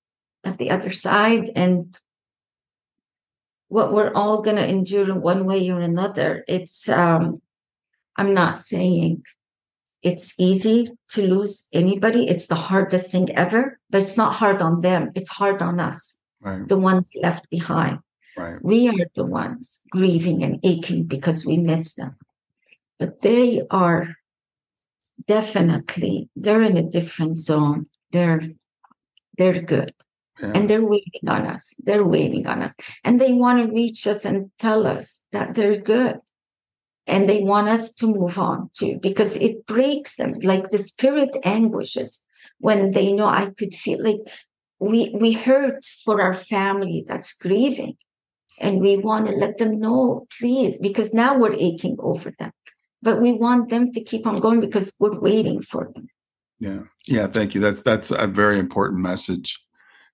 at 0.44 0.58
the 0.58 0.72
other 0.72 0.92
side 0.92 1.50
and 1.56 1.98
what 3.68 3.94
we're 3.94 4.14
all 4.14 4.42
going 4.42 4.56
to 4.56 4.68
endure 4.68 5.10
in 5.10 5.22
one 5.22 5.46
way 5.46 5.70
or 5.70 5.80
another. 5.82 6.44
It's, 6.48 6.90
um, 6.90 7.42
I'm 8.16 8.34
not 8.34 8.60
saying 8.60 9.24
it's 10.02 10.34
easy 10.40 10.92
to 11.10 11.28
lose 11.28 11.68
anybody. 11.74 12.28
It's 12.28 12.48
the 12.48 12.56
hardest 12.56 13.12
thing 13.12 13.30
ever, 13.36 13.80
but 13.90 14.02
it's 14.02 14.18
not 14.18 14.34
hard 14.34 14.62
on 14.62 14.82
them. 14.82 15.12
It's 15.14 15.30
hard 15.30 15.62
on 15.62 15.80
us, 15.80 16.18
right. 16.42 16.68
the 16.68 16.78
ones 16.78 17.12
left 17.22 17.50
behind. 17.50 18.00
Right. 18.40 18.64
We 18.64 18.88
are 18.88 19.06
the 19.16 19.26
ones 19.26 19.82
grieving 19.92 20.44
and 20.44 20.60
aching 20.64 21.04
because 21.04 21.46
we 21.46 21.58
miss 21.58 21.96
them. 21.96 22.16
But 22.98 23.22
they 23.22 23.64
are 23.70 24.16
definitely 25.28 26.30
they're 26.38 26.62
in 26.62 26.78
a 26.78 26.90
different 26.90 27.36
zone. 27.36 27.88
They're 28.14 28.42
they're 29.38 29.62
good. 29.62 29.94
Yeah. 30.42 30.52
And 30.56 30.70
they're 30.70 30.86
waiting 30.86 31.28
on 31.28 31.48
us. 31.48 31.74
They're 31.80 32.06
waiting 32.06 32.48
on 32.48 32.64
us. 32.64 32.74
And 33.04 33.20
they 33.20 33.34
want 33.34 33.60
to 33.60 33.74
reach 33.74 34.08
us 34.08 34.24
and 34.24 34.52
tell 34.58 34.88
us 34.88 35.22
that 35.34 35.56
they're 35.56 35.76
good. 35.76 36.20
And 37.08 37.28
they 37.28 37.42
want 37.42 37.68
us 37.68 37.94
to 37.96 38.08
move 38.08 38.40
on 38.40 38.70
too, 38.74 39.00
because 39.02 39.36
it 39.36 39.66
breaks 39.66 40.16
them. 40.16 40.36
Like 40.44 40.70
the 40.70 40.78
spirit 40.78 41.36
anguishes 41.44 42.24
when 42.60 42.92
they 42.92 43.12
know 43.12 43.28
I 43.28 43.50
could 43.50 43.76
feel 43.76 44.02
like 44.02 44.22
we 44.80 45.14
we 45.14 45.34
hurt 45.34 45.84
for 46.06 46.22
our 46.22 46.34
family 46.34 47.04
that's 47.06 47.34
grieving 47.34 47.98
and 48.60 48.82
we 48.82 48.98
want 48.98 49.28
to 49.28 49.34
let 49.34 49.58
them 49.58 49.80
know, 49.80 50.28
please, 50.38 50.78
because 50.78 51.14
now 51.14 51.38
we're 51.38 51.54
aching 51.54 51.96
over 52.00 52.32
them. 52.38 52.52
But 53.02 53.22
we 53.22 53.32
want 53.32 53.70
them 53.70 53.92
to 53.94 54.04
keep 54.04 54.28
on 54.28 54.40
going 54.40 54.60
because 54.60 54.92
we're 55.00 55.20
waiting 55.20 55.62
for 55.62 55.90
them. 55.96 56.08
Yeah. 56.60 56.82
Yeah. 57.08 57.28
Thank 57.28 57.56
you. 57.56 57.62
That's 57.62 57.82
that's 57.82 58.12
a 58.12 58.28
very 58.28 58.60
important 58.60 59.00
message. 59.00 59.58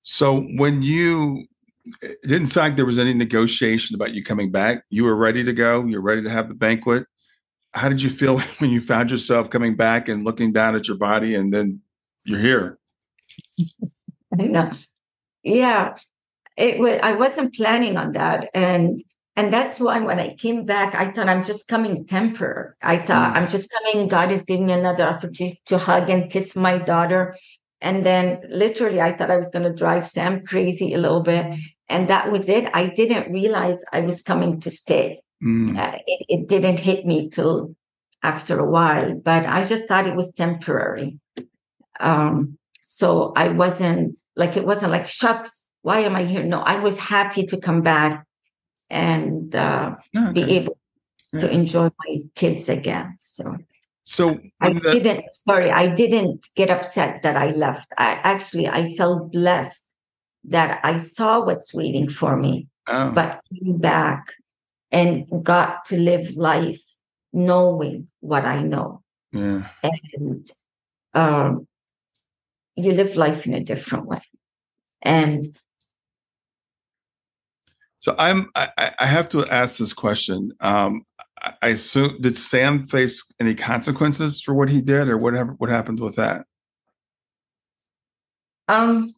So 0.03 0.41
when 0.57 0.83
you 0.83 1.47
it 2.01 2.21
didn't 2.23 2.47
sound 2.47 2.69
like 2.69 2.75
there 2.75 2.85
was 2.85 2.99
any 2.99 3.13
negotiation 3.13 3.95
about 3.95 4.13
you 4.13 4.23
coming 4.23 4.51
back. 4.51 4.83
You 4.89 5.03
were 5.03 5.15
ready 5.15 5.43
to 5.43 5.53
go. 5.53 5.85
You're 5.85 6.01
ready 6.01 6.23
to 6.23 6.29
have 6.29 6.47
the 6.47 6.55
banquet. 6.55 7.05
How 7.73 7.89
did 7.89 8.01
you 8.01 8.09
feel 8.09 8.39
when 8.59 8.69
you 8.69 8.81
found 8.81 9.09
yourself 9.09 9.49
coming 9.49 9.75
back 9.75 10.07
and 10.07 10.23
looking 10.23 10.51
down 10.51 10.75
at 10.75 10.87
your 10.87 10.97
body 10.97 11.33
and 11.33 11.51
then 11.51 11.81
you're 12.23 12.39
here? 12.39 12.77
I 14.39 14.43
know. 14.43 14.71
Yeah 15.41 15.95
it 16.57 16.79
was 16.79 16.99
i 17.03 17.11
wasn't 17.13 17.55
planning 17.55 17.97
on 17.97 18.13
that. 18.13 18.49
And 18.53 19.03
and 19.35 19.51
that's 19.51 19.79
why 19.79 19.99
when 19.99 20.19
i 20.19 20.33
came 20.35 20.65
back 20.65 20.95
i 20.95 21.11
thought 21.11 21.27
i'm 21.27 21.43
just 21.43 21.67
coming 21.67 22.05
temporary 22.05 22.73
i 22.81 22.97
thought 22.97 23.33
mm. 23.33 23.37
i'm 23.37 23.49
just 23.49 23.69
coming. 23.69 24.07
God 24.07 24.31
is 24.31 24.43
giving 24.43 24.67
me 24.67 24.73
another 24.73 25.03
opportunity 25.03 25.61
to 25.65 25.77
hug 25.77 26.09
and 26.09 26.31
kiss 26.31 26.55
my 26.55 26.77
daughter. 26.77 27.35
And 27.81 28.05
then 28.05 28.41
literally 28.49 29.01
i 29.01 29.11
thought 29.11 29.31
i 29.31 29.37
was 29.37 29.49
going 29.49 29.65
to 29.65 29.73
drive 29.73 30.07
sam 30.07 30.43
crazy 30.43 30.93
a 30.93 30.97
little 30.97 31.21
bit. 31.21 31.57
And 31.87 32.07
that 32.07 32.31
was 32.31 32.49
it. 32.49 32.67
I 32.73 32.87
didn't 32.87 33.31
realize 33.31 33.83
i 33.91 34.01
was 34.01 34.21
coming 34.21 34.59
to 34.61 34.71
stay. 34.71 35.21
Mm. 35.43 35.77
uh, 35.77 35.97
it, 36.07 36.25
it 36.29 36.47
didn't 36.47 36.79
hit 36.79 37.05
me 37.05 37.27
till 37.29 37.75
after 38.23 38.57
a 38.57 38.69
while 38.69 39.13
but 39.13 39.45
i 39.45 39.65
just 39.65 39.85
thought 39.87 40.07
it 40.07 40.15
was 40.15 40.31
temporary. 40.31 41.19
Um 41.99 42.57
so 42.79 43.33
i 43.35 43.49
wasn't 43.49 44.17
like 44.37 44.55
it 44.55 44.65
wasn't 44.65 44.93
like 44.93 45.07
shucks 45.07 45.64
why 45.85 45.99
am 45.99 46.15
I 46.15 46.23
here? 46.23 46.43
No, 46.43 46.61
I 46.61 46.77
was 46.77 46.97
happy 46.97 47.45
to 47.45 47.57
come 47.57 47.83
back 47.83 48.25
and 48.89 49.55
uh, 49.55 49.93
okay. 50.17 50.33
be 50.33 50.41
able 50.57 50.79
yeah. 51.31 51.41
to 51.41 51.51
enjoy 51.51 51.89
my 52.03 52.21
kids 52.33 52.69
again. 52.69 53.15
So, 53.19 53.55
so 54.03 54.39
I 54.59 54.73
the- 54.73 54.79
didn't. 54.79 55.25
Sorry, 55.47 55.69
I 55.69 55.93
didn't 55.95 56.49
get 56.55 56.71
upset 56.71 57.21
that 57.21 57.37
I 57.37 57.51
left. 57.51 57.93
I 57.99 58.19
actually 58.23 58.67
I 58.67 58.95
felt 58.95 59.31
blessed 59.31 59.85
that 60.45 60.79
I 60.83 60.97
saw 60.97 61.45
what's 61.45 61.71
waiting 61.71 62.09
for 62.09 62.35
me, 62.35 62.65
oh. 62.87 63.11
but 63.11 63.39
came 63.53 63.77
back 63.77 64.33
and 64.91 65.29
got 65.43 65.85
to 65.85 65.99
live 65.99 66.35
life 66.35 66.81
knowing 67.31 68.07
what 68.21 68.43
I 68.43 68.63
know. 68.63 69.03
Yeah, 69.31 69.67
and 69.83 70.49
um, 71.13 71.67
you 72.75 72.91
live 72.93 73.15
life 73.15 73.45
in 73.45 73.53
a 73.53 73.63
different 73.63 74.07
way. 74.07 74.21
And 75.03 75.45
so 78.05 78.13
I'm 78.19 78.51
I, 78.53 78.93
I 78.99 79.07
have 79.07 79.27
to 79.29 79.47
ask 79.47 79.79
this 79.79 79.91
question. 79.91 80.51
Um, 80.59 81.05
I 81.63 81.69
assume 81.69 82.21
did 82.21 82.37
Sam 82.37 82.85
face 82.85 83.25
any 83.39 83.55
consequences 83.55 84.39
for 84.39 84.53
what 84.53 84.69
he 84.69 84.79
did, 84.79 85.07
or 85.07 85.17
whatever? 85.17 85.53
What 85.53 85.71
happened 85.71 85.99
with 85.99 86.15
that? 86.17 86.45
Um, 88.67 89.15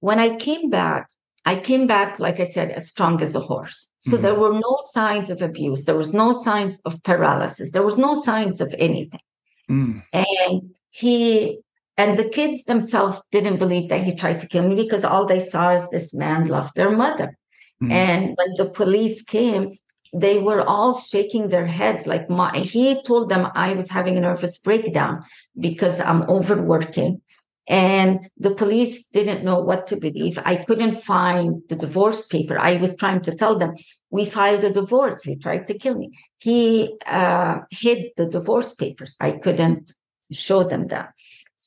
when 0.00 0.18
I 0.18 0.36
came 0.36 0.68
back, 0.68 1.08
I 1.46 1.58
came 1.58 1.86
back, 1.86 2.18
like 2.18 2.38
I 2.38 2.44
said, 2.44 2.70
as 2.72 2.90
strong 2.90 3.22
as 3.22 3.34
a 3.34 3.40
horse. 3.40 3.88
So 4.00 4.12
mm-hmm. 4.12 4.22
there 4.24 4.34
were 4.34 4.52
no 4.52 4.78
signs 4.92 5.30
of 5.30 5.40
abuse. 5.40 5.86
There 5.86 5.96
was 5.96 6.12
no 6.12 6.34
signs 6.34 6.80
of 6.80 7.02
paralysis. 7.02 7.70
There 7.70 7.82
was 7.82 7.96
no 7.96 8.14
signs 8.14 8.60
of 8.60 8.74
anything. 8.78 9.24
Mm. 9.70 10.02
And 10.12 10.74
he 10.90 11.60
and 11.98 12.16
the 12.16 12.28
kids 12.28 12.64
themselves 12.64 13.24
didn't 13.32 13.58
believe 13.58 13.88
that 13.88 14.04
he 14.04 14.14
tried 14.14 14.38
to 14.40 14.46
kill 14.46 14.66
me 14.68 14.76
because 14.76 15.04
all 15.04 15.26
they 15.26 15.40
saw 15.40 15.74
is 15.74 15.90
this 15.90 16.14
man 16.14 16.46
loved 16.46 16.76
their 16.76 16.92
mother. 16.92 17.36
Mm-hmm. 17.82 17.92
And 17.92 18.22
when 18.36 18.54
the 18.56 18.70
police 18.70 19.20
came, 19.22 19.76
they 20.14 20.38
were 20.38 20.62
all 20.62 20.96
shaking 20.96 21.48
their 21.48 21.66
heads 21.66 22.06
like 22.06 22.30
my, 22.30 22.56
he 22.56 23.02
told 23.02 23.28
them 23.28 23.50
I 23.54 23.72
was 23.74 23.90
having 23.90 24.16
a 24.16 24.20
nervous 24.20 24.58
breakdown 24.58 25.24
because 25.58 26.00
I'm 26.00 26.22
overworking. 26.22 27.20
And 27.68 28.30
the 28.38 28.54
police 28.54 29.08
didn't 29.08 29.44
know 29.44 29.58
what 29.60 29.88
to 29.88 29.96
believe. 29.96 30.38
I 30.44 30.56
couldn't 30.56 31.02
find 31.02 31.62
the 31.68 31.76
divorce 31.76 32.26
paper. 32.26 32.58
I 32.58 32.76
was 32.76 32.96
trying 32.96 33.20
to 33.22 33.34
tell 33.34 33.58
them, 33.58 33.74
we 34.10 34.24
filed 34.24 34.64
a 34.64 34.72
divorce. 34.72 35.24
He 35.24 35.36
tried 35.36 35.66
to 35.66 35.76
kill 35.76 35.96
me. 35.96 36.16
He 36.38 36.96
uh, 37.06 37.58
hid 37.70 38.12
the 38.16 38.24
divorce 38.26 38.72
papers. 38.72 39.16
I 39.20 39.32
couldn't 39.32 39.92
show 40.32 40.62
them 40.64 40.86
that. 40.88 41.12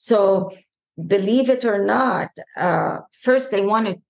So, 0.01 0.49
believe 0.97 1.47
it 1.47 1.63
or 1.63 1.85
not, 1.85 2.29
uh, 2.57 3.01
first 3.21 3.51
they 3.51 3.61
wanted 3.61 4.01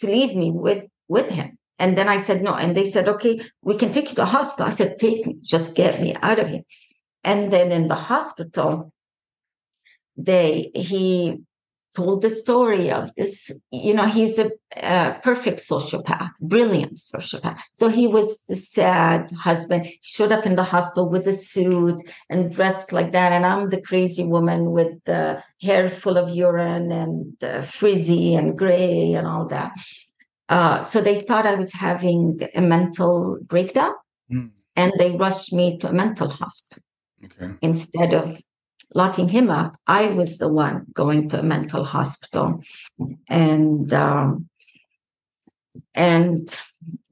to 0.00 0.06
leave 0.06 0.34
me 0.34 0.50
with 0.50 0.84
with 1.06 1.28
him, 1.30 1.58
And 1.78 1.96
then 1.96 2.08
I 2.08 2.18
said, 2.20 2.42
no. 2.42 2.54
And 2.54 2.76
they 2.76 2.84
said, 2.84 3.08
okay, 3.08 3.40
we 3.62 3.76
can 3.76 3.92
take 3.92 4.08
you 4.08 4.16
to 4.16 4.24
hospital. 4.24 4.66
I 4.66 4.74
said, 4.74 4.98
take 4.98 5.26
me, 5.26 5.36
just 5.42 5.76
get 5.76 6.00
me 6.00 6.14
out 6.22 6.38
of 6.38 6.48
here. 6.48 6.64
And 7.24 7.52
then 7.52 7.72
in 7.72 7.88
the 7.88 7.94
hospital, 7.94 8.92
they, 10.16 10.70
he 10.74 11.38
told 11.98 12.22
the 12.22 12.30
story 12.30 12.90
of 12.92 13.12
this, 13.16 13.50
you 13.72 13.92
know, 13.92 14.06
he's 14.06 14.38
a, 14.38 14.48
a, 14.76 15.18
perfect 15.28 15.58
sociopath, 15.58 16.30
brilliant 16.40 16.96
sociopath. 16.96 17.58
So 17.72 17.88
he 17.88 18.06
was 18.06 18.44
the 18.48 18.54
sad 18.54 19.32
husband. 19.32 19.86
He 19.86 19.98
showed 20.02 20.30
up 20.30 20.46
in 20.46 20.54
the 20.54 20.70
hostel 20.74 21.08
with 21.08 21.26
a 21.26 21.32
suit 21.32 22.00
and 22.30 22.52
dressed 22.56 22.92
like 22.92 23.10
that. 23.12 23.32
And 23.32 23.44
I'm 23.44 23.70
the 23.70 23.82
crazy 23.82 24.24
woman 24.24 24.70
with 24.70 24.92
the 25.06 25.42
hair 25.60 25.88
full 25.88 26.16
of 26.16 26.30
urine 26.30 26.92
and 26.92 27.34
uh, 27.42 27.62
frizzy 27.62 28.36
and 28.36 28.56
gray 28.56 29.14
and 29.14 29.26
all 29.26 29.46
that. 29.46 29.72
Uh, 30.48 30.80
so 30.82 31.00
they 31.00 31.20
thought 31.20 31.46
I 31.46 31.56
was 31.56 31.72
having 31.72 32.40
a 32.54 32.62
mental 32.62 33.38
breakdown 33.42 33.94
mm. 34.32 34.50
and 34.76 34.92
they 34.98 35.10
rushed 35.16 35.52
me 35.52 35.78
to 35.78 35.88
a 35.88 35.92
mental 35.92 36.30
hospital 36.30 36.84
okay. 37.24 37.54
instead 37.60 38.14
of 38.14 38.40
locking 38.94 39.28
him 39.28 39.50
up. 39.50 39.76
I 39.86 40.08
was 40.08 40.38
the 40.38 40.48
one 40.48 40.86
going 40.94 41.28
to 41.30 41.40
a 41.40 41.42
mental 41.42 41.84
hospital. 41.84 42.62
And, 43.28 43.92
um, 43.92 44.48
and 45.94 46.48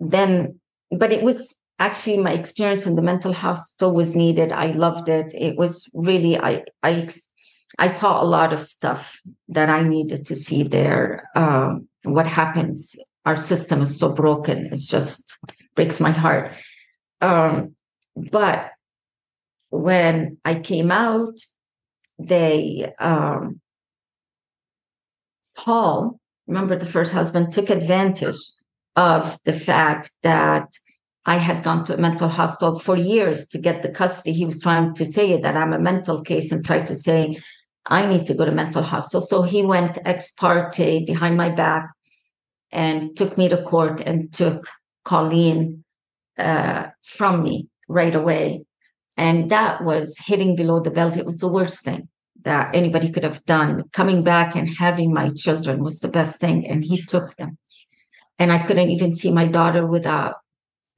then, 0.00 0.58
but 0.90 1.12
it 1.12 1.22
was 1.22 1.54
actually 1.78 2.18
my 2.18 2.32
experience 2.32 2.86
in 2.86 2.96
the 2.96 3.02
mental 3.02 3.32
hospital 3.32 3.92
was 3.92 4.16
needed. 4.16 4.52
I 4.52 4.68
loved 4.68 5.08
it. 5.08 5.34
It 5.34 5.56
was 5.56 5.88
really, 5.92 6.38
I, 6.38 6.64
I, 6.82 7.08
I 7.78 7.88
saw 7.88 8.22
a 8.22 8.24
lot 8.24 8.52
of 8.52 8.60
stuff 8.60 9.20
that 9.48 9.68
I 9.68 9.82
needed 9.82 10.24
to 10.26 10.36
see 10.36 10.62
there. 10.62 11.28
Um, 11.34 11.88
what 12.04 12.26
happens 12.26 12.96
our 13.26 13.36
system 13.36 13.82
is 13.82 13.98
so 13.98 14.10
broken. 14.10 14.66
It 14.66 14.78
just 14.78 15.38
breaks 15.74 16.00
my 16.00 16.12
heart. 16.12 16.52
Um, 17.20 17.74
but 18.14 18.70
when 19.70 20.38
I 20.44 20.54
came 20.54 20.92
out, 20.92 21.40
they, 22.18 22.92
um, 22.98 23.60
Paul, 25.56 26.18
remember 26.46 26.76
the 26.76 26.86
first 26.86 27.12
husband, 27.12 27.52
took 27.52 27.70
advantage 27.70 28.38
of 28.94 29.38
the 29.44 29.52
fact 29.52 30.10
that 30.22 30.68
I 31.26 31.36
had 31.36 31.64
gone 31.64 31.84
to 31.86 31.94
a 31.94 31.98
mental 31.98 32.28
hospital 32.28 32.78
for 32.78 32.96
years 32.96 33.48
to 33.48 33.58
get 33.58 33.82
the 33.82 33.90
custody. 33.90 34.32
He 34.32 34.44
was 34.44 34.60
trying 34.60 34.94
to 34.94 35.04
say 35.04 35.40
that 35.40 35.56
I'm 35.56 35.72
a 35.72 35.78
mental 35.78 36.22
case 36.22 36.52
and 36.52 36.64
tried 36.64 36.86
to 36.86 36.94
say 36.94 37.38
I 37.88 38.06
need 38.06 38.26
to 38.26 38.34
go 38.34 38.44
to 38.44 38.52
mental 38.52 38.82
hospital. 38.82 39.20
So 39.20 39.42
he 39.42 39.62
went 39.62 39.98
ex 40.04 40.32
parte 40.32 41.04
behind 41.04 41.36
my 41.36 41.50
back 41.50 41.88
and 42.72 43.16
took 43.16 43.36
me 43.36 43.48
to 43.48 43.62
court 43.62 44.00
and 44.00 44.32
took 44.32 44.68
Colleen 45.04 45.84
uh, 46.38 46.88
from 47.02 47.42
me 47.42 47.68
right 47.88 48.14
away. 48.14 48.64
And 49.16 49.50
that 49.50 49.82
was 49.82 50.18
hitting 50.18 50.56
below 50.56 50.80
the 50.80 50.90
belt. 50.90 51.16
It 51.16 51.26
was 51.26 51.38
the 51.38 51.48
worst 51.48 51.82
thing 51.82 52.08
that 52.42 52.74
anybody 52.74 53.10
could 53.10 53.24
have 53.24 53.44
done. 53.44 53.84
Coming 53.92 54.22
back 54.22 54.54
and 54.54 54.68
having 54.68 55.12
my 55.12 55.30
children 55.30 55.82
was 55.82 56.00
the 56.00 56.08
best 56.08 56.40
thing. 56.40 56.66
And 56.66 56.84
he 56.84 57.02
took 57.02 57.36
them. 57.36 57.58
And 58.38 58.52
I 58.52 58.58
couldn't 58.58 58.90
even 58.90 59.14
see 59.14 59.32
my 59.32 59.46
daughter 59.46 59.86
without 59.86 60.36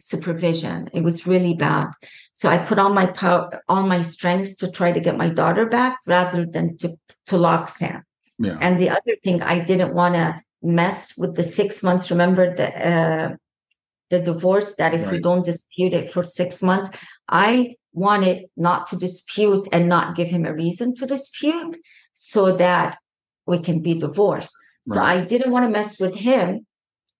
supervision. 0.00 0.88
It 0.92 1.02
was 1.02 1.26
really 1.26 1.54
bad. 1.54 1.88
So 2.34 2.48
I 2.48 2.58
put 2.58 2.78
all 2.78 2.92
my 2.92 3.06
power, 3.06 3.62
all 3.68 3.84
my 3.84 4.02
strengths 4.02 4.56
to 4.56 4.70
try 4.70 4.92
to 4.92 5.00
get 5.00 5.16
my 5.16 5.28
daughter 5.28 5.66
back 5.66 5.98
rather 6.06 6.46
than 6.46 6.76
to, 6.78 6.96
to 7.26 7.36
lock 7.36 7.68
Sam. 7.68 8.02
Yeah. 8.38 8.58
And 8.60 8.78
the 8.78 8.90
other 8.90 9.16
thing, 9.24 9.42
I 9.42 9.58
didn't 9.58 9.94
want 9.94 10.14
to 10.14 10.40
mess 10.62 11.16
with 11.16 11.36
the 11.36 11.42
six 11.42 11.82
months. 11.82 12.10
Remember 12.10 12.54
the 12.54 12.88
uh, 12.88 13.36
the 14.10 14.20
divorce 14.20 14.74
that 14.76 14.94
if 14.94 15.04
right. 15.04 15.12
we 15.12 15.20
don't 15.20 15.44
dispute 15.44 15.92
it 15.92 16.10
for 16.10 16.24
six 16.24 16.62
months, 16.62 16.88
I 17.28 17.74
wanted 17.93 18.47
not 18.56 18.86
to 18.89 18.97
dispute 18.97 19.66
and 19.73 19.89
not 19.89 20.15
give 20.15 20.28
him 20.28 20.44
a 20.44 20.55
reason 20.55 20.94
to 20.97 21.06
dispute 21.06 21.77
so 22.12 22.56
that 22.56 22.98
we 23.47 23.59
can 23.59 23.81
be 23.81 23.94
divorced. 23.94 24.55
Right. 24.86 24.94
So 24.94 25.01
I 25.01 25.24
didn't 25.24 25.51
want 25.51 25.65
to 25.65 25.70
mess 25.70 25.98
with 25.98 26.16
him. 26.16 26.66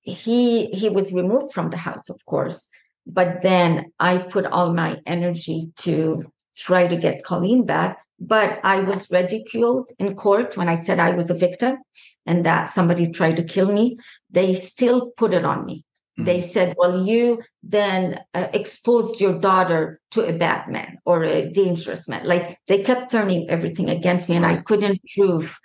He 0.03 0.66
he 0.66 0.89
was 0.89 1.12
removed 1.12 1.53
from 1.53 1.70
the 1.70 1.77
house, 1.77 2.09
of 2.09 2.24
course, 2.24 2.66
but 3.07 3.43
then 3.43 3.93
I 3.99 4.19
put 4.19 4.47
all 4.47 4.73
my 4.73 5.01
energy 5.07 5.73
to 5.78 6.23
try 6.57 6.86
to 6.86 6.97
get 6.97 7.24
Colleen 7.24 7.65
back. 7.65 7.99
But 8.20 8.61
I 8.65 8.81
was 8.81 9.11
ridiculed 9.11 9.93
in 9.99 10.16
court 10.16 10.57
when 10.57 10.69
I 10.69 10.74
said 10.74 10.99
I 10.99 11.12
was 11.12 11.31
a 11.31 11.35
victim 11.35 11.78
and 12.27 12.45
that 12.45 12.65
somebody 12.65 13.11
tried 13.11 13.36
to 13.36 13.45
kill 13.45 13.73
me. 13.73 13.97
They 14.31 14.55
still 14.55 15.12
put 15.16 15.32
it 15.32 15.45
on 15.45 15.65
me. 15.65 15.85
Mm-hmm. 16.19 16.24
They 16.24 16.40
said, 16.40 16.74
well, 16.77 17.07
you 17.07 17.43
then 17.62 18.20
uh, 18.35 18.49
exposed 18.53 19.20
your 19.20 19.39
daughter 19.39 20.01
to 20.11 20.27
a 20.27 20.32
bad 20.32 20.69
man 20.69 20.99
or 21.05 21.23
a 21.23 21.49
dangerous 21.49 22.09
man. 22.09 22.27
Like 22.27 22.59
they 22.66 22.82
kept 22.82 23.12
turning 23.12 23.49
everything 23.49 23.89
against 23.89 24.28
me, 24.28 24.36
and 24.36 24.45
I 24.45 24.57
couldn't 24.57 25.01
prove 25.15 25.59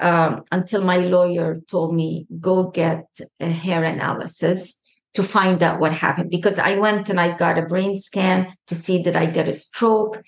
um, 0.00 0.42
until 0.50 0.82
my 0.82 0.98
lawyer 0.98 1.60
told 1.68 1.94
me, 1.94 2.26
go 2.40 2.70
get 2.70 3.06
a 3.38 3.48
hair 3.48 3.84
analysis 3.84 4.80
to 5.14 5.22
find 5.22 5.62
out 5.62 5.78
what 5.78 5.92
happened 5.92 6.30
because 6.30 6.58
I 6.58 6.76
went 6.76 7.08
and 7.08 7.20
I 7.20 7.36
got 7.36 7.58
a 7.58 7.62
brain 7.62 7.96
scan 7.96 8.52
to 8.66 8.74
see 8.74 9.02
did 9.02 9.14
I 9.14 9.26
get 9.26 9.48
a 9.48 9.52
stroke. 9.52 10.22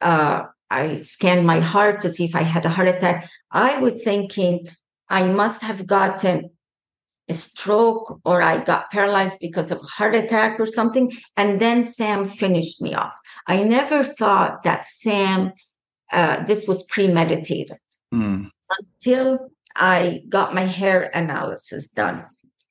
Uh, 0.00 0.44
I 0.68 0.96
scanned 0.96 1.46
my 1.46 1.60
heart 1.60 2.00
to 2.00 2.12
see 2.12 2.24
if 2.24 2.34
I 2.34 2.42
had 2.42 2.64
a 2.64 2.68
heart 2.68 2.88
attack. 2.88 3.30
I 3.52 3.78
was 3.78 4.02
thinking 4.02 4.66
I 5.08 5.28
must 5.28 5.62
have 5.62 5.86
gotten 5.86 6.50
a 7.28 7.34
stroke 7.34 8.20
or 8.24 8.40
I 8.42 8.62
got 8.62 8.90
paralyzed 8.90 9.38
because 9.40 9.70
of 9.70 9.78
a 9.78 9.86
heart 9.86 10.14
attack 10.14 10.60
or 10.60 10.66
something. 10.66 11.12
And 11.36 11.60
then 11.60 11.82
Sam 11.84 12.24
finished 12.24 12.80
me 12.80 12.94
off. 12.94 13.14
I 13.46 13.62
never 13.62 14.04
thought 14.04 14.62
that 14.62 14.86
Sam, 14.86 15.52
uh, 16.12 16.44
this 16.44 16.66
was 16.68 16.84
premeditated 16.84 17.78
mm. 18.14 18.50
until 18.78 19.50
I 19.74 20.22
got 20.28 20.54
my 20.54 20.62
hair 20.62 21.10
analysis 21.14 21.88
done 21.88 22.24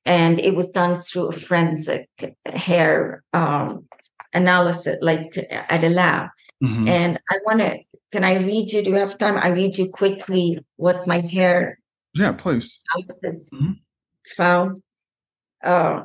and 0.06 0.38
it 0.38 0.54
was 0.54 0.70
done 0.70 0.94
through 0.94 1.28
a 1.28 1.32
forensic 1.32 2.08
hair 2.46 3.24
um, 3.32 3.86
analysis, 4.32 4.96
like 5.02 5.36
at 5.50 5.84
a 5.84 5.88
lab. 5.88 6.30
Mm-hmm. 6.62 6.88
And 6.88 7.18
I 7.30 7.38
want 7.44 7.58
to, 7.58 7.78
can 8.12 8.24
I 8.24 8.38
read 8.38 8.70
you? 8.70 8.82
Do 8.82 8.90
you 8.90 8.96
have 8.96 9.18
time? 9.18 9.36
I 9.36 9.48
read 9.48 9.76
you 9.76 9.88
quickly 9.88 10.60
what 10.76 11.06
my 11.06 11.18
hair. 11.18 11.78
Yeah, 12.14 12.32
please. 12.32 12.80
Mm-hmm. 13.24 13.72
Found 14.36 14.82
uh, 15.62 16.04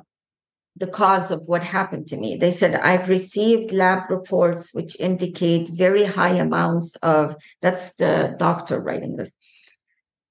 the 0.77 0.87
cause 0.87 1.31
of 1.31 1.41
what 1.45 1.63
happened 1.63 2.07
to 2.07 2.17
me. 2.17 2.35
They 2.35 2.51
said, 2.51 2.75
I've 2.75 3.09
received 3.09 3.71
lab 3.71 4.09
reports 4.09 4.73
which 4.73 4.99
indicate 4.99 5.69
very 5.69 6.05
high 6.05 6.35
amounts 6.35 6.95
of, 6.97 7.35
that's 7.61 7.95
the 7.95 8.35
doctor 8.37 8.79
writing 8.79 9.17
this. 9.17 9.31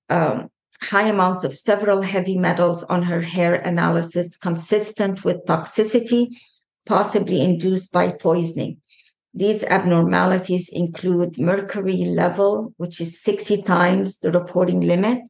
Um, 0.09 0.49
high 0.83 1.09
amounts 1.09 1.45
of 1.45 1.57
several 1.57 2.03
heavy 2.03 2.39
metals 2.39 2.85
on 2.85 3.03
her 3.03 3.21
hair 3.21 3.55
analysis 3.55 4.37
consistent 4.37 5.25
with 5.25 5.45
toxicity, 5.47 6.29
possibly 6.87 7.43
induced 7.43 7.93
by 7.93 8.11
poisoning. 8.11 8.79
These 9.35 9.63
abnormalities 9.65 10.69
include 10.73 11.39
mercury 11.39 12.05
level, 12.07 12.75
which 12.79 13.01
is 13.01 13.23
60 13.23 13.63
times 13.63 14.19
the 14.19 14.33
reporting 14.33 14.81
limit, 14.81 15.21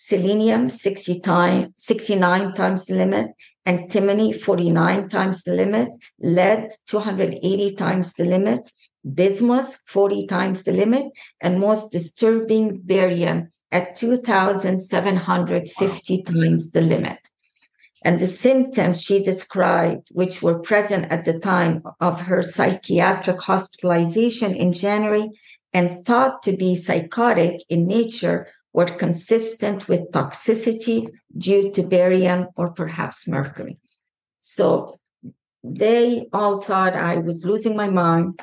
selenium 0.00 0.70
60 0.70 1.20
time, 1.20 1.74
69 1.76 2.54
times 2.54 2.86
the 2.86 2.94
limit, 2.94 3.32
antimony 3.66 4.32
49 4.32 5.08
times 5.08 5.42
the 5.42 5.52
limit, 5.52 5.88
lead 6.20 6.70
280 6.86 7.74
times 7.74 8.14
the 8.14 8.24
limit, 8.24 8.70
bismuth 9.12 9.80
40 9.86 10.28
times 10.28 10.62
the 10.62 10.70
limit, 10.72 11.06
and 11.40 11.58
most 11.58 11.90
disturbing 11.90 12.80
barium 12.84 13.50
at 13.72 13.96
2,750 13.96 16.22
times 16.22 16.70
the 16.70 16.80
limit. 16.80 17.18
And 18.04 18.20
the 18.20 18.28
symptoms 18.28 19.02
she 19.02 19.24
described, 19.24 20.10
which 20.12 20.42
were 20.42 20.60
present 20.60 21.10
at 21.10 21.24
the 21.24 21.40
time 21.40 21.82
of 22.00 22.20
her 22.20 22.42
psychiatric 22.42 23.42
hospitalization 23.42 24.54
in 24.54 24.72
January 24.72 25.28
and 25.72 26.06
thought 26.06 26.44
to 26.44 26.56
be 26.56 26.76
psychotic 26.76 27.64
in 27.68 27.88
nature, 27.88 28.46
were 28.78 28.92
consistent 29.06 29.88
with 29.90 30.10
toxicity 30.18 30.98
due 31.46 31.64
to 31.74 31.82
barium 31.82 32.40
or 32.56 32.66
perhaps 32.80 33.28
mercury. 33.36 33.76
So 34.56 34.68
they 35.82 36.28
all 36.32 36.60
thought 36.60 36.94
I 36.94 37.14
was 37.28 37.44
losing 37.50 37.74
my 37.76 37.88
mind, 37.88 38.40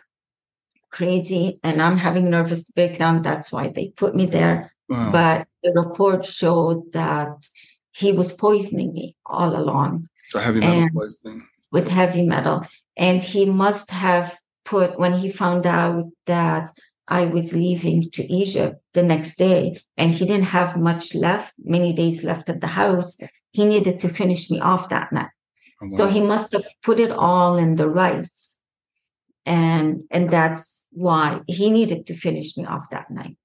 crazy, 0.91 1.59
and 1.63 1.81
I'm 1.81 1.97
having 2.07 2.29
nervous 2.29 2.63
breakdown. 2.77 3.21
That's 3.21 3.49
why 3.51 3.65
they 3.69 3.87
put 4.01 4.13
me 4.15 4.25
there 4.25 4.57
Wow. 4.89 5.11
But 5.11 5.47
the 5.63 5.71
report 5.71 6.25
showed 6.25 6.91
that 6.93 7.47
he 7.91 8.11
was 8.11 8.33
poisoning 8.33 8.93
me 8.93 9.15
all 9.25 9.55
along. 9.55 10.07
So 10.29 10.39
heavy 10.39 10.59
metal 10.59 10.89
poisoning. 10.93 11.47
With 11.71 11.87
heavy 11.87 12.25
metal. 12.25 12.63
And 12.97 13.21
he 13.21 13.45
must 13.45 13.91
have 13.91 14.37
put, 14.63 14.99
when 14.99 15.13
he 15.13 15.31
found 15.31 15.65
out 15.65 16.05
that 16.27 16.71
I 17.07 17.25
was 17.25 17.53
leaving 17.53 18.09
to 18.11 18.23
Egypt 18.31 18.81
the 18.93 19.03
next 19.03 19.37
day 19.37 19.79
and 19.97 20.11
he 20.11 20.25
didn't 20.25 20.45
have 20.45 20.77
much 20.77 21.13
left, 21.13 21.53
many 21.63 21.93
days 21.93 22.23
left 22.23 22.49
at 22.49 22.61
the 22.61 22.67
house, 22.67 23.17
he 23.51 23.65
needed 23.65 23.99
to 23.99 24.09
finish 24.09 24.49
me 24.49 24.59
off 24.59 24.89
that 24.89 25.11
night. 25.13 25.29
Oh, 25.81 25.85
wow. 25.85 25.97
So 25.97 26.07
he 26.07 26.21
must 26.21 26.51
have 26.53 26.65
put 26.83 26.99
it 26.99 27.11
all 27.11 27.57
in 27.57 27.75
the 27.75 27.89
rice. 27.89 28.59
And 29.45 30.03
and 30.09 30.31
that's 30.31 30.87
why 30.91 31.41
he 31.47 31.69
needed 31.69 32.07
to 32.07 32.15
finish 32.15 32.57
me 32.57 32.65
off 32.65 32.89
that 32.89 33.11
night. 33.11 33.37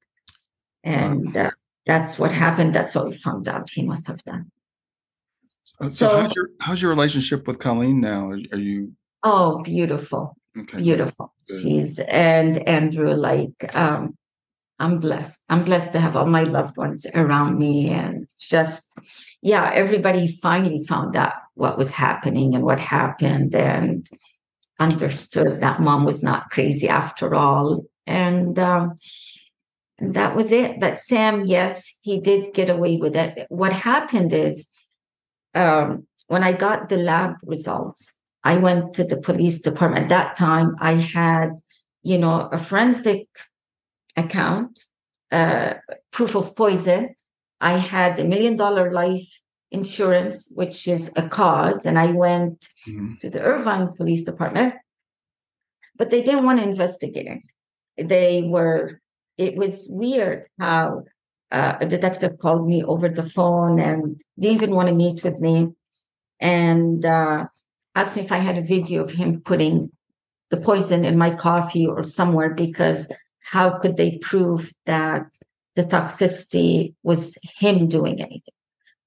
And 0.83 1.35
wow. 1.35 1.47
uh, 1.47 1.51
that's 1.85 2.19
what 2.19 2.33
happened. 2.33 2.75
That's 2.75 2.95
what 2.95 3.11
we 3.11 3.19
found 3.19 3.49
out 3.49 3.69
he 3.71 3.83
must 3.83 4.07
have 4.07 4.25
done. 4.25 4.51
So, 5.63 5.87
so 5.89 6.09
how's 6.09 6.35
your 6.35 6.51
how's 6.61 6.81
your 6.81 6.91
relationship 6.91 7.47
with 7.47 7.59
Colleen 7.59 8.01
now? 8.01 8.31
Are, 8.31 8.41
are 8.53 8.59
you 8.59 8.95
Oh, 9.23 9.63
beautiful. 9.63 10.37
Okay. 10.59 10.79
Beautiful. 10.79 11.33
Good. 11.47 11.63
She's 11.63 11.99
and 12.01 12.69
Andrew, 12.69 13.15
like 13.15 13.77
um, 13.77 14.17
I'm 14.79 14.99
blessed. 14.99 15.41
I'm 15.49 15.65
blessed 15.65 15.93
to 15.93 16.01
have 16.01 16.17
all 16.17 16.27
my 16.27 16.43
loved 16.43 16.77
ones 16.77 17.07
around 17.15 17.59
me 17.59 17.91
and 17.91 18.29
just 18.39 18.93
yeah, 19.43 19.71
everybody 19.73 20.27
finally 20.27 20.83
found 20.85 21.17
out 21.17 21.35
what 21.55 21.79
was 21.79 21.93
happening 21.93 22.55
and 22.55 22.65
what 22.65 22.81
happened 22.81 23.55
and 23.55 24.09
understood 24.79 25.61
that 25.61 25.81
mom 25.81 26.05
was 26.05 26.23
not 26.23 26.51
crazy 26.51 26.89
after 26.89 27.35
all. 27.35 27.85
And 28.07 28.59
um, 28.59 28.99
and 29.99 30.15
that 30.15 30.35
was 30.35 30.51
it. 30.51 30.81
But 30.81 30.99
Sam, 30.99 31.45
yes, 31.45 31.97
he 32.01 32.21
did 32.21 32.55
get 32.55 32.71
away 32.71 32.97
with 32.97 33.15
it. 33.15 33.47
What 33.51 33.73
happened 33.73 34.33
is 34.33 34.67
um, 35.55 36.07
when 36.29 36.43
I 36.43 36.53
got 36.53 36.89
the 36.89 36.97
lab 36.97 37.35
results, 37.45 38.19
I 38.43 38.57
went 38.57 38.95
to 38.95 39.05
the 39.05 39.19
police 39.19 39.61
department. 39.61 40.05
At 40.05 40.09
that 40.09 40.37
time, 40.37 40.77
I 40.81 40.93
had, 40.93 41.51
you 42.03 42.19
know, 42.19 42.49
a 42.53 42.59
forensic 42.59 43.29
account, 44.17 44.79
uh, 45.31 45.75
proof 46.11 46.35
of 46.35 46.57
poison. 46.57 47.15
I 47.61 47.77
had 47.77 48.19
a 48.19 48.25
million 48.25 48.57
dollar 48.57 48.93
life 48.93 49.29
insurance, 49.71 50.51
which 50.55 50.89
is 50.89 51.11
a 51.17 51.29
cause, 51.29 51.85
and 51.85 51.99
I 51.99 52.07
went 52.13 52.67
mm-hmm. 52.89 53.15
to 53.21 53.31
the 53.31 53.41
Irvine 53.41 53.93
Police 53.93 54.23
Department, 54.23 54.75
but 55.97 56.11
they 56.11 56.23
didn't 56.23 56.45
want 56.45 56.61
to 56.61 56.69
investigate 56.69 57.27
it. 57.27 58.09
They 58.09 58.43
were. 58.43 59.01
It 59.37 59.57
was 59.57 59.87
weird 59.89 60.47
how 60.59 61.05
uh, 61.51 61.77
a 61.81 61.87
detective 61.87 62.39
called 62.39 62.67
me 62.67 62.83
over 62.83 63.09
the 63.09 63.23
phone 63.23 63.81
and 63.81 64.21
didn't 64.39 64.57
even 64.57 64.75
want 64.75 64.89
to 64.89 64.95
meet 64.95 65.23
with 65.23 65.39
me, 65.39 65.69
and. 66.41 67.05
Uh, 67.05 67.47
asked 67.95 68.17
me 68.17 68.23
if 68.23 68.33
I 68.33 68.39
had 68.39 68.59
a 68.59 68.63
video 68.63 69.03
of 69.03 69.11
him 69.11 69.41
putting 69.41 69.91
the 70.51 70.57
poison 70.57 71.05
in 71.05 71.19
my 71.19 71.31
coffee 71.31 71.87
or 71.87 72.03
somewhere 72.03 72.55
because 72.55 73.11
how 73.41 73.79
could 73.79 73.97
they 73.97 74.19
prove 74.19 74.73
that 74.87 75.27
the 75.77 75.83
toxicity 75.83 76.95
was 77.03 77.39
him 77.59 77.89
doing 77.89 78.21
anything? 78.21 78.55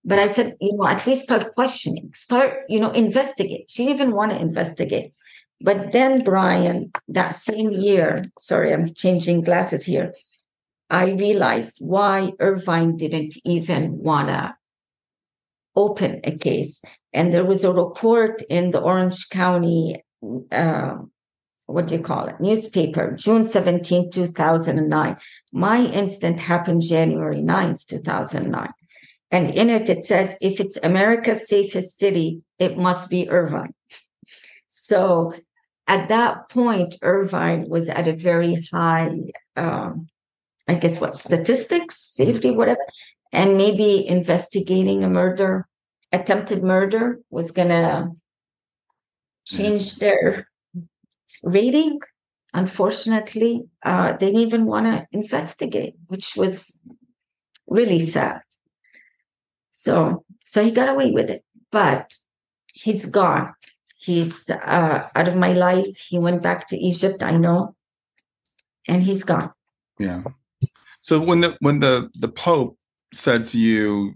But 0.06 0.20
I 0.20 0.28
said, 0.28 0.58
you 0.60 0.76
know, 0.76 0.88
at 0.88 1.06
least 1.08 1.24
start 1.24 1.54
questioning, 1.54 2.12
start, 2.14 2.64
you 2.68 2.80
know, 2.80 2.92
investigate. 2.92 3.70
She 3.70 3.86
didn't 3.86 4.02
even 4.02 4.12
want 4.12 4.32
to 4.32 4.40
investigate. 4.40 5.14
But 5.62 5.94
then, 5.94 6.24
Brian, 6.24 6.92
that 7.08 7.36
same 7.36 7.72
year, 7.72 8.26
sorry, 8.38 8.74
I'm 8.74 8.94
changing 8.94 9.44
glasses 9.44 9.86
here. 9.86 10.14
I 10.90 11.12
realized 11.12 11.78
why 11.80 12.34
Irvine 12.40 12.98
didn't 12.98 13.36
even 13.46 13.98
want 13.98 14.28
to 14.28 14.54
open 15.76 16.22
a 16.24 16.36
case. 16.38 16.82
And 17.14 17.34
there 17.34 17.46
was 17.46 17.64
a 17.64 17.74
report 17.74 18.42
in 18.50 18.72
the 18.72 18.82
Orange 18.82 19.30
County, 19.30 20.04
uh, 20.52 20.98
what 21.68 21.88
do 21.88 21.96
you 21.96 22.02
call 22.02 22.28
it, 22.28 22.40
newspaper, 22.40 23.12
June 23.12 23.48
17, 23.48 24.12
2009. 24.12 25.18
My 25.52 25.80
incident 25.80 26.40
happened 26.40 26.82
January 26.82 27.38
9th, 27.38 27.88
2009. 27.88 28.70
And 29.32 29.50
in 29.56 29.70
it, 29.70 29.90
it 29.90 30.06
says, 30.06 30.38
if 30.42 30.60
it's 30.60 30.78
America's 30.78 31.48
safest 31.48 31.98
city, 31.98 32.44
it 32.60 32.78
must 32.78 33.10
be 33.10 33.30
Irvine. 33.30 33.74
So 34.86 35.34
at 35.88 36.10
that 36.10 36.50
point, 36.50 36.98
Irvine 37.02 37.70
was 37.70 37.88
at 37.88 38.06
a 38.08 38.14
very 38.14 38.58
high, 38.74 39.12
um, 39.56 40.10
I 40.68 40.76
guess, 40.76 41.00
what 41.00 41.16
statistics, 41.16 41.96
safety, 41.96 42.52
whatever 42.52 42.82
and 43.34 43.58
maybe 43.58 44.08
investigating 44.08 45.04
a 45.04 45.10
murder, 45.10 45.68
attempted 46.12 46.64
murder, 46.64 47.20
was 47.32 47.50
going 47.50 47.70
to 47.70 48.12
change 49.46 49.96
their 49.96 50.48
rating. 51.44 52.00
Unfortunately, 52.54 53.64
uh, 53.84 54.14
they 54.14 54.28
didn't 54.28 54.42
even 54.42 54.66
want 54.66 54.86
to 54.86 55.08
investigate, 55.12 55.96
which 56.08 56.36
was 56.38 56.78
really 57.68 58.00
sad. 58.00 58.42
So, 59.72 60.24
so 60.46 60.64
he 60.64 60.70
got 60.70 60.88
away 60.88 61.10
with 61.10 61.32
it, 61.32 61.44
but 61.72 62.14
he's 62.76 63.08
gone. 63.08 63.56
He's 63.98 64.48
uh, 64.52 65.10
out 65.16 65.28
of 65.28 65.36
my 65.36 65.54
life. 65.54 65.98
He 65.98 66.20
went 66.20 66.44
back 66.44 66.68
to 66.68 66.78
Egypt, 66.78 67.24
I 67.24 67.38
know, 67.38 67.76
and 68.88 69.02
he's 69.02 69.24
gone. 69.24 69.52
Yeah. 69.98 70.22
So 71.02 71.20
when 71.20 71.42
the 71.42 71.58
when 71.60 71.80
the 71.80 72.10
the 72.16 72.28
Pope 72.28 72.78
said 73.16 73.46
to 73.46 73.58
you 73.58 74.16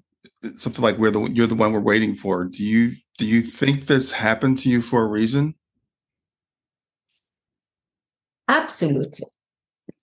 something 0.55 0.83
like 0.83 0.97
we're 0.97 1.11
the 1.11 1.21
you're 1.31 1.47
the 1.47 1.55
one 1.55 1.73
we're 1.73 1.79
waiting 1.79 2.15
for. 2.15 2.45
Do 2.45 2.63
you 2.63 2.95
do 3.17 3.25
you 3.25 3.41
think 3.41 3.85
this 3.87 4.11
happened 4.11 4.59
to 4.59 4.69
you 4.69 4.81
for 4.81 5.03
a 5.03 5.07
reason? 5.07 5.55
Absolutely. 8.47 9.27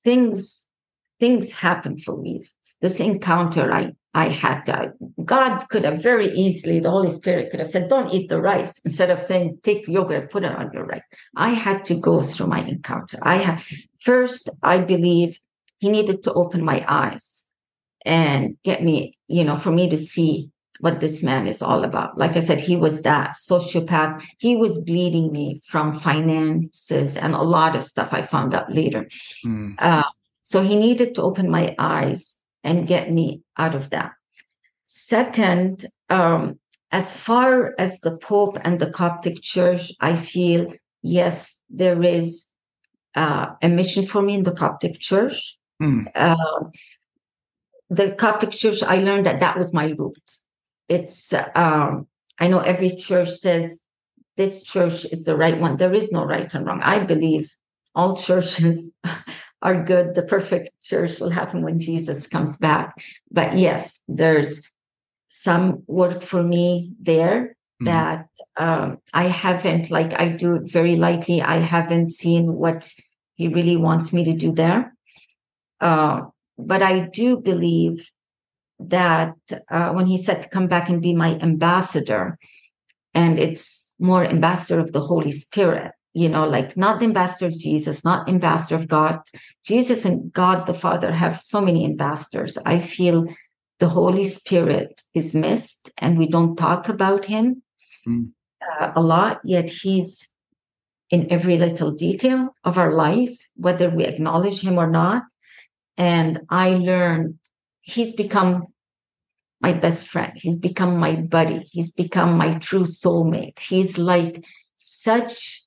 Things 0.03 0.67
things 1.21 1.53
happen 1.53 1.99
for 1.99 2.21
reasons. 2.21 2.77
This 2.81 3.01
encounter 3.01 3.73
i 3.73 3.93
i 4.17 4.29
had 4.29 4.63
to, 4.67 4.93
god 5.25 5.59
could 5.71 5.85
have 5.85 6.03
very 6.03 6.27
easily 6.29 6.79
the 6.79 6.91
holy 6.91 7.11
spirit 7.11 7.51
could 7.51 7.61
have 7.61 7.71
said 7.71 7.89
don't 7.89 8.13
eat 8.13 8.29
the 8.29 8.41
rice 8.41 8.79
instead 8.85 9.11
of 9.11 9.21
saying 9.21 9.59
take 9.63 9.89
yogurt 9.89 10.31
put 10.31 10.45
it 10.45 10.53
on 10.53 10.71
your 10.73 10.85
rice. 10.85 11.03
I 11.37 11.51
had 11.51 11.85
to 11.87 11.95
go 11.95 12.21
through 12.21 12.49
my 12.49 12.61
encounter. 12.61 13.19
I 13.23 13.37
had 13.37 13.63
first 14.01 14.51
i 14.63 14.79
believe 14.79 15.41
he 15.79 15.89
needed 15.89 16.23
to 16.25 16.33
open 16.33 16.65
my 16.65 16.85
eyes 16.89 17.44
and 18.05 18.57
get 18.65 18.83
me, 18.83 19.17
you 19.29 19.45
know, 19.45 19.57
for 19.57 19.71
me 19.71 19.89
to 19.91 19.97
see 19.97 20.51
what 20.81 21.01
this 21.01 21.23
man 21.23 21.47
is 21.47 21.63
all 21.63 21.85
about. 21.85 22.19
Like 22.19 22.37
I 22.37 22.41
said, 22.41 22.61
he 22.61 22.77
was 22.77 23.03
that 23.03 23.31
sociopath. 23.31 24.23
He 24.39 24.57
was 24.57 24.83
bleeding 24.85 25.33
me 25.33 25.61
from 25.67 25.93
finances 25.93 27.17
and 27.17 27.35
a 27.35 27.43
lot 27.43 27.77
of 27.77 27.85
stuff 27.85 28.13
I 28.13 28.23
found 28.23 28.55
out 28.55 28.73
later. 28.73 29.09
Mm. 29.47 29.77
Uh, 29.79 30.03
so 30.43 30.63
he 30.63 30.77
needed 30.77 31.15
to 31.15 31.23
open 31.23 31.51
my 31.51 31.75
eyes 31.79 32.37
and 32.63 32.87
get 32.87 33.11
me 33.11 33.43
out 33.57 33.75
of 33.75 33.91
that. 33.91 34.13
Second, 34.85 35.87
um, 36.11 36.59
as 36.91 37.17
far 37.17 37.75
as 37.79 38.01
the 38.01 38.17
Pope 38.17 38.59
and 38.63 38.79
the 38.79 38.91
Coptic 38.91 39.41
Church, 39.43 39.93
I 40.01 40.17
feel, 40.17 40.73
yes, 41.03 41.57
there 41.71 42.03
is 42.03 42.47
uh, 43.15 43.47
a 43.63 43.69
mission 43.69 44.07
for 44.07 44.23
me 44.23 44.35
in 44.35 44.43
the 44.43 44.53
Coptic 44.53 45.01
Church. 45.01 45.57
Mm. 45.83 46.07
Uh, 46.15 46.37
the 47.91 48.13
Coptic 48.13 48.51
church, 48.51 48.83
I 48.83 48.99
learned 48.99 49.27
that 49.27 49.41
that 49.41 49.59
was 49.59 49.75
my 49.75 49.95
root. 49.99 50.23
It's, 50.89 51.33
um, 51.55 52.07
I 52.39 52.49
know 52.49 52.61
every 52.61 52.91
church 52.91 53.31
says 53.31 53.85
this 54.37 54.63
church 54.63 55.05
is 55.07 55.25
the 55.25 55.37
right 55.37 55.61
one. 55.61 55.77
There 55.77 55.93
is 55.93 56.11
no 56.11 56.25
right 56.25 56.53
and 56.55 56.67
wrong. 56.67 56.81
I 56.83 57.01
believe 57.01 57.53
all 57.95 58.17
churches 58.29 58.91
are 59.63 59.83
good. 59.83 60.15
The 60.15 60.23
perfect 60.23 60.71
church 60.83 61.21
will 61.21 61.31
happen 61.31 61.63
when 61.63 61.79
Jesus 61.79 62.27
comes 62.27 62.57
back. 62.57 62.95
But 63.31 63.57
yes, 63.57 64.01
there's 64.09 64.71
some 65.29 65.83
work 65.87 66.23
for 66.23 66.43
me 66.43 66.93
there 67.01 67.57
mm-hmm. 67.83 67.87
that 67.87 68.29
um, 68.57 68.99
I 69.13 69.25
haven't, 69.25 69.91
like 69.91 70.19
I 70.21 70.29
do 70.29 70.57
it 70.57 70.71
very 70.71 70.97
lightly. 70.97 71.43
I 71.43 71.59
haven't 71.59 72.11
seen 72.11 72.55
what 72.55 72.93
he 73.37 73.49
really 73.49 73.77
wants 73.77 74.13
me 74.13 74.25
to 74.25 74.35
do 74.35 74.53
there. 74.53 74.95
Uh, 75.81 76.23
but 76.59 76.83
I 76.83 77.01
do 77.01 77.39
believe 77.39 78.11
that 78.79 79.35
uh, 79.71 79.91
when 79.93 80.07
he 80.07 80.23
said 80.23 80.43
to 80.43 80.49
come 80.49 80.67
back 80.67 80.89
and 80.89 81.01
be 81.01 81.15
my 81.15 81.39
ambassador, 81.39 82.39
and 83.15 83.39
it's 83.39 83.93
more 83.99 84.25
ambassador 84.25 84.81
of 84.81 84.93
the 84.93 85.01
Holy 85.01 85.33
Spirit, 85.33 85.93
you 86.13 86.29
know, 86.29 86.47
like 86.47 86.77
not 86.77 86.99
the 86.99 87.07
ambassador 87.07 87.47
of 87.47 87.59
Jesus, 87.59 88.05
not 88.05 88.29
ambassador 88.29 88.75
of 88.75 88.89
God. 88.89 89.21
Jesus 89.65 90.05
and 90.05 90.33
God 90.33 90.67
the 90.67 90.75
Father 90.75 91.13
have 91.13 91.41
so 91.41 91.61
many 91.61 91.85
ambassadors. 91.85 92.59
I 92.65 92.79
feel 92.79 93.27
the 93.79 93.89
Holy 93.89 94.25
Spirit 94.25 95.03
is 95.15 95.35
missed 95.35 95.91
and 95.99 96.19
we 96.19 96.29
don't 96.29 96.57
talk 96.57 96.89
about 96.89 97.25
him 97.25 97.63
mm. 98.07 98.31
uh, 98.81 98.93
a 98.95 99.01
lot, 99.01 99.41
yet 99.45 99.69
he's 99.69 100.29
in 101.11 101.31
every 101.31 101.57
little 101.59 101.93
detail 101.93 102.55
of 102.65 102.79
our 102.79 102.93
life, 102.93 103.37
whether 103.57 103.91
we 103.91 104.05
acknowledge 104.05 104.61
him 104.61 104.79
or 104.79 104.89
not. 104.89 105.23
And 105.97 106.41
I 106.51 106.71
learned 106.71 107.39
he's 107.83 108.15
become 108.15 108.67
my 109.61 109.73
best 109.73 110.07
friend. 110.09 110.33
He's 110.35 110.57
become 110.57 110.99
my 110.99 111.17
buddy. 111.17 111.61
He's 111.61 111.93
become 111.93 112.37
my 112.37 112.53
true 112.59 112.85
soulmate. 112.85 113.59
He's 113.59 113.97
like 113.97 114.45
such, 114.77 115.63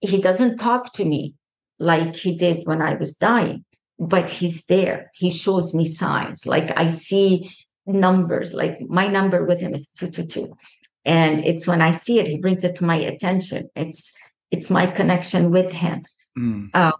he 0.00 0.20
doesn't 0.20 0.58
talk 0.58 0.92
to 0.94 1.04
me 1.04 1.34
like 1.78 2.16
he 2.16 2.36
did 2.36 2.66
when 2.66 2.80
I 2.80 2.94
was 2.94 3.16
dying, 3.16 3.64
but 3.98 4.30
he's 4.30 4.64
there. 4.64 5.10
He 5.14 5.30
shows 5.30 5.74
me 5.74 5.84
signs. 5.84 6.46
Like 6.46 6.78
I 6.78 6.88
see 6.88 7.50
numbers, 7.86 8.52
like 8.52 8.80
my 8.88 9.08
number 9.08 9.44
with 9.44 9.60
him 9.60 9.74
is 9.74 9.88
222. 9.98 10.56
and 11.04 11.44
it's 11.44 11.66
when 11.66 11.80
I 11.80 11.92
see 11.92 12.18
it, 12.18 12.28
he 12.28 12.38
brings 12.38 12.64
it 12.64 12.76
to 12.76 12.84
my 12.84 12.96
attention. 12.96 13.70
It's 13.74 14.12
it's 14.50 14.70
my 14.70 14.86
connection 14.86 15.50
with 15.50 15.72
him. 15.72 16.04
Mm. 16.38 16.70
Uh, 16.74 16.92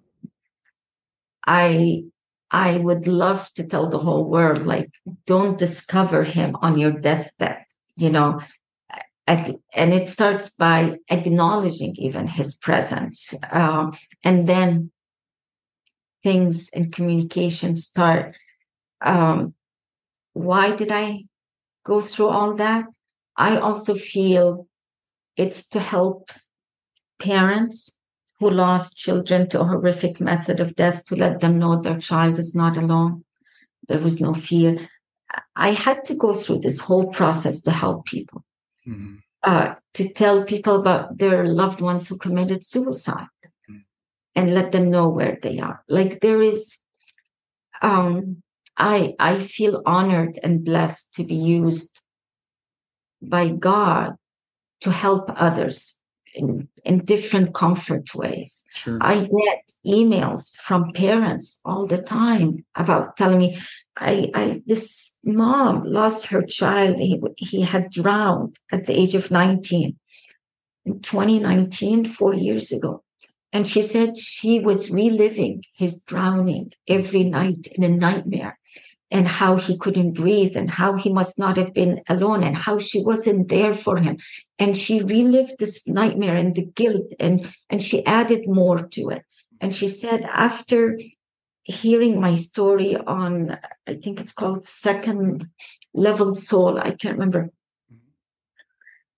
I 1.47 2.05
I 2.50 2.78
would 2.78 3.06
love 3.06 3.52
to 3.54 3.64
tell 3.64 3.88
the 3.88 3.98
whole 3.98 4.24
world, 4.24 4.62
like, 4.62 4.90
don't 5.26 5.58
discover 5.58 6.24
him 6.24 6.56
on 6.62 6.78
your 6.78 6.92
deathbed. 6.92 7.64
You 7.96 8.10
know, 8.10 8.40
and 9.26 9.92
it 9.92 10.08
starts 10.08 10.50
by 10.50 10.98
acknowledging 11.10 11.94
even 11.96 12.26
his 12.26 12.54
presence, 12.54 13.34
um, 13.50 13.92
and 14.24 14.48
then 14.48 14.90
things 16.22 16.70
in 16.70 16.90
communication 16.90 17.76
start. 17.76 18.36
Um, 19.04 19.54
why 20.32 20.74
did 20.74 20.90
I 20.92 21.24
go 21.84 22.00
through 22.00 22.28
all 22.28 22.54
that? 22.54 22.86
I 23.36 23.58
also 23.58 23.94
feel 23.94 24.66
it's 25.36 25.68
to 25.70 25.80
help 25.80 26.30
parents 27.18 27.97
who 28.40 28.51
lost 28.51 28.97
children 28.97 29.48
to 29.48 29.60
a 29.60 29.65
horrific 29.65 30.20
method 30.20 30.60
of 30.60 30.77
death 30.77 31.05
to 31.06 31.16
let 31.16 31.40
them 31.40 31.59
know 31.59 31.81
their 31.81 31.98
child 31.98 32.39
is 32.39 32.55
not 32.55 32.77
alone. 32.77 33.24
There 33.89 33.98
was 33.98 34.20
no 34.20 34.32
fear. 34.32 34.89
I 35.56 35.70
had 35.70 36.05
to 36.06 36.15
go 36.15 36.32
through 36.32 36.60
this 36.60 36.78
whole 36.78 37.06
process 37.06 37.60
to 37.62 37.70
help 37.70 38.06
people, 38.06 38.44
mm-hmm. 38.86 39.16
uh, 39.43 39.74
to 39.94 40.09
tell 40.09 40.44
people 40.44 40.77
about 40.77 41.19
their 41.19 41.47
loved 41.47 41.81
ones 41.81 42.06
who 42.06 42.16
committed 42.16 42.65
suicide 42.65 43.27
mm-hmm. 43.69 43.78
and 44.35 44.55
let 44.55 44.73
them 44.73 44.90
know 44.90 45.09
where 45.09 45.39
they 45.43 45.59
are. 45.59 45.82
Like 45.89 46.20
there 46.20 46.40
is, 46.40 46.78
um, 47.82 48.43
I 48.77 49.15
I 49.19 49.39
feel 49.39 49.82
honored 49.85 50.39
and 50.43 50.65
blessed 50.65 51.15
to 51.15 51.24
be 51.24 51.35
used 51.35 52.02
by 53.20 53.51
God 53.51 54.15
to 54.81 54.93
help 54.93 55.31
others 55.35 55.97
in, 56.39 56.69
in 56.85 57.05
different 57.05 57.55
comfort 57.55 58.15
ways. 58.15 58.65
Sure. 58.74 58.98
I 59.01 59.20
get 59.20 59.73
emails 59.86 60.56
from 60.56 60.93
parents 60.93 61.60
all 61.65 61.86
the 61.86 61.98
time 61.98 62.65
about 62.74 63.16
telling 63.16 63.39
me, 63.39 63.59
I, 63.97 64.31
I 64.35 64.62
this 64.66 65.16
mom 65.24 65.82
lost 65.85 66.27
her 66.27 66.43
child. 66.43 66.98
He, 66.98 67.20
he 67.36 67.62
had 67.62 67.90
drowned 67.90 68.56
at 68.73 68.86
the 68.86 68.98
age 68.98 69.15
of 69.15 69.31
19 69.31 69.97
in 70.86 71.01
2019, 71.01 72.06
four 72.06 72.35
years 72.35 72.73
ago. 72.73 73.02
And 73.52 73.66
she 73.66 73.82
said 73.82 74.16
she 74.16 74.60
was 74.60 74.90
reliving 74.90 75.65
his 75.74 76.01
drowning 76.01 76.73
every 76.86 77.24
night 77.24 77.66
in 77.73 77.82
a 77.82 77.89
nightmare 77.89 78.57
and 79.10 79.26
how 79.26 79.56
he 79.56 79.78
couldn't 79.78 80.12
breathe 80.12 80.56
and 80.56 80.70
how 80.70 80.94
he 80.97 81.10
must 81.10 81.39
not 81.39 81.56
have 81.56 81.72
been 81.72 82.02
alone 82.09 82.43
and 82.43 82.56
how 82.56 82.78
she 82.78 83.02
wasn't 83.02 83.48
there 83.48 83.72
for 83.72 83.97
him. 83.97 84.18
And 84.59 84.76
she 84.76 85.02
relived 85.02 85.59
this 85.59 85.89
nightmare 85.89 86.36
and 86.36 86.55
the 86.55 86.66
guilt 86.66 87.12
and 87.18 87.51
and 87.70 87.82
she 87.82 88.05
added 88.05 88.47
more 88.47 88.86
to 88.86 89.09
it. 89.10 89.22
And 89.60 89.74
she 89.74 89.89
said 89.89 90.22
after 90.24 90.98
hearing 91.68 92.18
my 92.18 92.35
story 92.35 92.97
on 92.97 93.59
i 93.86 93.93
think 93.93 94.18
it's 94.18 94.32
called 94.32 94.64
second 94.64 95.47
level 95.93 96.35
soul 96.35 96.78
i 96.78 96.90
can't 96.90 97.18
remember 97.18 97.51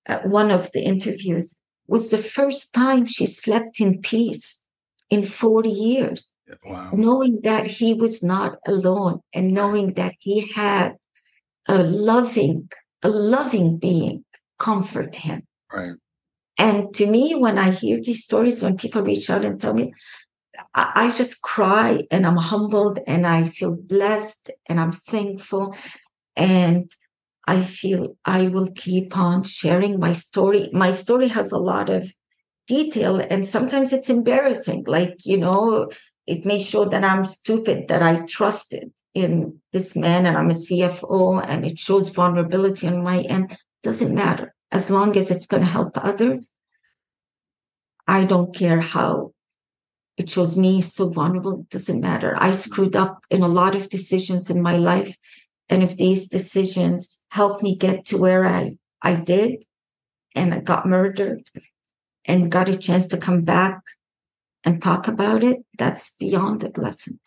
uh, 0.08 0.18
one 0.24 0.50
of 0.50 0.68
the 0.72 0.82
interviews 0.82 1.56
was 1.86 2.10
the 2.10 2.18
first 2.18 2.72
time 2.72 3.06
she 3.06 3.24
slept 3.24 3.80
in 3.80 4.00
peace 4.00 4.66
in 5.10 5.22
40 5.24 5.70
years 5.70 6.32
Wow. 6.64 6.90
Knowing 6.92 7.40
that 7.42 7.66
he 7.66 7.94
was 7.94 8.22
not 8.22 8.58
alone 8.66 9.20
and 9.34 9.52
knowing 9.52 9.94
that 9.94 10.14
he 10.18 10.50
had 10.52 10.96
a 11.68 11.82
loving, 11.82 12.70
a 13.02 13.08
loving 13.08 13.78
being 13.78 14.24
comfort 14.58 15.16
him. 15.16 15.42
Right. 15.72 15.94
And 16.58 16.92
to 16.94 17.06
me, 17.06 17.34
when 17.34 17.58
I 17.58 17.70
hear 17.70 18.00
these 18.02 18.24
stories, 18.24 18.62
when 18.62 18.76
people 18.76 19.02
reach 19.02 19.30
out 19.30 19.44
and 19.44 19.60
tell 19.60 19.72
me, 19.72 19.94
I, 20.74 20.92
I 20.94 21.10
just 21.10 21.40
cry 21.42 22.04
and 22.10 22.26
I'm 22.26 22.36
humbled 22.36 22.98
and 23.06 23.26
I 23.26 23.46
feel 23.46 23.76
blessed 23.76 24.50
and 24.68 24.78
I'm 24.78 24.92
thankful. 24.92 25.74
And 26.36 26.90
I 27.46 27.62
feel 27.62 28.16
I 28.24 28.48
will 28.48 28.70
keep 28.72 29.16
on 29.16 29.42
sharing 29.42 29.98
my 29.98 30.12
story. 30.12 30.68
My 30.72 30.90
story 30.90 31.28
has 31.28 31.50
a 31.50 31.58
lot 31.58 31.88
of 31.88 32.12
detail 32.66 33.18
and 33.18 33.46
sometimes 33.46 33.92
it's 33.92 34.10
embarrassing. 34.10 34.84
Like, 34.86 35.14
you 35.24 35.38
know, 35.38 35.88
it 36.30 36.46
may 36.46 36.60
show 36.60 36.84
that 36.84 37.02
I'm 37.02 37.24
stupid, 37.24 37.88
that 37.88 38.04
I 38.04 38.24
trusted 38.24 38.92
in 39.14 39.60
this 39.72 39.96
man 39.96 40.26
and 40.26 40.36
I'm 40.36 40.50
a 40.50 40.54
CFO 40.54 41.44
and 41.44 41.66
it 41.66 41.76
shows 41.76 42.10
vulnerability 42.10 42.86
on 42.86 43.02
my 43.02 43.22
end. 43.22 43.58
Doesn't 43.82 44.14
matter. 44.14 44.54
As 44.70 44.90
long 44.90 45.16
as 45.16 45.32
it's 45.32 45.46
going 45.46 45.64
to 45.64 45.68
help 45.68 45.98
others, 45.98 46.52
I 48.06 48.24
don't 48.26 48.54
care 48.54 48.80
how 48.80 49.32
it 50.16 50.30
shows 50.30 50.56
me 50.56 50.80
so 50.82 51.08
vulnerable. 51.08 51.62
It 51.62 51.70
doesn't 51.70 52.00
matter. 52.00 52.36
I 52.38 52.52
screwed 52.52 52.94
up 52.94 53.24
in 53.28 53.42
a 53.42 53.48
lot 53.48 53.74
of 53.74 53.88
decisions 53.88 54.50
in 54.50 54.62
my 54.62 54.76
life. 54.76 55.16
And 55.68 55.82
if 55.82 55.96
these 55.96 56.28
decisions 56.28 57.24
help 57.30 57.60
me 57.60 57.74
get 57.74 58.04
to 58.06 58.18
where 58.18 58.46
I, 58.46 58.76
I 59.02 59.16
did 59.16 59.64
and 60.36 60.54
I 60.54 60.60
got 60.60 60.86
murdered 60.86 61.42
and 62.24 62.52
got 62.52 62.68
a 62.68 62.78
chance 62.78 63.08
to 63.08 63.16
come 63.16 63.42
back 63.42 63.80
and 64.64 64.82
talk 64.82 65.08
about 65.08 65.42
it, 65.42 65.58
that's 65.78 66.16
beyond 66.16 66.60
the 66.60 66.70
blessing. 66.70 67.18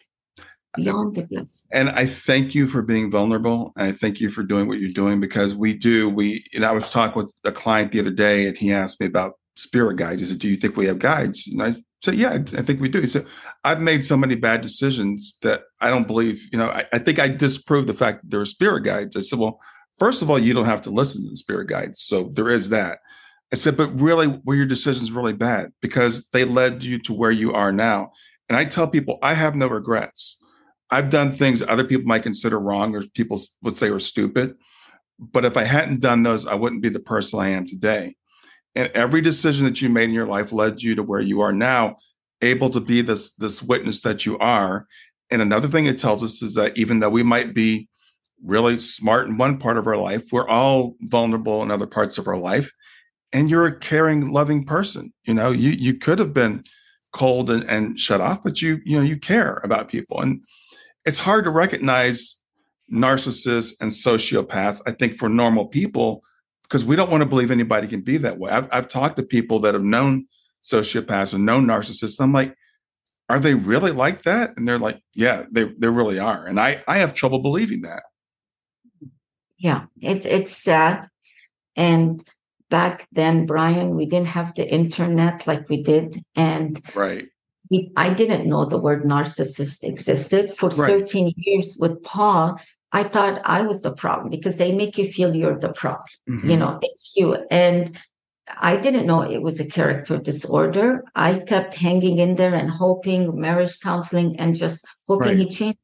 Beyond 0.76 1.16
the 1.16 1.24
blessing. 1.24 1.68
And 1.72 1.90
I 1.90 2.08
thank 2.08 2.56
you 2.56 2.68
for 2.68 2.82
being 2.82 3.12
vulnerable. 3.12 3.74
I 3.76 3.92
thank 3.92 4.20
you 4.20 4.30
for 4.30 4.44
doing 4.44 4.68
what 4.68 4.80
you're 4.80 4.90
doing 4.90 5.20
because 5.20 5.54
we 5.54 5.78
do. 5.78 6.10
We, 6.10 6.46
and 6.54 6.66
I 6.66 6.72
was 6.72 6.92
talking 6.92 7.22
with 7.22 7.34
a 7.44 7.52
client 7.52 7.92
the 7.92 8.00
other 8.00 8.12
day 8.12 8.48
and 8.48 8.58
he 8.58 8.74
asked 8.74 9.00
me 9.00 9.06
about 9.06 9.34
spirit 9.56 9.98
guides. 9.98 10.22
He 10.22 10.28
said, 10.28 10.40
Do 10.40 10.48
you 10.48 10.56
think 10.56 10.76
we 10.76 10.88
have 10.88 11.00
guides? 11.00 11.48
And 11.48 11.62
I 11.62 11.76
said, 12.02 12.16
Yeah, 12.16 12.34
I 12.34 12.62
think 12.62 12.82
we 12.82 12.90
do. 12.90 13.02
He 13.02 13.08
said, 13.08 13.26
I've 13.64 13.82
made 13.82 14.04
so 14.04 14.18
many 14.18 14.36
bad 14.36 14.62
decisions 14.62 15.38
that 15.42 15.62
I 15.80 15.90
don't 15.90 16.08
believe, 16.08 16.48
you 16.52 16.58
know, 16.58 16.70
I, 16.70 16.86
I 16.92 17.00
think 17.00 17.20
I 17.20 17.28
disproved 17.28 17.88
the 17.88 17.94
fact 17.94 18.24
that 18.24 18.32
there 18.32 18.42
are 18.42 18.46
spirit 18.46 18.82
guides. 18.82 19.16
I 19.16 19.22
said, 19.22 19.40
Well, 19.40 19.60
first 20.00 20.22
of 20.22 20.32
all, 20.32 20.40
you 20.40 20.54
don't 20.54 20.66
have 20.66 20.82
to 20.84 20.90
listen 20.90 21.24
to 21.24 21.30
the 21.30 21.38
spirit 21.38 21.68
guides. 21.68 22.02
So 22.02 22.32
there 22.34 22.50
is 22.50 22.70
that. 22.70 23.00
I 23.54 23.56
said, 23.56 23.78
but 23.78 24.02
really, 24.02 24.42
were 24.44 24.56
your 24.56 24.66
decisions 24.66 25.12
really 25.12 25.32
bad 25.32 25.72
because 25.80 26.28
they 26.30 26.44
led 26.44 26.82
you 26.82 26.98
to 27.04 27.14
where 27.14 27.30
you 27.30 27.54
are 27.54 27.72
now? 27.72 28.12
And 28.50 28.58
I 28.58 28.66
tell 28.66 28.88
people, 28.88 29.20
I 29.22 29.36
have 29.36 29.56
no 29.56 29.68
regrets. 29.68 30.44
I've 30.90 31.12
done 31.12 31.32
things 31.32 31.62
other 31.62 31.84
people 31.84 32.08
might 32.08 32.24
consider 32.24 32.60
wrong 32.60 32.96
or 32.96 33.04
people 33.14 33.40
would 33.62 33.78
say 33.78 33.92
were 33.92 34.00
stupid. 34.00 34.56
But 35.20 35.46
if 35.46 35.56
I 35.56 35.66
hadn't 35.66 36.00
done 36.00 36.24
those, 36.24 36.48
I 36.48 36.56
wouldn't 36.56 36.82
be 36.82 36.90
the 36.90 37.00
person 37.00 37.40
I 37.40 37.50
am 37.50 37.68
today. 37.68 38.16
And 38.74 38.90
every 38.96 39.22
decision 39.22 39.66
that 39.66 39.84
you 39.84 39.88
made 39.88 40.06
in 40.06 40.16
your 40.16 40.26
life 40.26 40.52
led 40.52 40.82
you 40.82 40.96
to 40.96 41.04
where 41.04 41.22
you 41.22 41.42
are 41.42 41.54
now, 41.54 41.98
able 42.42 42.72
to 42.72 42.80
be 42.80 43.04
this, 43.04 43.34
this 43.34 43.62
witness 43.62 44.02
that 44.02 44.26
you 44.26 44.36
are. 44.40 44.88
And 45.30 45.44
another 45.44 45.68
thing 45.68 45.86
it 45.86 46.00
tells 46.00 46.24
us 46.24 46.42
is 46.42 46.56
that 46.56 46.76
even 46.76 47.02
though 47.02 47.12
we 47.12 47.22
might 47.22 47.54
be 47.54 47.88
really 48.44 48.80
smart 48.80 49.28
in 49.28 49.38
one 49.38 49.60
part 49.60 49.78
of 49.78 49.86
our 49.86 49.98
life, 49.98 50.24
we're 50.32 50.50
all 50.50 50.96
vulnerable 51.02 51.62
in 51.62 51.70
other 51.70 51.88
parts 51.88 52.18
of 52.18 52.28
our 52.28 52.38
life 52.38 52.72
and 53.34 53.50
you're 53.50 53.66
a 53.66 53.78
caring, 53.78 54.30
loving 54.30 54.64
person. 54.64 55.12
You 55.26 55.34
know, 55.34 55.52
you 55.52 55.72
you 55.72 55.96
could 55.96 56.20
have 56.20 56.34
been 56.34 56.64
cold 57.12 57.50
and, 57.50 57.64
and 57.70 58.00
shut 58.00 58.22
off, 58.22 58.44
but 58.44 58.62
you 58.62 58.80
you 58.86 58.98
know 58.98 59.04
you 59.04 59.18
care 59.18 59.60
about 59.64 59.90
people, 59.90 60.22
and 60.22 60.44
it's 61.04 61.20
hard 61.20 61.44
to 61.46 61.50
recognize 61.50 62.40
narcissists 62.92 63.74
and 63.82 63.92
sociopaths. 63.92 64.82
I 64.86 64.92
think 64.92 65.16
for 65.16 65.28
normal 65.28 65.66
people 65.66 66.24
because 66.64 66.86
we 66.86 66.96
don't 66.96 67.12
want 67.12 67.22
to 67.22 67.30
believe 67.30 67.52
anybody 67.52 67.88
can 67.88 68.02
be 68.02 68.18
that 68.18 68.38
way. 68.38 68.52
I've 68.52 68.70
I've 68.72 68.88
talked 68.88 69.18
to 69.18 69.24
people 69.24 69.60
that 69.60 69.74
have 69.74 69.84
known 69.84 70.28
sociopaths 70.64 71.34
and 71.34 71.46
known 71.46 71.66
narcissists. 71.66 72.22
I'm 72.22 72.34
like, 72.34 72.56
are 73.30 73.40
they 73.40 73.56
really 73.56 73.92
like 73.92 74.24
that? 74.24 74.58
And 74.58 74.68
they're 74.68 74.80
like, 74.80 75.02
yeah, 75.14 75.44
they 75.52 75.66
they 75.66 75.88
really 75.88 76.20
are. 76.20 76.46
And 76.46 76.60
I 76.60 76.84
I 76.88 77.00
have 77.00 77.14
trouble 77.14 77.40
believing 77.40 77.82
that. 77.82 78.04
Yeah, 79.58 79.86
it's 80.02 80.26
it's 80.26 80.56
sad, 80.56 81.08
and 81.76 82.22
back 82.74 83.08
then, 83.12 83.46
Brian, 83.46 83.96
we 83.96 84.08
didn't 84.08 84.34
have 84.40 84.56
the 84.56 84.68
internet 84.68 85.46
like 85.46 85.70
we 85.70 85.84
did. 85.84 86.24
And 86.36 86.82
right. 86.96 87.28
We, 87.70 87.92
I 87.96 88.12
didn't 88.12 88.50
know 88.50 88.66
the 88.66 88.80
word 88.80 89.04
narcissist 89.04 89.84
existed. 89.84 90.52
For 90.58 90.70
right. 90.70 90.88
13 90.88 91.34
years 91.38 91.78
with 91.80 92.02
Paul, 92.02 92.60
I 92.92 93.04
thought 93.04 93.42
I 93.46 93.62
was 93.62 93.84
the 93.84 93.94
problem 93.94 94.32
because 94.32 94.58
they 94.58 94.72
make 94.72 94.98
you 94.98 95.08
feel 95.08 95.36
you're 95.36 95.60
the 95.60 95.72
problem. 95.72 96.14
Mm-hmm. 96.28 96.50
You 96.50 96.58
know, 96.58 96.80
it's 96.82 97.14
you. 97.16 97.38
And 97.52 97.96
I 98.58 98.78
didn't 98.78 99.06
know 99.06 99.22
it 99.22 99.44
was 99.44 99.60
a 99.60 99.70
character 99.78 100.18
disorder. 100.18 101.04
I 101.14 101.40
kept 101.52 101.76
hanging 101.76 102.18
in 102.18 102.38
there 102.38 102.56
and 102.56 102.72
hoping 102.72 103.40
marriage 103.40 103.80
counseling 103.82 104.40
and 104.40 104.56
just 104.56 104.84
hoping 105.08 105.38
right. 105.38 105.38
he 105.38 105.46
changed. 105.48 105.78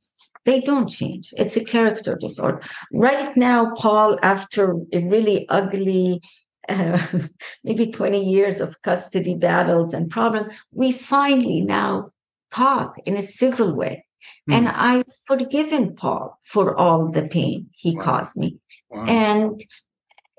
They 0.46 0.60
don't 0.62 0.90
change. 0.90 1.34
It's 1.38 1.56
a 1.56 1.64
character 1.64 2.16
disorder. 2.16 2.62
Right 2.92 3.38
now, 3.38 3.76
Paul, 3.76 4.18
after 4.24 4.64
a 4.92 5.00
really 5.06 5.48
ugly 5.50 6.22
uh, 6.68 7.08
maybe 7.64 7.92
20 7.92 8.24
years 8.24 8.60
of 8.60 8.82
custody 8.82 9.36
battles 9.36 9.94
and 9.94 10.10
problems, 10.10 10.54
we 10.72 10.92
finally 10.92 11.62
now 11.62 12.12
talk 12.52 12.96
in 13.06 13.16
a 13.16 13.22
civil 13.22 13.74
way. 13.74 14.06
Mm. 14.50 14.54
And 14.54 14.68
I've 14.70 15.06
forgiven 15.26 15.96
Paul 15.96 16.38
for 16.44 16.76
all 16.76 17.10
the 17.10 17.28
pain 17.28 17.70
he 17.72 17.96
wow. 17.96 18.04
caused 18.04 18.38
me. 18.38 18.58
Wow. 18.90 19.06
And 19.06 19.64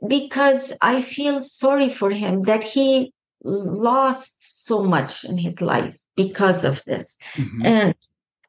because 0.06 0.72
I 0.82 1.02
feel 1.02 1.42
sorry 1.42 1.88
for 1.88 2.10
him 2.10 2.42
that 2.42 2.62
he 2.62 3.12
lost 3.42 4.66
so 4.66 4.82
much 4.82 5.24
in 5.24 5.38
his 5.38 5.60
life 5.60 5.96
because 6.16 6.64
of 6.64 6.84
this. 6.84 7.16
Mm-hmm. 7.34 7.66
And 7.66 7.94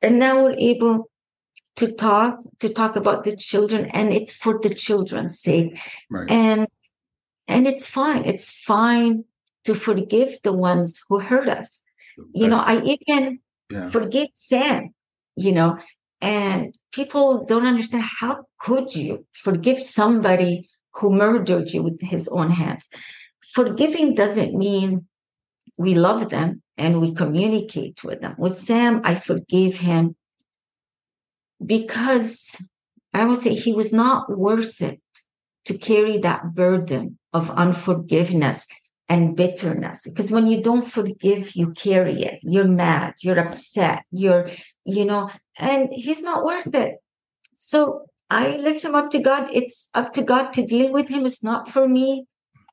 and 0.01 0.17
now 0.17 0.43
we're 0.43 0.55
able 0.57 1.09
to 1.77 1.91
talk 1.93 2.39
to 2.59 2.69
talk 2.69 2.95
about 2.95 3.23
the 3.23 3.35
children 3.35 3.85
and 3.93 4.11
it's 4.11 4.33
for 4.33 4.59
the 4.61 4.73
children's 4.73 5.39
sake. 5.39 5.79
Right. 6.09 6.29
And 6.29 6.67
and 7.47 7.67
it's 7.67 7.85
fine. 7.85 8.25
It's 8.25 8.53
fine 8.53 9.25
to 9.65 9.75
forgive 9.75 10.37
the 10.43 10.53
ones 10.53 11.01
who 11.07 11.19
hurt 11.19 11.47
us. 11.47 11.81
You 12.33 12.47
know, 12.47 12.59
I 12.59 12.81
even 12.81 13.39
yeah. 13.69 13.89
forgive 13.89 14.29
Sam, 14.35 14.93
you 15.35 15.51
know, 15.51 15.77
and 16.19 16.75
people 16.91 17.45
don't 17.45 17.65
understand 17.65 18.03
how 18.03 18.45
could 18.59 18.95
you 18.95 19.25
forgive 19.31 19.79
somebody 19.79 20.69
who 20.93 21.09
murdered 21.09 21.69
you 21.69 21.83
with 21.83 22.01
his 22.01 22.27
own 22.27 22.49
hands. 22.49 22.87
Forgiving 23.53 24.13
doesn't 24.13 24.53
mean 24.57 25.07
we 25.77 25.95
love 25.95 26.29
them 26.29 26.61
and 26.77 27.01
we 27.01 27.13
communicate 27.13 28.03
with 28.03 28.21
them. 28.21 28.35
With 28.37 28.53
Sam, 28.53 29.01
I 29.03 29.15
forgave 29.15 29.79
him 29.79 30.15
because 31.65 32.61
I 33.13 33.25
would 33.25 33.37
say 33.37 33.55
he 33.55 33.73
was 33.73 33.91
not 33.91 34.29
worth 34.37 34.81
it 34.81 35.01
to 35.65 35.77
carry 35.77 36.17
that 36.19 36.53
burden 36.53 37.17
of 37.33 37.49
unforgiveness 37.51 38.67
and 39.07 39.35
bitterness. 39.35 40.07
Because 40.07 40.31
when 40.31 40.47
you 40.47 40.61
don't 40.61 40.85
forgive, 40.85 41.55
you 41.55 41.71
carry 41.71 42.23
it. 42.23 42.39
You're 42.43 42.67
mad, 42.67 43.15
you're 43.21 43.39
upset, 43.39 44.03
you're, 44.11 44.49
you 44.85 45.05
know, 45.05 45.29
and 45.59 45.89
he's 45.91 46.21
not 46.21 46.43
worth 46.43 46.73
it. 46.73 46.95
So 47.55 48.05
I 48.29 48.55
lift 48.57 48.83
him 48.85 48.95
up 48.95 49.09
to 49.11 49.19
God. 49.19 49.49
It's 49.51 49.89
up 49.93 50.13
to 50.13 50.23
God 50.23 50.53
to 50.53 50.65
deal 50.65 50.91
with 50.91 51.09
him. 51.09 51.25
It's 51.25 51.43
not 51.43 51.69
for 51.69 51.87
me. 51.87 52.25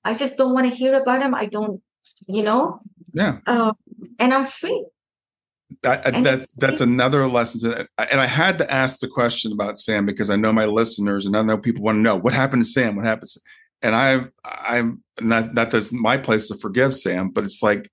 I 0.04 0.14
just 0.14 0.38
don't 0.38 0.54
want 0.54 0.68
to 0.68 0.74
hear 0.74 0.94
about 0.94 1.22
him. 1.22 1.34
I 1.34 1.46
don't, 1.46 1.82
you 2.26 2.42
know? 2.42 2.80
Yeah. 3.12 3.38
Uh, 3.46 3.72
and 4.18 4.32
I'm 4.32 4.46
free. 4.46 4.86
That, 5.82 6.06
and 6.06 6.24
that 6.24 6.48
that's 6.56 6.80
another 6.80 7.28
lesson. 7.28 7.86
And 7.98 8.20
I 8.20 8.26
had 8.26 8.58
to 8.58 8.72
ask 8.72 9.00
the 9.00 9.08
question 9.08 9.52
about 9.52 9.78
Sam 9.78 10.06
because 10.06 10.30
I 10.30 10.36
know 10.36 10.52
my 10.52 10.64
listeners 10.64 11.26
and 11.26 11.36
I 11.36 11.42
know 11.42 11.58
people 11.58 11.84
want 11.84 11.96
to 11.96 12.02
know 12.02 12.16
what 12.16 12.32
happened 12.32 12.64
to 12.64 12.68
Sam. 12.68 12.96
What 12.96 13.04
happened? 13.04 13.28
And 13.82 13.94
I, 13.94 14.22
I'm 14.44 15.02
not 15.20 15.54
that 15.54 15.70
that's 15.70 15.92
my 15.92 16.16
place 16.16 16.48
to 16.48 16.56
forgive 16.56 16.96
Sam, 16.96 17.30
but 17.30 17.44
it's 17.44 17.62
like, 17.62 17.90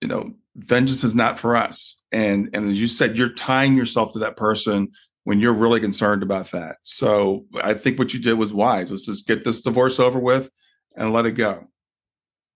you 0.00 0.08
know, 0.08 0.32
vengeance 0.56 1.02
is 1.02 1.14
not 1.14 1.40
for 1.40 1.56
us. 1.56 2.02
And 2.12 2.50
and 2.52 2.70
as 2.70 2.80
you 2.80 2.86
said, 2.88 3.18
you're 3.18 3.34
tying 3.34 3.76
yourself 3.76 4.12
to 4.12 4.20
that 4.20 4.36
person 4.36 4.92
when 5.24 5.40
you're 5.40 5.52
really 5.52 5.80
concerned 5.80 6.22
about 6.22 6.50
that. 6.52 6.76
So 6.82 7.46
I 7.62 7.74
think 7.74 7.98
what 7.98 8.14
you 8.14 8.20
did 8.20 8.34
was 8.34 8.52
wise. 8.52 8.90
Let's 8.90 9.06
just 9.06 9.26
get 9.26 9.44
this 9.44 9.60
divorce 9.60 9.98
over 10.00 10.18
with 10.18 10.50
and 10.96 11.12
let 11.12 11.26
it 11.26 11.32
go. 11.32 11.66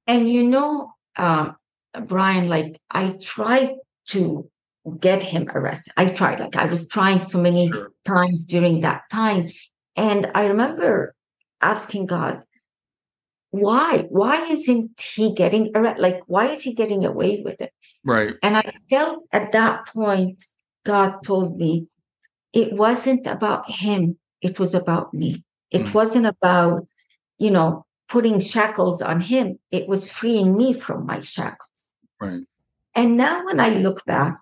And 0.07 0.29
you 0.29 0.45
know, 0.45 0.93
um, 1.17 1.57
Brian, 2.05 2.49
like 2.49 2.79
I 2.91 3.11
tried 3.21 3.71
to 4.09 4.49
get 5.01 5.23
him 5.23 5.49
arrested. 5.53 5.93
I 5.97 6.07
tried, 6.07 6.41
like 6.41 6.57
I 6.57 6.67
was 6.67 6.89
trying 6.89 7.21
so 7.21 7.41
many 7.41 7.69
sure. 7.69 7.93
times 8.05 8.45
during 8.45 8.81
that 8.81 9.03
time. 9.11 9.51
And 9.97 10.31
I 10.35 10.47
remember 10.47 11.15
asking 11.61 12.07
God, 12.07 12.43
why? 13.51 14.07
Why 14.09 14.37
isn't 14.51 15.01
he 15.01 15.35
getting 15.35 15.71
arrested? 15.75 16.03
Like, 16.03 16.21
why 16.27 16.47
is 16.47 16.63
he 16.63 16.75
getting 16.75 17.05
away 17.05 17.43
with 17.45 17.61
it? 17.61 17.73
Right. 18.05 18.35
And 18.43 18.57
I 18.57 18.73
felt 18.91 19.25
at 19.33 19.53
that 19.53 19.87
point, 19.87 20.45
God 20.85 21.23
told 21.25 21.59
me, 21.59 21.89
it 22.53 22.73
wasn't 22.73 23.27
about 23.27 23.69
him, 23.69 24.19
it 24.41 24.59
was 24.61 24.75
about 24.75 25.13
me. 25.13 25.43
It 25.71 25.83
mm. 25.83 25.95
wasn't 25.95 26.27
about, 26.27 26.87
you 27.39 27.51
know, 27.51 27.85
putting 28.09 28.39
shackles 28.41 29.03
on 29.03 29.21
him, 29.21 29.59
it 29.71 29.89
was 29.89 30.13
freeing 30.13 30.57
me 30.57 30.73
from 30.73 31.07
my 31.07 31.21
shackles. 31.21 31.91
Right. 32.21 32.45
And 32.97 33.15
now 33.17 33.45
when 33.45 33.61
I 33.61 33.69
look 33.69 34.05
back 34.07 34.39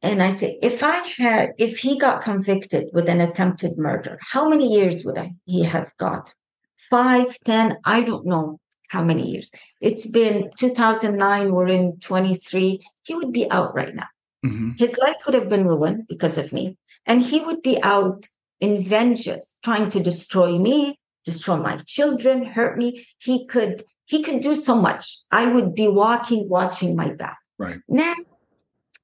and 0.00 0.22
I 0.22 0.30
say, 0.30 0.58
if 0.62 0.84
I 0.84 0.98
had, 1.18 1.50
if 1.58 1.78
he 1.78 1.98
got 1.98 2.22
convicted 2.22 2.88
with 2.92 3.08
an 3.08 3.20
attempted 3.20 3.76
murder, 3.76 4.18
how 4.20 4.48
many 4.48 4.72
years 4.72 5.04
would 5.04 5.18
I, 5.18 5.32
he 5.44 5.64
have 5.64 5.92
got? 5.98 6.32
Five, 6.76 7.36
ten, 7.44 7.78
I 7.84 8.02
don't 8.02 8.24
know 8.24 8.60
how 8.88 9.02
many 9.02 9.28
years. 9.28 9.50
It's 9.80 10.06
been 10.06 10.50
2009, 10.56 11.52
we're 11.52 11.66
in 11.66 11.98
23. 11.98 12.86
He 13.02 13.14
would 13.16 13.32
be 13.32 13.50
out 13.50 13.74
right 13.74 13.94
now. 13.94 14.06
Mm-hmm. 14.44 14.72
His 14.78 14.96
life 14.98 15.16
would 15.26 15.34
have 15.34 15.48
been 15.48 15.66
ruined 15.66 16.06
because 16.08 16.38
of 16.38 16.52
me. 16.52 16.78
And 17.04 17.20
he 17.20 17.40
would 17.40 17.62
be 17.62 17.82
out 17.82 18.26
in 18.60 18.84
vengeance, 18.84 19.58
trying 19.64 19.90
to 19.90 20.00
destroy 20.00 20.56
me, 20.56 21.00
destroy 21.24 21.56
my 21.56 21.78
children, 21.78 22.44
hurt 22.44 22.78
me. 22.78 23.06
He 23.18 23.44
could 23.46 23.82
he 24.04 24.22
could 24.22 24.40
do 24.40 24.54
so 24.54 24.76
much. 24.76 25.18
I 25.32 25.52
would 25.52 25.74
be 25.74 25.88
walking, 25.88 26.48
watching 26.48 26.94
my 26.94 27.08
back. 27.08 27.38
Right. 27.58 27.80
Now 27.88 28.14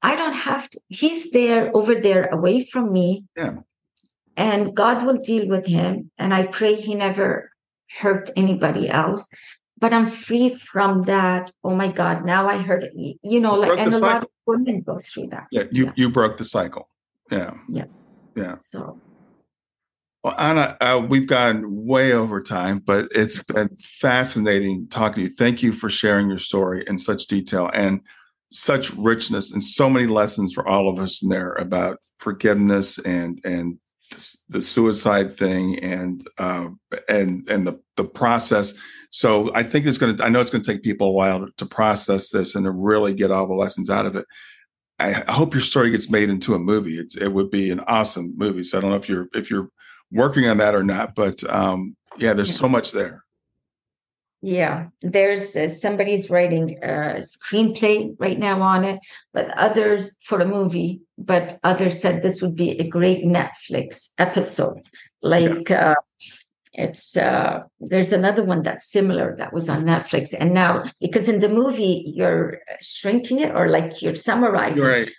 I 0.03 0.17
don't 0.17 0.35
have 0.35 0.69
to. 0.71 0.81
He's 0.89 1.31
there 1.31 1.71
over 1.75 1.95
there 1.95 2.27
away 2.27 2.65
from 2.65 2.93
me. 2.93 3.25
Yeah. 3.37 3.59
And 4.37 4.75
God 4.75 5.05
will 5.05 5.19
deal 5.19 5.47
with 5.47 5.67
him. 5.67 6.11
And 6.19 6.33
I 6.33 6.47
pray 6.47 6.75
he 6.75 6.95
never 6.95 7.51
hurt 7.99 8.31
anybody 8.37 8.89
else. 8.89 9.29
But 9.79 9.93
I'm 9.93 10.07
free 10.07 10.55
from 10.55 11.03
that. 11.03 11.51
Oh 11.65 11.75
my 11.75 11.89
God, 11.89 12.25
now 12.25 12.47
I 12.47 12.59
heard 12.59 12.85
it. 12.85 13.19
You 13.23 13.41
know, 13.41 13.55
like 13.57 13.79
and 13.79 13.89
a 13.89 13.93
cycle. 13.93 14.09
lot 14.09 14.23
of 14.23 14.29
women 14.47 14.81
go 14.83 14.99
through 14.99 15.29
that. 15.29 15.49
Yeah, 15.51 15.65
you 15.71 15.87
yeah. 15.87 15.93
you 15.97 16.09
broke 16.09 16.37
the 16.37 16.45
cycle. 16.45 16.89
Yeah. 17.31 17.55
Yeah. 17.69 17.87
Yeah. 18.37 18.55
So 18.57 19.01
well, 20.23 20.35
Ana, 20.39 20.77
uh, 20.81 21.05
we've 21.09 21.27
gone 21.27 21.85
way 21.85 22.13
over 22.13 22.41
time, 22.41 22.79
but 22.79 23.09
it's 23.11 23.43
been 23.43 23.71
fascinating 23.77 24.87
talking 24.89 25.25
to 25.25 25.31
you. 25.31 25.37
Thank 25.37 25.65
you 25.65 25.73
for 25.73 25.91
sharing 25.91 26.29
your 26.29 26.39
story 26.39 26.85
in 26.87 26.97
such 26.97 27.27
detail 27.27 27.69
and 27.75 28.01
such 28.53 28.93
richness 28.95 29.53
and 29.53 29.63
so 29.63 29.89
many 29.89 30.07
lessons 30.07 30.53
for 30.53 30.67
all 30.69 30.89
of 30.89 30.99
us 30.99 31.23
in 31.23 31.29
there 31.29 31.53
about 31.55 31.99
forgiveness 32.19 32.99
and 32.99 33.41
and 33.45 33.79
the 34.49 34.61
suicide 34.61 35.39
thing 35.39 35.79
and 35.79 36.29
uh, 36.39 36.69
and 37.09 37.49
and 37.49 37.67
the 37.67 37.81
the 37.97 38.05
process. 38.05 38.75
So 39.11 39.51
I 39.55 39.63
think 39.63 39.87
it's 39.87 39.99
going 39.99 40.17
to. 40.17 40.25
I 40.25 40.29
know 40.29 40.41
it's 40.41 40.51
going 40.51 40.63
to 40.63 40.73
take 40.73 40.83
people 40.83 41.09
a 41.09 41.13
while 41.13 41.41
to, 41.41 41.53
to 41.59 41.67
process 41.67 42.31
this 42.31 42.55
and 42.55 42.65
to 42.65 42.71
really 42.71 43.15
get 43.15 43.31
all 43.31 43.47
the 43.47 43.55
lessons 43.55 43.91
out 43.91 44.07
of 44.07 44.17
it. 44.17 44.27
I, 44.99 45.23
I 45.27 45.33
hope 45.33 45.55
your 45.55 45.63
story 45.63 45.91
gets 45.91 46.11
made 46.11 46.31
into 46.31 46.55
a 46.55 46.59
movie. 46.59 46.99
It's, 46.99 47.17
it 47.17 47.29
would 47.29 47.51
be 47.51 47.71
an 47.71 47.81
awesome 47.81 48.35
movie. 48.37 48.63
So 48.63 48.79
I 48.79 48.81
don't 48.81 48.91
know 48.91 48.97
if 48.97 49.09
you're 49.09 49.29
if 49.35 49.51
you're 49.51 49.69
working 50.11 50.47
on 50.47 50.59
that 50.59 50.75
or 50.75 50.83
not. 50.83 51.15
But 51.15 51.43
um, 51.51 51.97
yeah, 52.19 52.33
there's 52.33 52.55
so 52.55 52.69
much 52.69 52.93
there. 52.93 53.25
Yeah, 54.45 54.89
there's 55.03 55.55
uh, 55.55 55.69
somebody's 55.69 56.29
writing 56.29 56.77
a 56.83 57.23
screenplay 57.23 58.17
right 58.19 58.39
now 58.39 58.61
on 58.61 58.83
it, 58.83 58.99
but 59.33 59.57
others 59.57 60.17
for 60.21 60.41
a 60.41 60.45
movie. 60.45 61.01
But 61.17 61.61
others 61.63 62.03
said 62.03 62.23
this 62.23 62.43
would 62.43 62.57
be 62.57 62.71
a 62.73 62.89
great 62.89 63.25
Netflix 63.25 64.09
episode. 64.19 64.83
Like 65.23 65.71
yeah. 65.71 65.91
uh, 65.91 65.95
it's 66.73 67.17
uh, 67.17 67.61
there's 67.79 68.13
another 68.13 68.43
one 68.43 68.63
that's 68.63 68.91
similar 68.91 69.37
that 69.37 69.53
was 69.53 69.69
on 69.69 69.85
Netflix, 69.85 70.35
and 70.37 70.53
now 70.53 70.85
because 71.01 71.29
in 71.29 71.39
the 71.39 71.49
movie 71.49 72.03
you're 72.13 72.59
shrinking 72.81 73.39
it 73.39 73.55
or 73.55 73.69
like 73.69 74.03
you're 74.03 74.17
summarizing. 74.17 74.83
Right. 74.83 75.11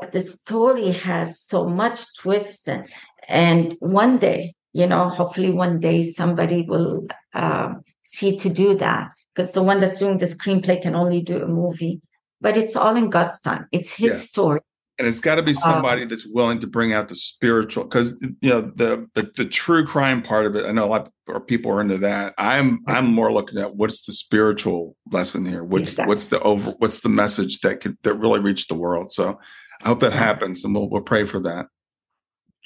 Like 0.00 0.12
the 0.12 0.20
story 0.20 0.92
has 0.92 1.40
so 1.40 1.68
much 1.68 2.00
twists 2.16 2.68
and 2.68 2.86
and 3.26 3.74
one 3.80 4.18
day, 4.18 4.54
you 4.72 4.86
know, 4.86 5.08
hopefully 5.08 5.50
one 5.50 5.80
day 5.80 6.04
somebody 6.04 6.62
will 6.62 7.06
uh, 7.34 7.74
see 8.10 8.36
to 8.38 8.48
do 8.48 8.74
that 8.76 9.10
because 9.34 9.52
the 9.52 9.62
one 9.62 9.80
that's 9.80 9.98
doing 9.98 10.18
the 10.18 10.26
screenplay 10.26 10.80
can 10.80 10.94
only 10.94 11.22
do 11.22 11.42
a 11.42 11.46
movie. 11.46 12.00
But 12.40 12.56
it's 12.56 12.76
all 12.76 12.96
in 12.96 13.10
God's 13.10 13.40
time. 13.40 13.66
It's 13.72 13.94
His 13.94 14.12
yeah. 14.12 14.18
story. 14.18 14.60
And 14.98 15.06
it's 15.06 15.20
got 15.20 15.36
to 15.36 15.44
be 15.44 15.54
somebody 15.54 16.02
um, 16.02 16.08
that's 16.08 16.26
willing 16.26 16.60
to 16.60 16.66
bring 16.66 16.92
out 16.92 17.08
the 17.08 17.14
spiritual, 17.14 17.84
because 17.84 18.20
you 18.40 18.50
know 18.50 18.62
the, 18.62 19.06
the, 19.14 19.30
the 19.36 19.44
true 19.44 19.86
crime 19.86 20.22
part 20.22 20.44
of 20.44 20.56
it. 20.56 20.66
I 20.66 20.72
know 20.72 20.86
a 20.86 20.90
lot 20.90 21.12
of 21.28 21.46
people 21.46 21.70
are 21.70 21.80
into 21.80 21.98
that. 21.98 22.34
I'm 22.36 22.80
I'm 22.88 23.06
more 23.06 23.32
looking 23.32 23.60
at 23.60 23.76
what's 23.76 24.02
the 24.06 24.12
spiritual 24.12 24.96
lesson 25.12 25.46
here. 25.46 25.62
What's 25.62 25.92
exactly. 25.92 26.08
what's 26.08 26.26
the 26.26 26.40
over 26.40 26.70
what's 26.78 27.00
the 27.00 27.08
message 27.08 27.60
that 27.60 27.78
could 27.78 27.96
that 28.02 28.14
really 28.14 28.40
reach 28.40 28.66
the 28.66 28.74
world. 28.74 29.12
So 29.12 29.38
I 29.84 29.88
hope 29.88 30.00
that 30.00 30.12
happens, 30.12 30.64
and 30.64 30.74
we'll 30.74 30.90
we'll 30.90 31.02
pray 31.02 31.24
for 31.24 31.38
that. 31.40 31.66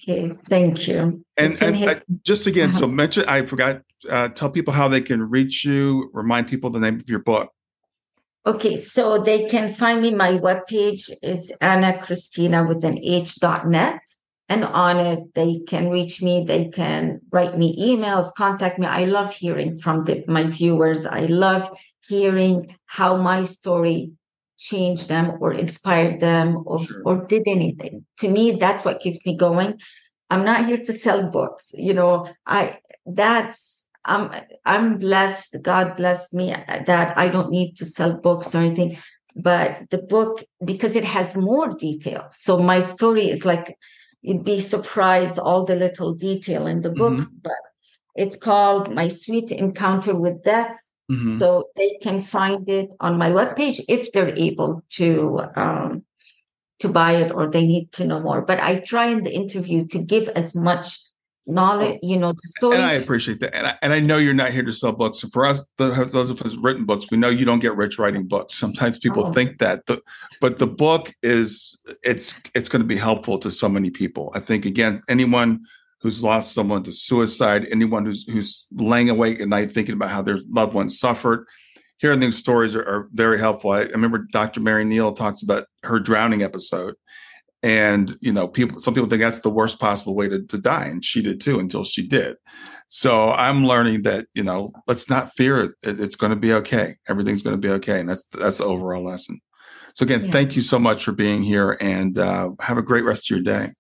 Okay, 0.03 0.33
thank 0.49 0.89
you. 0.89 1.25
And, 1.37 1.61
and 1.63 1.77
his- 1.77 1.97
just 2.25 2.47
again, 2.47 2.71
uh-huh. 2.71 2.79
so 2.81 2.87
mention, 2.89 3.25
I 3.29 3.47
forgot, 3.47 3.83
uh, 4.11 4.29
tell 4.29 4.51
people 4.51 4.75
how 4.75 4.89
they 4.89 5.01
can 5.01 5.23
reach 5.23 5.65
you, 5.65 6.11
remind 6.13 6.49
people 6.49 6.71
the 6.71 6.81
name 6.81 6.97
of 6.97 7.09
your 7.09 7.21
book. 7.21 7.51
Okay, 8.45 8.77
so 8.77 9.19
they 9.19 9.49
can 9.49 9.73
find 9.73 10.03
me. 10.03 10.13
My 10.13 10.33
webpage 10.33 11.11
is 11.23 11.53
Ana 11.61 11.97
Christina 11.99 12.65
with 12.65 12.85
an 12.85 12.99
H 13.03 13.37
dot 13.37 13.69
net. 13.69 14.01
And 14.49 14.65
on 14.65 14.99
it, 14.99 15.33
they 15.35 15.61
can 15.67 15.89
reach 15.89 16.21
me. 16.21 16.45
They 16.45 16.69
can 16.69 17.21
write 17.31 17.57
me 17.57 17.75
emails, 17.79 18.35
contact 18.37 18.79
me. 18.79 18.87
I 18.87 19.05
love 19.05 19.33
hearing 19.33 19.79
from 19.79 20.05
the, 20.05 20.25
my 20.27 20.45
viewers. 20.45 21.07
I 21.07 21.27
love 21.27 21.71
hearing 22.07 22.77
how 22.85 23.17
my 23.17 23.45
story 23.45 24.13
changed 24.63 25.09
them 25.09 25.33
or 25.41 25.53
inspired 25.53 26.21
them 26.21 26.63
or, 26.67 26.85
sure. 26.85 27.03
or 27.05 27.27
did 27.27 27.43
anything. 27.47 28.05
To 28.19 28.29
me, 28.29 28.53
that's 28.53 28.85
what 28.85 29.01
keeps 29.01 29.25
me 29.27 29.37
going. 29.37 29.81
I'm 30.31 30.45
not 30.45 30.67
here 30.67 30.79
to 30.79 30.93
sell 30.93 31.29
books. 31.29 31.73
You 31.75 31.95
know, 31.95 32.33
I 32.47 32.79
that's 33.05 33.87
I'm 34.05 34.31
I'm 34.65 34.99
blessed. 34.99 35.59
God 35.63 35.97
blessed 35.97 36.33
me 36.35 36.55
that 36.87 37.19
I 37.19 37.29
don't 37.29 37.51
need 37.51 37.77
to 37.77 37.85
sell 37.85 38.15
books 38.15 38.55
or 38.55 38.59
anything. 38.59 38.99
But 39.35 39.91
the 39.91 39.99
book, 39.99 40.45
because 40.65 40.95
it 40.95 41.05
has 41.05 41.35
more 41.35 41.69
detail, 41.69 42.27
so 42.31 42.59
my 42.59 42.81
story 42.81 43.29
is 43.31 43.45
like 43.45 43.77
you'd 44.23 44.45
be 44.45 44.61
surprised 44.61 45.39
all 45.39 45.65
the 45.65 45.77
little 45.77 46.15
detail 46.15 46.67
in 46.67 46.83
the 46.83 46.91
book. 46.91 47.15
Mm-hmm. 47.15 47.37
But 47.43 47.63
it's 48.15 48.37
called 48.37 48.95
My 48.95 49.09
Sweet 49.09 49.51
Encounter 49.51 50.15
with 50.15 50.43
Death. 50.45 50.79
Mm-hmm. 51.11 51.39
So 51.39 51.69
they 51.77 51.99
can 52.03 52.21
find 52.21 52.69
it 52.69 52.91
on 53.01 53.19
my 53.19 53.31
webpage 53.31 53.81
if 53.89 54.13
they're 54.13 54.35
able 54.37 54.83
to 54.91 55.43
um, 55.57 56.05
to 56.81 56.89
buy 56.89 57.13
it 57.13 57.31
or 57.33 57.51
they 57.51 57.67
need 57.67 57.93
to 57.93 58.05
know 58.05 58.21
more. 58.21 58.43
But 58.43 58.61
I 58.61 58.77
try 58.77 59.07
in 59.07 59.25
the 59.25 59.33
interview 59.33 59.87
to 59.89 59.99
give 59.99 60.29
as 60.31 60.55
much 60.55 60.99
knowledge, 61.47 61.99
you 62.03 62.17
know, 62.17 62.33
the 62.33 62.49
story. 62.59 62.77
And 62.77 62.85
I 62.85 62.93
appreciate 62.93 63.41
that. 63.41 63.55
And 63.55 63.67
I, 63.67 63.79
and 63.83 63.93
I 63.93 64.01
know 64.01 64.17
you're 64.17 64.35
not 64.35 64.53
here 64.53 64.63
to 64.63 64.73
sell 64.73 64.93
books. 64.93 65.21
For 65.33 65.45
us, 65.45 65.67
those 65.77 66.31
of 66.31 66.41
us 66.43 66.57
written 66.57 66.85
books, 66.85 67.07
we 67.11 67.17
know 67.17 67.29
you 67.29 67.45
don't 67.45 67.61
get 67.61 67.77
rich 67.77 67.99
writing 67.99 68.27
books. 68.27 68.55
Sometimes 68.55 68.99
people 68.99 69.27
oh. 69.27 69.33
think 69.33 69.59
that, 69.59 69.87
the, 69.87 70.01
but 70.41 70.59
the 70.59 70.67
book 70.67 71.13
is 71.23 71.77
it's 72.03 72.35
it's 72.55 72.69
going 72.69 72.83
to 72.83 72.87
be 72.87 72.97
helpful 72.97 73.39
to 73.39 73.51
so 73.51 73.69
many 73.69 73.91
people. 73.91 74.31
I 74.35 74.41
think 74.41 74.65
again, 74.67 75.01
anyone 75.09 75.65
who's 76.03 76.23
lost 76.23 76.53
someone 76.53 76.83
to 76.83 76.93
suicide, 76.93 77.67
anyone 77.71 78.05
who's 78.05 78.29
who's 78.29 78.67
laying 78.73 79.09
awake 79.09 79.41
at 79.41 79.49
night 79.49 79.71
thinking 79.71 79.95
about 79.95 80.11
how 80.11 80.23
their 80.23 80.39
loved 80.49 80.75
ones 80.75 80.99
suffered. 80.99 81.47
Hearing 81.99 82.19
these 82.19 82.37
stories 82.37 82.75
are, 82.75 82.83
are 82.83 83.09
very 83.13 83.39
helpful. 83.39 83.71
I, 83.71 83.83
I 83.83 83.85
remember 83.85 84.27
Dr. 84.33 84.61
Mary 84.61 84.85
Neal 84.85 85.13
talks 85.13 85.43
about 85.43 85.67
her 85.85 86.01
drowning 86.01 86.43
episode 86.43 86.95
and 87.63 88.15
you 88.21 88.33
know 88.33 88.49
people 88.49 88.81
some 88.81 88.95
people 88.95 89.09
think 89.09 89.21
that's 89.21 89.41
the 89.41 89.51
worst 89.51 89.79
possible 89.79 90.15
way 90.15 90.29
to, 90.29 90.43
to 90.47 90.59
die 90.59 90.87
and 90.87 91.05
she 91.05 91.23
did 91.23 91.41
too 91.41 91.61
until 91.61 91.85
she 91.85 92.07
did 92.07 92.37
so 92.89 93.31
i'm 93.31 93.65
learning 93.65 94.03
that 94.03 94.27
you 94.35 94.43
know 94.43 94.73
let's 94.87 95.09
not 95.09 95.33
fear 95.35 95.61
it, 95.61 95.73
it 95.83 96.01
it's 96.01 96.17
going 96.17 96.31
to 96.31 96.37
be 96.37 96.53
okay 96.53 96.97
everything's 97.09 97.43
going 97.43 97.55
to 97.55 97.69
be 97.69 97.73
okay 97.73 98.01
and 98.01 98.09
that's 98.09 98.25
that's 98.33 98.59
the 98.59 98.65
overall 98.65 99.05
lesson 99.05 99.41
so 99.95 100.03
again 100.03 100.25
yeah. 100.25 100.31
thank 100.31 100.57
you 100.57 100.63
so 100.63 100.79
much 100.79 101.05
for 101.05 101.13
being 101.13 101.43
here 101.43 101.77
and 101.81 102.19
uh, 102.19 102.51
have 102.61 102.79
a 102.79 102.83
great 102.83 103.05
rest 103.05 103.31
of 103.31 103.37
your 103.37 103.45
day 103.45 103.73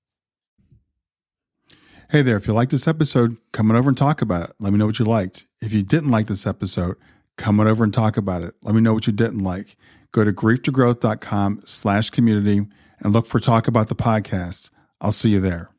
hey 2.12 2.22
there 2.22 2.36
if 2.36 2.46
you 2.46 2.52
like 2.52 2.68
this 2.68 2.86
episode 2.86 3.36
come 3.52 3.70
on 3.70 3.76
over 3.76 3.88
and 3.88 3.98
talk 3.98 4.22
about 4.22 4.50
it 4.50 4.56
let 4.60 4.72
me 4.72 4.78
know 4.78 4.86
what 4.86 4.98
you 4.98 5.04
liked 5.04 5.46
if 5.60 5.72
you 5.72 5.82
didn't 5.82 6.10
like 6.10 6.26
this 6.26 6.46
episode 6.46 6.94
come 7.36 7.58
on 7.58 7.66
over 7.66 7.82
and 7.82 7.92
talk 7.92 8.16
about 8.16 8.42
it 8.42 8.54
let 8.62 8.74
me 8.74 8.80
know 8.80 8.92
what 8.92 9.06
you 9.06 9.12
didn't 9.12 9.40
like 9.40 9.76
go 10.12 10.22
to 10.22 10.32
grief2growth.com 10.32 11.62
slash 11.64 12.10
community 12.10 12.66
and 13.02 13.12
look 13.12 13.26
for 13.26 13.40
Talk 13.40 13.66
About 13.66 13.88
the 13.88 13.96
Podcast. 13.96 14.70
I'll 15.00 15.12
see 15.12 15.30
you 15.30 15.40
there. 15.40 15.71